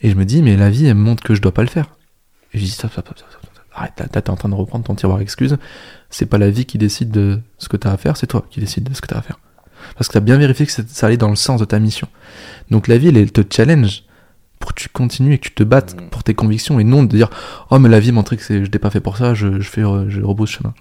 Et 0.00 0.10
je 0.10 0.14
me 0.16 0.24
dis, 0.24 0.40
mais 0.42 0.56
la 0.56 0.70
vie, 0.70 0.86
elle 0.86 0.94
me 0.94 1.02
montre 1.02 1.22
que 1.22 1.34
je 1.34 1.42
dois 1.42 1.52
pas 1.52 1.62
le 1.62 1.68
faire. 1.68 1.90
Et 2.54 2.58
je 2.58 2.64
dis, 2.64 2.70
stop, 2.70 2.92
stop, 2.92 3.04
stop, 3.06 3.18
stop, 3.18 3.30
stop, 3.30 3.40
stop. 3.52 3.64
Arrête, 3.74 3.98
là, 3.98 4.06
t'es 4.08 4.28
en 4.30 4.36
train 4.36 4.48
de 4.48 4.54
reprendre 4.54 4.84
ton 4.84 4.94
tiroir 4.94 5.20
excuses. 5.20 5.56
C'est 6.10 6.26
pas 6.26 6.38
la 6.38 6.50
vie 6.50 6.66
qui 6.66 6.76
décide 6.78 7.10
de 7.10 7.40
ce 7.58 7.68
que 7.68 7.76
t'as 7.78 7.90
à 7.92 7.96
faire, 7.96 8.16
c'est 8.16 8.26
toi 8.26 8.44
qui 8.50 8.60
décide 8.60 8.88
de 8.88 8.94
ce 8.94 9.00
que 9.00 9.06
t'as 9.06 9.18
à 9.18 9.22
faire. 9.22 9.38
Parce 9.96 10.08
que 10.08 10.12
t'as 10.12 10.20
bien 10.20 10.36
vérifié 10.36 10.66
que 10.66 10.72
ça 10.72 11.06
allait 11.06 11.16
dans 11.16 11.30
le 11.30 11.36
sens 11.36 11.58
de 11.60 11.64
ta 11.64 11.78
mission. 11.78 12.06
Donc 12.70 12.86
la 12.88 12.98
vie, 12.98 13.08
elle, 13.08 13.16
elle 13.16 13.32
te 13.32 13.40
challenge 13.54 14.04
pour 14.60 14.74
que 14.74 14.80
tu 14.80 14.88
continues 14.88 15.32
et 15.34 15.38
que 15.38 15.44
tu 15.48 15.54
te 15.54 15.64
battes 15.64 15.96
Mm. 16.00 16.08
pour 16.10 16.22
tes 16.22 16.34
convictions 16.34 16.78
et 16.78 16.84
non 16.84 17.02
de 17.02 17.08
dire 17.16 17.30
oh 17.70 17.80
mais 17.80 17.88
la 17.88 17.98
vie 17.98 18.12
montrait 18.12 18.36
que 18.36 18.44
c'est- 18.44 18.64
je 18.64 18.70
n'ai 18.70 18.78
pas 18.78 18.90
fait 18.90 19.00
pour 19.00 19.16
ça 19.16 19.34
je, 19.34 19.58
je 19.58 19.68
fais 19.68 19.80
je 19.82 20.20
rebrousse 20.22 20.50
chemin 20.50 20.72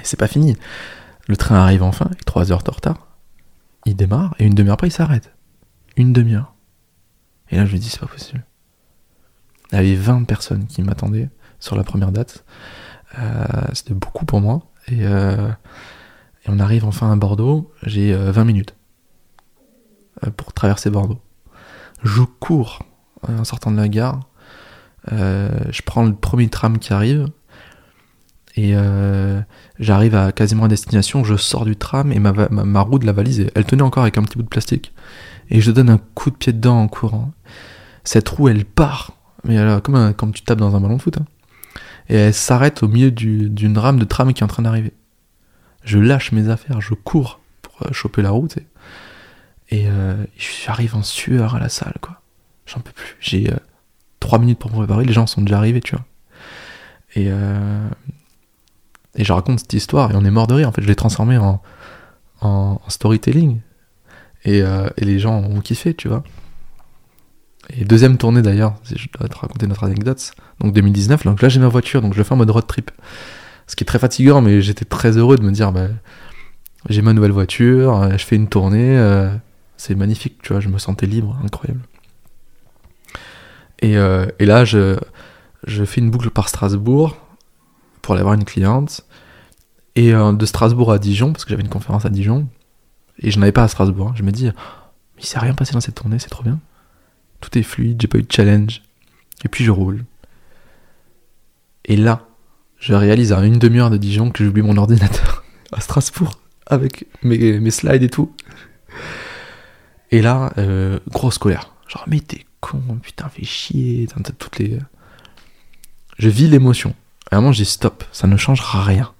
et 0.00 0.02
c'est 0.02 0.18
pas 0.18 0.26
fini 0.26 0.56
le 1.28 1.36
train 1.36 1.54
arrive 1.62 1.84
enfin 1.84 2.06
avec 2.06 2.24
3 2.24 2.50
heures 2.50 2.64
de 2.64 2.70
retard 2.72 3.06
il 3.86 3.94
démarre 3.94 4.34
et 4.40 4.46
une 4.46 4.54
demi-heure 4.54 4.74
après 4.74 4.88
il 4.88 4.92
s'arrête 4.92 5.32
une 5.96 6.12
demi-heure 6.12 6.54
et 7.52 7.56
là 7.56 7.66
je 7.66 7.70
lui 7.70 7.78
dis 7.78 7.88
c'est 7.88 8.00
pas 8.00 8.08
possible 8.08 8.44
il 9.72 9.76
y 9.76 9.78
avait 9.78 9.94
20 9.94 10.24
personnes 10.24 10.66
qui 10.66 10.82
m'attendaient 10.82 11.28
sur 11.60 11.76
la 11.76 11.84
première 11.84 12.12
date 12.12 12.44
Euh, 13.18 13.44
c'était 13.72 13.94
beaucoup 13.94 14.26
pour 14.26 14.42
moi 14.42 14.60
et, 14.86 15.06
euh, 15.06 15.48
et 16.44 16.48
on 16.48 16.58
arrive 16.58 16.84
enfin 16.84 17.10
à 17.10 17.16
Bordeaux 17.16 17.72
j'ai 17.82 18.12
euh, 18.12 18.30
20 18.32 18.44
minutes 18.44 18.74
euh, 20.26 20.30
pour 20.36 20.52
traverser 20.52 20.90
Bordeaux 20.90 21.18
Je 22.02 22.22
cours 22.22 22.80
en 23.26 23.44
sortant 23.44 23.70
de 23.70 23.76
la 23.76 23.88
gare. 23.88 24.20
Je 25.10 25.82
prends 25.82 26.04
le 26.04 26.14
premier 26.14 26.48
tram 26.48 26.78
qui 26.78 26.92
arrive. 26.92 27.26
Et 28.54 28.74
j'arrive 29.80 30.14
à 30.14 30.30
quasiment 30.30 30.64
à 30.64 30.68
destination. 30.68 31.24
Je 31.24 31.36
sors 31.36 31.64
du 31.64 31.74
tram 31.76 32.12
et 32.12 32.20
ma, 32.20 32.32
ma 32.32 32.80
roue 32.80 33.00
de 33.00 33.06
la 33.06 33.12
valise, 33.12 33.48
elle 33.56 33.64
tenait 33.64 33.82
encore 33.82 34.04
avec 34.04 34.18
un 34.18 34.22
petit 34.22 34.36
bout 34.36 34.44
de 34.44 34.48
plastique. 34.48 34.92
Et 35.50 35.60
je 35.60 35.72
donne 35.72 35.90
un 35.90 35.98
coup 36.14 36.30
de 36.30 36.36
pied 36.36 36.52
dedans 36.52 36.80
en 36.80 36.88
courant. 36.88 37.32
Cette 38.04 38.28
roue, 38.28 38.48
elle 38.48 38.64
part. 38.64 39.17
Mais 39.44 39.58
alors, 39.58 39.82
comme, 39.82 40.12
comme 40.14 40.32
tu 40.32 40.42
tapes 40.42 40.58
dans 40.58 40.74
un 40.76 40.80
ballon 40.80 40.96
de 40.96 41.02
foot. 41.02 41.18
hein. 41.18 41.26
Et 42.08 42.16
elle 42.16 42.34
s'arrête 42.34 42.82
au 42.82 42.88
milieu 42.88 43.10
du- 43.10 43.50
d'une 43.50 43.76
rame 43.78 43.98
de 43.98 44.04
tram 44.04 44.32
qui 44.32 44.42
est 44.42 44.44
en 44.44 44.48
train 44.48 44.62
d'arriver. 44.62 44.92
Je 45.84 45.98
lâche 45.98 46.32
mes 46.32 46.48
affaires, 46.48 46.80
je 46.80 46.94
cours 46.94 47.40
pour 47.62 47.86
euh, 47.86 47.92
choper 47.92 48.22
la 48.22 48.30
route. 48.30 48.58
Et 49.70 49.86
euh, 49.88 50.14
j'arrive 50.64 50.96
en 50.96 51.02
sueur 51.02 51.54
à 51.54 51.58
la 51.60 51.68
salle, 51.68 51.94
quoi. 52.00 52.20
J'en 52.66 52.80
peux 52.80 52.92
plus. 52.92 53.16
J'ai 53.20 53.50
euh, 53.52 54.38
minutes 54.38 54.58
pour 54.58 54.70
me 54.70 54.76
préparer, 54.76 55.04
les 55.04 55.12
gens 55.12 55.26
sont 55.26 55.40
déjà 55.42 55.58
arrivés, 55.58 55.80
tu 55.80 55.94
vois. 55.94 56.04
Et, 57.14 57.26
euh, 57.28 57.88
et 59.14 59.24
je 59.24 59.32
raconte 59.32 59.60
cette 59.60 59.72
histoire 59.72 60.10
et 60.10 60.14
on 60.16 60.24
est 60.24 60.30
mort 60.30 60.46
de 60.46 60.54
rire. 60.54 60.68
En 60.68 60.72
fait, 60.72 60.82
je 60.82 60.86
l'ai 60.86 60.94
transformé 60.96 61.38
en, 61.38 61.62
en, 62.40 62.80
en 62.84 62.90
storytelling. 62.90 63.60
Et, 64.44 64.58
et 64.60 65.04
les 65.04 65.18
gens 65.18 65.36
ont 65.38 65.60
kiffé, 65.60 65.94
tu 65.94 66.08
vois. 66.08 66.22
Et 67.80 67.84
deuxième 67.84 68.16
tournée 68.16 68.42
d'ailleurs, 68.42 68.74
si 68.82 68.98
je 68.98 69.08
dois 69.16 69.28
te 69.28 69.36
raconter 69.36 69.68
notre 69.68 69.84
anecdote. 69.84 70.32
Donc 70.58 70.72
2019, 70.72 71.24
donc 71.24 71.40
là 71.40 71.48
j'ai 71.48 71.60
ma 71.60 71.68
voiture, 71.68 72.02
donc 72.02 72.12
je 72.12 72.22
fais 72.24 72.32
en 72.32 72.36
mode 72.36 72.50
road 72.50 72.66
trip. 72.66 72.90
Ce 73.68 73.76
qui 73.76 73.84
est 73.84 73.86
très 73.86 74.00
fatigant, 74.00 74.40
mais 74.40 74.60
j'étais 74.60 74.84
très 74.84 75.16
heureux 75.16 75.36
de 75.36 75.44
me 75.44 75.52
dire, 75.52 75.70
bah, 75.70 75.86
j'ai 76.88 77.02
ma 77.02 77.12
nouvelle 77.12 77.30
voiture, 77.30 77.94
euh, 77.94 78.10
je 78.12 78.24
fais 78.24 78.34
une 78.34 78.48
tournée, 78.48 78.98
euh, 78.98 79.32
c'est 79.76 79.94
magnifique, 79.94 80.42
tu 80.42 80.52
vois, 80.52 80.60
je 80.60 80.68
me 80.68 80.78
sentais 80.78 81.06
libre, 81.06 81.38
incroyable. 81.44 81.80
Et, 83.80 83.96
euh, 83.96 84.26
là, 84.40 84.64
je, 84.64 84.96
fais 85.64 86.00
une 86.00 86.10
boucle 86.10 86.30
par 86.30 86.48
Strasbourg 86.48 87.16
pour 88.02 88.14
aller 88.14 88.24
voir 88.24 88.34
une 88.34 88.44
cliente. 88.44 89.02
Et 89.94 90.12
de 90.12 90.46
Strasbourg 90.46 90.92
à 90.92 90.98
Dijon, 90.98 91.32
parce 91.32 91.44
que 91.44 91.50
j'avais 91.50 91.62
une 91.62 91.68
conférence 91.68 92.04
à 92.04 92.08
Dijon, 92.08 92.48
et 93.20 93.30
je 93.30 93.38
n'avais 93.38 93.52
pas 93.52 93.64
à 93.64 93.68
Strasbourg. 93.68 94.08
hein. 94.08 94.14
Je 94.16 94.22
me 94.22 94.30
dis, 94.32 94.50
il 95.18 95.24
s'est 95.24 95.38
rien 95.40 95.54
passé 95.54 95.72
dans 95.74 95.80
cette 95.80 95.96
tournée, 95.96 96.18
c'est 96.18 96.28
trop 96.28 96.44
bien. 96.44 96.58
Tout 97.40 97.56
est 97.58 97.62
fluide, 97.62 98.00
j'ai 98.00 98.08
pas 98.08 98.18
eu 98.18 98.22
de 98.22 98.32
challenge. 98.32 98.82
Et 99.44 99.48
puis 99.48 99.64
je 99.64 99.70
roule. 99.70 100.04
Et 101.84 101.96
là, 101.96 102.26
je 102.78 102.94
réalise 102.94 103.32
à 103.32 103.40
une 103.40 103.58
demi-heure 103.58 103.90
de 103.90 103.96
Dijon 103.96 104.30
que 104.30 104.44
j'ai 104.44 104.50
oublié 104.50 104.66
mon 104.66 104.76
ordinateur 104.76 105.44
à 105.72 105.80
Strasbourg 105.80 106.38
avec 106.66 107.06
mes, 107.22 107.70
slides 107.70 108.02
et 108.02 108.10
tout. 108.10 108.32
Et 110.10 110.22
là, 110.22 110.52
euh, 110.58 110.98
grosse 111.08 111.38
colère. 111.38 111.72
Genre, 111.88 112.04
mais 112.06 112.20
t'es 112.20 112.46
con, 112.60 112.80
putain, 113.02 113.28
fais 113.28 113.44
chier. 113.44 114.06
T'as 114.06 114.32
toutes 114.32 114.58
les. 114.58 114.78
Je 116.18 116.28
vis 116.28 116.48
l'émotion. 116.48 116.94
À 117.30 117.36
un 117.36 117.40
moment, 117.40 117.52
je 117.52 117.62
dis 117.62 117.68
stop, 117.68 118.04
ça 118.12 118.26
ne 118.26 118.36
changera 118.36 118.82
rien. 118.82 119.12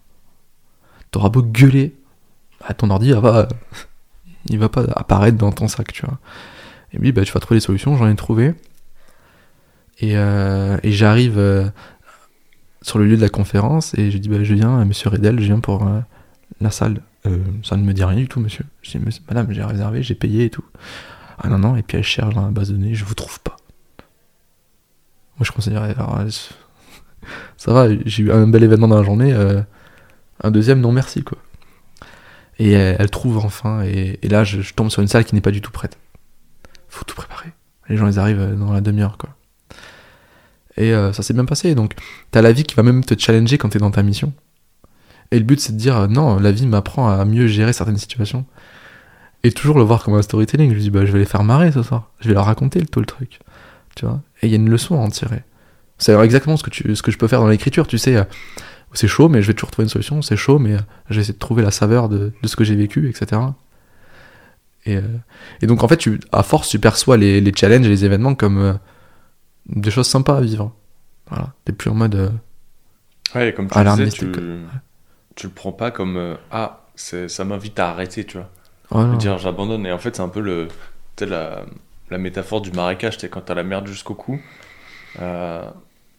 T'auras 1.11 1.29
beau 1.29 1.43
gueuler, 1.43 1.95
à 2.65 2.75
ton 2.75 2.91
ordi, 2.91 3.13
va, 3.13 3.21
pas- 3.21 3.49
il 4.47 4.59
va 4.59 4.69
pas 4.69 4.85
apparaître 4.95 5.39
dans 5.39 5.53
ton 5.53 5.69
sac, 5.69 5.93
tu 5.93 6.05
vois. 6.05 6.19
Et 6.93 6.99
lui, 6.99 7.13
bah, 7.13 7.25
tu 7.25 7.33
vas 7.33 7.41
trouver 7.41 7.59
des 7.59 7.65
solutions, 7.65 7.97
j'en 7.97 8.09
ai 8.09 8.15
trouvé. 8.17 8.55
Et, 10.01 10.17
euh, 10.17 10.79
et 10.83 10.93
j'arrive 10.93 11.39
euh, 11.39 11.69
sur 12.83 12.99
le 12.99 13.07
lieu 13.07 13.17
de 13.17 13.21
la 13.21 13.29
conférence 13.29 13.95
et 13.95 14.11
je 14.11 14.19
dis, 14.19 14.29
bah, 14.29 14.43
je 14.43 14.55
viens, 14.55 14.81
euh, 14.81 14.85
monsieur 14.85 15.11
Redel, 15.11 15.41
je 15.41 15.47
viens 15.47 15.61
pour 15.61 15.87
euh, 15.87 16.01
la 16.61 16.71
salle. 16.71 17.03
Ça 17.63 17.77
ne 17.77 17.83
me 17.83 17.93
dit 17.93 18.03
rien 18.03 18.17
du 18.17 18.27
tout, 18.27 18.41
monsieur. 18.41 18.65
Je 18.81 18.97
dis, 18.97 19.21
madame, 19.29 19.53
j'ai 19.53 19.63
réservé, 19.63 20.03
j'ai 20.03 20.15
payé 20.15 20.47
et 20.47 20.51
tout. 20.51 20.65
Ah 21.39 21.49
non, 21.49 21.59
non, 21.59 21.77
et 21.77 21.83
puis 21.83 21.99
elle 21.99 22.05
cherche 22.05 22.35
dans 22.35 22.47
la 22.47 22.51
base 22.51 22.71
de 22.71 22.77
données, 22.77 22.95
je 22.95 23.05
vous 23.05 23.15
trouve 23.15 23.39
pas. 23.41 23.55
Moi, 25.37 25.45
je 25.45 25.53
considérais. 25.53 25.95
ça 27.59 27.73
va, 27.75 27.89
j'ai 28.07 28.23
eu 28.23 28.33
un 28.33 28.47
bel 28.47 28.65
événement 28.65 28.89
dans 28.89 28.97
la 28.97 29.03
journée, 29.03 29.35
un 30.43 30.51
deuxième, 30.51 30.81
non 30.81 30.91
merci, 30.91 31.23
quoi. 31.23 31.37
Et 32.59 32.73
elle, 32.73 33.11
trouve 33.11 33.37
enfin, 33.45 33.83
et, 33.83 34.19
là, 34.23 34.45
je 34.45 34.73
tombe 34.73 34.89
sur 34.89 35.03
une 35.03 35.09
salle 35.09 35.27
qui 35.27 35.35
n'est 35.35 35.43
pas 35.43 35.51
du 35.51 35.61
tout 35.61 35.71
prête. 35.71 35.99
Faut 36.89 37.05
tout 37.05 37.17
préparer. 37.17 37.53
Les 37.89 37.97
gens, 37.97 38.07
ils 38.07 38.19
arrivent 38.19 38.57
dans 38.59 38.73
la 38.73 38.81
demi-heure, 38.81 39.17
quoi. 39.19 39.31
Et 40.79 40.95
euh, 40.95 41.13
ça 41.13 41.23
s'est 41.23 41.35
bien 41.35 41.45
passé. 41.45 41.75
Donc, 41.75 41.95
t'as 42.31 42.41
la 42.41 42.53
vie 42.53 42.63
qui 42.63 42.75
va 42.77 42.83
même 42.83 43.05
te 43.05 43.19
challenger 43.19 43.59
quand 43.59 43.71
t'es 43.71 43.81
dans 43.81 43.91
ta 43.91 44.03
mission. 44.03 44.33
Et 45.33 45.39
le 45.39 45.45
but, 45.45 45.61
c'est 45.61 45.73
de 45.73 45.79
dire, 45.79 45.97
euh, 45.97 46.07
non, 46.07 46.39
la 46.39 46.53
vie 46.53 46.67
m'apprend 46.67 47.11
à 47.11 47.25
mieux 47.25 47.49
gérer 47.49 47.73
certaines 47.73 47.99
situations. 47.99 48.47
Et 49.43 49.53
toujours 49.53 49.79
le 49.79 49.85
voir 49.85 50.05
comme 50.05 50.15
un 50.15 50.23
storytelling. 50.23 50.71
Je 50.71 50.75
lui 50.75 50.83
dis, 50.83 50.91
bah, 50.91 51.05
je 51.05 51.13
vais 51.13 51.19
les 51.19 51.25
faire 51.25 51.43
marrer 51.43 51.73
ce 51.73 51.83
soir. 51.83 52.11
Je 52.21 52.29
vais 52.29 52.35
leur 52.35 52.47
raconter 52.47 52.81
tout 52.87 53.01
le 53.01 53.07
truc. 53.07 53.41
Tu 53.97 54.07
vois? 54.07 54.23
Et 54.41 54.47
il 54.47 54.51
y 54.51 54.55
a 54.55 54.57
une 54.57 54.71
leçon 54.71 54.95
à 54.95 54.99
en 54.99 55.09
tirer. 55.09 55.43
C'est 55.99 56.15
exactement 56.15 56.57
ce 56.57 56.63
que, 56.63 56.71
tu, 56.71 56.95
ce 56.95 57.03
que 57.03 57.11
je 57.11 57.19
peux 57.19 57.27
faire 57.27 57.41
dans 57.41 57.49
l'écriture. 57.49 57.89
Tu 57.89 57.99
sais, 57.99 58.17
euh, 58.17 58.25
c'est 58.93 59.09
chaud, 59.09 59.29
mais 59.29 59.43
je 59.43 59.49
vais 59.49 59.55
toujours 59.55 59.73
trouver 59.73 59.85
une 59.85 59.91
solution. 59.91 60.23
C'est 60.23 60.37
chaud, 60.37 60.61
mais 60.61 60.77
je 61.11 61.17
vais 61.17 61.23
essayer 61.23 61.35
de 61.35 61.39
trouver 61.39 61.65
la 61.65 61.73
saveur 61.73 62.09
de 62.09 62.33
ce 62.45 62.55
que 62.55 62.63
j'ai 62.63 62.77
vécu, 62.77 63.09
etc. 63.09 63.41
Et, 64.89 64.97
euh, 64.97 65.03
et 65.63 65.67
donc, 65.67 65.83
en 65.85 65.89
fait, 65.89 65.97
tu, 65.99 66.19
à 66.33 66.43
force, 66.43 66.69
tu 66.69 66.79
perçois 66.79 67.17
les, 67.17 67.41
les 67.41 67.53
challenges 67.55 67.87
et 67.87 67.91
les 67.91 68.05
événements 68.05 68.35
comme 68.35 68.59
euh, 68.59 68.73
des 69.67 69.91
choses 69.91 70.07
sympas 70.09 70.39
à 70.39 70.41
vivre. 70.41 70.73
Voilà. 71.29 71.53
T'es 71.65 71.73
plus 71.73 71.91
en 71.91 71.95
mode. 71.95 72.15
euh, 72.15 72.31
Ouais, 73.35 73.53
comme 73.53 73.67
tu 73.69 73.75
disais, 73.97 74.05
tu, 74.27 74.33
tu 75.35 75.47
le 75.47 75.53
prends 75.53 75.73
pas 75.73 75.91
comme 75.91 76.17
euh, 76.17 76.35
ah, 76.51 76.87
c'est- 76.95 77.29
ça 77.29 77.45
m'invite 77.45 77.79
à 77.79 77.91
arrêter, 77.91 78.25
tu 78.25 78.39
vois. 78.39 78.49
voilà. 78.91 79.17
Dire 79.17 79.37
j'abandonne. 79.39 79.85
Et 79.87 79.93
en 79.93 79.99
fait, 79.99 80.17
c'est 80.17 80.23
un 80.23 80.29
peu 80.31 80.41
le, 80.41 80.69
la, 81.21 81.65
la 82.11 82.19
métaphore 82.19 82.63
du 82.63 82.73
marécage. 82.73 83.19
Sais, 83.19 83.29
quand 83.29 83.43
t'as 83.43 83.55
la 83.55 83.65
merde 83.65 83.87
jusqu'au 83.87 84.15
cou, 84.15 84.41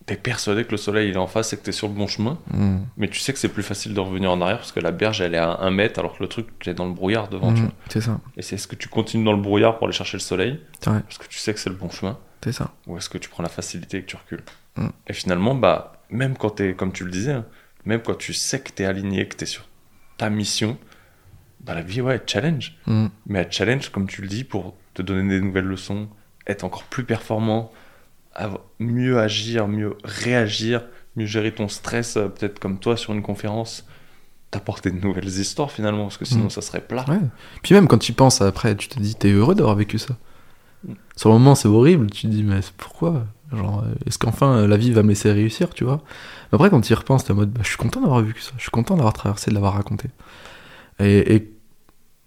t'es 0.10 0.16
persuadé 0.18 0.66
que 0.66 0.72
le 0.72 0.78
soleil 0.78 1.10
il 1.10 1.16
est 1.16 1.18
en 1.18 1.28
face 1.28 1.54
et 1.54 1.58
que 1.58 1.64
t'es 1.64 1.72
sur 1.72 1.88
le 1.88 1.94
bon 1.94 2.08
chemin. 2.08 2.38
Mm. 2.52 2.80
Mais 2.98 3.08
tu 3.08 3.20
sais 3.20 3.32
que 3.34 3.40
c'est 3.40 3.50
plus 3.50 3.64
facile 3.64 3.94
de 3.94 4.00
revenir 4.00 4.32
en 4.32 4.42
arrière 4.42 4.58
parce 4.58 4.72
que 4.72 4.80
la 4.80 4.92
berge 4.92 5.22
elle 5.22 5.36
est 5.36 5.38
à 5.40 5.58
un 5.62 5.72
mètre 5.72 6.00
alors 6.00 6.18
que 6.18 6.24
le 6.24 6.30
truc 6.30 6.48
tu 6.60 6.70
es 6.70 6.74
dans 6.74 6.86
le 6.88 6.94
brouillard 6.94 7.30
devant. 7.30 7.52
Mm. 7.52 7.56
vois. 7.56 7.72
C'est 7.90 8.02
ça. 8.02 8.20
Et 8.38 8.42
c'est 8.42 8.56
est-ce 8.56 8.68
que 8.68 8.76
tu 8.76 8.88
continues 8.90 9.24
dans 9.26 9.34
le 9.34 9.42
brouillard 9.42 9.78
pour 9.78 9.88
aller 9.88 9.96
chercher 9.96 10.18
le 10.18 10.22
soleil 10.22 10.60
vrai. 10.86 11.02
parce 11.02 11.18
que 11.18 11.28
tu 11.28 11.38
sais 11.40 11.54
que 11.54 11.60
c'est 11.60 11.70
le 11.70 11.76
bon 11.76 11.90
chemin 11.90 12.18
C'est 12.44 12.52
ça. 12.52 12.72
ou 12.88 12.98
est-ce 12.98 13.10
que 13.10 13.18
tu 13.18 13.30
prends 13.30 13.44
la 13.44 13.50
facilité 13.50 13.98
et 13.98 14.02
que 14.02 14.08
tu 14.08 14.16
recules 14.16 14.44
Mm. 14.80 14.90
Et 15.08 15.14
finalement, 15.14 15.56
bah, 15.56 15.94
même 16.10 16.38
quand 16.38 16.52
t'es, 16.52 16.74
comme 16.74 16.92
tu 16.92 17.04
le 17.04 17.12
disais, 17.12 17.34
hein, 17.34 17.46
même 17.86 18.02
quand 18.02 18.16
tu 18.18 18.34
sais 18.34 18.60
que 18.62 18.72
t'es 18.72 18.86
aligné, 18.86 19.28
que 19.28 19.36
t'es 19.36 19.46
sur 19.46 19.68
ta 20.18 20.30
mission, 20.30 20.78
dans 21.62 21.74
la 21.74 21.82
vie, 21.82 22.02
ouais, 22.02 22.16
elle 22.16 22.24
challenge. 22.26 22.78
Mm. 22.86 23.08
Mais 23.28 23.40
elle 23.40 23.52
challenge, 23.52 23.90
comme 23.90 24.08
tu 24.08 24.22
le 24.22 24.28
dis, 24.28 24.44
pour 24.44 24.76
te 24.94 25.02
donner 25.02 25.28
des 25.30 25.42
nouvelles 25.42 25.66
leçons, 25.66 26.10
être 26.48 26.64
encore 26.64 26.84
plus 26.84 27.04
performant, 27.04 27.72
mieux 28.80 29.20
agir, 29.20 29.68
mieux 29.68 29.98
réagir, 30.04 30.84
mieux 31.16 31.26
gérer 31.26 31.54
ton 31.54 31.68
stress, 31.68 32.18
euh, 32.18 32.28
peut-être 32.28 32.60
comme 32.60 32.80
toi 32.80 32.96
sur 32.98 33.14
une 33.14 33.22
conférence, 33.22 33.86
t'apporter 34.52 34.92
de 34.92 35.00
nouvelles 35.00 35.28
histoires 35.28 35.72
finalement, 35.72 36.04
parce 36.04 36.18
que 36.18 36.26
sinon 36.26 36.46
Mm. 36.46 36.50
ça 36.50 36.62
serait 36.62 36.82
plat. 36.82 37.06
Ouais. 37.08 37.20
Puis 37.64 37.74
même 37.76 37.88
quand 37.88 37.98
tu 37.98 38.14
penses 38.14 38.42
après, 38.42 38.76
tu 38.76 38.88
te 38.88 39.00
dis, 39.00 39.16
t'es 39.16 39.32
heureux 39.32 39.56
d'avoir 39.56 39.76
vécu 39.76 39.98
ça. 40.00 40.16
Sur 41.16 41.30
le 41.30 41.34
moment, 41.38 41.56
c'est 41.56 41.68
horrible. 41.68 42.10
Tu 42.10 42.24
te 42.24 42.28
dis, 42.32 42.44
mais 42.44 42.62
pourquoi? 42.78 43.26
Genre, 43.52 43.84
euh, 43.86 43.94
est-ce 44.06 44.18
qu'enfin 44.18 44.60
euh, 44.60 44.68
la 44.68 44.78
vie 44.78 44.92
va 44.92 45.04
me 45.04 45.10
laisser 45.10 45.32
réussir, 45.32 45.74
tu 45.74 45.84
vois? 45.84 46.02
Mais 46.52 46.56
Après, 46.56 46.70
quand 46.70 46.80
tu 46.82 46.92
y 46.94 46.96
repenses, 46.96 47.26
t'es 47.26 47.32
en 47.34 47.36
mode, 47.36 47.52
bah, 47.52 47.62
je 47.64 47.68
suis 47.68 47.78
content 47.78 48.00
d'avoir 48.00 48.22
vécu 48.22 48.40
ça. 48.42 48.52
Je 48.58 48.62
suis 48.62 48.72
content 48.72 48.96
d'avoir 48.96 49.14
traversé, 49.14 49.50
de 49.52 49.56
l'avoir 49.56 49.74
raconté. 49.74 50.08
Et, 51.00 51.36
et- 51.36 51.52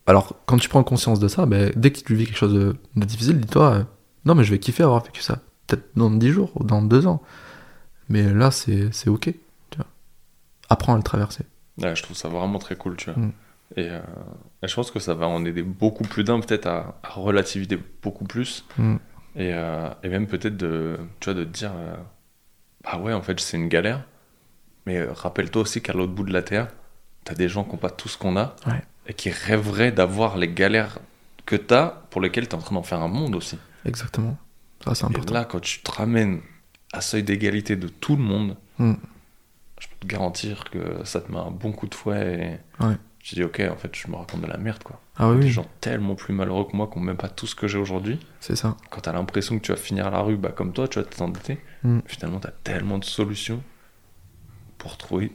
alors, 0.07 0.35
quand 0.47 0.59
tu 0.59 0.69
prends 0.69 0.83
conscience 0.85 1.21
de 1.21 1.29
ça, 1.29 1.47
bah, 1.47 1.71
dès 1.77 1.93
que 1.93 2.01
tu 2.01 2.15
vis 2.15 2.27
quelque 2.27 2.37
chose 2.37 2.53
de, 2.53 2.77
de 2.97 3.05
difficile, 3.07 3.41
dis-toi, 3.41 3.73
euh, 3.73 3.85
non, 4.25 4.35
mais 4.35 4.45
je 4.45 4.51
vais 4.51 4.59
kiffer 4.59 4.83
avoir 4.83 5.03
vécu 5.03 5.23
ça. 5.23 5.39
Peut-être 5.73 5.89
dans 5.97 6.11
10 6.11 6.31
jours 6.33 6.51
ou 6.57 6.65
dans 6.65 6.83
2 6.83 7.07
ans. 7.07 7.23
Mais 8.11 8.31
là, 8.31 8.51
c'est 8.51 8.91
ok. 9.09 9.33
Tu 9.71 9.77
vois. 9.77 9.87
Apprends 10.69 10.93
à 10.93 10.97
le 10.99 11.03
traverser. 11.03 11.45
Ouais, 11.81 11.97
je 11.97 12.03
trouve 12.03 12.15
ça 12.17 12.29
vraiment 12.29 12.59
très 12.59 12.77
cool, 12.77 12.97
tu 12.97 13.11
vois. 13.11 13.19
Mm. 13.23 13.33
Et, 13.77 13.89
euh, 13.89 14.01
et 14.63 14.69
je 14.69 14.75
pense 14.75 14.91
que 14.91 14.99
ça 15.01 15.15
va 15.15 15.27
en 15.29 15.47
aider 15.47 15.63
beaucoup 15.63 16.05
plus 16.05 16.25
d'un, 16.25 16.41
peut-être 16.41 16.67
à, 16.67 16.97
à 17.03 17.09
relativiser 17.09 17.79
beaucoup 18.03 18.25
plus. 18.27 18.67
Mm. 18.77 18.97
Et, 19.37 19.55
euh, 19.55 19.89
et 20.03 20.11
même 20.11 20.27
peut-être 20.27 20.59
de, 20.59 20.99
tu 21.21 21.31
vois, 21.31 21.39
de 21.41 21.45
te 21.45 21.49
dire, 21.49 21.73
euh, 21.75 21.95
bah 22.85 22.99
ouais, 22.99 23.15
en 23.15 23.23
fait, 23.23 23.41
c'est 23.41 23.57
une 23.57 23.69
galère. 23.69 24.05
Mais 24.85 24.99
euh, 24.99 25.11
rappelle-toi 25.15 25.63
aussi 25.63 25.81
qu'à 25.81 25.95
l'autre 25.95 26.13
bout 26.13 26.25
de 26.25 26.35
la 26.35 26.43
Terre, 26.43 26.69
t'as 27.25 27.35
des 27.35 27.49
gens 27.49 27.65
qui 27.65 27.71
n'ont 27.71 27.79
pas 27.79 27.89
tout 27.89 28.11
ce 28.11 28.19
qu'on 28.19 28.37
a 28.37 28.57
Ouais. 28.67 28.83
et 29.07 29.15
qui 29.15 29.31
rêveraient 29.31 29.93
d'avoir 29.93 30.37
les 30.37 30.49
galères 30.53 30.99
que 31.47 31.57
t'as 31.57 32.03
pour 32.11 32.21
lesquelles 32.21 32.47
t'es 32.49 32.57
en 32.57 32.59
train 32.59 32.75
d'en 32.75 32.83
faire 32.83 33.01
un 33.01 33.09
monde 33.09 33.35
aussi. 33.35 33.57
Exactement. 33.87 34.37
Ça, 34.85 34.95
c'est 34.95 35.05
Et 35.05 35.09
important. 35.09 35.35
là, 35.35 35.45
quand 35.45 35.61
tu 35.61 35.81
te 35.83 35.91
ramènes 35.91 36.41
à 36.93 37.01
seuil 37.01 37.23
d'égalité 37.23 37.77
de 37.77 37.89
tout 37.89 38.17
le 38.17 38.23
monde, 38.23 38.57
Mm. 38.79 38.95
je 39.81 39.87
peux 39.89 39.97
te 40.01 40.07
garantir 40.07 40.65
que 40.71 41.05
ça 41.05 41.21
te 41.21 41.31
met 41.31 41.39
un 41.39 41.51
bon 41.51 41.73
coup 41.73 41.87
de 41.87 41.95
fouet 41.95 42.59
et 42.81 42.85
Ouais. 42.85 42.97
tu 43.21 43.35
dis, 43.37 43.45
ok, 43.45 43.63
en 43.71 43.77
fait, 43.77 43.95
je 43.95 44.09
me 44.09 44.17
raconte 44.17 44.41
de 44.41 44.47
la 44.47 44.57
merde, 44.59 44.83
quoi. 44.83 45.01
Ah 45.17 45.29
oui, 45.31 45.41
Des 45.41 45.51
gens 45.51 45.67
tellement 45.81 46.15
plus 46.15 46.33
malheureux 46.35 46.65
que 46.71 46.77
moi 46.77 46.89
qui 46.93 46.99
n'ont 46.99 47.05
même 47.05 47.17
pas 47.17 47.29
tout 47.29 47.47
ce 47.47 47.55
que 47.55 47.69
j'ai 47.69 47.79
aujourd'hui. 47.79 48.19
c'est 48.41 48.57
ça. 48.57 48.77
Quand 48.91 49.03
t'as 49.03 49.13
l'impression 49.13 49.59
que 49.59 49.63
tu 49.65 49.71
vas 49.73 49.79
finir 49.79 50.07
à 50.07 50.11
la 50.11 50.21
rue, 50.21 50.37
bah, 50.37 50.51
comme 50.51 50.73
toi, 50.73 50.89
tu 50.89 50.99
vas 50.99 51.05
t'endetter. 51.05 51.59
Mm. 51.85 52.01
Finalement, 52.07 52.41
t'as 52.41 52.51
tellement 52.65 52.99
de 52.99 53.05
solutions 53.05 53.63
pour 54.79 54.97
trouver 54.97 55.31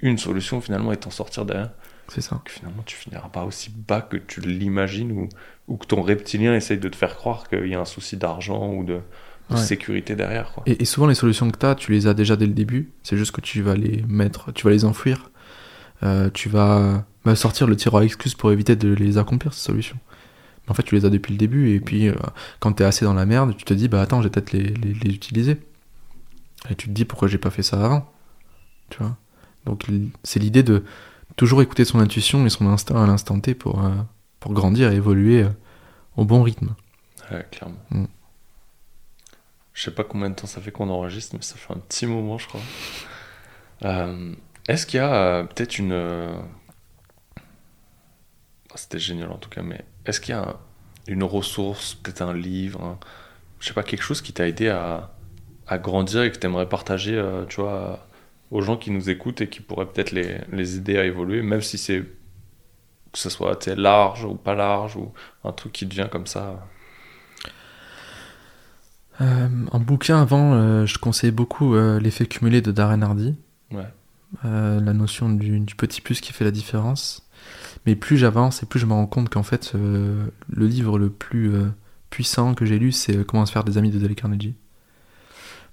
une 0.00 0.18
solution 0.18 0.60
finalement 0.60 0.92
et 0.92 0.96
t'en 0.96 1.10
sortir 1.10 1.44
derrière. 1.44 1.70
C'est 2.08 2.20
ça. 2.20 2.40
que 2.44 2.50
finalement 2.50 2.82
tu 2.84 2.96
finiras 2.96 3.28
pas 3.28 3.44
aussi 3.44 3.70
bas 3.70 4.00
que 4.02 4.16
tu 4.16 4.40
l'imagines 4.40 5.12
ou, 5.12 5.28
ou 5.68 5.76
que 5.76 5.86
ton 5.86 6.02
reptilien 6.02 6.54
essaye 6.54 6.78
de 6.78 6.88
te 6.88 6.96
faire 6.96 7.16
croire 7.16 7.48
qu'il 7.48 7.66
y 7.66 7.74
a 7.74 7.80
un 7.80 7.84
souci 7.86 8.16
d'argent 8.16 8.72
ou 8.74 8.84
de, 8.84 8.94
de 8.94 9.00
Ouais. 9.50 9.56
sécurité 9.60 10.14
derrière. 10.14 10.52
Quoi. 10.52 10.62
Et, 10.66 10.82
et 10.82 10.84
souvent, 10.84 11.06
les 11.06 11.14
solutions 11.14 11.50
que 11.50 11.58
tu 11.58 11.66
as, 11.66 11.74
tu 11.74 11.92
les 11.92 12.06
as 12.06 12.14
déjà 12.14 12.36
dès 12.36 12.46
le 12.46 12.52
début. 12.54 12.90
C'est 13.02 13.16
juste 13.16 13.32
que 13.32 13.40
tu 13.40 13.60
vas 13.62 13.74
les 13.74 14.02
mettre, 14.08 14.52
tu 14.52 14.64
vas 14.64 14.70
les 14.70 14.84
enfouir. 14.84 15.30
Euh, 16.02 16.30
tu 16.32 16.48
vas 16.48 17.04
bah, 17.24 17.36
sortir 17.36 17.66
le 17.66 17.76
tiroir 17.76 18.02
à 18.02 18.04
excuses 18.04 18.34
pour 18.34 18.50
éviter 18.52 18.76
de 18.76 18.92
les 18.94 19.18
accomplir, 19.18 19.52
ces 19.54 19.60
solutions. 19.60 19.98
Mais 20.64 20.70
en 20.70 20.74
fait, 20.74 20.82
tu 20.84 20.94
les 20.94 21.04
as 21.04 21.10
depuis 21.10 21.32
le 21.32 21.38
début. 21.38 21.74
Et 21.74 21.80
puis, 21.80 22.08
euh, 22.08 22.14
quand 22.60 22.72
tu 22.74 22.82
es 22.82 22.86
assez 22.86 23.04
dans 23.04 23.14
la 23.14 23.26
merde, 23.26 23.54
tu 23.56 23.64
te 23.64 23.74
dis, 23.74 23.88
bah 23.88 24.00
attends, 24.02 24.22
j'ai 24.22 24.30
peut-être 24.30 24.52
les, 24.52 24.62
les, 24.62 24.94
les 24.94 25.14
utiliser. 25.14 25.58
Et 26.70 26.74
tu 26.74 26.88
te 26.88 26.92
dis, 26.92 27.04
pourquoi 27.04 27.28
j'ai 27.28 27.38
pas 27.38 27.50
fait 27.50 27.62
ça 27.62 27.84
avant 27.84 28.10
Tu 28.90 28.98
vois 28.98 29.16
Donc, 29.66 29.84
c'est 30.22 30.38
l'idée 30.40 30.62
de 30.62 30.84
toujours 31.36 31.62
écouter 31.62 31.84
son 31.84 31.98
intuition 32.00 32.44
et 32.46 32.50
son 32.50 32.66
instinct 32.66 33.02
à 33.02 33.06
l'instant 33.06 33.38
T 33.40 33.54
pour, 33.54 33.84
euh, 33.84 33.90
pour 34.40 34.52
grandir 34.52 34.92
et 34.92 34.96
évoluer 34.96 35.42
euh, 35.44 35.48
au 36.16 36.24
bon 36.24 36.42
rythme. 36.42 36.74
Ouais, 37.30 37.46
clairement. 37.50 37.78
Mm. 37.90 38.04
Je 39.74 39.82
sais 39.82 39.90
pas 39.90 40.04
combien 40.04 40.28
de 40.30 40.34
temps 40.34 40.46
ça 40.46 40.60
fait 40.60 40.70
qu'on 40.70 40.90
enregistre, 40.90 41.34
mais 41.36 41.42
ça 41.42 41.56
fait 41.56 41.72
un 41.72 41.78
petit 41.78 42.06
moment, 42.06 42.36
je 42.38 42.46
crois. 42.46 42.60
Euh, 43.84 44.34
Est-ce 44.68 44.86
qu'il 44.86 44.98
y 44.98 45.00
a 45.00 45.44
peut-être 45.44 45.78
une. 45.78 45.92
C'était 48.74 48.98
génial 48.98 49.30
en 49.30 49.36
tout 49.38 49.50
cas, 49.50 49.62
mais 49.62 49.84
est-ce 50.06 50.20
qu'il 50.20 50.34
y 50.34 50.38
a 50.38 50.42
un- 50.42 50.56
une 51.06 51.24
ressource, 51.24 51.94
peut-être 51.94 52.22
un 52.22 52.32
livre, 52.34 52.82
un- 52.82 52.98
je 53.60 53.68
sais 53.68 53.74
pas, 53.74 53.82
quelque 53.82 54.02
chose 54.02 54.22
qui 54.22 54.32
t'a 54.32 54.46
aidé 54.48 54.68
à, 54.68 55.10
à 55.66 55.78
grandir 55.78 56.22
et 56.22 56.30
que 56.32 56.38
tu 56.38 56.46
aimerais 56.46 56.68
partager, 56.68 57.22
tu 57.48 57.60
vois, 57.60 58.06
aux 58.52 58.60
gens 58.62 58.76
qui 58.76 58.92
nous 58.92 59.10
écoutent 59.10 59.40
et 59.40 59.48
qui 59.48 59.60
pourraient 59.60 59.86
peut-être 59.86 60.12
les, 60.12 60.36
les 60.52 60.76
aider 60.76 60.96
à 60.98 61.04
évoluer, 61.04 61.42
même 61.42 61.62
si 61.62 61.78
c'est 61.78 62.04
que 63.12 63.18
ce 63.18 63.28
soit 63.28 63.66
large 63.66 64.24
ou 64.24 64.34
pas 64.34 64.54
large 64.54 64.96
ou 64.96 65.12
un 65.42 65.52
truc 65.52 65.72
qui 65.72 65.86
devient 65.86 66.08
comme 66.10 66.26
ça. 66.26 66.66
Euh, 69.20 69.48
en 69.70 69.80
bouquin, 69.80 70.20
avant, 70.20 70.54
euh, 70.54 70.86
je 70.86 70.98
conseillais 70.98 71.32
beaucoup 71.32 71.74
euh, 71.74 71.98
l'effet 71.98 72.26
cumulé 72.26 72.60
de 72.60 72.72
Darren 72.72 73.02
Hardy. 73.02 73.36
Ouais. 73.70 73.88
Euh, 74.44 74.80
la 74.80 74.92
notion 74.92 75.28
du, 75.28 75.60
du 75.60 75.74
petit 75.74 76.00
plus 76.00 76.20
qui 76.20 76.32
fait 76.32 76.44
la 76.44 76.50
différence. 76.50 77.28
Mais 77.86 77.96
plus 77.96 78.16
j'avance 78.16 78.62
et 78.62 78.66
plus 78.66 78.80
je 78.80 78.86
me 78.86 78.92
rends 78.92 79.06
compte 79.06 79.28
qu'en 79.28 79.42
fait, 79.42 79.72
euh, 79.74 80.26
le 80.48 80.66
livre 80.66 80.98
le 80.98 81.10
plus 81.10 81.54
euh, 81.54 81.68
puissant 82.10 82.54
que 82.54 82.64
j'ai 82.64 82.78
lu, 82.78 82.92
c'est 82.92 83.16
euh, 83.16 83.24
Comment 83.24 83.44
se 83.46 83.52
faire 83.52 83.64
des 83.64 83.78
amis 83.78 83.90
de 83.90 83.98
Dale 83.98 84.14
Carnegie. 84.14 84.56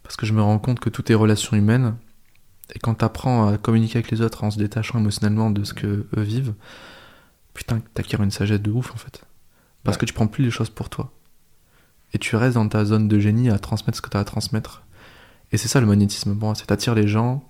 Parce 0.04 0.16
que 0.16 0.26
je 0.26 0.34
me 0.34 0.42
rends 0.42 0.60
compte 0.60 0.80
que 0.80 0.90
tout 0.90 1.12
est 1.12 1.16
relation 1.16 1.56
humaine. 1.56 1.96
Et 2.76 2.80
quand 2.80 2.96
tu 2.96 3.06
apprends 3.06 3.48
à 3.48 3.58
communiquer 3.58 3.98
avec 4.00 4.12
les 4.12 4.22
autres 4.22 4.44
en 4.44 4.52
se 4.52 4.58
détachant 4.60 5.00
émotionnellement 5.00 5.50
de 5.52 5.64
ce 5.64 5.74
que 5.74 6.06
eux 6.16 6.22
vivent, 6.22 6.54
putain, 7.54 7.82
t'acquiers 7.94 8.20
une 8.20 8.32
sagesse 8.32 8.62
de 8.62 8.72
ouf 8.72 8.92
en 8.94 8.98
fait. 8.98 9.24
Parce 9.84 9.96
Ouais. 9.98 10.02
que 10.02 10.06
tu 10.06 10.14
prends 10.14 10.28
plus 10.28 10.44
les 10.44 10.52
choses 10.52 10.70
pour 10.70 10.90
toi. 10.90 11.12
Et 12.14 12.18
tu 12.20 12.36
restes 12.36 12.56
dans 12.56 12.68
ta 12.68 12.86
zone 12.86 13.08
de 13.08 13.20
génie 13.20 13.50
à 13.50 13.60
transmettre 13.60 13.98
ce 13.98 14.02
que 14.02 14.10
tu 14.10 14.18
as 14.18 14.20
à 14.20 14.24
transmettre. 14.26 14.84
Et 15.52 15.58
c'est 15.58 15.68
ça 15.68 15.80
le 15.80 15.88
magnétisme. 15.88 16.34
Bon, 16.34 16.54
c'est 16.54 16.66
t'attires 16.68 16.96
les 16.96 17.08
gens 17.08 17.44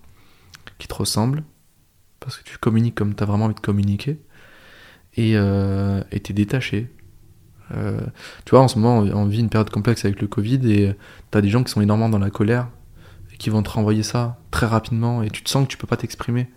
qui 0.77 0.87
te 0.87 0.93
ressemblent, 0.93 1.43
parce 2.19 2.37
que 2.37 2.43
tu 2.43 2.57
communiques 2.57 2.95
comme 2.95 3.13
tu 3.15 3.23
as 3.23 3.25
vraiment 3.25 3.45
envie 3.45 3.55
de 3.55 3.59
communiquer, 3.59 4.19
et 5.15 5.33
euh, 5.35 6.01
t'es 6.23 6.33
détaché. 6.33 6.89
Euh, 7.75 7.99
tu 8.45 8.51
vois, 8.51 8.61
en 8.61 8.67
ce 8.67 8.79
moment, 8.79 8.99
on 8.99 9.25
vit 9.25 9.39
une 9.39 9.49
période 9.49 9.69
complexe 9.69 10.05
avec 10.05 10.21
le 10.21 10.27
Covid, 10.27 10.71
et 10.71 10.95
t'as 11.31 11.41
des 11.41 11.49
gens 11.49 11.63
qui 11.63 11.71
sont 11.71 11.81
énormément 11.81 12.09
dans 12.09 12.19
la 12.19 12.29
colère, 12.29 12.69
qui 13.39 13.49
vont 13.49 13.63
te 13.63 13.71
renvoyer 13.71 14.03
ça 14.03 14.37
très 14.51 14.67
rapidement, 14.67 15.23
et 15.23 15.31
tu 15.31 15.43
te 15.43 15.49
sens 15.49 15.65
que 15.65 15.69
tu 15.71 15.77
peux 15.77 15.87
pas 15.87 15.97
t'exprimer. 15.97 16.47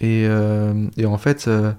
Et, 0.00 0.24
euh, 0.26 0.86
et 0.96 1.04
en 1.06 1.18
fait, 1.18 1.46
euh, 1.48 1.72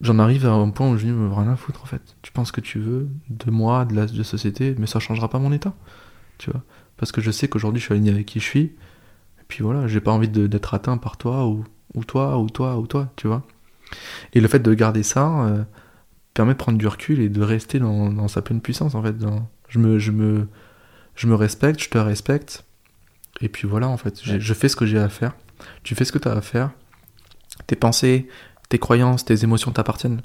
j'en 0.00 0.18
arrive 0.18 0.46
à 0.46 0.52
un 0.52 0.70
point 0.70 0.88
où 0.90 0.96
je 0.96 1.04
dis, 1.04 1.12
me 1.12 1.32
rien 1.32 1.52
à 1.52 1.56
foutre, 1.56 1.82
en 1.82 1.86
fait. 1.86 2.16
Tu 2.22 2.32
penses 2.32 2.52
que 2.52 2.60
tu 2.60 2.78
veux 2.78 3.08
de 3.28 3.50
moi, 3.50 3.84
de 3.84 3.94
la 3.94 4.24
société, 4.24 4.74
mais 4.78 4.86
ça 4.86 5.00
changera 5.00 5.28
pas 5.28 5.38
mon 5.38 5.52
état. 5.52 5.74
Tu 6.38 6.50
vois 6.50 6.62
Parce 6.96 7.12
que 7.12 7.20
je 7.20 7.30
sais 7.30 7.48
qu'aujourd'hui, 7.48 7.80
je 7.80 7.86
suis 7.86 7.94
aligné 7.94 8.10
avec 8.10 8.26
qui 8.26 8.40
je 8.40 8.44
suis, 8.46 8.62
et 9.40 9.44
puis 9.48 9.62
voilà, 9.64 9.86
j'ai 9.88 10.00
pas 10.00 10.12
envie 10.12 10.28
d'être 10.28 10.74
atteint 10.74 10.96
par 10.98 11.16
toi, 11.18 11.46
ou, 11.46 11.64
ou 11.94 12.04
toi, 12.04 12.38
ou 12.38 12.48
toi, 12.50 12.78
ou 12.78 12.86
toi, 12.86 13.10
tu 13.16 13.26
vois. 13.28 13.42
Et 14.34 14.40
le 14.40 14.48
fait 14.48 14.60
de 14.60 14.74
garder 14.74 15.02
ça 15.02 15.44
euh, 15.46 15.64
permet 16.34 16.52
de 16.54 16.58
prendre 16.58 16.78
du 16.78 16.86
recul 16.86 17.20
et 17.20 17.28
de 17.28 17.42
rester 17.42 17.78
dans, 17.80 18.10
dans 18.10 18.28
sa 18.28 18.42
pleine 18.42 18.60
puissance, 18.60 18.94
en 18.94 19.02
fait. 19.02 19.18
dans- 19.18 19.48
je, 19.68 19.78
me, 19.78 19.98
je, 19.98 20.10
me, 20.12 20.48
je 21.16 21.26
me 21.28 21.34
respecte, 21.34 21.82
je 21.82 21.90
te 21.90 21.98
respecte, 21.98 22.64
et 23.40 23.48
puis 23.48 23.66
voilà, 23.68 23.88
en 23.88 23.96
fait. 23.96 24.14
Ouais. 24.26 24.40
Je 24.40 24.54
fais 24.54 24.68
ce 24.68 24.76
que 24.76 24.86
j'ai 24.86 24.98
à 24.98 25.08
faire, 25.08 25.32
tu 25.82 25.94
fais 25.94 26.04
ce 26.04 26.12
que 26.12 26.18
tu 26.18 26.28
as 26.28 26.32
à 26.32 26.40
faire, 26.40 26.70
tes 27.66 27.76
pensées, 27.76 28.28
tes 28.68 28.78
croyances, 28.78 29.24
tes 29.24 29.42
émotions 29.44 29.70
t'appartiennent. 29.72 30.22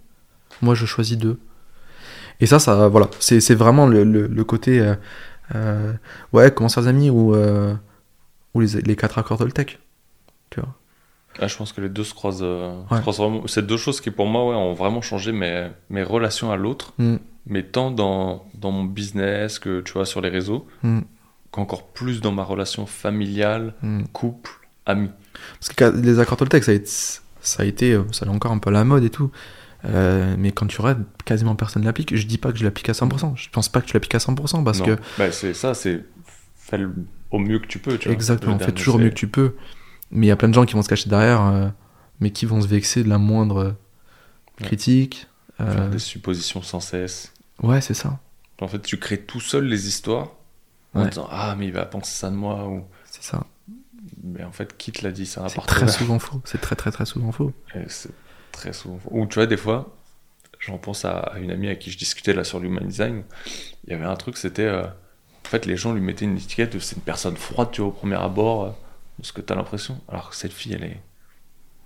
Moi, 0.61 0.75
je 0.75 0.85
choisis 0.85 1.17
d'eux. 1.17 1.39
Et 2.39 2.45
ça, 2.45 2.59
ça, 2.59 2.87
voilà, 2.87 3.09
c'est 3.19 3.55
vraiment 3.55 3.87
le, 3.87 4.03
le, 4.03 4.27
le 4.27 4.43
côté, 4.43 4.79
euh, 4.79 4.95
euh, 5.55 5.93
ouais, 6.33 6.51
comment 6.51 6.69
ça, 6.69 6.87
amis, 6.87 7.09
ou, 7.09 7.33
euh, 7.33 7.73
ou 8.53 8.59
les, 8.61 8.81
les 8.81 8.95
quatre 8.95 9.17
accords 9.17 9.37
Toltec. 9.37 9.79
Tu 10.49 10.59
vois. 10.59 10.75
Ah, 11.39 11.47
je 11.47 11.55
pense 11.57 11.73
que 11.73 11.81
les 11.81 11.89
deux 11.89 12.03
se 12.03 12.13
croisent, 12.13 12.39
se 12.39 12.93
Ouais. 12.93 13.01
croisent. 13.01 13.21
C'est 13.47 13.65
deux 13.65 13.77
choses 13.77 13.99
qui, 14.01 14.11
pour 14.11 14.25
moi, 14.27 14.47
ouais, 14.49 14.55
ont 14.55 14.73
vraiment 14.73 15.01
changé 15.01 15.31
mes, 15.31 15.69
mes 15.89 16.03
relations 16.03 16.51
à 16.51 16.55
l'autre, 16.57 16.93
Mm, 16.97 17.15
mais 17.47 17.63
tant 17.63 17.91
dans, 17.91 18.45
dans 18.53 18.71
mon 18.71 18.83
business 18.85 19.59
que, 19.59 19.81
tu 19.81 19.93
vois, 19.93 20.05
sur 20.05 20.21
les 20.21 20.29
réseaux, 20.29 20.65
mm, 20.83 20.99
qu'encore 21.55 21.87
plus 21.87 22.21
dans 22.21 22.31
ma 22.31 22.43
relation 22.43 22.85
familiale, 22.85 23.73
mm. 23.81 24.03
couple, 24.13 24.51
ami. 24.85 25.09
Parce 25.59 25.73
que 25.73 25.85
les 26.01 26.19
accords 26.19 26.37
Toltec, 26.37 26.63
ça 26.63 26.71
a 26.71 26.75
été, 26.75 26.89
ça 27.41 27.63
a 27.63 27.65
été, 27.65 27.93
euh, 27.93 28.03
ça 28.11 28.25
est 28.25 28.29
encore 28.29 28.51
un 28.51 28.57
peu 28.59 28.69
à 28.69 28.73
la 28.73 28.83
mode 28.83 29.03
et 29.03 29.09
tout. 29.09 29.31
Euh, 29.85 30.35
mais 30.37 30.51
quand 30.51 30.65
tu 30.67 30.81
regardes, 30.81 31.03
quasiment 31.25 31.55
personne 31.55 31.83
l'applique. 31.85 32.15
Je 32.15 32.25
dis 32.27 32.37
pas 32.37 32.51
que 32.51 32.57
je 32.57 32.63
l'applique 32.63 32.89
à 32.89 32.93
100%. 32.93 33.33
Je 33.35 33.49
pense 33.51 33.69
pas 33.69 33.81
que 33.81 33.85
tu 33.87 33.93
l'appliques 33.93 34.15
à 34.15 34.19
100% 34.19 34.63
parce 34.63 34.79
Non. 34.79 34.85
que 34.85 34.97
Bah, 35.17 35.31
c'est 35.31 35.53
ça, 35.53 35.73
c'est 35.73 36.03
fais 36.55 36.77
le- 36.79 36.93
au 37.31 37.39
mieux 37.39 37.59
que 37.59 37.67
tu 37.67 37.79
peux, 37.79 37.97
tu. 37.97 38.09
Exactement, 38.09 38.57
fais 38.59 38.71
toujours 38.71 38.95
c'est- 38.97 39.03
mieux 39.03 39.09
que 39.09 39.15
tu 39.15 39.27
peux. 39.27 39.55
Mais 40.11 40.25
il 40.25 40.29
y 40.29 40.31
a 40.31 40.35
plein 40.35 40.49
de 40.49 40.53
gens 40.53 40.65
qui 40.65 40.73
vont 40.73 40.81
se 40.81 40.89
cacher 40.89 41.09
derrière, 41.09 41.41
euh, 41.45 41.67
mais 42.19 42.31
qui 42.31 42.45
vont 42.45 42.61
se 42.61 42.67
vexer 42.67 43.03
de 43.03 43.09
la 43.09 43.17
moindre 43.17 43.75
Ouais. 44.59 44.65
critique. 44.67 45.27
euh, 45.61 45.71
Faire 45.71 45.89
des 45.89 45.99
suppositions 45.99 46.61
sans 46.61 46.79
cesse. 46.81 47.31
Ouais, 47.63 47.79
c'est 47.79 47.93
ça. 47.93 48.19
En 48.61 48.67
fait, 48.67 48.81
tu 48.81 48.97
crées 48.97 49.21
tout 49.21 49.39
seul 49.39 49.65
les 49.65 49.87
histoires 49.87 50.31
en 50.95 51.03
Ouais. 51.03 51.09
disant 51.09 51.27
Ah, 51.31 51.55
mais 51.57 51.67
il 51.67 51.73
va 51.73 51.85
penser 51.85 52.11
ça 52.17 52.29
de 52.29 52.35
moi. 52.35 52.67
Ou... 52.67 52.83
C'est 53.05 53.23
ça. 53.23 53.45
Mais 54.23 54.43
en 54.43 54.51
fait, 54.51 54.75
qui 54.77 54.91
te 54.91 55.03
l'a 55.03 55.11
dit 55.11 55.25
Ça 55.25 55.47
C'est 55.49 55.61
très 55.61 55.87
souvent 55.87 56.19
faux. 56.19 56.41
C'est 56.45 56.59
très 56.61 56.75
très 56.75 56.91
très 56.91 57.05
souvent 57.05 57.31
faux. 57.31 57.53
C'est 57.87 58.11
très 58.51 58.73
souvent. 58.73 58.97
faux. 58.99 59.09
Ou 59.11 59.25
tu 59.27 59.35
vois, 59.35 59.45
des 59.47 59.57
fois, 59.57 59.95
j'en 60.59 60.77
pense 60.77 61.05
à, 61.05 61.17
à 61.19 61.39
une 61.39 61.51
amie 61.51 61.67
avec 61.67 61.79
qui 61.79 61.91
je 61.91 61.97
discutais 61.97 62.33
là 62.33 62.43
sur 62.43 62.59
l'human 62.59 62.85
design. 62.85 63.23
Il 63.85 63.91
y 63.91 63.93
avait 63.93 64.05
un 64.05 64.15
truc, 64.15 64.37
c'était. 64.37 64.63
euh, 64.63 64.83
en 64.85 65.47
fait, 65.47 65.65
les 65.67 65.77
gens 65.77 65.93
lui 65.93 66.01
mettaient 66.01 66.25
une 66.25 66.37
étiquette 66.37 66.73
de 66.73 66.79
c'est 66.79 66.95
une 66.95 67.01
personne 67.03 67.35
froide, 67.37 67.69
tu 67.71 67.81
vois, 67.81 67.89
au 67.89 67.93
premier 67.93 68.15
abord, 68.15 68.63
euh, 68.63 68.69
de 69.19 69.25
ce 69.25 69.31
que 69.31 69.41
tu 69.41 69.53
as 69.53 69.55
l'impression. 69.55 70.01
Alors 70.07 70.29
que 70.31 70.35
cette 70.35 70.53
fille, 70.53 70.73
elle 70.73 70.83
est 70.85 71.01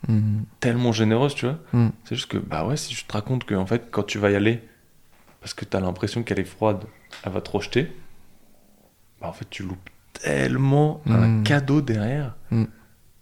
Mhm. 0.07 0.45
tellement 0.61 0.94
généreuse, 0.94 1.36
tu 1.36 1.45
vois. 1.45 1.57
Mm. 1.73 1.90
C'est 2.06 2.15
juste 2.15 2.31
que, 2.31 2.38
bah 2.38 2.65
ouais, 2.65 2.77
si 2.77 2.94
je 2.95 3.06
te 3.06 3.11
raconte 3.11 3.44
que, 3.44 3.53
en 3.56 3.65
fait, 3.65 3.90
quand 3.91 4.03
tu 4.03 4.18
vas 4.18 4.31
y 4.31 4.36
aller, 4.36 4.64
parce 5.41 5.53
que 5.53 5.65
tu 5.65 5.76
as 5.76 5.81
l'impression 5.81 6.23
qu'elle 6.23 6.40
est 6.40 6.45
froide, 6.45 6.86
elle 7.23 7.34
va 7.34 7.41
te 7.41 7.49
rejeter, 7.52 7.91
bah 9.22 9.28
en 9.28 9.34
fait, 9.34 9.48
tu 9.50 9.64
loupes 9.64 9.90
tellement 10.14 11.02
un 11.08 11.28
Mm. 11.28 11.44
cadeau 11.44 11.82
derrière. 11.82 12.36
Mm. 12.52 12.66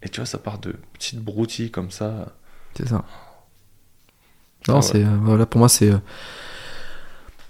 Et 0.03 0.09
tu 0.09 0.19
vois, 0.19 0.25
ça 0.25 0.37
part 0.37 0.59
de 0.59 0.75
petites 0.93 1.19
broutilles 1.19 1.71
comme 1.71 1.91
ça. 1.91 2.33
C'est 2.75 2.87
ça. 2.87 3.03
Ah 3.07 4.71
Non, 4.71 4.75
ouais. 4.77 4.81
c'est 4.81 5.03
euh, 5.03 5.17
voilà 5.21 5.45
pour 5.45 5.59
moi 5.59 5.69
c'est 5.69 5.91
euh, 5.91 5.97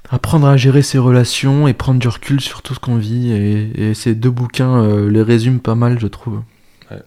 apprendre 0.09 0.47
à 0.47 0.55
gérer 0.55 0.81
ses 0.81 0.97
relations 0.99 1.67
et 1.67 1.73
prendre 1.73 1.99
du 1.99 2.07
recul 2.07 2.39
sur 2.39 2.61
tout 2.61 2.73
ce 2.73 2.79
qu'on 2.79 2.97
vit 2.97 3.31
et, 3.31 3.89
et 3.89 3.93
ces 3.93 4.15
deux 4.15 4.29
bouquins 4.29 4.81
euh, 4.83 5.09
les 5.09 5.21
résument 5.21 5.59
pas 5.59 5.75
mal 5.75 5.99
je 5.99 6.07
trouve. 6.07 6.43
Ouais. 6.91 7.01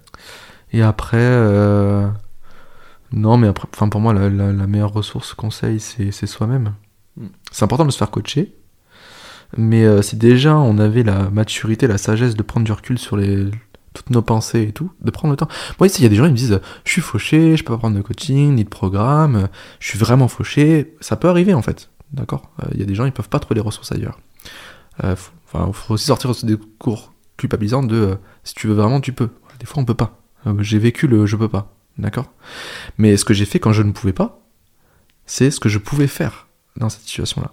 Et 0.72 0.82
après 0.82 1.20
non 3.12 3.36
mais 3.38 3.48
après 3.48 3.68
enfin 3.74 3.88
pour 3.88 4.00
moi 4.00 4.12
la, 4.12 4.28
la- 4.28 4.52
la 4.52 4.66
meilleure 4.66 4.92
ressource 4.92 5.32
conseil 5.34 5.80
c'est 5.80 6.10
c'est 6.12 6.26
soi-même. 6.26 6.74
Mm. 7.16 7.26
C'est 7.52 7.64
important 7.64 7.84
de 7.86 7.90
se 7.90 7.98
faire 7.98 8.10
coacher. 8.10 8.54
Mais 9.56 9.84
euh, 9.84 10.02
si 10.02 10.16
déjà 10.16 10.56
on 10.56 10.78
avait 10.78 11.02
la 11.02 11.30
maturité, 11.30 11.86
la 11.86 11.98
sagesse 11.98 12.34
de 12.34 12.42
prendre 12.42 12.64
du 12.64 12.72
recul 12.72 12.98
sur 12.98 13.16
les 13.16 13.50
toutes 13.92 14.10
nos 14.10 14.22
pensées 14.22 14.62
et 14.62 14.72
tout, 14.72 14.92
de 15.00 15.10
prendre 15.10 15.32
le 15.32 15.36
temps. 15.36 15.48
Moi 15.78 15.88
ici 15.88 16.00
il 16.00 16.04
y 16.04 16.06
a 16.06 16.08
des 16.08 16.16
gens 16.16 16.24
qui 16.26 16.32
me 16.32 16.36
disent 16.36 16.60
je 16.84 16.92
suis 16.92 17.02
fauché, 17.02 17.56
je 17.56 17.64
peux 17.64 17.72
pas 17.72 17.78
prendre 17.78 17.96
de 17.96 18.02
coaching 18.02 18.54
ni 18.54 18.64
de 18.64 18.68
programme, 18.68 19.48
je 19.80 19.88
suis 19.88 19.98
vraiment 19.98 20.28
fauché. 20.28 20.94
Ça 21.00 21.16
peut 21.16 21.28
arriver 21.28 21.54
en 21.54 21.62
fait, 21.62 21.90
d'accord? 22.12 22.50
Euh, 22.62 22.68
Il 22.74 22.80
y 22.80 22.82
a 22.82 22.86
des 22.86 22.94
gens 22.94 23.04
ils 23.04 23.12
peuvent 23.12 23.28
pas 23.28 23.40
trouver 23.40 23.56
les 23.56 23.60
ressources 23.60 23.92
ailleurs. 23.92 24.18
Euh, 25.04 25.16
faut, 25.16 25.72
faut 25.72 25.94
aussi 25.94 26.06
sortir 26.06 26.30
de 26.30 26.34
ce 26.34 26.46
discours 26.46 27.12
culpabilisant 27.36 27.82
de 27.82 27.96
euh, 27.96 28.14
si 28.44 28.54
tu 28.54 28.68
veux 28.68 28.74
vraiment 28.74 29.00
tu 29.00 29.12
peux. 29.12 29.30
Des 29.58 29.66
fois 29.66 29.82
on 29.82 29.84
peut 29.84 29.94
pas. 29.94 30.18
J'ai 30.60 30.78
vécu 30.78 31.06
le 31.06 31.26
je 31.26 31.36
peux 31.36 31.48
pas, 31.48 31.74
d'accord? 31.98 32.32
Mais 32.96 33.16
ce 33.16 33.24
que 33.26 33.34
j'ai 33.34 33.44
fait 33.44 33.58
quand 33.58 33.72
je 33.72 33.82
ne 33.82 33.92
pouvais 33.92 34.14
pas, 34.14 34.40
c'est 35.26 35.50
ce 35.50 35.60
que 35.60 35.68
je 35.68 35.78
pouvais 35.78 36.06
faire 36.06 36.48
dans 36.76 36.88
cette 36.88 37.02
situation-là. 37.02 37.52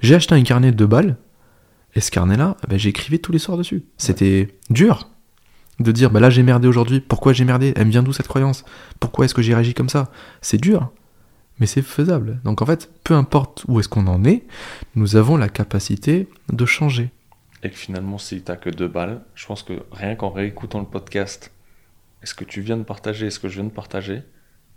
J'ai 0.00 0.14
acheté 0.14 0.34
un 0.34 0.42
carnet 0.42 0.72
de 0.72 0.86
balles 0.86 1.16
et 1.94 2.00
ce 2.00 2.10
carnet-là, 2.10 2.56
ben, 2.68 2.78
j'écrivais 2.78 3.18
tous 3.18 3.32
les 3.32 3.38
soirs 3.38 3.56
dessus. 3.56 3.84
C'était 3.98 4.58
dur. 4.70 5.10
De 5.80 5.90
dire, 5.90 6.10
bah 6.10 6.20
là 6.20 6.30
j'ai 6.30 6.44
merdé 6.44 6.68
aujourd'hui, 6.68 7.00
pourquoi 7.00 7.32
j'ai 7.32 7.44
merdé? 7.44 7.72
Elle 7.74 7.86
me 7.86 7.90
vient 7.90 8.04
d'où 8.04 8.12
cette 8.12 8.28
croyance? 8.28 8.64
Pourquoi 9.00 9.24
est-ce 9.24 9.34
que 9.34 9.42
j'ai 9.42 9.54
réagi 9.54 9.74
comme 9.74 9.88
ça? 9.88 10.12
C'est 10.40 10.60
dur, 10.60 10.92
mais 11.58 11.66
c'est 11.66 11.82
faisable. 11.82 12.40
Donc 12.44 12.62
en 12.62 12.66
fait, 12.66 12.90
peu 13.02 13.14
importe 13.14 13.64
où 13.66 13.80
est-ce 13.80 13.88
qu'on 13.88 14.06
en 14.06 14.24
est, 14.24 14.44
nous 14.94 15.16
avons 15.16 15.36
la 15.36 15.48
capacité 15.48 16.28
de 16.52 16.64
changer. 16.64 17.10
Et 17.64 17.70
que 17.70 17.76
finalement, 17.76 18.18
si 18.18 18.42
t'as 18.42 18.54
que 18.54 18.70
deux 18.70 18.86
balles, 18.86 19.22
je 19.34 19.46
pense 19.46 19.64
que 19.64 19.82
rien 19.90 20.14
qu'en 20.14 20.30
réécoutant 20.30 20.78
le 20.78 20.86
podcast, 20.86 21.50
est-ce 22.22 22.34
que 22.34 22.44
tu 22.44 22.60
viens 22.60 22.76
de 22.76 22.84
partager, 22.84 23.26
est-ce 23.26 23.40
que 23.40 23.48
je 23.48 23.54
viens 23.54 23.64
de 23.64 23.74
partager, 23.74 24.22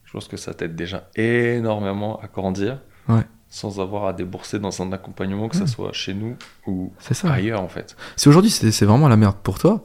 je 0.03 0.11
pense 0.13 0.27
que 0.27 0.37
ça 0.37 0.53
t'aide 0.53 0.75
déjà 0.75 1.09
énormément 1.15 2.19
à 2.21 2.27
grandir. 2.27 2.79
Ouais. 3.07 3.23
Sans 3.49 3.79
avoir 3.79 4.05
à 4.05 4.13
débourser 4.13 4.59
dans 4.59 4.81
un 4.81 4.91
accompagnement, 4.91 5.47
que 5.47 5.55
ce 5.55 5.65
soit 5.65 5.93
chez 5.93 6.13
nous 6.13 6.35
ou 6.65 6.91
ça. 6.99 7.31
ailleurs 7.31 7.61
en 7.61 7.69
fait. 7.69 7.95
Si 8.17 8.27
aujourd'hui 8.27 8.51
c'est 8.51 8.85
vraiment 8.85 9.07
la 9.07 9.15
merde 9.17 9.37
pour 9.41 9.57
toi, 9.57 9.81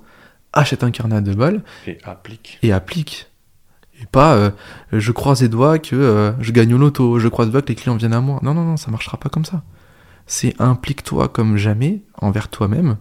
achète 0.53 0.83
un 0.83 0.91
carnet 0.91 1.17
à 1.17 1.21
deux 1.21 1.35
balles 1.35 1.63
Et 1.87 1.99
applique. 2.05 2.59
et 2.63 2.73
applique. 2.73 3.29
Et 4.01 4.07
pas, 4.07 4.35
euh, 4.35 4.51
je 4.91 5.13
croise 5.13 5.43
les 5.43 5.49
doigts 5.49 5.79
que 5.79 5.95
euh, 5.95 6.33
je 6.41 6.51
gagne 6.51 6.75
au 6.75 6.79
loto, 6.79 7.21
je 7.21 7.29
croise 7.29 7.47
les 7.49 7.53
doigts 7.53 7.63
que 7.63 7.69
les 7.69 7.77
clients 7.77 7.95
viennent 7.97 8.15
à 8.15 8.21
moi. 8.21 8.41
Non, 8.43 8.53
non, 8.53 8.65
non, 8.65 8.77
ça 8.77 8.91
marchera 8.91 9.17
pas 9.17 9.29
comme 9.29 9.45
ça. 9.45 9.63
C'est 10.27 10.61
implique-toi 10.61 11.29
comme 11.29 11.57
jamais 11.57 12.03
envers 12.21 12.49
toi-même, 12.49 12.97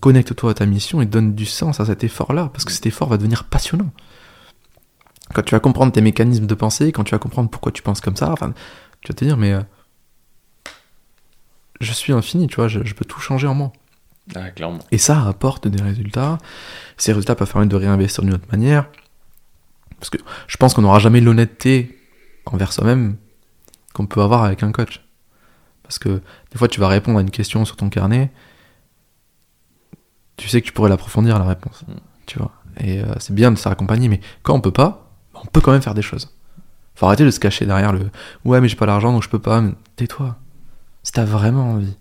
connecte-toi 0.00 0.50
à 0.50 0.54
ta 0.54 0.66
mission 0.66 1.00
et 1.00 1.06
donne 1.06 1.34
du 1.34 1.46
sens 1.46 1.78
à 1.80 1.84
cet 1.86 2.02
effort-là, 2.04 2.50
parce 2.52 2.64
que 2.64 2.72
cet 2.72 2.86
effort 2.86 3.08
va 3.08 3.16
devenir 3.16 3.44
passionnant. 3.44 3.90
Quand 5.34 5.42
tu 5.42 5.54
vas 5.54 5.60
comprendre 5.60 5.92
tes 5.92 6.00
mécanismes 6.00 6.46
de 6.46 6.54
pensée, 6.54 6.90
quand 6.90 7.04
tu 7.04 7.12
vas 7.12 7.18
comprendre 7.18 7.50
pourquoi 7.50 7.70
tu 7.70 7.82
penses 7.82 8.00
comme 8.00 8.16
ça, 8.16 8.32
enfin, 8.32 8.54
tu 9.08 9.12
vas 9.12 9.16
te 9.16 9.24
dire, 9.24 9.36
mais 9.38 9.52
euh, 9.52 9.62
je 11.80 11.92
suis 11.92 12.12
infini, 12.12 12.46
tu 12.46 12.56
vois, 12.56 12.68
je- 12.68 12.84
je 12.84 12.94
peux 12.94 13.04
tout 13.04 13.20
changer 13.20 13.46
en 13.46 13.54
moi. 13.54 13.72
Ah, 14.34 14.50
clairement. 14.50 14.80
Et 14.92 14.98
ça 14.98 15.26
apporte 15.26 15.68
des 15.68 15.82
résultats. 15.82 16.36
Ces 16.98 17.12
résultats 17.12 17.34
peuvent 17.34 17.50
permettre 17.50 17.70
de 17.70 17.76
réinvestir 17.76 18.22
d'une 18.24 18.34
autre 18.34 18.48
manière. 18.52 18.86
Parce 19.98 20.10
que 20.10 20.18
je 20.46 20.56
pense 20.58 20.74
qu'on 20.74 20.82
n'aura 20.82 20.98
jamais 20.98 21.20
l'honnêteté 21.20 21.98
envers 22.46 22.72
soi-même 22.72 23.16
qu'on 23.94 24.06
peut 24.06 24.20
avoir 24.20 24.44
avec 24.44 24.62
un 24.62 24.70
coach. 24.72 25.02
Parce 25.82 25.98
que 25.98 26.20
des 26.50 26.58
fois, 26.58 26.68
tu 26.68 26.78
vas 26.80 26.88
répondre 26.88 27.18
à 27.18 27.22
une 27.22 27.30
question 27.30 27.64
sur 27.64 27.76
ton 27.76 27.88
carnet. 27.88 28.30
Tu 30.36 30.48
sais 30.48 30.60
que 30.60 30.66
tu 30.66 30.72
pourrais 30.72 30.90
l'approfondir 30.90 31.38
la 31.38 31.46
réponse. 31.46 31.84
Mm. 31.88 31.92
Tu 32.26 32.38
vois. 32.38 32.52
Et 32.80 33.00
euh, 33.00 33.14
c'est 33.18 33.34
bien 33.34 33.50
de 33.50 33.56
se 33.56 33.62
faire 33.62 33.72
accompagner, 33.72 34.08
mais 34.08 34.20
quand 34.42 34.54
on 34.54 34.60
peut 34.60 34.70
pas, 34.72 35.10
on 35.34 35.46
peut 35.46 35.60
quand 35.62 35.72
même 35.72 35.82
faire 35.82 35.94
des 35.94 36.02
choses. 36.02 36.36
Faut 36.98 37.06
arrêter 37.06 37.24
de 37.24 37.30
se 37.30 37.38
cacher 37.38 37.64
derrière 37.64 37.92
le 37.92 38.10
ouais, 38.44 38.60
mais 38.60 38.66
j'ai 38.66 38.74
pas 38.74 38.84
l'argent 38.84 39.12
donc 39.12 39.22
je 39.22 39.28
peux 39.28 39.38
pas. 39.38 39.62
Tais-toi. 39.94 40.36
Si 41.04 41.12
t'as 41.12 41.24
vraiment 41.24 41.74
envie, 41.74 41.96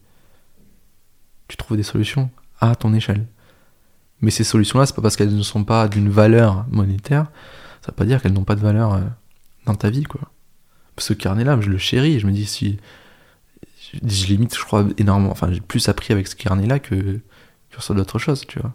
tu 1.47 1.55
trouves 1.55 1.77
des 1.77 1.83
solutions 1.83 2.31
à 2.59 2.75
ton 2.75 2.95
échelle. 2.95 3.27
Mais 4.21 4.31
ces 4.31 4.43
solutions-là, 4.43 4.87
c'est 4.87 4.95
pas 4.95 5.03
parce 5.03 5.15
qu'elles 5.15 5.35
ne 5.35 5.43
sont 5.43 5.63
pas 5.63 5.87
d'une 5.87 6.09
valeur 6.09 6.65
monétaire, 6.71 7.27
ça 7.81 7.91
veut 7.91 7.95
pas 7.95 8.05
dire 8.05 8.23
qu'elles 8.23 8.33
n'ont 8.33 8.43
pas 8.43 8.55
de 8.55 8.61
valeur 8.61 8.95
euh, 8.95 9.01
dans 9.67 9.75
ta 9.75 9.91
vie, 9.91 10.01
quoi. 10.01 10.21
Ce 10.97 11.13
carnet-là, 11.13 11.59
je 11.61 11.69
le 11.69 11.77
chéris, 11.77 12.19
je 12.19 12.25
me 12.25 12.31
dis 12.31 12.47
si. 12.47 12.79
Je, 13.93 14.25
limite, 14.25 14.57
je 14.57 14.65
crois, 14.65 14.83
énormément. 14.97 15.29
Enfin, 15.29 15.51
j'ai 15.51 15.61
plus 15.61 15.89
appris 15.89 16.11
avec 16.11 16.27
ce 16.27 16.35
carnet-là 16.35 16.79
que, 16.79 17.19
sur 17.77 17.93
d'autres 17.93 18.17
choses, 18.17 18.47
tu 18.47 18.57
vois. 18.57 18.73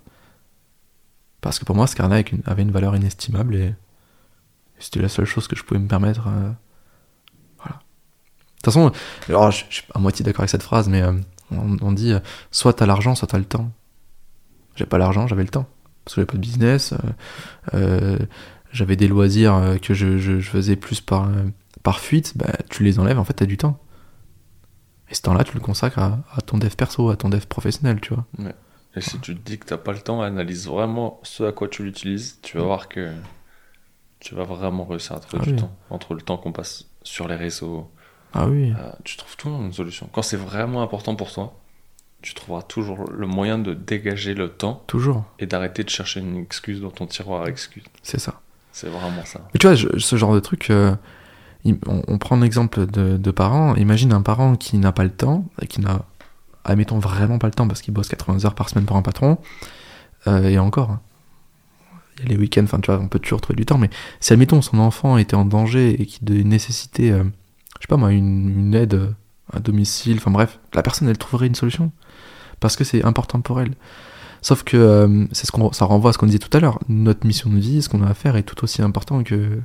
Parce 1.40 1.59
que 1.59 1.65
pour 1.65 1.74
moi, 1.74 1.89
ce 1.89 1.97
carnet 1.97 2.24
avait 2.47 2.62
une 2.62 2.70
valeur 2.70 2.94
inestimable 2.94 3.57
et 3.57 3.74
c'était 4.82 5.00
la 5.00 5.09
seule 5.09 5.24
chose 5.24 5.48
que 5.48 5.56
je 5.56 5.62
pouvais 5.64 5.80
me 5.80 5.88
permettre. 5.88 6.26
euh, 6.28 6.50
voilà. 7.59 7.76
De 7.76 8.56
toute 8.56 8.64
façon, 8.66 8.92
alors, 9.28 9.50
je, 9.50 9.64
je 9.70 9.74
suis 9.76 9.84
à 9.94 9.98
moitié 9.98 10.24
d'accord 10.24 10.40
avec 10.40 10.50
cette 10.50 10.62
phrase, 10.62 10.88
mais 10.88 11.02
euh, 11.02 11.12
on, 11.50 11.76
on 11.80 11.92
dit 11.92 12.12
euh, 12.12 12.20
soit 12.50 12.72
t'as 12.74 12.86
l'argent, 12.86 13.14
soit 13.14 13.28
t'as 13.28 13.38
le 13.38 13.44
temps. 13.44 13.70
J'ai 14.76 14.86
pas 14.86 14.98
l'argent, 14.98 15.26
j'avais 15.26 15.42
le 15.44 15.48
temps. 15.50 15.66
Parce 16.04 16.14
que 16.16 16.20
j'avais 16.20 16.26
pas 16.26 16.34
de 16.34 16.40
business, 16.40 16.94
j'avais 18.72 18.96
des 18.96 19.09
loisirs 19.09 19.76
que 19.82 19.94
je, 19.94 20.18
je- 20.18 20.40
je 20.40 20.50
faisais 20.50 20.76
plus 20.76 21.00
par, 21.00 21.28
par 21.82 22.00
fuite, 22.00 22.36
bah, 22.36 22.52
tu 22.70 22.82
les 22.84 22.98
enlèves, 22.98 23.18
en 23.18 23.24
fait, 23.24 23.34
t'as 23.34 23.46
du 23.46 23.56
temps. 23.56 23.78
Et 25.10 25.14
ce 25.14 25.22
temps-là, 25.22 25.44
tu 25.44 25.54
le 25.54 25.60
consacres 25.60 25.98
à, 25.98 26.20
à 26.34 26.40
ton 26.40 26.56
dev 26.59 26.74
perso, 26.74 27.10
à 27.10 27.16
ton 27.16 27.28
dev 27.28 27.44
professionnel, 27.46 28.00
tu 28.00 28.14
vois. 28.14 28.24
Et 28.96 29.00
si 29.00 29.18
tu 29.20 29.34
te 29.36 29.40
dis 29.40 29.59
que 29.59 29.66
t'as 29.66 29.76
pas 29.78 29.92
le 29.92 30.00
temps, 30.00 30.22
analyse 30.22 30.66
vraiment 30.66 31.20
ce 31.22 31.44
à 31.44 31.52
quoi 31.52 31.68
tu 31.68 31.82
l'utilises. 31.84 32.38
Tu 32.42 32.56
vas 32.59 32.64
voir 32.64 32.88
que 32.88 33.12
tu 34.23 34.35
vas 34.35 34.44
vraiment 34.44 34.85
réussir 34.85 35.16
à 35.16 35.20
trouver 35.20 35.43
Ah 35.43 35.47
du 35.47 35.53
oui. 35.55 35.57
temps. 35.61 35.73
Entre 35.90 36.15
le 36.15 36.23
temps 36.23 36.36
qu'on 36.36 36.53
passe 36.53 36.86
sur 37.03 37.27
les 37.28 37.35
réseaux, 37.36 37.90
Ah 38.32 38.47
oui, 38.47 38.73
euh, 38.78 38.93
tu 39.05 39.16
trouves 39.16 39.36
toujours 39.36 39.61
une 39.61 39.73
solution. 39.73 40.09
Quand 40.12 40.23
c'est 40.23 40.36
vraiment 40.36 40.81
important 40.82 41.16
pour 41.16 41.32
toi, 41.32 41.55
tu 42.23 42.35
trouveras 42.35 42.62
toujours 42.62 43.11
le 43.11 43.27
moyen 43.27 43.59
de 43.59 43.74
dégager 43.74 44.35
le 44.35 44.49
temps 44.49 44.85
toujours, 44.86 45.24
et 45.40 45.47
d'arrêter 45.47 45.82
de 45.82 45.89
chercher 45.90 46.20
une 46.20 46.36
excuse 46.36 46.81
dans 46.81 46.90
ton 46.93 47.07
tiroir 47.07 47.43
à 47.43 47.49
excuses. 47.49 47.82
c'est 48.03 48.20
ça. 48.20 48.40
C'est 48.70 48.89
vraiment 48.89 49.24
ça. 49.24 49.40
Mais 49.53 49.59
tu 49.59 49.66
vois, 49.66 49.74
je- 49.74 49.99
ce 49.99 50.16
genre 50.16 50.32
de 50.32 50.40
truc, 50.40 50.70
euh, 50.70 50.94
on, 51.66 52.03
on 52.09 52.19
prend 52.19 52.36
l'exemple 52.36 52.86
de, 52.86 53.16
de 53.16 53.31
parents. 53.32 53.74
Imagine 53.74 54.12
un 54.12 54.23
parent 54.23 54.55
qui 54.57 54.78
n'a 54.78 54.93
pas 54.93 55.05
le 55.05 55.11
temps, 55.11 55.44
et 55.61 55.66
qui 55.66 55.81
n'a, 55.81 56.05
admettons, 56.65 56.99
vraiment 57.01 57.39
pas 57.39 57.49
le 57.49 57.53
temps 57.55 57.66
parce 57.69 57.82
qu'il 57.82 57.93
bosse 57.93 58.09
80 58.09 58.44
heures 58.47 58.55
par 58.55 58.69
semaine 58.69 58.86
pour 58.86 58.97
un 58.97 59.03
patron, 59.03 59.36
euh, 60.28 60.49
et 60.49 60.59
encore. 60.61 60.99
Les 62.24 62.36
week-ends, 62.36 62.64
enfin, 62.64 62.80
tu 62.80 62.90
vois, 62.90 63.01
on 63.01 63.09
peut 63.09 63.18
toujours 63.18 63.40
trouver 63.40 63.56
du 63.56 63.66
temps, 63.66 63.78
mais 63.78 63.90
si, 64.20 64.32
admettons, 64.32 64.62
son 64.62 64.78
enfant 64.78 65.16
était 65.16 65.34
en 65.34 65.44
danger 65.44 66.01
et 66.01 66.06
qu'il 66.06 66.47
nécessitait, 66.47 67.10
euh, 67.10 67.24
je 67.76 67.82
sais 67.82 67.89
pas 67.89 67.97
moi, 67.97 68.12
une, 68.12 68.74
aide 68.74 68.94
euh, 68.94 69.10
à 69.52 69.60
domicile, 69.60 70.16
enfin 70.18 70.30
bref, 70.30 70.59
la 70.74 70.82
personne, 70.82 71.09
elle 71.09 71.18
trouverait 71.18 71.47
une 71.47 71.55
solution. 71.55 71.90
Parce 72.60 72.76
que 72.76 72.84
c'est 72.84 73.05
important 73.05 73.40
pour 73.40 73.60
elle. 73.60 73.74
Sauf 74.40 74.62
que 74.62 74.76
euh, 74.76 75.26
c'est 75.32 75.47
ce 75.47 75.52
qu'on, 75.52 75.72
ça 75.72 75.84
renvoie 75.84 76.10
à 76.10 76.12
ce 76.12 76.18
qu'on 76.18 76.26
disait 76.26 76.39
tout 76.39 76.56
à 76.56 76.60
l'heure. 76.60 76.78
Notre 76.89 77.26
mission 77.26 77.51
de 77.51 77.59
vie, 77.59 77.82
ce 77.82 77.89
qu'on 77.89 78.02
a 78.02 78.09
à 78.09 78.14
faire 78.14 78.36
est 78.36 78.43
tout 78.43 78.62
aussi 78.62 78.82
important 78.82 79.22
que, 79.22 79.60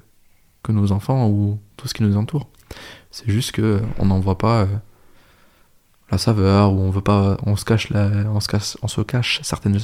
que 0.63 0.71
nos 0.71 0.91
enfants 0.91 1.27
ou 1.29 1.59
tout 1.77 1.87
ce 1.87 1.93
qui 1.93 2.03
nous 2.03 2.17
entoure. 2.17 2.49
C'est 3.11 3.29
juste 3.29 3.51
que 3.51 3.81
on 3.99 4.05
n'en 4.05 4.19
voit 4.19 4.37
pas 4.37 4.61
euh, 4.61 4.65
la 6.11 6.17
saveur 6.17 6.73
ou 6.73 6.79
on 6.79 6.91
veut 6.91 7.01
pas, 7.01 7.37
on 7.45 7.55
se 7.55 7.65
cache 7.65 7.89
la, 7.89 8.09
on 8.31 8.39
se 8.39 8.47
cache, 8.47 8.77
on 8.81 8.87
se 8.87 9.01
cache 9.01 9.39
certaines 9.43 9.77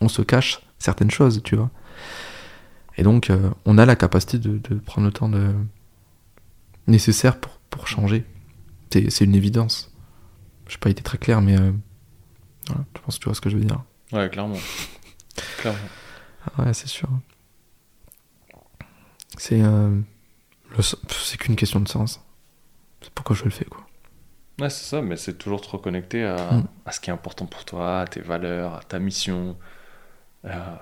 on 0.00 0.08
se 0.08 0.22
cache 0.22 0.60
certaines 0.78 1.10
choses, 1.10 1.42
tu 1.42 1.56
vois. 1.56 1.70
Et 2.96 3.02
donc 3.02 3.30
euh, 3.30 3.50
on 3.64 3.78
a 3.78 3.86
la 3.86 3.96
capacité 3.96 4.38
de, 4.38 4.58
de 4.58 4.74
prendre 4.76 5.06
le 5.06 5.12
temps 5.12 5.28
de 5.28 5.52
nécessaire 6.86 7.38
pour 7.38 7.58
pour 7.70 7.86
changer. 7.86 8.24
C'est, 8.90 9.20
une 9.20 9.34
évidence. 9.34 9.92
Je 10.66 10.74
n'ai 10.74 10.78
pas 10.80 10.88
été 10.90 11.02
très 11.02 11.18
clair, 11.18 11.42
mais 11.42 11.58
euh, 11.58 11.72
voilà, 12.66 12.84
je 12.96 13.00
pense 13.02 13.18
que 13.18 13.22
tu 13.22 13.28
vois 13.28 13.34
ce 13.34 13.40
que 13.42 13.50
je 13.50 13.56
veux 13.58 13.64
dire. 13.64 13.82
Ouais, 14.12 14.28
clairement. 14.30 14.56
clairement. 15.58 15.78
Ouais, 16.58 16.72
c'est 16.72 16.88
sûr. 16.88 17.08
C'est 19.36 19.60
euh, 19.62 20.00
c'est 20.80 21.36
qu'une 21.38 21.56
question 21.56 21.80
de 21.80 21.88
sens. 21.88 22.20
C'est 23.02 23.10
pourquoi 23.10 23.36
je 23.36 23.44
le 23.44 23.50
fais, 23.50 23.66
quoi. 23.66 23.86
Ouais, 24.60 24.70
c'est 24.70 24.84
ça, 24.84 25.02
mais 25.02 25.16
c'est 25.16 25.34
toujours 25.38 25.60
te 25.60 25.68
reconnecter 25.68 26.24
à, 26.24 26.52
Mm. 26.52 26.66
à 26.86 26.92
ce 26.92 27.00
qui 27.00 27.10
est 27.10 27.12
important 27.12 27.46
pour 27.46 27.64
toi, 27.64 28.00
à 28.00 28.06
tes 28.06 28.20
valeurs, 28.20 28.74
à 28.74 28.80
ta 28.82 28.98
mission. 28.98 29.56
Euh, 30.44 30.76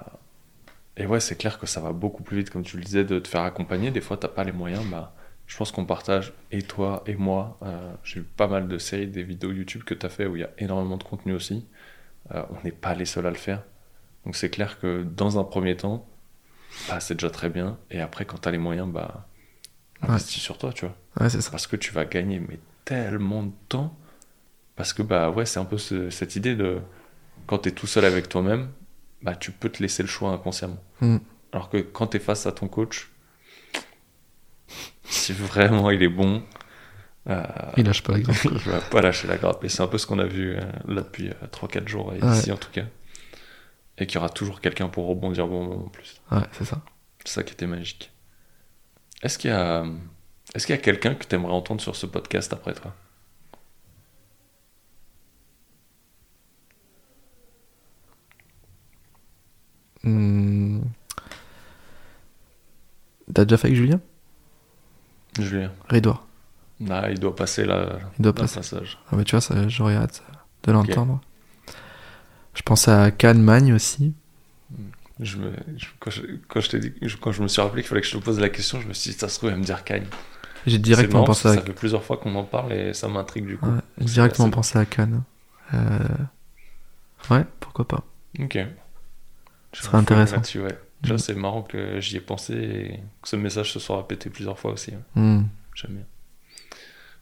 Et 0.97 1.07
ouais, 1.07 1.21
c'est 1.21 1.37
clair 1.37 1.59
que 1.59 1.67
ça 1.67 1.81
va 1.81 1.93
beaucoup 1.93 2.23
plus 2.23 2.39
vite, 2.39 2.51
comme 2.51 2.63
tu 2.63 2.77
le 2.79 2.83
disais, 2.85 3.05
de 3.05 3.19
te 3.19 3.29
faire 3.29 3.43
accompagner. 3.43 3.91
Des 3.91 4.01
fois, 4.01 4.17
t'as 4.17 4.29
pas 4.29 4.45
les 4.45 4.53
moyens. 4.53 4.85
Bah, 4.91 5.15
je 5.47 5.57
pense 5.57 5.71
qu'on 5.73 5.85
partage, 5.85 6.33
et 6.53 6.63
toi 6.63 7.03
et 7.07 7.15
moi. 7.17 7.59
euh, 7.63 7.93
J'ai 8.03 8.21
vu 8.21 8.27
pas 8.27 8.49
mal 8.49 8.67
de 8.69 8.79
séries, 8.79 9.07
des 9.07 9.23
vidéos 9.23 9.53
YouTube 9.53 9.85
que 9.85 9.95
tu 9.95 10.07
as 10.07 10.09
fait 10.09 10.27
où 10.27 10.37
il 10.37 10.41
y 10.41 10.45
a 10.45 10.51
énormément 10.59 10.97
de 10.97 11.05
contenu 11.05 11.35
aussi. 11.35 11.67
Euh, 12.35 12.43
on 12.51 12.65
n'est 12.65 12.73
pas 12.73 12.95
les 12.95 13.07
seuls 13.07 13.27
à 13.27 13.31
le 13.31 13.37
faire. 13.37 13.63
Donc 14.25 14.37
c'est 14.37 14.51
clair 14.51 14.79
que 14.81 15.03
dans 15.05 15.39
un 15.39 15.45
premier 15.45 15.77
temps, 15.77 16.07
bah, 16.89 17.01
c'est 17.01 17.15
déjà 17.17 17.31
très 17.31 17.51
bien. 17.51 17.79
Et 17.91 18.01
après, 18.01 18.25
quand 18.27 18.39
tu 18.39 18.49
as 18.49 18.53
les 18.53 18.59
moyens, 18.59 18.89
bah, 18.93 19.29
Ouais. 20.03 20.11
investis 20.11 20.43
sur 20.43 20.59
toi, 20.59 20.73
tu 20.75 20.87
vois 20.87 20.95
Ouais, 21.21 21.31
c'est 21.31 21.41
ça. 21.43 21.51
parce 21.51 21.67
que 21.67 21.77
tu 21.77 21.93
vas 21.93 22.05
gagner 22.05 22.39
mais 22.41 22.59
tellement 22.85 23.43
de 23.45 23.53
temps 23.69 23.97
parce 24.77 24.93
que 24.93 25.03
bah 25.03 25.31
ouais 25.31 25.47
c'est 25.47 25.61
un 25.61 25.65
peu 25.65 25.79
ce- 25.79 26.11
cette 26.11 26.37
idée 26.37 26.55
de 26.57 26.81
quand 27.47 27.59
tu 27.61 27.71
es 27.71 27.73
tout 27.73 27.87
seul 27.87 28.05
avec 28.05 28.29
toi-même 28.29 28.71
bah 29.27 29.35
tu 29.35 29.51
peux 29.51 29.69
te 29.69 29.83
laisser 29.83 30.03
le 30.03 30.09
choix 30.09 30.31
inconsciemment 30.31 30.83
Mm. 31.03 31.17
alors 31.53 31.69
que 31.69 31.77
quand 31.79 32.07
tu 32.07 32.17
es 32.17 32.21
face 32.21 32.47
à 32.47 32.53
ton 32.53 32.69
coach 32.69 33.11
si 35.05 35.33
vraiment 35.33 35.91
il 35.91 36.03
est 36.03 36.09
bon 36.09 36.43
euh, 37.29 37.43
Il 37.77 37.85
lâche 37.87 38.03
pas 38.03 38.13
la 38.13 38.21
grappe. 38.21 38.37
il 38.45 38.59
va 38.59 38.81
pas 38.81 39.03
lâcher 39.03 39.29
la 39.29 39.37
grappe 39.37 39.63
et 39.65 39.69
c'est 39.69 39.83
un 39.83 39.87
peu 39.89 39.99
ce 39.99 40.07
qu'on 40.07 40.19
a 40.19 40.27
vu 40.27 40.57
euh, 40.57 40.61
là 40.89 41.03
depuis 41.03 41.31
3-4 41.53 41.89
jours 41.89 42.13
et 42.15 42.23
Ouais. 42.23 42.33
ici 42.39 42.51
en 42.53 42.57
tout 42.57 42.71
cas 42.71 42.85
et 43.99 44.07
qu'il 44.07 44.17
y 44.17 44.19
aura 44.19 44.29
toujours 44.29 44.61
quelqu'un 44.61 44.89
pour 44.89 45.07
rebondir 45.07 45.47
au 45.47 45.49
bon 45.49 45.65
moment 45.65 45.85
en 45.87 45.89
plus 45.89 46.21
Ouais, 46.31 46.39
c'est 46.53 46.65
ça. 46.65 46.83
c'est 47.25 47.33
ça 47.33 47.43
qui 47.43 47.53
était 47.55 47.67
magique. 47.67 48.13
Est-ce 49.23 49.39
qu'il 49.39 49.51
y 49.51 49.55
a, 49.55 49.85
est-ce 50.55 50.67
qu'il 50.67 50.75
y 50.77 50.79
a 50.79 50.83
quelqu'un 50.83 51.15
que 51.15 51.25
tu 51.25 51.35
aimerais 51.35 51.53
entendre 51.55 51.81
sur 51.81 51.97
ce 51.97 52.05
podcast 52.07 52.53
après 52.53 52.75
toi? 52.75 52.95
Hmm. 60.07 60.81
T'as 63.35 63.45
déjà 63.45 63.57
fait 63.57 63.67
avec 63.69 63.77
Julien? 63.77 64.01
Julien. 65.39 65.73
Rédouard. 65.89 66.27
Ah, 66.91 67.11
il 67.11 67.19
doit 67.19 67.35
passer 67.35 67.65
là. 67.65 67.99
Il 68.19 68.23
doit 68.23 68.33
passer. 68.35 68.57
passage. 68.57 68.99
Ah 69.11 69.17
bah 69.17 69.25
tu 69.25 69.33
vois, 69.33 69.41
ça, 69.41 69.67
j'aurais 69.69 69.97
hâte 69.97 70.23
de 70.65 70.73
l'entendre. 70.73 71.21
Je 72.55 72.63
pense 72.63 72.89
à 72.89 73.11
Kahneman 73.11 73.73
aussi. 73.73 74.15
Je 75.19 75.39
me, 75.39 75.53
je- 75.77 75.87
quand, 75.99 76.11
je, 76.11 76.23
quand, 76.49 76.61
je 76.61 76.69
t'ai 76.71 76.79
dit, 76.79 76.93
je- 77.03 77.17
quand 77.17 77.33
je 77.33 77.43
me 77.43 77.49
suis 77.49 77.61
rappelé 77.63 77.83
qu'il 77.83 77.89
fallait 77.89 78.03
que 78.03 78.07
je 78.07 78.17
te 78.17 78.23
pose 78.23 78.39
la 78.39 78.51
question, 78.51 78.81
je 78.81 78.87
me 78.87 78.93
suis 78.93 79.11
dit, 79.13 79.17
ça 79.19 79.29
se 79.29 79.39
trouve, 79.39 79.49
elle 79.49 79.55
va 79.57 79.61
me 79.61 79.65
dire 79.65 79.83
Cannes. 79.83 80.07
J'ai 80.67 80.79
directement 80.79 81.21
marrant, 81.21 81.27
pensé 81.29 81.49
à, 81.49 81.55
Ça 81.55 81.63
fait 81.63 81.73
plusieurs 81.73 82.03
fois 82.05 82.19
qu'on 82.19 82.35
en 82.35 82.45
parle 82.45 82.73
et 82.73 82.93
ça 82.93 83.09
m'intrigue 83.09 83.47
du 83.47 83.57
coup. 83.57 83.67
ouais, 83.67 83.81
j'ai 83.99 84.05
directement 84.07 84.51
pensé 84.51 84.79
à 84.79 84.85
Cannes. 84.85 85.23
Euh, 85.75 85.99
Ouais, 87.31 87.45
pourquoi 87.61 87.89
pas. 87.89 88.05
Ok. 88.39 88.59
Ce 89.77 89.85
serait 89.85 89.99
intéressant. 89.99 90.43
Ouais. 90.57 90.79
Mm. 91.07 91.19
c'est 91.19 91.35
marrant 91.35 91.63
que 91.63 92.01
j'y 92.01 92.17
ai 92.17 92.21
pensé 92.21 92.55
et 92.55 93.01
que 93.21 93.29
ce 93.29 93.37
message 93.37 93.73
se 93.73 93.79
soit 93.79 93.99
répété 93.99 94.31
plusieurs 94.31 94.59
fois 94.59 94.73
aussi. 94.73 94.93
ouais. 94.93 95.23
Hmm. 95.23 95.45
J'aime 95.75 95.93
bien. 95.93 96.05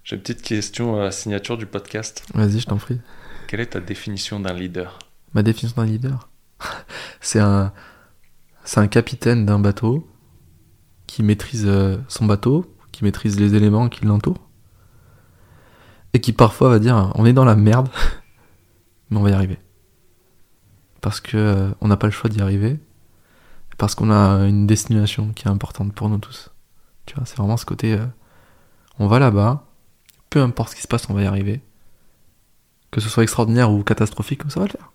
J'ai 0.05 0.17
une 0.17 0.23
petite 0.23 0.43
question 0.43 1.01
à 1.01 1.05
la 1.05 1.11
signature 1.11 1.59
du 1.59 1.67
podcast. 1.67 2.25
Vas-y, 2.35 2.61
je 2.61 2.67
t'en 2.67 2.77
prie. 2.77 3.01
Quelle 3.49 3.61
est 3.61 3.67
ta 3.71 3.81
définition 3.81 4.39
d'un 4.39 4.53
leader? 4.53 4.99
Ma 5.33 5.43
définition 5.43 5.83
d'un 5.83 5.89
leader, 5.89 6.29
c'est 7.21 7.41
un, 7.41 7.73
c'est 8.65 8.79
un 8.79 8.87
capitaine 8.87 9.45
d'un 9.45 9.59
bateau 9.59 10.09
qui 11.09 11.25
maîtrise 11.25 11.65
euh, 11.67 11.97
son 12.07 12.27
bateau, 12.27 12.73
qui 12.93 13.03
maîtrise 13.03 13.41
les 13.41 13.57
éléments 13.57 13.89
qui 13.89 14.05
l'entourent, 14.05 14.49
et 16.13 16.21
qui 16.21 16.33
parfois 16.33 16.69
va 16.69 16.79
dire 16.79 17.11
on 17.17 17.27
est 17.27 17.33
dans 17.33 17.45
la 17.45 17.57
merde, 17.57 17.89
mais 19.11 19.19
on 19.19 19.23
va 19.23 19.31
y 19.31 19.33
arriver. 19.33 19.59
Parce 21.05 21.21
que 21.21 21.37
euh, 21.37 21.69
on 21.83 21.89
n'a 21.89 21.99
pas 21.99 22.07
le 22.07 22.13
choix 22.13 22.31
d'y 22.31 22.41
arriver, 22.41 22.81
parce 23.77 23.95
qu'on 23.95 24.11
a 24.11 24.47
une 24.49 24.67
destination 24.67 25.33
qui 25.35 25.47
est 25.47 25.51
importante 25.51 25.93
pour 25.93 26.09
nous 26.09 26.17
tous. 26.17 26.51
Tu 27.05 27.15
vois, 27.15 27.27
c'est 27.27 27.37
vraiment 27.37 27.59
ce 27.59 27.67
côté 27.67 27.93
euh, 27.93 28.07
on 28.99 29.07
va 29.07 29.19
là-bas, 29.19 29.67
peu 30.31 30.41
importe 30.41 30.71
ce 30.71 30.77
qui 30.77 30.81
se 30.83 30.89
passe, 30.89 31.07
on 31.11 31.15
va 31.15 31.21
y 31.21 31.27
arriver. 31.27 31.61
Que 32.91 33.01
ce 33.03 33.11
soit 33.11 33.23
extraordinaire 33.23 33.71
ou 33.71 33.83
catastrophique, 33.83 34.41
ça 34.49 34.61
va 34.61 34.67
le 34.67 34.73
faire. 34.73 34.93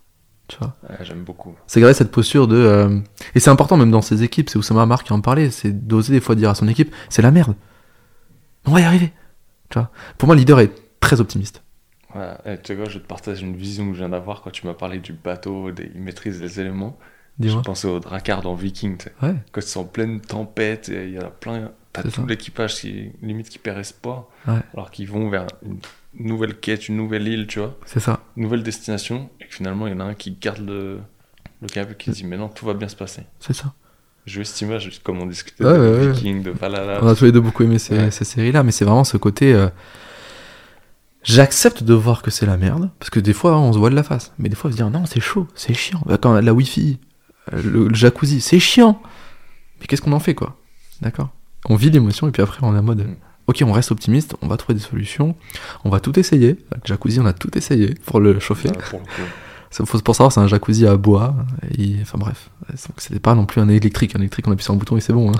Tu 0.48 0.56
vois. 0.58 0.74
Ouais, 0.88 0.96
J'aime 1.02 1.22
beaucoup. 1.22 1.54
C'est 1.68 1.80
garder 1.80 1.94
cette 1.94 2.10
posture 2.10 2.48
de. 2.48 2.56
euh, 2.56 2.98
Et 3.36 3.40
c'est 3.40 3.50
important 3.50 3.76
même 3.76 3.92
dans 3.92 4.02
ses 4.02 4.24
équipes, 4.24 4.50
c'est 4.50 4.58
Oussama 4.58 4.82
Amar 4.82 5.04
qui 5.04 5.12
en 5.12 5.20
parlait, 5.20 5.50
c'est 5.50 5.86
d'oser 5.86 6.12
des 6.14 6.20
fois 6.20 6.34
dire 6.34 6.50
à 6.50 6.56
son 6.56 6.66
équipe 6.66 6.92
c'est 7.08 7.22
la 7.22 7.30
merde. 7.30 7.54
On 8.66 8.72
va 8.72 8.80
y 8.80 8.84
arriver. 8.84 9.12
Tu 9.68 9.78
vois. 9.78 9.90
Pour 10.18 10.26
moi, 10.26 10.34
le 10.34 10.40
leader 10.40 10.58
est 10.58 10.72
très 10.98 11.20
optimiste. 11.20 11.62
Et 12.44 12.56
tu 12.58 12.72
sais 12.72 12.76
quoi, 12.76 12.88
je 12.88 12.98
te 12.98 13.06
partage 13.06 13.42
une 13.42 13.56
vision 13.56 13.86
que 13.88 13.94
je 13.94 13.98
viens 13.98 14.08
d'avoir 14.08 14.42
quand 14.42 14.50
tu 14.50 14.66
m'as 14.66 14.74
parlé 14.74 14.98
du 14.98 15.12
bateau, 15.12 15.70
des... 15.70 15.90
il 15.94 16.00
maîtrise 16.00 16.40
les 16.40 16.60
éléments. 16.60 16.98
Je 17.38 17.56
pensais 17.56 17.88
au 17.88 18.00
Dracard 18.00 18.42
dans 18.42 18.54
Viking. 18.54 18.98
Ouais, 19.22 19.34
Quand 19.52 19.60
ils 19.62 19.66
sont 19.66 19.80
en 19.80 19.84
pleine 19.84 20.20
tempête, 20.20 20.88
il 20.92 21.10
y 21.12 21.18
a 21.18 21.30
plein. 21.30 21.70
T'as 21.92 22.02
tout 22.02 22.26
l'équipage 22.26 22.76
qui, 22.76 23.10
limite, 23.22 23.48
qui 23.48 23.58
perd 23.58 23.78
espoir. 23.78 24.26
Ouais. 24.46 24.58
Alors 24.74 24.90
qu'ils 24.90 25.08
vont 25.08 25.28
vers 25.30 25.46
une 25.64 25.78
nouvelle 26.14 26.54
quête, 26.56 26.88
une 26.88 26.96
nouvelle 26.96 27.26
île, 27.26 27.46
tu 27.46 27.58
vois, 27.58 27.76
c'est 27.86 27.98
ça. 28.00 28.20
une 28.36 28.42
nouvelle 28.44 28.62
destination. 28.62 29.30
Et 29.40 29.46
que 29.46 29.54
finalement, 29.54 29.86
il 29.86 29.92
y 29.94 29.96
en 29.96 30.00
a 30.00 30.04
un 30.04 30.14
qui 30.14 30.36
garde 30.40 30.60
le, 30.64 30.98
le 31.62 31.68
cap 31.68 31.90
et 31.90 31.94
qui 31.96 32.10
dit, 32.10 32.24
mais 32.24 32.36
non, 32.36 32.48
tout 32.48 32.66
va 32.66 32.74
bien 32.74 32.88
se 32.88 32.96
passer. 32.96 33.22
C'est 33.40 33.54
ça. 33.54 33.72
Je 34.26 34.38
veux 34.38 34.44
cette 34.44 34.60
image, 34.60 35.00
comme 35.02 35.20
on 35.22 35.26
discutait 35.26 35.64
Ouais, 35.64 35.78
de. 35.78 36.10
Viking, 36.10 36.42
de 36.42 36.50
Valhalla. 36.50 37.00
On 37.02 37.08
a 37.08 37.14
tous 37.14 37.24
les 37.24 37.32
deux 37.32 37.40
beaucoup 37.40 37.62
aimé 37.62 37.78
ces 37.78 38.10
séries-là, 38.10 38.62
mais 38.62 38.70
c'est 38.70 38.84
vraiment 38.84 39.02
ce 39.04 39.16
côté. 39.16 39.52
euh, 39.54 39.68
J'accepte 41.22 41.82
de 41.82 41.92
voir 41.94 42.22
que 42.22 42.30
c'est 42.30 42.46
la 42.46 42.56
merde, 42.56 42.90
parce 42.98 43.10
que 43.10 43.20
des 43.20 43.32
fois 43.34 43.58
on 43.58 43.72
se 43.72 43.78
voit 43.78 43.90
de 43.90 43.94
la 43.94 44.02
face, 44.02 44.32
mais 44.38 44.48
des 44.48 44.56
fois 44.56 44.70
on 44.70 44.72
se 44.72 44.78
dit 44.82 44.90
non, 44.90 45.04
c'est 45.06 45.20
chaud, 45.20 45.46
c'est 45.54 45.74
chiant. 45.74 46.02
Quand 46.08 46.30
on 46.30 46.34
a 46.34 46.40
la 46.42 46.54
Wi-Fi, 46.54 46.98
le, 47.52 47.88
le 47.88 47.94
jacuzzi, 47.94 48.40
c'est 48.40 48.58
chiant. 48.58 49.00
Mais 49.80 49.86
qu'est-ce 49.86 50.00
qu'on 50.02 50.12
en 50.12 50.20
fait, 50.20 50.34
quoi? 50.34 50.56
D'accord? 51.02 51.30
On 51.68 51.76
vit 51.76 51.90
l'émotion 51.90 52.26
et 52.28 52.30
puis 52.30 52.42
après 52.42 52.58
on 52.62 52.74
est 52.74 52.78
en 52.78 52.82
mode 52.82 53.06
ok, 53.46 53.62
on 53.66 53.72
reste 53.72 53.90
optimiste, 53.92 54.34
on 54.42 54.48
va 54.48 54.56
trouver 54.56 54.74
des 54.78 54.84
solutions, 54.84 55.34
on 55.84 55.90
va 55.90 56.00
tout 56.00 56.18
essayer. 56.18 56.52
Le 56.72 56.80
jacuzzi, 56.84 57.20
on 57.20 57.26
a 57.26 57.32
tout 57.34 57.56
essayé 57.58 57.94
pour 58.06 58.20
le 58.20 58.38
chauffer. 58.40 58.68
Ouais, 58.70 58.78
pour 58.88 59.00
le 59.00 59.84
faut 59.86 59.98
pour 60.00 60.16
savoir, 60.16 60.32
c'est 60.32 60.40
un 60.40 60.46
jacuzzi 60.48 60.86
à 60.86 60.96
bois. 60.96 61.34
Et, 61.76 61.96
enfin 62.00 62.16
bref, 62.18 62.50
c'était 62.96 63.20
pas 63.20 63.34
non 63.34 63.44
plus 63.46 63.60
un 63.60 63.68
électrique. 63.68 64.16
Un 64.16 64.20
électrique, 64.20 64.48
on 64.48 64.52
appuie 64.52 64.64
sur 64.64 64.72
un 64.72 64.76
bouton 64.78 64.96
et 64.96 65.00
c'est 65.00 65.12
bon. 65.12 65.30
hein. 65.32 65.38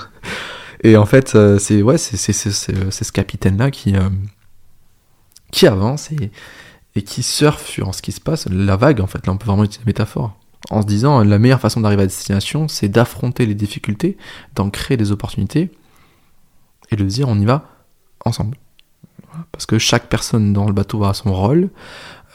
Et 0.85 0.97
en 0.97 1.07
fait, 1.07 1.35
euh, 1.35 1.59
c'est 1.59 1.83
ouais, 1.83 1.99
c'est 1.99 2.17
c'est 2.17 2.33
c'est 2.33 2.51
c'est- 2.53 2.91
c'est 2.91 3.05
ce 3.05 3.13
capitaine 3.13 3.57
là 3.59 3.71
qui 3.71 3.95
euh, 3.97 4.09
qui 5.51 5.67
avance 5.67 6.11
et 6.95 7.03
qui 7.03 7.23
surfe 7.23 7.67
sur 7.67 7.95
ce 7.95 8.03
qui 8.03 8.13
se 8.13 8.21
passe. 8.21 8.47
La 8.49 8.77
vague, 8.77 9.01
en 9.01 9.07
fait, 9.07 9.27
là, 9.27 9.33
on 9.33 9.37
peut 9.37 9.47
vraiment 9.47 9.65
utiliser 9.65 9.85
la 9.85 9.91
métaphore. 9.91 10.37
En 10.71 10.83
se 10.83 10.87
disant, 10.87 11.25
la 11.25 11.39
meilleure 11.39 11.61
façon 11.61 11.81
d'arriver 11.81 12.03
à 12.03 12.07
destination, 12.07 12.69
c'est 12.69 12.89
d'affronter 12.89 13.47
les 13.47 13.55
difficultés, 13.55 14.17
d'en 14.55 14.71
créer 14.71 14.97
des 14.97 15.11
opportunités 15.11 15.71
et 16.91 16.97
de 16.97 17.05
dire, 17.05 17.29
on 17.29 17.39
y 17.39 17.45
va 17.45 17.65
ensemble. 18.25 18.59
Parce 19.53 19.67
que 19.67 19.79
chaque 19.79 20.09
personne 20.09 20.53
dans 20.53 20.67
le 20.67 20.73
bateau 20.73 21.05
a 21.05 21.15
son 21.15 21.33
rôle. 21.33 21.71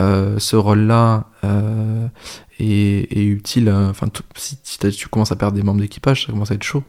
Euh, 0.02 0.40
ce 0.40 0.56
rôle-là 0.56 1.26
euh, 1.44 2.08
est, 2.60 3.14
utile. 3.16 3.70
euh, 3.70 3.90
Enfin, 3.90 4.08
si, 4.36 4.58
tu 4.78 5.08
commences 5.08 5.32
à 5.32 5.36
perdre 5.36 5.56
des 5.56 5.64
membres 5.64 5.82
d'équipage, 5.82 6.26
ça 6.26 6.32
commence 6.32 6.52
à 6.52 6.56
être 6.56 6.64
chaud. 6.64 6.84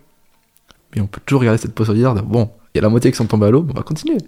Mais 0.95 1.03
on 1.03 1.07
peut 1.07 1.21
toujours 1.25 1.41
regarder 1.41 1.61
cette 1.61 1.75
posture 1.75 1.95
de 2.15 2.21
bon, 2.21 2.51
il 2.75 2.79
y 2.79 2.81
a 2.81 2.83
la 2.83 2.89
moitié 2.89 3.11
qui 3.11 3.17
sont 3.17 3.27
tombés 3.27 3.47
à 3.47 3.51
l'eau, 3.51 3.67
on 3.69 3.73
va 3.73 3.83
continuer. 3.83 4.19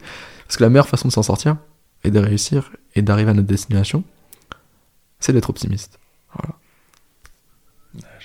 Parce 0.46 0.56
que 0.56 0.62
la 0.62 0.70
meilleure 0.70 0.88
façon 0.88 1.08
de 1.08 1.12
s'en 1.12 1.22
sortir 1.22 1.56
et 2.04 2.10
de 2.10 2.18
réussir 2.18 2.70
et 2.94 3.02
d'arriver 3.02 3.30
à 3.30 3.34
notre 3.34 3.48
destination, 3.48 4.04
c'est 5.20 5.32
d'être 5.32 5.50
optimiste. 5.50 5.98
Ouais, 6.38 6.50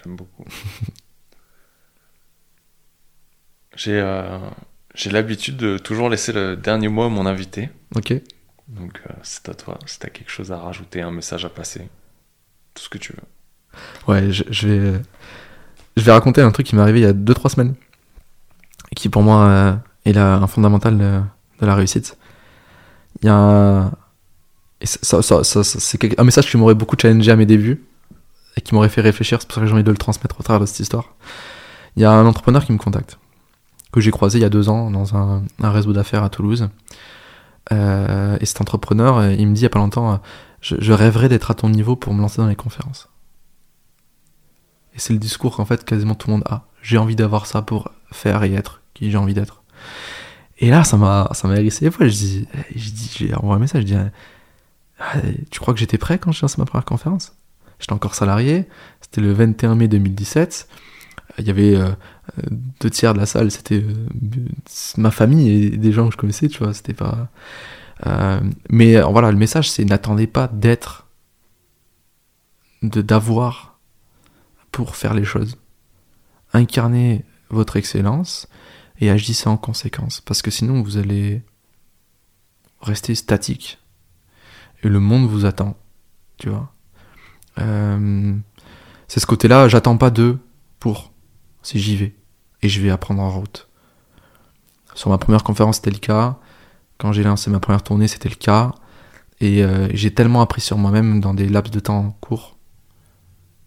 J'aime 0.04 0.16
beaucoup. 0.16 0.46
J'ai 3.76 4.00
euh, 4.00 4.38
l'habitude 5.12 5.58
de 5.58 5.78
toujours 5.78 6.10
laisser 6.10 6.32
le 6.32 6.56
dernier 6.56 6.88
mot 6.90 7.04
à 7.04 7.10
mon 7.10 7.26
invité. 7.26 7.70
Ok 7.96 8.14
Donc 8.68 9.02
euh, 9.10 9.14
c'est 9.24 9.50
à 9.50 9.54
toi. 9.54 9.80
Si 9.86 10.00
t'as 10.00 10.10
quelque 10.10 10.30
chose 10.30 10.52
à 10.52 10.58
rajouter, 10.60 11.02
un 11.02 11.12
message 11.12 11.46
à 11.46 11.50
passer, 11.50 11.88
tout 12.74 12.84
ce 12.84 12.90
que 12.90 12.98
tu 12.98 13.14
veux. 13.14 13.24
Ouais, 14.08 14.32
je, 14.32 14.44
je 14.50 14.68
vais, 14.68 15.02
je 15.98 16.04
vais 16.04 16.12
raconter 16.12 16.42
un 16.42 16.52
truc 16.52 16.68
qui 16.68 16.76
m'est 16.76 16.82
arrivé 16.84 17.00
il 17.00 17.04
y 17.04 17.08
a 17.08 17.14
2-3 17.14 17.50
semaines. 17.50 17.74
Et 18.92 18.96
qui 18.96 19.10
pour 19.10 19.24
moi 19.24 19.48
euh, 19.50 19.76
est 20.06 20.14
la- 20.14 20.36
un 20.36 20.48
fondamental 20.48 20.98
de, 20.98 21.20
de 21.62 21.66
la 21.66 21.74
réussite. 21.74 22.18
Il 23.24 23.28
y 23.28 23.30
a 23.30 23.36
un, 23.36 23.92
c'est 24.84 26.20
un 26.20 26.24
message 26.24 26.50
qui 26.50 26.58
m'aurait 26.58 26.76
beaucoup 26.76 26.96
challengé 27.02 27.32
à 27.32 27.36
mes 27.36 27.46
débuts 27.46 27.84
et 28.58 28.62
qui 28.62 28.76
m'aurait 28.76 28.90
fait 28.90 29.02
réfléchir. 29.02 29.40
C'est 29.42 29.48
pour 29.48 29.56
ça 29.56 29.62
que 29.62 29.68
j'ai 29.68 29.74
envie 29.74 29.84
de 29.84 29.92
le 29.92 29.98
transmettre 29.98 30.40
au 30.40 30.44
travers 30.44 30.60
de 30.60 30.66
cette 30.66 30.80
histoire. 30.80 31.16
Il 31.96 32.02
y 32.02 32.06
a 32.06 32.12
un 32.12 32.26
entrepreneur 32.26 32.66
qui 32.66 32.74
me 32.74 32.78
contacte, 32.78 33.18
que 33.92 34.02
j'ai 34.02 34.12
croisé 34.12 34.40
il 34.40 34.42
y 34.42 34.46
a 34.46 34.50
deux 34.50 34.70
ans 34.70 34.92
dans 34.92 35.16
un, 35.16 35.44
réseau 35.62 35.94
d'affaires 35.94 36.24
à 36.24 36.30
Toulouse. 36.30 36.70
Euh, 37.72 38.38
et 38.42 38.46
cet 38.46 38.60
entrepreneur, 38.60 39.18
euh, 39.20 39.32
il 39.32 39.48
me 39.48 39.54
dit 39.54 39.62
il 39.62 39.64
y 39.64 39.68
a 39.68 39.70
pas 39.70 39.80
longtemps, 39.80 40.14
euh, 40.14 40.18
je, 40.60 40.76
je 40.80 40.92
rêverais 40.92 41.30
d'être 41.30 41.50
à 41.50 41.54
ton 41.54 41.70
niveau 41.70 41.96
pour 41.96 42.14
me 42.14 42.22
lancer 42.22 42.42
dans 42.42 42.48
les 42.48 42.58
conférences. 42.58 43.08
Et 44.96 45.00
c'est 45.00 45.14
le 45.14 45.20
discours 45.20 45.56
qu'en 45.56 45.66
fait 45.66 45.86
quasiment 45.86 46.16
tout 46.16 46.28
le 46.28 46.34
monde 46.34 46.44
a. 46.46 46.64
J'ai 46.82 46.98
envie 46.98 47.16
d'avoir 47.16 47.46
ça 47.46 47.62
pour 47.62 47.90
faire 48.12 48.44
et 48.44 48.54
être 48.54 48.82
qui 48.94 49.10
j'ai 49.10 49.18
envie 49.18 49.34
d'être. 49.34 49.64
Et 50.64 50.70
là, 50.70 50.86
ça 50.86 50.96
m'a, 50.96 51.30
ça 51.34 51.50
m'a 51.50 51.58
hérissé. 51.58 51.84
Des 51.84 51.92
fois, 51.92 52.08
je 52.08 52.14
dis, 52.14 52.48
je 52.74 52.90
dis, 52.92 53.12
j'ai 53.18 53.36
envoyé 53.36 53.58
un 53.58 53.60
message, 53.60 53.82
je 53.82 53.88
dis, 53.88 53.98
Ah, 54.98 55.16
tu 55.52 55.60
crois 55.60 55.74
que 55.74 55.80
j'étais 55.82 55.98
prêt 55.98 56.18
quand 56.18 56.32
j'ai 56.32 56.44
lancé 56.44 56.56
ma 56.58 56.64
première 56.64 56.86
conférence? 56.86 57.36
J'étais 57.80 57.92
encore 57.92 58.16
salarié. 58.16 58.70
C'était 59.02 59.20
le 59.20 59.34
21 59.34 59.76
mai 59.76 59.90
2017. 59.90 60.70
Il 61.40 61.46
y 61.46 61.50
avait 61.50 61.76
euh, 61.76 61.92
deux 62.80 62.90
tiers 62.90 63.14
de 63.14 63.20
la 63.20 63.26
salle, 63.26 63.52
c'était 63.52 63.84
euh, 63.84 64.08
ma 64.96 65.12
famille 65.12 65.50
et 65.50 65.70
des 65.72 65.92
gens 65.92 66.08
que 66.08 66.14
je 66.14 66.18
connaissais, 66.18 66.48
tu 66.48 66.60
vois. 66.60 66.74
C'était 66.74 66.94
pas. 66.94 67.28
Euh, 68.08 68.40
mais 68.70 69.02
voilà, 69.02 69.32
le 69.32 69.38
message, 69.38 69.70
c'est 69.70 69.84
n'attendez 69.84 70.28
pas 70.28 70.48
d'être, 70.48 71.08
de 72.84 73.02
d'avoir 73.02 73.80
pour 74.72 74.96
faire 74.96 75.14
les 75.14 75.26
choses. 75.26 75.58
Incarnez 76.54 77.26
votre 77.50 77.76
excellence 77.76 78.48
et 79.00 79.10
agissez 79.10 79.48
en 79.48 79.58
conséquence. 79.58 80.22
Parce 80.22 80.42
que 80.42 80.52
sinon, 80.52 80.82
vous 80.82 80.98
allez 80.98 81.44
rester 82.82 83.16
statique. 83.16 83.80
Et 84.84 84.90
le 84.90 85.00
monde 85.00 85.28
vous 85.28 85.46
attend. 85.46 85.78
Tu 86.38 86.50
vois. 86.50 86.74
Euh, 87.60 88.36
c'est 89.08 89.20
ce 89.20 89.26
côté-là, 89.26 89.68
j'attends 89.68 89.98
pas 89.98 90.10
d'eux 90.10 90.40
pour. 90.80 91.12
Si 91.62 91.80
j'y 91.80 91.96
vais. 91.96 92.16
Et 92.62 92.70
je 92.70 92.82
vais 92.82 92.90
apprendre 92.90 93.22
en 93.22 93.30
route. 93.30 93.70
Sur 94.96 95.10
ma 95.10 95.18
première 95.18 95.44
conférence, 95.44 95.78
c'était 95.78 95.92
le 95.92 95.98
cas. 95.98 96.38
Quand 96.98 97.12
j'ai 97.12 97.24
lancé 97.24 97.50
ma 97.50 97.60
première 97.60 97.84
tournée, 97.84 98.08
c'était 98.08 98.30
le 98.30 98.36
cas. 98.36 98.74
Et 99.40 99.64
euh, 99.64 99.90
j'ai 99.94 100.14
tellement 100.14 100.42
appris 100.42 100.62
sur 100.62 100.78
moi-même 100.78 101.20
dans 101.20 101.34
des 101.34 101.50
laps 101.50 101.74
de 101.74 101.80
temps 101.80 102.16
courts 102.22 102.58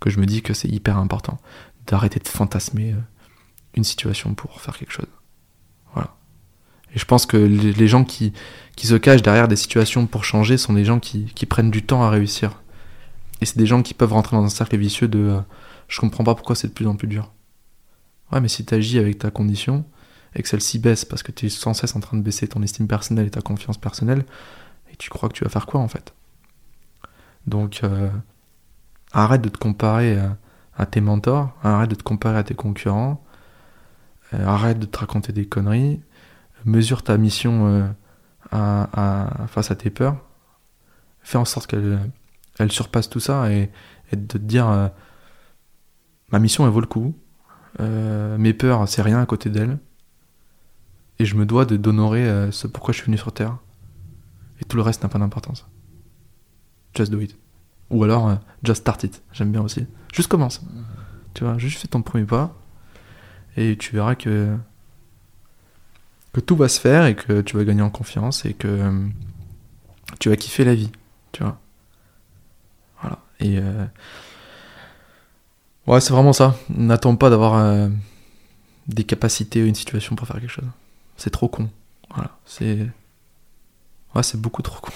que 0.01 0.11
je 0.11 0.20
me 0.20 0.27
dis 0.27 0.43
que 0.43 0.55
c'est 0.55 0.69
hyper 0.69 0.98
important 0.98 1.39
d'arrêter 1.86 2.20
de 2.20 2.28
fantasmer 2.28 2.93
euh, 2.93 3.01
une 3.74 3.85
situation 3.85 4.35
pour 4.35 4.61
faire 4.61 4.77
quelque 4.77 4.93
chose. 4.93 5.07
Et 6.97 6.98
je 6.98 7.05
pense 7.05 7.27
que 7.27 7.36
les, 7.36 7.89
gens 7.89 8.05
qui, 8.05 8.32
qui 8.74 8.86
se 8.86 8.94
cachent 8.94 9.20
derrière 9.20 9.48
des 9.48 9.56
situations 9.56 10.06
pour 10.06 10.24
changer 10.24 10.56
sont 10.56 10.73
des 10.73 10.85
gens 10.85 10.98
qui, 10.98 11.27
qui 11.27 11.44
prennent 11.44 11.70
du 11.70 11.82
temps 11.82 12.02
à 12.02 12.09
réussir. 12.09 12.62
Et 13.43 13.44
c'est 13.44 13.59
des 13.59 13.66
gens 13.66 13.82
qui 13.82 13.93
peuvent 13.93 14.14
rentrer 14.14 14.35
dans 14.35 14.43
un 14.43 14.48
cercle 14.48 14.78
vicieux 14.78 15.06
de 15.06 15.18
euh, 15.18 15.40
je 15.89 16.01
comprends 16.01 16.24
pas 16.24 16.35
pourquoi 16.35 16.56
c'est 16.56 16.68
de 16.68 16.73
plus 16.73 16.86
en 16.86 16.97
plus 16.97 17.06
dur. 17.06 17.31
Ouais, 18.32 18.40
mais 18.40 18.48
si 18.48 18.64
tu 18.64 18.74
agis 18.74 18.98
avec 18.98 19.18
ta 19.18 19.31
condition 19.31 19.85
et 20.35 20.43
que 20.43 20.48
celle-ci 20.48 20.78
baisse 20.78 21.05
parce 21.05 21.23
que 21.23 21.32
tu 21.32 21.47
es 21.47 21.48
sans 21.51 21.74
cesse 21.74 21.94
en 21.97 22.01
train 22.01 22.16
de 22.16 22.23
baisser 22.23 22.48
ton 22.48 22.62
estime 22.62 22.89
personnelle 22.89 23.27
et 23.27 23.31
ta 23.31 23.43
confiance 23.43 23.77
personnelle, 23.77 24.24
et 24.90 24.97
tu 24.97 25.10
crois 25.10 25.28
que 25.28 25.35
tu 25.35 25.44
vas 25.44 25.51
faire 25.51 25.66
quoi 25.66 25.81
en 25.81 25.89
fait? 25.89 26.14
Donc, 27.47 27.81
euh, 27.85 28.09
arrête 29.12 29.43
de 29.43 29.51
te 29.51 29.59
comparer 29.59 30.18
à, 30.18 30.39
à 30.78 30.86
tes 30.86 31.02
mentors, 31.02 31.55
arrête 31.62 31.90
de 31.90 31.94
te 31.94 32.02
comparer 32.02 32.39
à 32.39 32.43
tes 32.43 32.55
concurrents, 32.55 33.23
euh, 34.32 34.47
arrête 34.47 34.78
de 34.78 34.86
te 34.86 34.98
raconter 34.98 35.32
des 35.32 35.47
conneries, 35.47 36.01
mesure 36.66 37.02
ta 37.02 37.16
mission 37.16 37.66
euh, 37.68 37.88
à, 38.51 39.43
à- 39.43 39.47
face 39.47 39.70
à 39.70 39.76
tes 39.76 39.90
peurs, 39.90 40.16
fais 41.22 41.38
en 41.38 41.44
sorte 41.44 41.66
qu'elle 41.66 41.98
elle 42.59 42.70
surpasse 42.72 43.09
tout 43.09 43.20
ça 43.20 43.51
et, 43.52 43.70
et 44.12 44.16
de 44.16 44.26
te 44.26 44.38
dire 44.38 44.68
euh, 44.68 44.88
ma 46.32 46.38
mission 46.38 46.64
elle 46.66 46.72
vaut 46.72 46.80
le 46.80 46.86
coup, 46.86 47.14
euh, 47.80 48.36
mes 48.38 48.52
peurs 48.52 48.88
c'est 48.88 49.02
rien 49.02 49.20
à 49.20 49.26
côté 49.26 49.48
d'elle, 49.51 49.78
et 51.18 51.24
je 51.24 51.34
me 51.36 51.47
dois 51.47 51.64
de 51.64 51.76
d'honorer 51.76 52.51
ce 52.52 52.66
pourquoi 52.66 52.93
je 52.93 52.98
suis 52.98 53.06
venu 53.06 53.16
sur 53.18 53.32
Terre, 53.32 53.56
et 54.60 54.64
tout 54.64 54.76
le 54.76 54.82
reste 54.82 55.02
n'a 55.02 55.09
pas 55.09 55.18
d'importance. 55.18 55.66
Just 56.94 57.10
do 57.12 57.20
it. 57.20 57.36
Ou 57.90 58.02
alors, 58.05 58.38
just 58.64 58.80
start 58.80 59.05
it. 59.05 59.22
J'aime 59.32 59.52
bien 59.52 59.60
aussi. 59.60 59.86
Juste 60.14 60.28
commence. 60.30 60.62
Tu 61.34 61.44
vois, 61.44 61.59
juste 61.59 61.78
fais 61.80 61.88
ton 61.88 62.01
premier 62.02 62.24
pas. 62.24 62.55
Et 63.59 63.76
tu 63.76 63.94
verras 63.94 64.14
que, 64.14 64.56
que 66.36 66.40
tout 66.40 66.54
va 66.54 66.68
se 66.68 66.78
faire 66.78 67.06
et 67.06 67.16
que 67.16 67.40
tu 67.40 67.56
vas 67.56 67.64
gagner 67.64 67.80
en 67.80 67.88
confiance 67.88 68.44
et 68.44 68.52
que 68.52 68.68
euh, 68.68 69.06
tu 70.20 70.28
vas 70.28 70.36
kiffer 70.36 70.64
la 70.66 70.74
vie. 70.74 70.90
Tu 71.32 71.42
vois. 71.42 71.58
Voilà. 73.00 73.18
Et. 73.40 73.58
euh, 73.58 73.86
Ouais, 75.86 76.00
c'est 76.00 76.12
vraiment 76.12 76.32
ça. 76.34 76.56
N'attends 76.68 77.16
pas 77.16 77.30
d'avoir 77.30 77.54
euh, 77.54 77.88
des 78.88 79.04
capacités 79.04 79.62
ou 79.62 79.66
une 79.66 79.74
situation 79.74 80.16
pour 80.16 80.26
faire 80.26 80.40
quelque 80.40 80.50
chose. 80.50 80.68
C'est 81.16 81.30
trop 81.30 81.48
con. 81.48 81.70
Voilà. 82.12 82.36
C'est. 82.44 82.86
Ouais, 84.14 84.22
c'est 84.22 84.40
beaucoup 84.40 84.62
trop 84.62 84.80
con. 84.80 84.92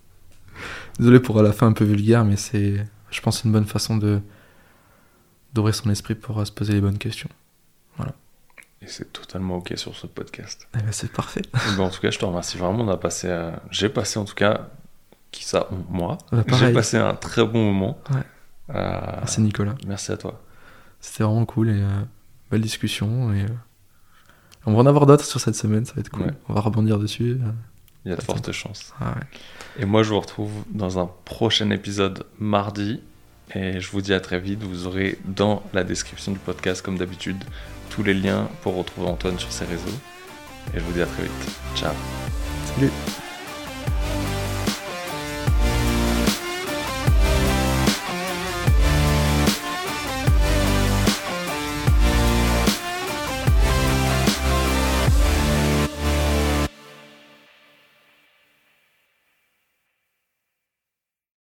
Désolé 0.98 1.18
pour 1.20 1.42
la 1.42 1.52
fin 1.52 1.66
un 1.66 1.72
peu 1.72 1.84
vulgaire, 1.84 2.24
mais 2.24 2.36
c'est, 2.36 2.86
je 3.10 3.20
pense, 3.20 3.44
une 3.44 3.52
bonne 3.52 3.66
façon 3.66 3.96
de 3.96 4.20
d'ouvrir 5.52 5.74
son 5.74 5.90
esprit 5.90 6.14
pour 6.14 6.44
se 6.46 6.52
poser 6.52 6.72
les 6.72 6.80
bonnes 6.80 6.98
questions. 6.98 7.28
Et 8.84 8.88
c'est 8.88 9.12
totalement 9.12 9.56
ok 9.56 9.72
sur 9.76 9.96
ce 9.96 10.06
podcast. 10.06 10.68
Eh 10.78 10.82
ben, 10.82 10.92
c'est 10.92 11.10
parfait. 11.10 11.42
Ben, 11.76 11.80
en 11.84 11.88
tout 11.90 12.00
cas, 12.00 12.10
je 12.10 12.18
te 12.18 12.24
remercie 12.24 12.58
vraiment. 12.58 12.84
On 12.84 12.88
a 12.88 12.96
passé, 12.98 13.28
euh, 13.28 13.50
j'ai 13.70 13.88
passé 13.88 14.18
en 14.18 14.24
tout 14.26 14.34
cas, 14.34 14.68
qui 15.30 15.44
ça, 15.44 15.68
moi, 15.88 16.18
Bah, 16.30 16.44
j'ai 16.58 16.72
passé 16.72 16.98
un 16.98 17.14
très 17.14 17.44
bon 17.46 17.64
moment. 17.72 17.98
Ouais. 18.10 18.74
Euh, 18.76 19.00
Merci 19.18 19.40
Nicolas. 19.40 19.74
merci 19.86 20.12
à 20.12 20.16
toi. 20.16 20.42
C'était 21.00 21.24
vraiment 21.24 21.44
cool 21.46 21.70
et 21.70 21.80
euh, 21.82 22.00
belle 22.50 22.60
discussion. 22.62 23.32
Et, 23.32 23.42
euh, 23.42 23.48
on 24.66 24.72
va 24.74 24.80
en 24.80 24.86
avoir 24.86 25.06
d'autres 25.06 25.24
sur 25.24 25.40
cette 25.40 25.54
semaine, 25.56 25.84
ça 25.84 25.94
va 25.94 26.00
être 26.00 26.10
cool. 26.10 26.26
Ouais. 26.26 26.32
On 26.48 26.54
va 26.54 26.60
rebondir 26.60 26.98
dessus. 26.98 27.38
Il 28.04 28.10
y 28.10 28.12
a 28.12 28.16
de 28.16 28.22
fortes 28.22 28.52
chances. 28.52 28.92
Ah 29.00 29.14
ouais. 29.14 29.82
Et 29.82 29.84
moi, 29.86 30.02
je 30.02 30.10
vous 30.10 30.20
retrouve 30.20 30.50
dans 30.70 30.98
un 30.98 31.10
prochain 31.24 31.70
épisode 31.70 32.24
mardi. 32.38 33.00
Et 33.54 33.78
je 33.80 33.90
vous 33.90 34.00
dis 34.00 34.14
à 34.14 34.20
très 34.20 34.40
vite. 34.40 34.62
Vous 34.62 34.86
aurez 34.86 35.18
dans 35.26 35.62
la 35.74 35.84
description 35.84 36.32
du 36.32 36.38
podcast, 36.38 36.80
comme 36.82 36.96
d'habitude, 36.96 37.42
tous 37.94 38.02
les 38.02 38.14
liens 38.14 38.48
pour 38.62 38.76
retrouver 38.76 39.08
Antoine 39.08 39.38
sur 39.38 39.52
ses 39.52 39.64
réseaux. 39.64 39.98
Et 40.74 40.80
je 40.80 40.84
vous 40.84 40.92
dis 40.92 41.02
à 41.02 41.06
très 41.06 41.22
vite. 41.22 41.32
Ciao. 41.76 41.92
Salut. 42.74 42.90